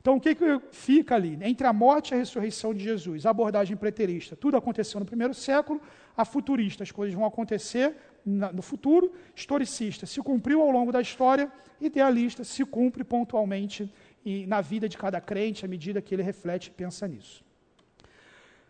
Então, 0.00 0.16
o 0.16 0.20
que, 0.20 0.34
que 0.34 0.60
fica 0.72 1.14
ali? 1.14 1.38
Entre 1.42 1.64
a 1.64 1.72
morte 1.72 2.10
e 2.10 2.14
a 2.14 2.18
ressurreição 2.18 2.74
de 2.74 2.82
Jesus, 2.82 3.24
a 3.24 3.30
abordagem 3.30 3.76
preterista, 3.76 4.34
tudo 4.34 4.56
aconteceu 4.56 4.98
no 4.98 5.06
primeiro 5.06 5.32
século, 5.32 5.80
a 6.16 6.24
futurista, 6.24 6.82
as 6.82 6.90
coisas 6.90 7.14
vão 7.14 7.24
acontecer 7.24 7.94
no 8.24 8.62
futuro, 8.62 9.12
historicista, 9.34 10.06
se 10.06 10.20
cumpriu 10.20 10.60
ao 10.62 10.70
longo 10.70 10.92
da 10.92 11.00
história, 11.00 11.50
idealista, 11.80 12.44
se 12.44 12.64
cumpre 12.64 13.02
pontualmente 13.02 13.92
e 14.24 14.46
na 14.46 14.60
vida 14.60 14.88
de 14.88 14.96
cada 14.96 15.20
crente 15.20 15.64
à 15.64 15.68
medida 15.68 16.00
que 16.00 16.14
ele 16.14 16.22
reflete 16.22 16.68
e 16.68 16.70
pensa 16.70 17.08
nisso. 17.08 17.44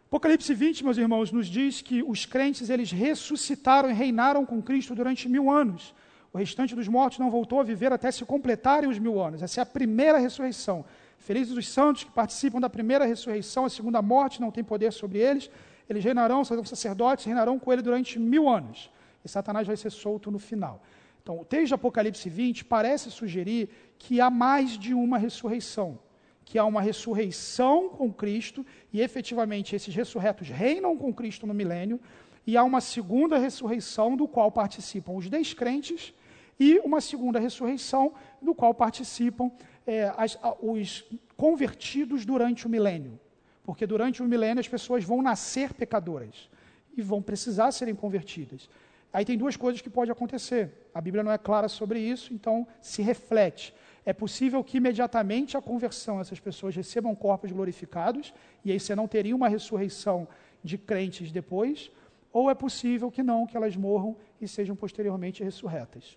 Apocalipse 0.07 0.53
20, 0.53 0.85
meus 0.85 0.99
irmãos, 0.99 1.33
nos 1.33 1.47
diz 1.47 1.81
que 1.81 2.03
os 2.03 2.27
crentes 2.27 2.69
eles 2.69 2.91
ressuscitaram 2.91 3.91
e 3.91 3.95
reinaram 3.95 4.45
com 4.45 4.61
Cristo 4.61 4.95
durante 4.95 5.29
mil 5.29 5.51
anos. 5.51 5.95
O 6.33 6.39
restante 6.39 6.75
dos 6.75 6.89
mortos 6.89 7.19
não 7.19 7.31
voltou 7.31 7.61
a 7.61 7.63
viver 7.63 7.93
até 7.93 8.11
se 8.11 8.25
completarem 8.25 8.89
os 8.89 8.99
mil 8.99 9.21
anos. 9.21 9.43
Essa 9.43 9.61
é 9.61 9.63
a 9.63 9.67
primeira 9.67 10.19
ressurreição. 10.19 10.85
Felizes 11.19 11.57
os 11.57 11.69
santos 11.69 12.05
que 12.05 12.11
participam 12.11 12.61
da 12.61 12.69
primeira 12.69 13.05
ressurreição, 13.05 13.65
a 13.65 13.71
segunda 13.71 14.03
morte 14.03 14.41
não 14.41 14.51
tem 14.51 14.65
poder 14.65 14.93
sobre 14.93 15.19
eles. 15.19 15.51
Eles 15.89 16.03
reinarão, 16.03 16.45
serão 16.45 16.65
sacerdotes, 16.65 17.25
reinarão 17.25 17.59
com 17.59 17.73
ele 17.73 17.83
durante 17.83 18.19
mil 18.19 18.49
anos. 18.49 18.91
E 19.25 19.29
Satanás 19.29 19.67
vai 19.67 19.77
ser 19.77 19.91
solto 19.91 20.31
no 20.31 20.39
final. 20.39 20.83
Então, 21.23 21.41
o 21.41 21.45
texto 21.45 21.69
de 21.69 21.75
Apocalipse 21.75 22.29
20 22.29 22.65
parece 22.65 23.11
sugerir 23.11 23.69
que 23.99 24.21
há 24.21 24.29
mais 24.29 24.77
de 24.77 24.93
uma 24.93 25.19
ressurreição, 25.19 25.99
que 26.45 26.59
há 26.59 26.65
uma 26.65 26.83
ressurreição 26.83 27.89
com 27.91 28.13
Cristo 28.13 28.67
e 28.93 29.01
efetivamente 29.01 29.77
esses 29.77 29.95
ressurretos 29.95 30.49
reinam 30.49 30.97
com 30.97 31.15
Cristo 31.15 31.47
no 31.47 31.55
milênio, 31.55 32.01
e 32.45 32.57
há 32.57 32.65
uma 32.65 32.81
segunda 32.81 33.39
ressurreição 33.39 34.17
do 34.17 34.27
qual 34.27 34.51
participam 34.51 35.13
os 35.13 35.29
descrentes 35.29 36.13
e 36.59 36.79
uma 36.81 37.01
segunda 37.01 37.39
ressurreição 37.39 38.13
do 38.41 38.55
qual 38.55 38.75
participam 38.75 39.51
é, 39.87 40.13
as, 40.17 40.39
os 40.61 41.05
convertidos 41.37 42.25
durante 42.25 42.67
o 42.67 42.71
milênio. 42.71 43.19
Porque 43.65 43.87
durante 43.87 44.23
o 44.23 44.27
milênio 44.27 44.61
as 44.61 44.69
pessoas 44.69 45.05
vão 45.05 45.23
nascer 45.23 45.73
pecadoras 45.73 46.51
e 46.97 47.03
vão 47.03 47.23
precisar 47.23 47.71
serem 47.71 47.95
convertidas. 47.95 48.69
Aí 49.13 49.25
tem 49.25 49.37
duas 49.37 49.57
coisas 49.57 49.83
que 49.83 49.91
podem 49.91 50.11
acontecer. 50.11 50.89
A 50.95 51.01
Bíblia 51.01 51.23
não 51.23 51.31
é 51.31 51.39
clara 51.39 51.69
sobre 51.69 52.01
isso, 52.01 52.33
então 52.33 52.67
se 52.81 53.03
reflete. 53.03 53.75
É 54.05 54.13
possível 54.13 54.65
que 54.65 54.79
imediatamente 54.79 55.57
a 55.57 55.63
conversão 55.63 56.21
essas 56.21 56.41
pessoas 56.41 56.75
recebam 56.75 57.15
corpos 57.15 57.53
glorificados, 57.53 58.33
e 58.65 58.73
aí 58.73 58.81
você 58.81 58.95
não 58.97 59.07
teria 59.07 59.37
uma 59.37 59.49
ressurreição 59.49 60.27
de 60.65 60.79
crentes 60.79 61.31
depois, 61.31 61.91
ou 62.33 62.51
é 62.51 62.55
possível 62.55 63.11
que 63.11 63.23
não, 63.23 63.47
que 63.47 63.57
elas 63.57 63.77
morram 63.77 64.17
e 64.41 64.49
sejam 64.49 64.75
posteriormente 64.75 65.45
ressurretas. 65.45 66.17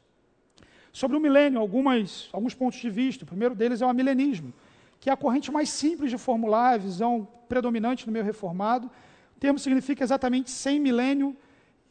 Sobre 0.93 1.17
o 1.17 1.19
milênio, 1.19 1.59
algumas, 1.59 2.29
alguns 2.31 2.53
pontos 2.53 2.79
de 2.79 2.89
vista. 2.89 3.25
O 3.25 3.27
primeiro 3.27 3.53
deles 3.53 3.81
é 3.81 3.85
o 3.85 3.93
milenismo, 3.93 4.53
que 5.01 5.09
é 5.09 5.13
a 5.13 5.17
corrente 5.17 5.51
mais 5.51 5.69
simples 5.69 6.09
de 6.09 6.17
formular, 6.17 6.75
a 6.75 6.77
visão 6.77 7.27
predominante 7.49 8.07
no 8.07 8.13
meio 8.13 8.23
reformado. 8.23 8.89
O 9.35 9.39
termo 9.39 9.59
significa 9.59 10.03
exatamente 10.03 10.49
sem 10.49 10.79
milênio, 10.79 11.35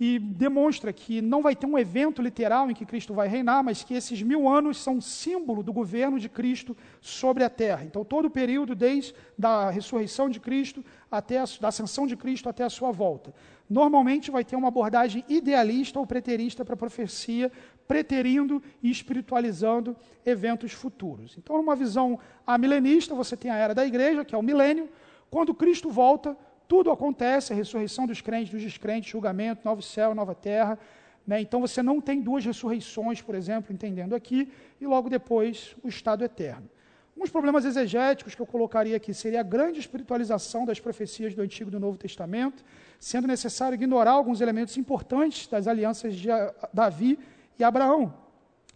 e 0.07 0.19
demonstra 0.19 0.93
que 0.93 1.23
não 1.23 1.41
vai 1.41 1.57
ter 1.57 1.65
um 1.65 1.79
evento 1.79 2.21
literal 2.21 2.71
em 2.71 2.75
que 2.75 2.85
Cristo 2.85 3.15
vai 3.15 3.27
reinar, 3.27 3.65
mas 3.65 3.83
que 3.83 3.95
esses 3.95 4.21
mil 4.21 4.47
anos 4.47 4.77
são 4.77 5.01
símbolo 5.01 5.63
do 5.63 5.73
governo 5.73 6.21
de 6.21 6.29
Cristo 6.29 6.77
sobre 7.01 7.43
a 7.43 7.49
terra. 7.49 7.85
Então, 7.85 8.05
todo 8.05 8.27
o 8.27 8.31
período, 8.31 8.75
desde 8.75 9.15
a 9.43 9.71
ressurreição 9.71 10.29
de 10.29 10.39
Cristo 10.39 10.85
até 11.11 11.39
a 11.39 11.45
da 11.59 11.69
ascensão 11.69 12.07
de 12.07 12.19
Cristo 12.19 12.51
até 12.51 12.65
a 12.65 12.69
sua 12.69 12.93
volta. 12.93 13.33
Normalmente 13.71 14.31
vai 14.31 14.45
ter 14.45 14.57
uma 14.57 14.69
abordagem 14.69 15.25
idealista 15.27 15.99
ou 15.99 16.07
preterista 16.07 16.67
para 16.67 16.75
a 16.75 16.77
profecia, 16.85 17.51
preterindo 17.89 18.63
e 18.83 18.91
espiritualizando 18.91 19.97
eventos 20.27 20.73
futuros. 20.73 21.35
Então, 21.39 21.57
numa 21.57 21.75
visão 21.75 22.19
amilenista, 22.47 23.15
você 23.15 23.39
tem 23.39 23.51
a 23.51 23.57
era 23.57 23.75
da 23.75 23.87
igreja, 23.87 24.23
que 24.23 24.35
é 24.35 24.39
o 24.39 24.43
milênio. 24.43 24.87
Quando 25.31 25.55
Cristo 25.55 25.89
volta, 25.89 26.37
tudo 26.67 26.91
acontece, 26.91 27.53
a 27.53 27.57
ressurreição 27.57 28.07
dos 28.07 28.21
crentes, 28.21 28.53
dos 28.53 28.63
descrentes, 28.63 29.11
julgamento, 29.11 29.63
novo 29.65 29.83
céu, 29.83 30.15
nova 30.15 30.35
terra. 30.35 30.79
Né? 31.27 31.41
Então 31.41 31.61
você 31.61 31.83
não 31.83 32.01
tem 32.01 32.21
duas 32.21 32.45
ressurreições, 32.45 33.21
por 33.21 33.35
exemplo, 33.35 33.73
entendendo 33.73 34.15
aqui, 34.15 34.51
e 34.81 34.87
logo 34.87 35.09
depois 35.09 35.75
o 35.83 35.89
estado 35.89 36.25
eterno. 36.25 36.69
Alguns 37.15 37.31
problemas 37.31 37.65
exegéticos 37.65 38.35
que 38.35 38.43
eu 38.43 38.47
colocaria 38.47 38.97
aqui 38.97 39.15
seria 39.15 39.41
a 39.41 39.43
grande 39.45 39.79
espiritualização 39.79 40.67
das 40.67 40.81
profecias 40.81 41.33
do 41.33 41.43
Antigo 41.43 41.71
e 41.71 41.73
do 41.73 41.79
Novo 41.79 41.97
Testamento, 41.97 42.65
sendo 42.99 43.29
necessário 43.29 43.77
ignorar 43.77 44.13
alguns 44.13 44.41
elementos 44.41 44.77
importantes 44.77 45.47
das 45.47 45.69
alianças 45.69 46.17
de 46.17 46.29
Davi 46.73 47.17
e 47.57 47.63
Abraão. 47.63 48.13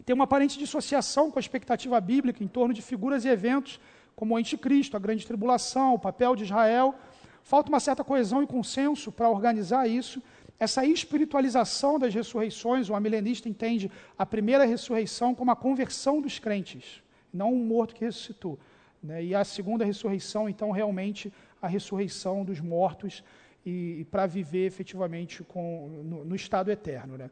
Tem 0.05 0.13
uma 0.13 0.23
aparente 0.23 0.57
dissociação 0.57 1.29
com 1.29 1.37
a 1.37 1.41
expectativa 1.41 1.99
bíblica 1.99 2.41
em 2.41 2.47
torno 2.47 2.73
de 2.73 2.81
figuras 2.81 3.25
e 3.25 3.27
eventos 3.27 3.77
como 4.15 4.33
o 4.33 4.37
anticristo, 4.37 4.95
a 4.95 4.99
grande 4.99 5.25
tribulação, 5.25 5.93
o 5.93 5.99
papel 5.99 6.35
de 6.35 6.43
Israel 6.43 6.95
Falta 7.43 7.69
uma 7.69 7.79
certa 7.79 8.03
coesão 8.03 8.43
e 8.43 8.47
consenso 8.47 9.11
para 9.11 9.29
organizar 9.29 9.87
isso. 9.87 10.21
Essa 10.59 10.85
espiritualização 10.85 11.97
das 11.97 12.13
ressurreições, 12.13 12.89
o 12.89 12.95
amilenista 12.95 13.47
entende 13.47 13.89
a 14.17 14.25
primeira 14.25 14.65
ressurreição 14.65 15.33
como 15.33 15.51
a 15.51 15.55
conversão 15.55 16.21
dos 16.21 16.37
crentes, 16.37 17.01
não 17.33 17.53
um 17.53 17.63
morto 17.63 17.95
que 17.95 18.03
ressuscitou. 18.03 18.59
Né? 19.01 19.23
E 19.23 19.35
a 19.35 19.43
segunda 19.45 19.85
ressurreição, 19.85 20.49
então, 20.49 20.71
realmente 20.71 21.31
a 21.61 21.67
ressurreição 21.67 22.43
dos 22.43 22.59
mortos 22.59 23.23
e, 23.65 23.99
e 23.99 24.05
para 24.05 24.25
viver 24.25 24.65
efetivamente 24.65 25.43
com, 25.43 26.03
no, 26.03 26.25
no 26.25 26.35
estado 26.35 26.69
eterno. 26.69 27.17
Né? 27.17 27.29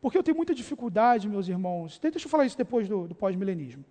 Porque 0.00 0.18
eu 0.18 0.22
tenho 0.22 0.36
muita 0.36 0.54
dificuldade, 0.54 1.28
meus 1.28 1.46
irmãos, 1.46 1.98
deixa 2.00 2.26
eu 2.26 2.30
falar 2.30 2.44
isso 2.44 2.58
depois 2.58 2.88
do, 2.88 3.06
do 3.06 3.14
pós-milenismo. 3.14 3.84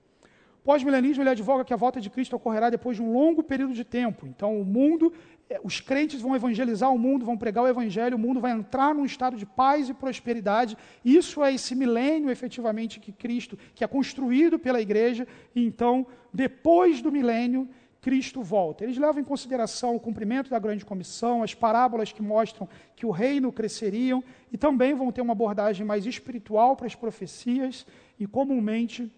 Pós-milenismo, 0.64 1.24
ele 1.24 1.32
advoga 1.32 1.66
que 1.66 1.74
a 1.74 1.78
volta 1.78 2.00
de 2.00 2.10
Cristo 2.10 2.36
ocorrerá 2.36 2.70
depois 2.70 2.96
de 2.96 3.02
um 3.02 3.12
longo 3.12 3.42
período 3.42 3.74
de 3.74 3.84
tempo. 3.84 4.28
Então, 4.28 4.62
o 4.62 4.64
mundo, 4.64 5.12
eh, 5.50 5.60
os 5.64 5.80
crentes 5.80 6.22
vão 6.22 6.36
evangelizar 6.36 6.94
o 6.94 7.00
mundo, 7.00 7.26
vão 7.26 7.36
pregar 7.36 7.64
o 7.64 7.68
evangelho, 7.68 8.16
o 8.16 8.20
mundo 8.20 8.40
vai 8.40 8.52
entrar 8.52 8.94
num 8.94 9.04
estado 9.04 9.36
de 9.36 9.46
paz 9.46 9.90
e 9.90 9.94
prosperidade. 9.94 10.78
Isso 11.04 11.44
é 11.44 11.52
esse 11.52 11.74
milênio, 11.74 12.30
efetivamente, 12.30 13.00
que 13.00 13.12
Cristo, 13.12 13.58
que 13.74 13.84
é 13.84 13.88
construído 13.88 14.60
pela 14.60 14.80
igreja. 14.80 15.28
E 15.56 15.66
então, 15.66 16.06
depois 16.32 17.02
do 17.02 17.12
milênio, 17.12 17.68
Cristo 18.00 18.44
volta. 18.44 18.84
Eles 18.84 18.98
levam 18.98 19.22
em 19.22 19.26
consideração 19.26 19.96
o 19.96 20.00
cumprimento 20.00 20.50
da 20.50 20.60
grande 20.60 20.86
comissão, 20.86 21.42
as 21.42 21.56
parábolas 21.56 22.12
que 22.12 22.22
mostram 22.22 22.70
que 22.96 23.06
o 23.06 23.12
reino 23.12 23.52
cresceriam, 23.52 24.24
e 24.52 24.58
também 24.58 24.94
vão 24.94 25.12
ter 25.12 25.22
uma 25.22 25.34
abordagem 25.34 25.86
mais 25.86 26.06
espiritual 26.06 26.76
para 26.76 26.86
as 26.86 26.96
profecias 26.96 27.86
e 28.20 28.28
comumente 28.28 29.12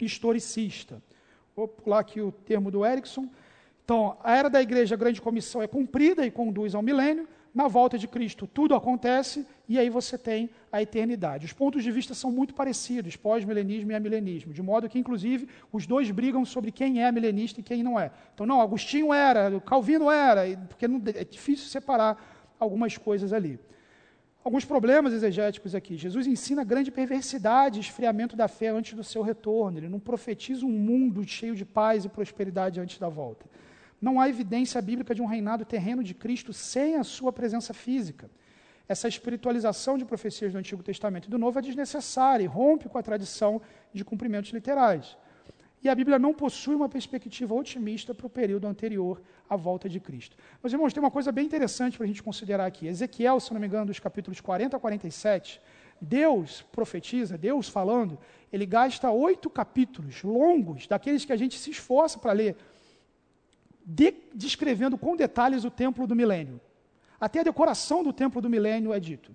historicista. 0.00 1.02
Vou 1.54 1.68
pular 1.68 2.00
aqui 2.00 2.20
o 2.20 2.32
termo 2.32 2.70
do 2.70 2.84
Erickson. 2.84 3.28
Então, 3.84 4.16
a 4.22 4.34
era 4.34 4.48
da 4.48 4.62
igreja, 4.62 4.94
a 4.94 4.98
grande 4.98 5.20
comissão 5.20 5.62
é 5.62 5.66
cumprida 5.66 6.24
e 6.24 6.30
conduz 6.30 6.74
ao 6.74 6.82
milênio. 6.82 7.28
Na 7.54 7.68
volta 7.68 7.98
de 7.98 8.08
Cristo, 8.08 8.46
tudo 8.46 8.74
acontece 8.74 9.46
e 9.68 9.78
aí 9.78 9.90
você 9.90 10.16
tem 10.16 10.48
a 10.70 10.80
eternidade. 10.80 11.44
Os 11.44 11.52
pontos 11.52 11.82
de 11.82 11.90
vista 11.90 12.14
são 12.14 12.32
muito 12.32 12.54
parecidos, 12.54 13.14
pós-milenismo 13.14 13.92
e 13.92 13.94
amilenismo, 13.94 14.54
de 14.54 14.62
modo 14.62 14.88
que, 14.88 14.98
inclusive, 14.98 15.46
os 15.70 15.86
dois 15.86 16.10
brigam 16.10 16.46
sobre 16.46 16.72
quem 16.72 17.02
é 17.02 17.12
milenista 17.12 17.60
e 17.60 17.62
quem 17.62 17.82
não 17.82 18.00
é. 18.00 18.10
Então, 18.32 18.46
não, 18.46 18.62
Agostinho 18.62 19.12
era, 19.12 19.60
Calvino 19.60 20.10
era, 20.10 20.42
porque 20.66 20.86
é 21.14 21.24
difícil 21.24 21.66
separar 21.66 22.54
algumas 22.58 22.96
coisas 22.96 23.34
ali. 23.34 23.58
Alguns 24.44 24.64
problemas 24.64 25.12
exegéticos 25.12 25.72
aqui. 25.72 25.96
Jesus 25.96 26.26
ensina 26.26 26.64
grande 26.64 26.90
perversidade 26.90 27.78
esfriamento 27.78 28.34
da 28.34 28.48
fé 28.48 28.68
antes 28.68 28.94
do 28.94 29.04
seu 29.04 29.22
retorno. 29.22 29.78
Ele 29.78 29.88
não 29.88 30.00
profetiza 30.00 30.66
um 30.66 30.70
mundo 30.70 31.22
cheio 31.22 31.54
de 31.54 31.64
paz 31.64 32.04
e 32.04 32.08
prosperidade 32.08 32.80
antes 32.80 32.98
da 32.98 33.08
volta. 33.08 33.46
Não 34.00 34.20
há 34.20 34.28
evidência 34.28 34.82
bíblica 34.82 35.14
de 35.14 35.22
um 35.22 35.26
reinado 35.26 35.64
terreno 35.64 36.02
de 36.02 36.12
Cristo 36.12 36.52
sem 36.52 36.96
a 36.96 37.04
sua 37.04 37.32
presença 37.32 37.72
física. 37.72 38.28
Essa 38.88 39.06
espiritualização 39.06 39.96
de 39.96 40.04
profecias 40.04 40.52
do 40.52 40.58
Antigo 40.58 40.82
Testamento 40.82 41.28
e 41.28 41.30
do 41.30 41.38
Novo 41.38 41.60
é 41.60 41.62
desnecessária 41.62 42.42
e 42.42 42.48
rompe 42.48 42.88
com 42.88 42.98
a 42.98 43.02
tradição 43.02 43.62
de 43.94 44.04
cumprimentos 44.04 44.50
literais. 44.50 45.16
E 45.84 45.88
a 45.88 45.94
Bíblia 45.94 46.18
não 46.18 46.34
possui 46.34 46.74
uma 46.74 46.88
perspectiva 46.88 47.54
otimista 47.54 48.12
para 48.12 48.26
o 48.26 48.30
período 48.30 48.66
anterior 48.66 49.22
à 49.52 49.56
volta 49.56 49.88
de 49.88 50.00
Cristo. 50.00 50.36
Mas, 50.62 50.72
irmãos, 50.72 50.92
tem 50.92 51.02
uma 51.02 51.10
coisa 51.10 51.30
bem 51.30 51.44
interessante 51.44 51.96
para 51.96 52.04
a 52.04 52.06
gente 52.06 52.22
considerar 52.22 52.66
aqui. 52.66 52.86
Ezequiel, 52.86 53.38
se 53.40 53.52
não 53.52 53.60
me 53.60 53.66
engano, 53.66 53.86
dos 53.86 54.00
capítulos 54.00 54.40
40 54.40 54.76
a 54.76 54.80
47, 54.80 55.60
Deus 56.00 56.62
profetiza, 56.72 57.38
Deus 57.38 57.68
falando, 57.68 58.18
ele 58.52 58.66
gasta 58.66 59.10
oito 59.10 59.48
capítulos 59.48 60.22
longos, 60.22 60.86
daqueles 60.86 61.24
que 61.24 61.32
a 61.32 61.36
gente 61.36 61.58
se 61.58 61.70
esforça 61.70 62.18
para 62.18 62.32
ler, 62.32 62.56
de, 63.84 64.14
descrevendo 64.34 64.96
com 64.98 65.16
detalhes 65.16 65.64
o 65.64 65.70
templo 65.70 66.06
do 66.06 66.16
milênio. 66.16 66.60
Até 67.20 67.40
a 67.40 67.44
decoração 67.44 68.02
do 68.02 68.12
templo 68.12 68.40
do 68.40 68.50
milênio 68.50 68.92
é 68.92 68.98
dito. 68.98 69.34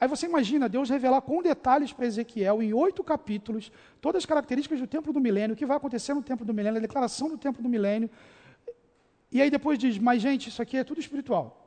Aí 0.00 0.08
você 0.08 0.26
imagina 0.26 0.68
Deus 0.68 0.90
revelar 0.90 1.20
com 1.20 1.42
detalhes 1.42 1.92
para 1.92 2.06
Ezequiel, 2.06 2.62
em 2.62 2.72
oito 2.72 3.02
capítulos, 3.02 3.72
todas 4.00 4.22
as 4.22 4.26
características 4.26 4.80
do 4.80 4.86
templo 4.86 5.12
do 5.12 5.20
milênio, 5.20 5.54
o 5.54 5.56
que 5.56 5.66
vai 5.66 5.76
acontecer 5.76 6.14
no 6.14 6.22
templo 6.22 6.44
do 6.44 6.52
milênio, 6.52 6.78
a 6.78 6.80
declaração 6.80 7.28
do 7.28 7.38
templo 7.38 7.62
do 7.62 7.68
milênio. 7.68 8.10
E 9.34 9.42
aí 9.42 9.50
depois 9.50 9.78
diz, 9.78 9.98
mas 9.98 10.22
gente, 10.22 10.48
isso 10.48 10.62
aqui 10.62 10.76
é 10.76 10.84
tudo 10.84 11.00
espiritual. 11.00 11.60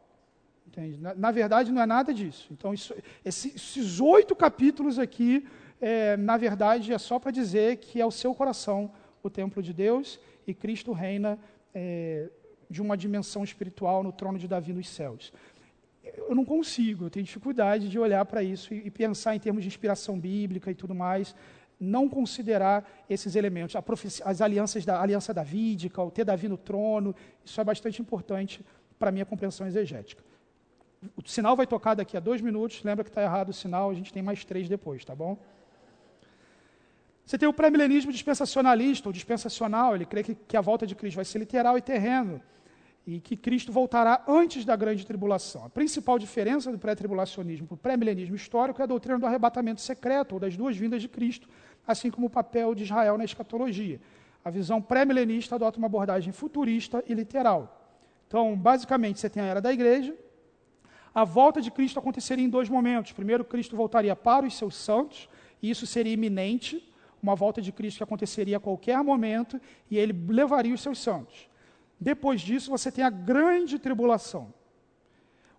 Na, 1.00 1.14
na, 1.16 1.32
verdade, 1.32 1.72
não 1.72 1.82
é 1.82 1.86
nada 1.86 2.14
disso. 2.14 2.48
Então, 2.52 2.74
isso, 2.74 2.94
esses 3.26 4.00
oito 4.00 4.36
capítulos 4.36 4.98
aqui, 5.00 5.46
é, 5.82 6.16
na 6.16 6.38
verdade, 6.38 6.94
é 6.94 6.98
só 6.98 7.20
para 7.20 7.32
dizer 7.32 7.78
que 7.78 8.00
é 8.00 8.06
o 8.06 8.12
seu 8.12 8.34
coração 8.34 8.92
o 9.24 9.30
templo 9.30 9.62
de 9.62 9.74
Deus 9.74 10.20
e 10.46 10.54
Cristo 10.54 10.92
reina 10.94 11.38
é, 11.74 12.30
de 12.70 12.82
uma 12.82 12.96
dimensão 12.96 13.44
espiritual 13.44 14.04
no 14.04 14.12
trono 14.12 14.38
de 14.38 14.48
Davi 14.48 14.72
nos 14.72 14.88
céus. 14.88 15.34
Eu 16.04 16.34
não 16.34 16.46
consigo, 16.46 17.06
eu 17.06 17.10
tenho 17.10 17.26
dificuldade 17.26 17.90
de 17.90 18.00
olhar 18.00 18.24
para 18.26 18.42
isso 18.42 18.74
e, 18.74 18.88
e, 18.88 18.92
pensar 18.92 19.36
em 19.36 19.40
termos 19.40 19.62
de 19.64 19.68
inspiração 19.68 20.18
bíblica 20.18 20.72
e 20.72 20.76
tudo 20.76 20.96
mais, 20.96 21.36
não 21.80 22.10
considerar 22.10 22.88
esses 23.10 23.36
elementos, 23.36 23.76
as 24.26 24.42
alianças 24.42 24.86
da 24.86 25.02
aliança 25.02 25.34
davídica, 25.34 26.02
o 26.02 26.10
ter 26.10 26.26
Davi 26.26 26.48
no 26.48 26.58
trono, 26.58 27.16
isso 27.46 27.60
é 27.62 27.64
bastante 27.64 28.02
importante 28.02 28.66
para 28.98 29.10
a 29.10 29.12
minha 29.12 29.26
compreensão 29.26 29.68
exegética. 29.68 30.24
O 31.16 31.28
sinal 31.28 31.56
vai 31.56 31.68
tocar 31.68 31.94
daqui 31.94 32.18
a 32.18 32.20
dois 32.20 32.42
minutos, 32.42 32.84
lembra 32.84 33.04
que 33.04 33.10
está 33.10 33.22
errado 33.22 33.50
o 33.50 33.54
sinal, 33.54 33.92
a 33.92 33.94
gente 33.94 34.12
tem 34.12 34.24
mais 34.24 34.44
três 34.44 34.68
depois, 34.68 35.06
tá 35.06 35.14
bom? 35.14 35.38
Você 37.24 37.38
tem 37.38 37.48
o 37.48 37.54
pré-milenismo 37.54 38.12
dispensacionalista, 38.12 39.10
ou 39.10 39.14
dispensacional, 39.14 39.94
ele 39.94 40.06
crê 40.06 40.24
que, 40.24 40.34
que 40.34 40.58
a 40.58 40.62
volta 40.62 40.88
de 40.88 40.96
Cristo 40.96 41.18
vai 41.18 41.26
ser 41.26 41.40
literal 41.40 41.78
e 41.78 41.82
terreno, 41.82 42.42
e 43.08 43.22
que 43.22 43.38
Cristo 43.38 43.72
voltará 43.72 44.22
antes 44.28 44.66
da 44.66 44.76
grande 44.76 45.06
tribulação. 45.06 45.64
A 45.64 45.70
principal 45.70 46.20
diferença 46.20 46.70
do 46.70 46.78
pré-tribulacionismo 46.78 47.66
para 47.66 47.76
o 47.76 47.78
pré-milenismo 47.78 48.36
histórico 48.36 48.82
é 48.82 48.84
a 48.84 48.86
doutrina 48.86 49.18
do 49.18 49.26
arrebatamento 49.26 49.80
secreto, 49.80 50.34
ou 50.34 50.40
das 50.42 50.58
duas 50.58 50.76
vindas 50.76 51.02
de 51.02 51.08
Cristo, 51.08 51.48
assim 51.88 52.12
como 52.12 52.28
o 52.28 52.30
papel 52.30 52.76
de 52.76 52.84
Israel 52.84 53.18
na 53.18 53.24
escatologia. 53.24 54.02
A 54.44 54.50
visão 54.50 54.82
pré-milenista 54.82 55.56
adota 55.56 55.78
uma 55.78 55.88
abordagem 55.88 56.34
futurista 56.34 57.02
e 57.08 57.14
literal. 57.14 57.96
Então, 58.28 58.54
basicamente, 58.58 59.22
você 59.22 59.30
tem 59.30 59.42
a 59.42 59.46
era 59.46 59.62
da 59.62 59.72
igreja, 59.72 60.14
a 61.16 61.24
volta 61.24 61.62
de 61.62 61.72
Cristo 61.72 61.98
aconteceria 62.00 62.44
em 62.44 62.50
dois 62.50 62.68
momentos. 62.68 63.14
Primeiro, 63.14 63.46
Cristo 63.46 63.78
voltaria 63.78 64.18
para 64.18 64.46
os 64.46 64.58
seus 64.58 64.76
santos, 64.76 65.30
e 65.62 65.70
isso 65.70 65.88
seria 65.88 66.12
iminente, 66.12 66.94
uma 67.24 67.36
volta 67.36 67.62
de 67.62 67.72
Cristo 67.72 67.98
que 67.98 68.04
aconteceria 68.04 68.58
a 68.58 68.60
qualquer 68.60 69.02
momento 69.02 69.60
e 69.90 69.98
ele 69.98 70.14
levaria 70.28 70.74
os 70.74 70.82
seus 70.82 71.00
santos. 71.00 71.48
Depois 72.00 72.42
disso, 72.42 72.70
você 72.70 72.92
tem 72.92 73.04
a 73.04 73.10
grande 73.10 73.80
tribulação. 73.80 74.54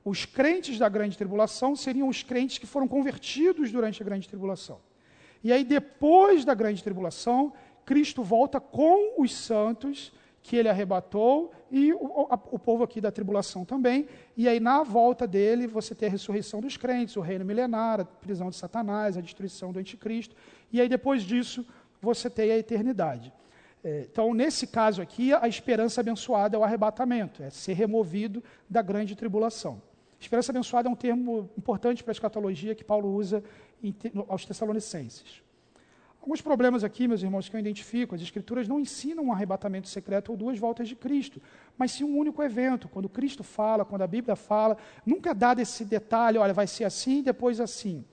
Os 0.04 0.24
crentes 0.24 0.78
da 0.78 0.88
grande 0.88 1.18
tribulação 1.18 1.74
seriam 1.74 2.08
os 2.08 2.22
crentes 2.22 2.58
que 2.58 2.66
foram 2.66 2.88
convertidos 2.88 3.70
durante 3.70 4.02
a 4.02 4.06
grande 4.06 4.28
tribulação. 4.28 4.80
E 5.42 5.52
aí, 5.52 5.64
depois 5.64 6.44
da 6.44 6.54
grande 6.54 6.82
tribulação, 6.82 7.52
Cristo 7.84 8.22
volta 8.22 8.60
com 8.60 9.20
os 9.20 9.34
santos 9.34 10.12
que 10.42 10.56
ele 10.56 10.68
arrebatou 10.68 11.52
e 11.70 11.92
o, 11.92 12.26
a, 12.30 12.34
o, 12.50 12.58
povo 12.58 12.82
aqui 12.82 13.00
da 13.00 13.10
tribulação 13.10 13.64
também. 13.64 14.08
E 14.36 14.48
aí, 14.48 14.58
na 14.60 14.82
volta 14.82 15.26
dele, 15.26 15.66
você 15.66 15.94
tem 15.94 16.08
a 16.08 16.12
ressurreição 16.12 16.60
dos 16.60 16.76
crentes, 16.76 17.16
o 17.16 17.20
reino 17.20 17.44
milenar, 17.44 18.00
a 18.00 18.04
prisão 18.04 18.48
de 18.48 18.56
Satanás, 18.56 19.16
a 19.16 19.20
destruição 19.20 19.72
do 19.72 19.78
anticristo. 19.78 20.34
E 20.72 20.80
aí, 20.80 20.88
depois 20.88 21.22
disso, 21.22 21.66
você 22.00 22.30
tem 22.30 22.50
a 22.50 22.58
eternidade. 22.58 23.32
É, 23.82 24.06
então, 24.10 24.34
nesse 24.34 24.66
caso 24.66 25.00
aqui, 25.00 25.32
a 25.32 25.46
esperança 25.46 26.00
abençoada 26.00 26.56
é 26.56 26.58
o 26.58 26.64
arrebatamento, 26.64 27.42
é 27.42 27.50
ser 27.50 27.74
removido 27.74 28.42
da 28.68 28.82
grande 28.82 29.14
tribulação. 29.14 29.80
Esperança 30.20 30.50
abençoada 30.50 30.88
é 30.88 30.90
um 30.90 30.96
termo 30.96 31.48
importante 31.56 32.02
para 32.02 32.10
a 32.10 32.12
escatologia 32.12 32.74
que 32.74 32.82
Paulo 32.82 33.14
usa 33.14 33.42
aos 34.28 34.44
Tessalonicenses. 34.44 35.42
Alguns 36.20 36.42
problemas 36.42 36.82
aqui, 36.82 37.06
meus 37.06 37.22
irmãos, 37.22 37.48
que 37.48 37.54
eu 37.54 37.60
identifico. 37.60 38.14
As 38.14 38.20
Escrituras 38.20 38.66
não 38.66 38.80
ensinam 38.80 39.24
um 39.24 39.32
arrebatamento 39.32 39.88
secreto 39.88 40.30
ou 40.30 40.36
duas 40.36 40.58
voltas 40.58 40.88
de 40.88 40.96
Cristo, 40.96 41.40
mas 41.76 41.92
sim 41.92 42.04
um 42.04 42.18
único 42.18 42.42
evento. 42.42 42.88
Quando 42.88 43.08
Cristo 43.08 43.44
fala, 43.44 43.84
quando 43.84 44.02
a 44.02 44.06
Bíblia 44.06 44.34
fala, 44.34 44.76
nunca 45.06 45.30
é 45.30 45.34
dado 45.34 45.60
esse 45.60 45.84
detalhe, 45.84 46.36
olha, 46.36 46.52
vai 46.52 46.66
ser 46.66 46.84
assim, 46.84 47.22
depois 47.22 47.60
assim. 47.60 48.04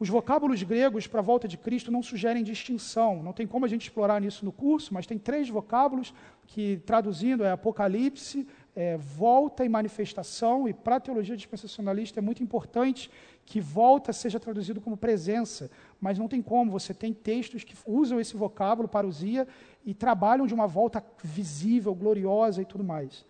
Os 0.00 0.08
vocábulos 0.08 0.62
gregos 0.62 1.06
para 1.06 1.20
a 1.20 1.22
volta 1.22 1.46
de 1.46 1.58
Cristo 1.58 1.92
não 1.92 2.02
sugerem 2.02 2.42
distinção. 2.42 3.22
Não 3.22 3.34
tem 3.34 3.46
como 3.46 3.66
a 3.66 3.68
gente 3.68 3.82
explorar 3.82 4.18
nisso 4.18 4.46
no 4.46 4.50
curso, 4.50 4.94
mas 4.94 5.06
tem 5.06 5.18
três 5.18 5.50
vocábulos 5.50 6.14
que, 6.46 6.78
traduzindo, 6.86 7.44
é 7.44 7.50
Apocalipse, 7.50 8.48
é, 8.74 8.96
volta 8.96 9.62
e 9.62 9.68
manifestação, 9.68 10.66
e 10.66 10.72
para 10.72 10.96
a 10.96 11.00
teologia 11.00 11.36
dispensacionalista 11.36 12.18
é 12.18 12.22
muito 12.22 12.42
importante 12.42 13.10
que 13.44 13.60
volta 13.60 14.10
seja 14.10 14.40
traduzido 14.40 14.80
como 14.80 14.96
presença, 14.96 15.70
mas 16.00 16.18
não 16.18 16.28
tem 16.28 16.40
como, 16.40 16.70
você 16.70 16.94
tem 16.94 17.12
textos 17.12 17.62
que 17.62 17.74
usam 17.84 18.18
esse 18.18 18.34
vocábulo, 18.38 18.88
parousia, 18.88 19.46
e 19.84 19.92
trabalham 19.92 20.46
de 20.46 20.54
uma 20.54 20.66
volta 20.66 21.04
visível, 21.22 21.94
gloriosa 21.94 22.62
e 22.62 22.64
tudo 22.64 22.82
mais. 22.82 23.26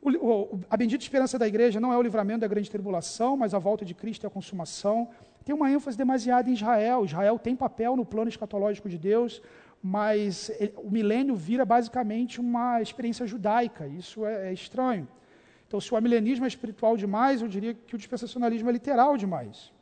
O, 0.00 0.10
o, 0.10 0.60
a 0.70 0.76
bendita 0.76 1.02
esperança 1.02 1.38
da 1.38 1.48
igreja 1.48 1.80
não 1.80 1.92
é 1.92 1.98
o 1.98 2.02
livramento 2.02 2.40
da 2.40 2.48
grande 2.48 2.70
tribulação, 2.70 3.36
mas 3.36 3.54
a 3.54 3.58
volta 3.58 3.84
de 3.84 3.94
Cristo 3.94 4.24
e 4.24 4.26
a 4.28 4.30
consumação. 4.30 5.08
Tem 5.44 5.54
uma 5.54 5.70
ênfase 5.70 5.96
demasiada 5.96 6.48
em 6.50 6.54
Israel. 6.54 7.04
Israel 7.04 7.38
tem 7.38 7.56
papel 7.56 7.96
no 7.96 8.04
plano 8.04 8.28
escatológico 8.28 8.88
de 8.88 8.98
Deus, 8.98 9.42
mas 9.82 10.50
o 10.76 10.90
milênio 10.90 11.34
vira 11.34 11.64
basicamente 11.64 12.40
uma 12.40 12.82
experiência 12.82 13.26
judaica. 13.26 13.86
Isso 13.86 14.26
é, 14.26 14.48
é 14.48 14.52
estranho. 14.52 15.08
Então, 15.66 15.80
se 15.80 15.92
o 15.94 15.96
amilenismo 15.96 16.44
é 16.44 16.48
espiritual 16.48 16.96
demais, 16.96 17.40
eu 17.40 17.48
diria 17.48 17.74
que 17.74 17.94
o 17.94 17.98
dispensacionalismo 17.98 18.68
é 18.68 18.72
literal 18.72 19.16
demais. 19.16 19.72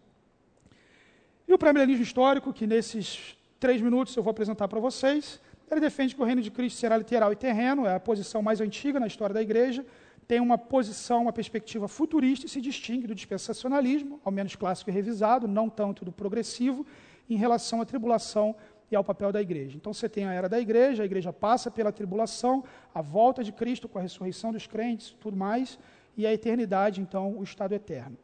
E 1.48 1.52
o 1.52 1.59
pré-milenismo 1.59 2.02
histórico, 2.02 2.52
que 2.52 2.66
nesses 2.66 3.36
três 3.59 3.80
minutos 3.80 4.14
eu 4.14 4.22
vou 4.22 4.30
apresentar 4.30 4.68
para 4.68 4.78
vocês, 4.78 5.40
ele 5.70 5.80
defende 5.80 6.14
que 6.14 6.20
o 6.20 6.24
reino 6.24 6.43
de 6.43 6.51
Cristo 6.51 6.78
será 6.78 6.97
literal 6.97 7.32
e 7.32 7.36
terreno, 7.36 7.86
é 7.86 7.94
a 7.94 8.01
posição 8.01 8.43
mais 8.43 8.60
antiga 8.60 9.01
na 9.01 9.06
história 9.06 9.32
da 9.35 9.43
igreja, 9.43 9.85
tem 10.28 10.40
uma 10.40 10.59
posição, 10.59 11.22
uma 11.22 11.32
perspectiva 11.32 11.88
futurista 11.88 12.44
e 12.44 12.50
se 12.50 12.60
distingue 12.60 13.06
do 13.06 13.14
dispensacionalismo, 13.14 14.20
ao 14.22 14.30
menos 14.30 14.55
clássico 14.55 14.90
e 14.90 14.92
revisado, 14.92 15.48
não 15.48 15.70
tanto 15.70 16.05
do 16.05 16.12
progressivo, 16.12 16.86
em 17.30 17.36
relação 17.36 17.80
à 17.80 17.86
tribulação 17.86 18.55
e 18.90 18.94
ao 18.94 19.02
papel 19.02 19.32
da 19.32 19.40
igreja. 19.40 19.78
Então 19.78 19.94
você 19.94 20.06
tem 20.06 20.26
a 20.26 20.32
era 20.32 20.46
da 20.46 20.60
igreja, 20.60 21.02
a 21.02 21.06
igreja 21.06 21.32
passa 21.32 21.70
pela 21.70 21.90
tribulação, 21.90 22.62
a 22.94 23.00
volta 23.00 23.42
de 23.42 23.52
Cristo 23.52 23.88
com 23.88 23.98
a 23.98 24.02
ressurreição 24.02 24.52
dos 24.52 24.66
crentes, 24.66 25.16
tudo 25.18 25.36
mais, 25.36 25.78
e 26.14 26.26
a 26.26 26.32
eternidade, 26.32 27.00
então, 27.00 27.38
o 27.38 27.42
estado 27.42 27.72
eterno. 27.74 28.16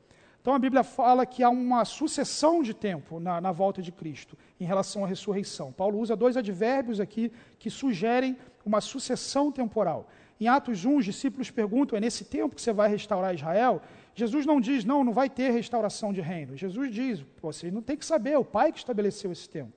Então 0.43 0.53
a 0.53 0.59
Bíblia 0.59 0.85
fala 0.85 1.25
que 1.25 1.43
há 1.43 1.49
uma 1.49 1.87
sucessão 1.87 2.63
de 2.63 2.75
tempo 2.75 3.19
na, 3.19 3.41
na 3.41 3.51
volta 3.51 3.81
de 3.81 3.91
Cristo 3.91 4.37
em 4.61 4.65
relação 4.67 5.03
à 5.03 5.07
ressurreição. 5.07 5.73
Paulo 5.73 5.99
usa 5.99 6.15
dois 6.15 6.37
advérbios 6.37 7.01
aqui 7.01 7.33
que 7.59 7.71
sugerem 7.71 8.37
uma 8.63 8.83
sucessão 8.83 9.51
temporal. 9.51 10.07
Em 10.41 10.49
Atos 10.49 10.85
1, 10.85 10.97
os 10.97 11.05
discípulos 11.05 11.51
perguntam: 11.51 11.97
é 11.97 12.01
nesse 12.01 12.25
tempo 12.25 12.55
que 12.55 12.61
você 12.61 12.73
vai 12.73 12.89
restaurar 12.89 13.35
Israel? 13.35 13.81
Jesus 14.15 14.47
não 14.47 14.61
diz, 14.61 14.85
não, 14.85 15.03
não 15.03 15.13
vai 15.13 15.29
ter 15.29 15.51
restauração 15.51 16.13
de 16.13 16.21
reino. 16.21 16.57
Jesus 16.57 16.95
diz, 16.95 17.25
você 17.43 17.71
não 17.71 17.83
tem 17.83 17.97
que 17.97 18.05
saber, 18.05 18.31
é 18.33 18.39
o 18.39 18.45
Pai 18.45 18.71
que 18.71 18.79
estabeleceu 18.79 19.33
esse 19.33 19.49
tempo. 19.49 19.73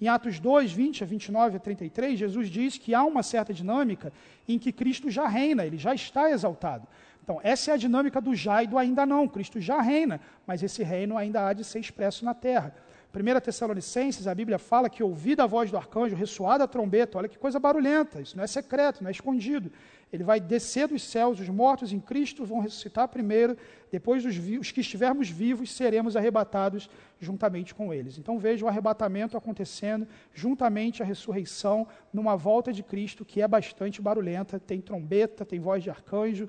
Em 0.00 0.08
Atos 0.08 0.40
2, 0.40 0.72
20 0.72 1.04
a 1.04 1.06
29 1.06 1.56
a 1.56 1.60
33, 1.60 2.18
Jesus 2.18 2.48
diz 2.48 2.76
que 2.76 2.94
há 2.94 3.04
uma 3.04 3.22
certa 3.22 3.54
dinâmica 3.54 4.12
em 4.48 4.58
que 4.58 4.72
Cristo 4.72 5.08
já 5.08 5.28
reina, 5.28 5.64
ele 5.64 5.78
já 5.78 5.94
está 5.94 6.30
exaltado. 6.30 6.86
Então, 7.22 7.40
essa 7.42 7.70
é 7.70 7.74
a 7.74 7.76
dinâmica 7.76 8.20
do 8.20 8.34
já 8.34 8.62
e 8.62 8.66
do 8.66 8.76
ainda 8.76 9.06
não. 9.06 9.26
Cristo 9.28 9.60
já 9.60 9.80
reina, 9.80 10.20
mas 10.46 10.62
esse 10.62 10.82
reino 10.82 11.16
ainda 11.16 11.46
há 11.46 11.52
de 11.52 11.64
ser 11.64 11.78
expresso 11.78 12.24
na 12.24 12.34
terra. 12.34 12.74
1 13.14 13.40
Tessalonicenses, 13.40 14.26
a 14.26 14.34
Bíblia 14.34 14.58
fala 14.58 14.90
que 14.90 15.02
ouvida 15.02 15.44
a 15.44 15.46
voz 15.46 15.70
do 15.70 15.76
arcanjo, 15.76 16.16
ressoada 16.16 16.64
a 16.64 16.66
trombeta, 16.66 17.16
olha 17.16 17.28
que 17.28 17.38
coisa 17.38 17.60
barulhenta, 17.60 18.20
isso 18.20 18.36
não 18.36 18.42
é 18.42 18.46
secreto, 18.46 19.02
não 19.02 19.08
é 19.08 19.12
escondido. 19.12 19.70
Ele 20.12 20.24
vai 20.24 20.40
descer 20.40 20.88
dos 20.88 21.02
céus, 21.02 21.38
os 21.38 21.48
mortos 21.48 21.92
em 21.92 22.00
Cristo 22.00 22.44
vão 22.44 22.58
ressuscitar 22.58 23.06
primeiro, 23.08 23.56
depois 23.90 24.24
os, 24.24 24.36
os 24.36 24.72
que 24.72 24.80
estivermos 24.80 25.30
vivos 25.30 25.70
seremos 25.70 26.16
arrebatados 26.16 26.90
juntamente 27.20 27.72
com 27.72 27.94
eles. 27.94 28.18
Então 28.18 28.38
veja 28.38 28.64
o 28.64 28.68
arrebatamento 28.68 29.36
acontecendo 29.36 30.08
juntamente 30.32 31.00
à 31.00 31.06
ressurreição, 31.06 31.86
numa 32.12 32.36
volta 32.36 32.72
de 32.72 32.82
Cristo 32.82 33.24
que 33.24 33.40
é 33.40 33.46
bastante 33.46 34.02
barulhenta, 34.02 34.58
tem 34.58 34.80
trombeta, 34.80 35.44
tem 35.44 35.60
voz 35.60 35.84
de 35.84 35.90
arcanjo, 35.90 36.48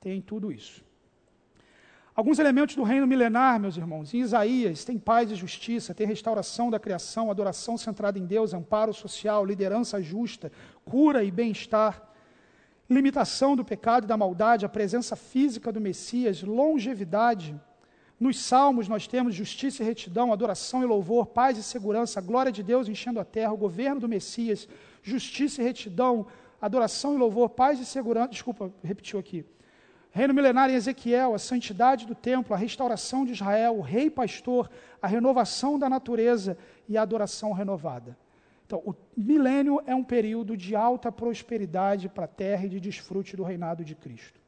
tem 0.00 0.20
tudo 0.22 0.50
isso. 0.50 0.85
Alguns 2.16 2.38
elementos 2.38 2.74
do 2.74 2.82
reino 2.82 3.06
milenar, 3.06 3.60
meus 3.60 3.76
irmãos. 3.76 4.14
Em 4.14 4.20
Isaías 4.20 4.86
tem 4.86 4.98
paz 4.98 5.30
e 5.30 5.34
justiça, 5.34 5.92
tem 5.92 6.06
restauração 6.06 6.70
da 6.70 6.80
criação, 6.80 7.30
adoração 7.30 7.76
centrada 7.76 8.18
em 8.18 8.24
Deus, 8.24 8.54
amparo 8.54 8.94
social, 8.94 9.44
liderança 9.44 10.00
justa, 10.00 10.50
cura 10.82 11.22
e 11.22 11.30
bem-estar, 11.30 12.02
limitação 12.88 13.54
do 13.54 13.62
pecado 13.62 14.04
e 14.04 14.06
da 14.06 14.16
maldade, 14.16 14.64
a 14.64 14.68
presença 14.68 15.14
física 15.14 15.70
do 15.70 15.78
Messias, 15.78 16.42
longevidade. 16.42 17.54
Nos 18.18 18.40
salmos 18.40 18.88
nós 18.88 19.06
temos 19.06 19.34
justiça 19.34 19.82
e 19.82 19.86
retidão, 19.86 20.32
adoração 20.32 20.82
e 20.82 20.86
louvor, 20.86 21.26
paz 21.26 21.58
e 21.58 21.62
segurança, 21.62 22.18
glória 22.22 22.50
de 22.50 22.62
Deus 22.62 22.88
enchendo 22.88 23.20
a 23.20 23.26
terra, 23.26 23.52
o 23.52 23.58
governo 23.58 24.00
do 24.00 24.08
Messias, 24.08 24.66
justiça 25.02 25.60
e 25.60 25.64
retidão, 25.66 26.26
adoração 26.62 27.14
e 27.14 27.18
louvor, 27.18 27.50
paz 27.50 27.78
e 27.78 27.84
segurança. 27.84 28.30
Desculpa, 28.30 28.72
repetiu 28.82 29.18
aqui 29.18 29.44
Reino 30.16 30.32
milenar 30.32 30.70
em 30.70 30.74
Ezequiel, 30.76 31.34
a 31.34 31.38
santidade 31.38 32.06
do 32.06 32.14
templo, 32.14 32.54
a 32.54 32.56
restauração 32.56 33.26
de 33.26 33.32
Israel, 33.32 33.76
o 33.76 33.82
rei 33.82 34.08
pastor, 34.08 34.70
a 35.02 35.06
renovação 35.06 35.78
da 35.78 35.90
natureza 35.90 36.56
e 36.88 36.96
a 36.96 37.02
adoração 37.02 37.52
renovada. 37.52 38.16
Então, 38.64 38.78
o 38.86 38.94
milênio 39.14 39.78
é 39.84 39.94
um 39.94 40.02
período 40.02 40.56
de 40.56 40.74
alta 40.74 41.12
prosperidade 41.12 42.08
para 42.08 42.24
a 42.24 42.28
terra 42.28 42.64
e 42.64 42.70
de 42.70 42.80
desfrute 42.80 43.36
do 43.36 43.42
reinado 43.42 43.84
de 43.84 43.94
Cristo. 43.94 44.40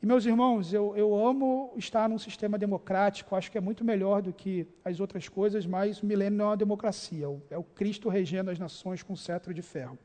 E, 0.00 0.06
meus 0.06 0.24
irmãos, 0.24 0.72
eu, 0.72 0.96
eu 0.96 1.16
amo 1.16 1.72
estar 1.76 2.08
num 2.08 2.16
sistema 2.16 2.56
democrático, 2.56 3.34
acho 3.34 3.50
que 3.50 3.58
é 3.58 3.60
muito 3.60 3.84
melhor 3.84 4.22
do 4.22 4.32
que 4.32 4.68
as 4.84 5.00
outras 5.00 5.28
coisas, 5.28 5.66
mas 5.66 6.00
o 6.00 6.06
milênio 6.06 6.38
não 6.38 6.44
é 6.44 6.48
uma 6.50 6.56
democracia, 6.56 7.26
é 7.50 7.58
o 7.58 7.64
Cristo 7.64 8.08
regendo 8.08 8.52
as 8.52 8.58
nações 8.60 9.02
com 9.02 9.16
cetro 9.16 9.52
de 9.52 9.62
ferro. 9.62 9.98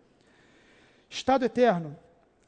Estado 1.08 1.46
eterno, 1.46 1.96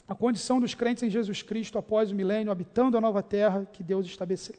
a 0.08 0.16
condição 0.16 0.60
dos 0.60 0.74
crentes 0.74 1.04
em 1.04 1.10
Jesus 1.10 1.42
Cristo 1.42 1.78
após 1.78 2.12
o 2.12 2.16
milênio, 2.16 2.52
habitando 2.52 2.98
a 2.98 3.02
nova 3.02 3.22
terra 3.22 3.68
que 3.74 3.84
Deus 3.84 4.08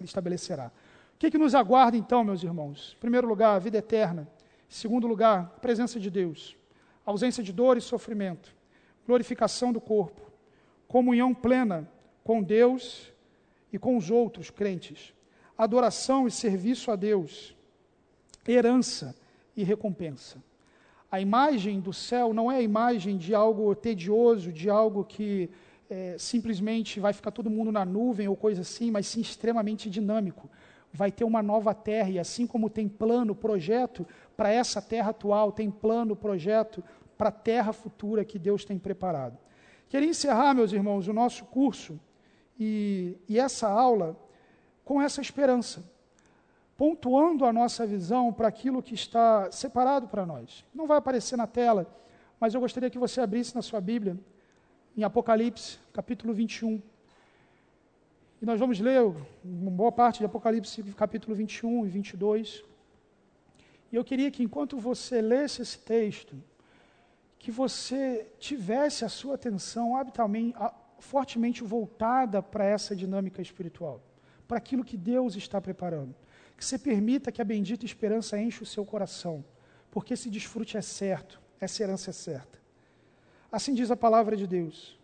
estabelecerá. 0.01 0.71
O 1.15 1.19
que, 1.19 1.31
que 1.31 1.39
nos 1.39 1.55
aguarda 1.55 1.97
então, 1.97 2.23
meus 2.23 2.43
irmãos? 2.43 2.95
Em 2.97 3.01
primeiro 3.01 3.27
lugar, 3.27 3.57
a 3.57 3.59
vida 3.59 3.79
eterna. 3.79 4.29
Em 4.69 4.75
segundo 4.75 5.07
lugar, 5.07 5.53
a 5.57 5.61
presença 5.61 5.99
de 5.99 6.11
Deus. 6.11 6.55
Ausência 7.05 7.43
de 7.43 7.53
dor 7.53 7.79
e 7.79 7.81
sofrimento. 7.81 8.55
Glorificação 9.07 9.73
do 9.73 9.81
corpo. 9.81 10.21
Comunhão 10.87 11.35
plena 11.35 11.91
com 12.23 12.43
Deus 12.43 13.11
e 13.73 13.79
com 13.79 13.97
os 13.97 14.11
outros 14.11 14.51
crentes. 14.51 15.15
Adoração 15.57 16.29
e 16.29 16.31
serviço 16.31 16.91
a 16.91 16.97
Deus. 16.97 17.57
Herança 18.47 19.15
e 19.57 19.65
recompensa. 19.65 20.43
A 21.11 21.21
imagem 21.21 21.81
do 21.81 21.93
céu 21.93 22.35
não 22.35 22.53
é 22.53 22.57
a 22.57 22.63
imagem 22.63 23.17
de 23.17 23.35
algo 23.35 23.75
tedioso, 23.75 24.53
de 24.53 24.69
algo 24.69 25.05
que 25.05 25.51
é, 25.89 26.17
simplesmente 26.19 27.01
vai 27.01 27.15
ficar 27.15 27.31
todo 27.31 27.49
mundo 27.49 27.73
na 27.73 27.85
nuvem 27.85 28.29
ou 28.29 28.37
coisa 28.37 28.61
assim, 28.61 28.91
mas 28.91 29.07
sim 29.07 29.21
extremamente 29.21 29.89
dinâmico. 29.89 30.51
Vai 30.93 31.11
ter 31.11 31.25
uma 31.25 31.43
nova 31.43 31.73
terra, 31.73 32.11
e 32.11 32.19
assim 32.19 32.47
como 32.47 32.69
tem 32.69 32.87
plano, 32.87 33.35
projeto 33.35 34.07
para 34.37 34.51
essa 34.51 34.83
terra 34.83 35.11
atual, 35.11 35.51
tem 35.51 35.71
plano, 35.71 36.15
projeto 36.15 36.85
para 37.17 37.31
a 37.31 37.33
terra 37.33 37.73
futura 37.73 38.25
que 38.25 38.39
Deus 38.39 38.65
tem 38.65 38.79
preparado. 38.79 39.39
Queria 39.89 40.11
encerrar, 40.11 40.55
meus 40.55 40.73
irmãos, 40.73 41.09
o 41.09 41.13
nosso 41.15 41.47
curso 41.47 41.99
e, 42.61 43.17
e 43.27 43.39
essa 43.39 43.67
aula 43.67 44.15
com 44.85 45.01
essa 45.01 45.23
esperança 45.23 45.83
pontuando 46.79 47.45
a 47.45 47.53
nossa 47.53 47.85
visão 47.85 48.33
para 48.33 48.47
aquilo 48.47 48.81
que 48.81 48.95
está 48.95 49.51
separado 49.51 50.07
para 50.07 50.25
nós. 50.25 50.65
Não 50.73 50.87
vai 50.87 50.97
aparecer 50.97 51.37
na 51.37 51.47
tela, 51.47 51.93
mas 52.39 52.55
eu 52.55 52.61
gostaria 52.61 52.89
que 52.89 53.01
você 53.01 53.21
abrisse 53.21 53.53
na 53.53 53.63
sua 53.63 53.81
Bíblia, 53.81 54.17
em 54.97 55.03
Apocalipse, 55.03 55.81
capítulo 55.93 56.33
21. 56.33 56.81
E 58.41 58.47
nós 58.47 58.61
vamos 58.61 58.79
ler 58.79 59.03
uma 59.45 59.73
boa 59.73 59.91
parte 59.91 60.21
de 60.21 60.27
Apocalipse, 60.27 60.81
capítulo 60.97 61.35
21 61.35 61.85
e 61.85 61.89
22. 61.89 62.63
E 63.91 63.97
eu 63.97 64.05
queria 64.05 64.31
que, 64.31 64.45
enquanto 64.45 64.79
você 64.79 65.21
lesse 65.21 65.61
esse 65.63 65.81
texto, 65.81 66.41
que 67.41 67.51
você 67.51 68.31
tivesse 68.39 69.05
a 69.05 69.09
sua 69.09 69.35
atenção 69.35 69.95
fortemente 71.01 71.65
voltada 71.65 72.41
para 72.41 72.65
essa 72.65 72.95
dinâmica 72.95 73.43
espiritual, 73.43 74.01
para 74.47 74.59
aquilo 74.59 74.85
que 74.85 74.97
Deus 74.97 75.35
está 75.35 75.61
preparando 75.61 76.15
que 76.59 76.65
você 76.65 76.77
permita 76.77 77.31
que 77.31 77.41
a 77.41 77.45
bendita 77.45 77.87
esperança 77.87 78.37
enche 78.37 78.65
o 78.65 78.67
seu 78.67 78.85
coração, 78.85 79.45
porque 79.93 80.15
esse 80.15 80.29
desfrute 80.29 80.77
é 80.77 80.83
certo, 80.83 81.41
essa 81.61 81.85
herança 81.85 82.11
é 82.11 82.13
certa. 82.13 82.59
Assim 83.51 83.73
diz 83.73 83.93
a 83.93 83.97
palavra 83.97 84.37
de 84.37 84.45
Deus. 84.45 84.99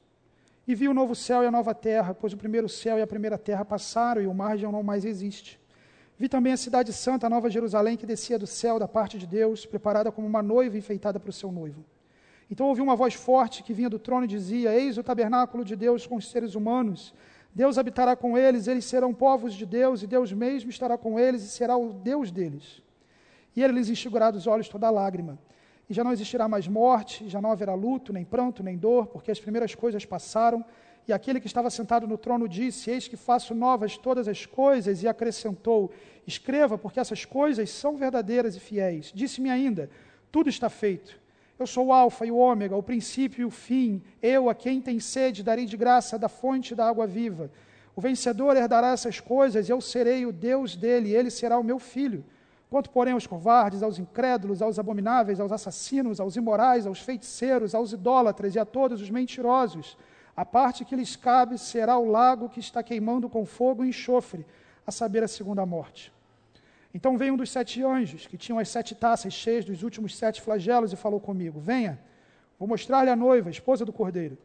E 0.67 0.75
vi 0.75 0.89
o 0.89 0.95
novo 0.95 1.15
céu 1.15 1.45
e 1.45 1.47
a 1.47 1.53
nova 1.53 1.73
terra, 1.73 2.13
pois 2.13 2.33
o 2.33 2.37
primeiro 2.37 2.69
céu 2.69 2.99
e 2.99 3.03
a 3.03 3.07
primeira 3.07 3.39
terra 3.39 3.65
passaram 3.65 4.21
e 4.21 4.27
o 4.27 4.35
mar 4.35 4.59
já 4.59 4.71
não 4.73 4.83
mais 4.83 5.05
existe. 5.05 5.61
Vi 6.19 6.29
também 6.29 6.53
a 6.53 6.57
cidade 6.57 6.93
santa, 6.93 7.29
a 7.29 7.31
nova 7.31 7.49
Jerusalém, 7.49 7.97
que 7.97 8.05
descia 8.05 8.39
do 8.39 8.49
céu 8.49 8.77
da 8.77 8.89
parte 8.89 9.17
de 9.17 9.27
Deus, 9.27 9.65
preparada 9.65 10.11
como 10.11 10.27
uma 10.27 10.43
noiva 10.43 10.77
enfeitada 10.77 11.21
para 11.21 11.31
o 11.31 11.33
seu 11.33 11.53
noivo. 11.53 11.85
Então 12.51 12.67
ouvi 12.67 12.83
uma 12.83 12.97
voz 12.97 13.15
forte 13.15 13.63
que 13.63 13.73
vinha 13.73 13.89
do 13.89 13.99
trono 13.99 14.25
e 14.25 14.29
dizia: 14.29 14.75
Eis 14.75 14.99
o 14.99 15.05
tabernáculo 15.05 15.65
de 15.65 15.77
Deus 15.77 16.05
com 16.05 16.17
os 16.17 16.29
seres 16.29 16.57
humanos 16.57 17.15
Deus 17.55 17.79
habitará 17.79 18.17
com 18.17 18.37
eles, 18.37 18.67
eles 18.67 18.85
serão 18.85 19.15
povos 19.15 19.55
de 19.55 19.65
Deus, 19.65 20.03
e 20.03 20.07
Deus 20.07 20.33
mesmo 20.33 20.71
estará 20.71 20.99
com 20.99 21.21
eles 21.21 21.45
e 21.45 21.49
será 21.49 21.77
o 21.77 21.93
Deus 21.93 22.33
deles. 22.33 22.83
E 23.55 23.63
ele 23.63 23.75
lhes 23.75 23.89
enxugará 23.89 24.31
dos 24.31 24.47
olhos 24.49 24.69
toda 24.69 24.91
lágrima. 24.91 25.39
E 25.89 25.95
já 25.95 26.03
não 26.03 26.13
existirá 26.13 26.49
mais 26.49 26.67
morte, 26.67 27.29
já 27.29 27.41
não 27.41 27.53
haverá 27.53 27.75
luto, 27.75 28.13
nem 28.13 28.25
pranto, 28.25 28.63
nem 28.63 28.77
dor, 28.77 29.07
porque 29.07 29.31
as 29.31 29.39
primeiras 29.39 29.75
coisas 29.75 30.05
passaram. 30.05 30.65
E 31.07 31.13
aquele 31.13 31.39
que 31.39 31.47
estava 31.47 31.71
sentado 31.71 32.09
no 32.09 32.19
trono 32.19 32.49
disse: 32.49 32.91
Eis 32.91 33.07
que 33.07 33.17
faço 33.17 33.55
novas 33.55 33.97
todas 33.97 34.27
as 34.27 34.47
coisas, 34.47 35.03
e 35.03 35.07
acrescentou: 35.07 35.93
Escreva, 36.27 36.77
porque 36.77 36.99
essas 36.99 37.25
coisas 37.25 37.71
são 37.71 37.97
verdadeiras 37.97 38.57
e 38.57 38.61
fiéis. 38.61 39.13
Disse-me 39.15 39.51
ainda: 39.51 39.91
Tudo 40.33 40.49
está 40.49 40.69
feito. 40.69 41.21
Eu 41.59 41.67
sou 41.67 41.87
o 41.87 41.93
Alfa 41.93 42.27
e 42.27 42.33
o 42.33 42.37
Ômega, 42.37 42.77
o 42.77 42.83
princípio 42.83 43.43
e 43.43 43.45
o 43.45 43.51
fim. 43.51 44.03
Eu, 44.21 44.51
a 44.51 44.55
quem 44.55 44.81
tem 44.81 44.99
sede, 44.99 45.43
darei 45.43 45.67
de 45.67 45.77
graça 45.77 46.19
da 46.19 46.29
fonte 46.29 46.75
da 46.75 46.89
água 46.89 47.07
viva. 47.07 47.51
O 47.95 48.01
vencedor 48.01 48.57
herdará 48.57 48.89
essas 48.89 49.21
coisas, 49.21 49.69
eu 49.69 49.81
serei 49.81 50.27
o 50.27 50.33
Deus 50.33 50.75
dele, 50.75 51.11
e 51.11 51.17
ele 51.17 51.31
será 51.31 51.57
o 51.59 51.63
meu 51.63 51.79
filho. 51.79 52.25
Quanto, 52.69 52.91
porém, 52.91 53.13
aos 53.13 53.27
covardes, 53.27 53.85
aos 53.85 54.01
incrédulos, 54.01 54.61
aos 54.61 54.81
abomináveis, 54.81 55.39
aos 55.39 55.53
assassinos, 55.53 56.19
aos 56.19 56.35
imorais, 56.35 56.89
aos 56.89 56.99
feiticeiros, 57.01 57.73
aos 57.73 57.93
idólatras 57.93 58.57
e 58.57 58.59
a 58.59 58.65
todos 58.65 59.01
os 59.01 59.11
mentirosos, 59.11 59.97
a 60.37 60.45
parte 60.45 60.85
que 60.85 60.97
lhes 60.97 61.15
cabe 61.15 61.57
será 61.57 61.97
o 61.97 62.11
lago 62.11 62.49
que 62.49 62.59
está 62.59 62.83
queimando 62.83 63.29
com 63.29 63.47
fogo 63.47 63.85
e 63.85 63.91
enxofre, 63.91 64.45
a 64.85 64.91
saber, 64.91 65.23
a 65.23 65.29
segunda 65.29 65.65
morte. 65.65 66.14
Então 66.95 67.19
veio 67.19 67.35
um 67.35 67.37
dos 67.37 67.51
sete 67.51 67.83
anjos, 67.83 68.29
que 68.29 68.39
tinham 68.39 68.61
as 68.61 68.69
sete 68.69 68.95
taças 68.95 69.35
cheias 69.35 69.65
dos 69.65 69.83
últimos 69.83 70.17
sete 70.17 70.41
flagelos, 70.41 70.93
e 70.93 70.97
falou 70.97 71.19
comigo: 71.19 71.59
Venha, 71.59 71.99
vou 72.57 72.69
mostrar-lhe 72.69 73.11
a 73.11 73.17
noiva, 73.17 73.49
a 73.49 73.51
esposa 73.51 73.85
do 73.85 73.93
cordeiro. 73.93 74.39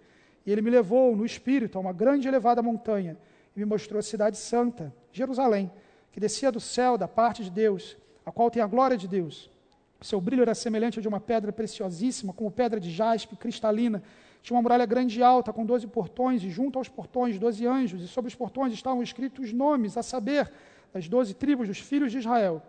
E 0.45 0.51
ele 0.51 0.63
me 0.63 0.71
levou 0.71 1.15
no 1.15 1.23
espírito 1.23 1.77
a 1.77 1.81
uma 1.81 1.93
grande 1.93 2.27
e 2.27 2.29
elevada 2.29 2.63
montanha, 2.63 3.15
e 3.55 3.59
me 3.59 3.65
mostrou 3.65 3.99
a 3.99 4.01
cidade 4.01 4.35
santa, 4.37 4.91
Jerusalém, 5.11 5.71
que 6.11 6.19
descia 6.19 6.51
do 6.51 6.59
céu, 6.59 6.97
da 6.97 7.07
parte 7.07 7.43
de 7.43 7.51
Deus, 7.51 7.95
a 8.25 8.31
qual 8.31 8.49
tem 8.49 8.63
a 8.63 8.67
glória 8.67 8.97
de 8.97 9.07
Deus. 9.07 9.49
Seu 10.01 10.19
brilho 10.19 10.41
era 10.41 10.55
semelhante 10.55 10.97
a 10.97 11.01
de 11.01 11.07
uma 11.07 11.19
pedra 11.19 11.51
preciosíssima, 11.51 12.33
como 12.33 12.49
pedra 12.49 12.79
de 12.79 12.89
jaspe 12.89 13.35
cristalina. 13.35 14.01
Tinha 14.41 14.55
uma 14.55 14.61
muralha 14.63 14.85
grande 14.85 15.19
e 15.19 15.23
alta, 15.23 15.53
com 15.53 15.65
doze 15.65 15.85
portões, 15.85 16.41
e 16.41 16.49
junto 16.49 16.79
aos 16.79 16.87
portões 16.87 17.37
doze 17.37 17.67
anjos, 17.67 18.01
e 18.01 18.07
sobre 18.07 18.29
os 18.29 18.35
portões 18.35 18.73
estavam 18.73 19.03
escritos 19.03 19.47
os 19.47 19.53
nomes, 19.53 19.97
a 19.97 20.01
saber, 20.01 20.49
das 20.93 21.07
doze 21.07 21.33
tribos 21.33 21.67
dos 21.67 21.79
filhos 21.79 22.11
de 22.11 22.19
Israel. 22.19 22.61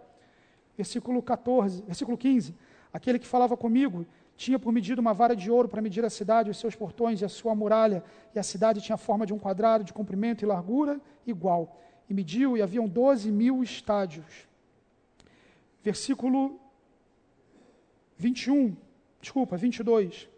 Versículo 0.76 1.22
14, 1.22 1.82
versículo 1.82 2.16
15. 2.16 2.54
Aquele 2.92 3.18
que 3.18 3.26
falava 3.26 3.56
comigo 3.56 4.06
tinha 4.36 4.58
por 4.58 4.72
medida 4.72 5.00
uma 5.00 5.12
vara 5.12 5.36
de 5.36 5.50
ouro 5.50 5.68
para 5.68 5.82
medir 5.82 6.04
a 6.04 6.10
cidade, 6.10 6.50
os 6.50 6.58
seus 6.58 6.74
portões 6.74 7.20
e 7.20 7.24
a 7.24 7.28
sua 7.28 7.54
muralha, 7.54 8.02
e 8.34 8.38
a 8.38 8.42
cidade 8.42 8.80
tinha 8.80 8.94
a 8.94 8.98
forma 8.98 9.26
de 9.26 9.34
um 9.34 9.38
quadrado, 9.38 9.84
de 9.84 9.92
comprimento 9.92 10.42
e 10.42 10.46
largura 10.46 11.00
igual. 11.26 11.78
E 12.08 12.14
mediu, 12.14 12.56
e 12.56 12.62
haviam 12.62 12.88
doze 12.88 13.30
mil 13.30 13.62
estádios. 13.62 14.48
Versículo 15.82 16.58
21, 18.16 18.76
desculpa, 19.20 19.56
22. 19.56 20.28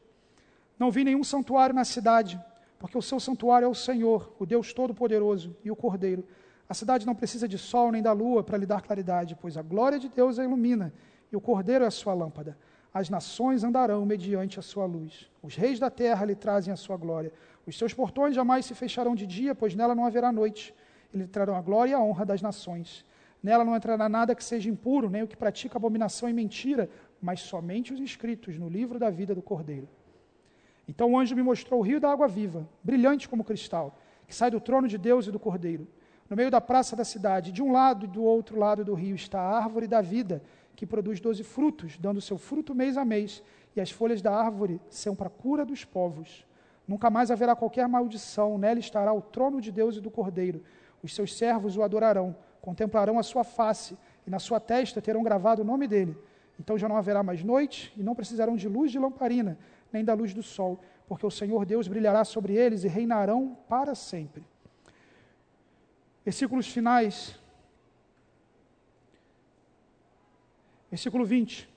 Não 0.78 0.90
vi 0.90 1.04
nenhum 1.04 1.22
santuário 1.22 1.74
na 1.74 1.84
cidade, 1.84 2.40
porque 2.78 2.98
o 2.98 3.02
seu 3.02 3.20
santuário 3.20 3.66
é 3.66 3.68
o 3.68 3.74
Senhor, 3.74 4.34
o 4.38 4.44
Deus 4.44 4.72
Todo-Poderoso, 4.72 5.56
e 5.64 5.70
o 5.70 5.76
Cordeiro. 5.76 6.24
A 6.72 6.74
cidade 6.74 7.04
não 7.04 7.14
precisa 7.14 7.46
de 7.46 7.58
sol 7.58 7.92
nem 7.92 8.00
da 8.00 8.12
lua 8.12 8.42
para 8.42 8.56
lhe 8.56 8.64
dar 8.64 8.80
claridade, 8.80 9.36
pois 9.38 9.58
a 9.58 9.62
glória 9.62 9.98
de 9.98 10.08
Deus 10.08 10.38
a 10.38 10.44
ilumina 10.44 10.90
e 11.30 11.36
o 11.36 11.40
cordeiro 11.48 11.84
é 11.84 11.86
a 11.86 11.90
sua 11.90 12.14
lâmpada. 12.14 12.56
As 12.94 13.10
nações 13.10 13.62
andarão 13.62 14.06
mediante 14.06 14.58
a 14.58 14.62
sua 14.62 14.86
luz. 14.86 15.30
Os 15.42 15.54
reis 15.54 15.78
da 15.78 15.90
terra 15.90 16.24
lhe 16.24 16.34
trazem 16.34 16.72
a 16.72 16.76
sua 16.76 16.96
glória. 16.96 17.30
Os 17.66 17.76
seus 17.76 17.92
portões 17.92 18.34
jamais 18.34 18.64
se 18.64 18.74
fecharão 18.74 19.14
de 19.14 19.26
dia, 19.26 19.54
pois 19.54 19.74
nela 19.74 19.94
não 19.94 20.06
haverá 20.06 20.32
noite. 20.32 20.74
Ele 21.12 21.26
trarão 21.26 21.56
a 21.56 21.60
glória 21.60 21.90
e 21.90 21.94
a 21.94 22.00
honra 22.00 22.24
das 22.24 22.40
nações. 22.40 23.04
Nela 23.42 23.66
não 23.66 23.76
entrará 23.76 24.08
nada 24.08 24.34
que 24.34 24.42
seja 24.42 24.70
impuro, 24.70 25.10
nem 25.10 25.22
o 25.22 25.28
que 25.28 25.36
pratica 25.36 25.76
abominação 25.76 26.26
e 26.26 26.32
mentira, 26.32 26.88
mas 27.20 27.40
somente 27.42 27.92
os 27.92 28.00
inscritos 28.00 28.56
no 28.56 28.70
livro 28.70 28.98
da 28.98 29.10
vida 29.10 29.34
do 29.34 29.42
Cordeiro. 29.42 29.90
Então 30.88 31.12
o 31.12 31.18
anjo 31.18 31.36
me 31.36 31.42
mostrou 31.42 31.80
o 31.80 31.82
rio 31.82 32.00
da 32.00 32.10
água 32.10 32.26
viva, 32.26 32.66
brilhante 32.82 33.28
como 33.28 33.44
cristal, 33.44 33.94
que 34.26 34.34
sai 34.34 34.50
do 34.50 34.58
trono 34.58 34.88
de 34.88 34.96
Deus 34.96 35.26
e 35.26 35.30
do 35.30 35.38
Cordeiro. 35.38 35.86
No 36.32 36.36
meio 36.36 36.50
da 36.50 36.62
praça 36.62 36.96
da 36.96 37.04
cidade, 37.04 37.52
de 37.52 37.62
um 37.62 37.72
lado 37.72 38.06
e 38.06 38.08
do 38.08 38.24
outro 38.24 38.58
lado 38.58 38.82
do 38.82 38.94
rio, 38.94 39.14
está 39.14 39.38
a 39.38 39.54
árvore 39.54 39.86
da 39.86 40.00
vida, 40.00 40.42
que 40.74 40.86
produz 40.86 41.20
doze 41.20 41.44
frutos, 41.44 41.98
dando 41.98 42.22
seu 42.22 42.38
fruto 42.38 42.74
mês 42.74 42.96
a 42.96 43.04
mês, 43.04 43.42
e 43.76 43.82
as 43.82 43.90
folhas 43.90 44.22
da 44.22 44.34
árvore 44.34 44.80
são 44.88 45.14
para 45.14 45.26
a 45.26 45.30
cura 45.30 45.62
dos 45.62 45.84
povos. 45.84 46.46
Nunca 46.88 47.10
mais 47.10 47.30
haverá 47.30 47.54
qualquer 47.54 47.86
maldição, 47.86 48.56
nela 48.56 48.80
estará 48.80 49.12
o 49.12 49.20
trono 49.20 49.60
de 49.60 49.70
Deus 49.70 49.98
e 49.98 50.00
do 50.00 50.10
Cordeiro. 50.10 50.64
Os 51.02 51.14
seus 51.14 51.36
servos 51.36 51.76
o 51.76 51.82
adorarão, 51.82 52.34
contemplarão 52.62 53.18
a 53.18 53.22
sua 53.22 53.44
face, 53.44 53.94
e 54.26 54.30
na 54.30 54.38
sua 54.38 54.58
testa 54.58 55.02
terão 55.02 55.22
gravado 55.22 55.60
o 55.60 55.66
nome 55.66 55.86
dele. 55.86 56.16
Então 56.58 56.78
já 56.78 56.88
não 56.88 56.96
haverá 56.96 57.22
mais 57.22 57.44
noite, 57.44 57.92
e 57.94 58.02
não 58.02 58.14
precisarão 58.14 58.56
de 58.56 58.70
luz 58.70 58.90
de 58.90 58.98
lamparina, 58.98 59.58
nem 59.92 60.02
da 60.02 60.14
luz 60.14 60.32
do 60.32 60.42
sol, 60.42 60.80
porque 61.06 61.26
o 61.26 61.30
Senhor 61.30 61.66
Deus 61.66 61.88
brilhará 61.88 62.24
sobre 62.24 62.54
eles 62.54 62.84
e 62.84 62.88
reinarão 62.88 63.54
para 63.68 63.94
sempre. 63.94 64.50
Versículos 66.24 66.66
finais. 66.68 67.38
Versículo 70.90 71.24
20. 71.24 71.68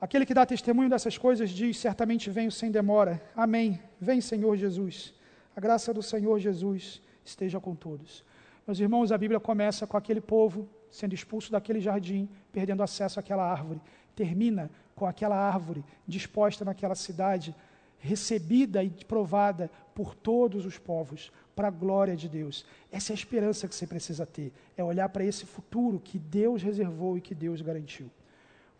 Aquele 0.00 0.26
que 0.26 0.34
dá 0.34 0.44
testemunho 0.44 0.90
dessas 0.90 1.16
coisas 1.16 1.50
diz: 1.50 1.78
Certamente 1.78 2.30
venho 2.30 2.52
sem 2.52 2.70
demora. 2.70 3.22
Amém. 3.34 3.80
Vem, 4.00 4.20
Senhor 4.20 4.56
Jesus. 4.56 5.14
A 5.56 5.60
graça 5.60 5.92
do 5.92 6.02
Senhor 6.02 6.38
Jesus 6.38 7.00
esteja 7.24 7.58
com 7.58 7.74
todos. 7.74 8.22
Meus 8.66 8.78
irmãos, 8.78 9.10
a 9.10 9.18
Bíblia 9.18 9.40
começa 9.40 9.86
com 9.86 9.96
aquele 9.96 10.20
povo 10.20 10.68
sendo 10.90 11.14
expulso 11.14 11.50
daquele 11.50 11.80
jardim, 11.80 12.28
perdendo 12.52 12.82
acesso 12.82 13.18
àquela 13.18 13.50
árvore. 13.50 13.80
Termina 14.14 14.70
com 14.94 15.06
aquela 15.06 15.36
árvore 15.36 15.84
disposta 16.06 16.64
naquela 16.64 16.94
cidade, 16.94 17.54
recebida 17.98 18.82
e 18.82 18.90
provada 18.90 19.70
por 19.94 20.14
todos 20.14 20.66
os 20.66 20.78
povos, 20.78 21.32
para 21.56 21.68
a 21.68 21.70
glória 21.70 22.14
de 22.14 22.28
Deus. 22.28 22.66
Essa 22.92 23.12
é 23.12 23.14
a 23.14 23.20
esperança 23.22 23.66
que 23.66 23.74
você 23.74 23.86
precisa 23.86 24.26
ter, 24.26 24.52
é 24.76 24.84
olhar 24.84 25.08
para 25.08 25.24
esse 25.24 25.46
futuro 25.46 25.98
que 25.98 26.18
Deus 26.18 26.62
reservou 26.62 27.16
e 27.16 27.20
que 27.22 27.34
Deus 27.34 27.62
garantiu. 27.62 28.08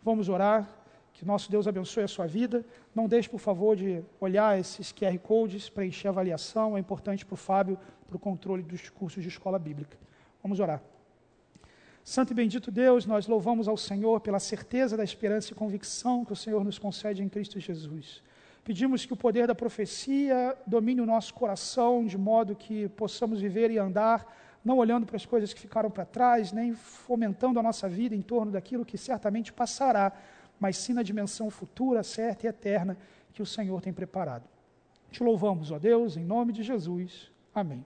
Vamos 0.03 0.29
orar. 0.29 0.69
Que 1.11 1.25
nosso 1.25 1.49
Deus 1.49 1.67
abençoe 1.67 2.03
a 2.03 2.07
sua 2.07 2.27
vida. 2.27 2.63
Não 2.93 3.07
deixe, 3.07 3.27
por 3.27 3.39
favor, 3.39 3.75
de 3.75 4.03
olhar 4.21 4.59
esses 4.59 4.91
QR 4.91 5.17
Codes, 5.17 5.67
preencher 5.67 6.07
a 6.07 6.11
avaliação. 6.11 6.77
É 6.77 6.79
importante 6.79 7.25
para 7.25 7.33
o 7.33 7.37
Fábio, 7.37 7.79
para 8.07 8.15
o 8.15 8.19
controle 8.19 8.61
dos 8.61 8.87
cursos 8.89 9.23
de 9.23 9.29
escola 9.29 9.57
bíblica. 9.57 9.97
Vamos 10.43 10.59
orar. 10.59 10.79
Santo 12.03 12.33
e 12.33 12.35
bendito 12.35 12.69
Deus, 12.69 13.07
nós 13.07 13.27
louvamos 13.27 13.67
ao 13.67 13.75
Senhor 13.75 14.21
pela 14.21 14.39
certeza 14.39 14.95
da 14.95 15.03
esperança 15.03 15.51
e 15.51 15.55
convicção 15.55 16.23
que 16.23 16.33
o 16.33 16.35
Senhor 16.35 16.63
nos 16.63 16.77
concede 16.77 17.23
em 17.23 17.27
Cristo 17.27 17.59
Jesus. 17.59 18.21
Pedimos 18.67 19.05
que 19.05 19.13
o 19.13 19.15
poder 19.15 19.47
da 19.47 19.55
profecia 19.55 20.53
domine 20.67 20.99
o 20.99 21.05
nosso 21.05 21.33
coração, 21.33 22.05
de 22.05 22.17
modo 22.17 22.53
que 22.53 22.89
possamos 22.89 23.39
viver 23.39 23.71
e 23.71 23.77
andar, 23.77 24.27
não 24.61 24.77
olhando 24.77 25.05
para 25.05 25.15
as 25.15 25.25
coisas 25.25 25.53
que 25.53 25.61
ficaram 25.61 25.89
para 25.89 26.03
trás, 26.03 26.51
nem 26.51 26.73
fomentando 26.73 27.61
a 27.61 27.63
nossa 27.63 27.87
vida 27.87 28.13
em 28.13 28.21
torno 28.21 28.51
daquilo 28.51 28.83
que 28.83 28.97
certamente 28.97 29.53
passará, 29.53 30.11
mas 30.59 30.75
sim 30.75 30.91
na 30.91 31.01
dimensão 31.01 31.49
futura, 31.49 32.03
certa 32.03 32.45
e 32.45 32.49
eterna 32.49 32.97
que 33.31 33.41
o 33.41 33.45
Senhor 33.45 33.79
tem 33.79 33.93
preparado. 33.93 34.43
Te 35.09 35.23
louvamos, 35.23 35.71
ó 35.71 35.79
Deus, 35.79 36.17
em 36.17 36.25
nome 36.25 36.51
de 36.51 36.61
Jesus. 36.61 37.31
Amém. 37.55 37.85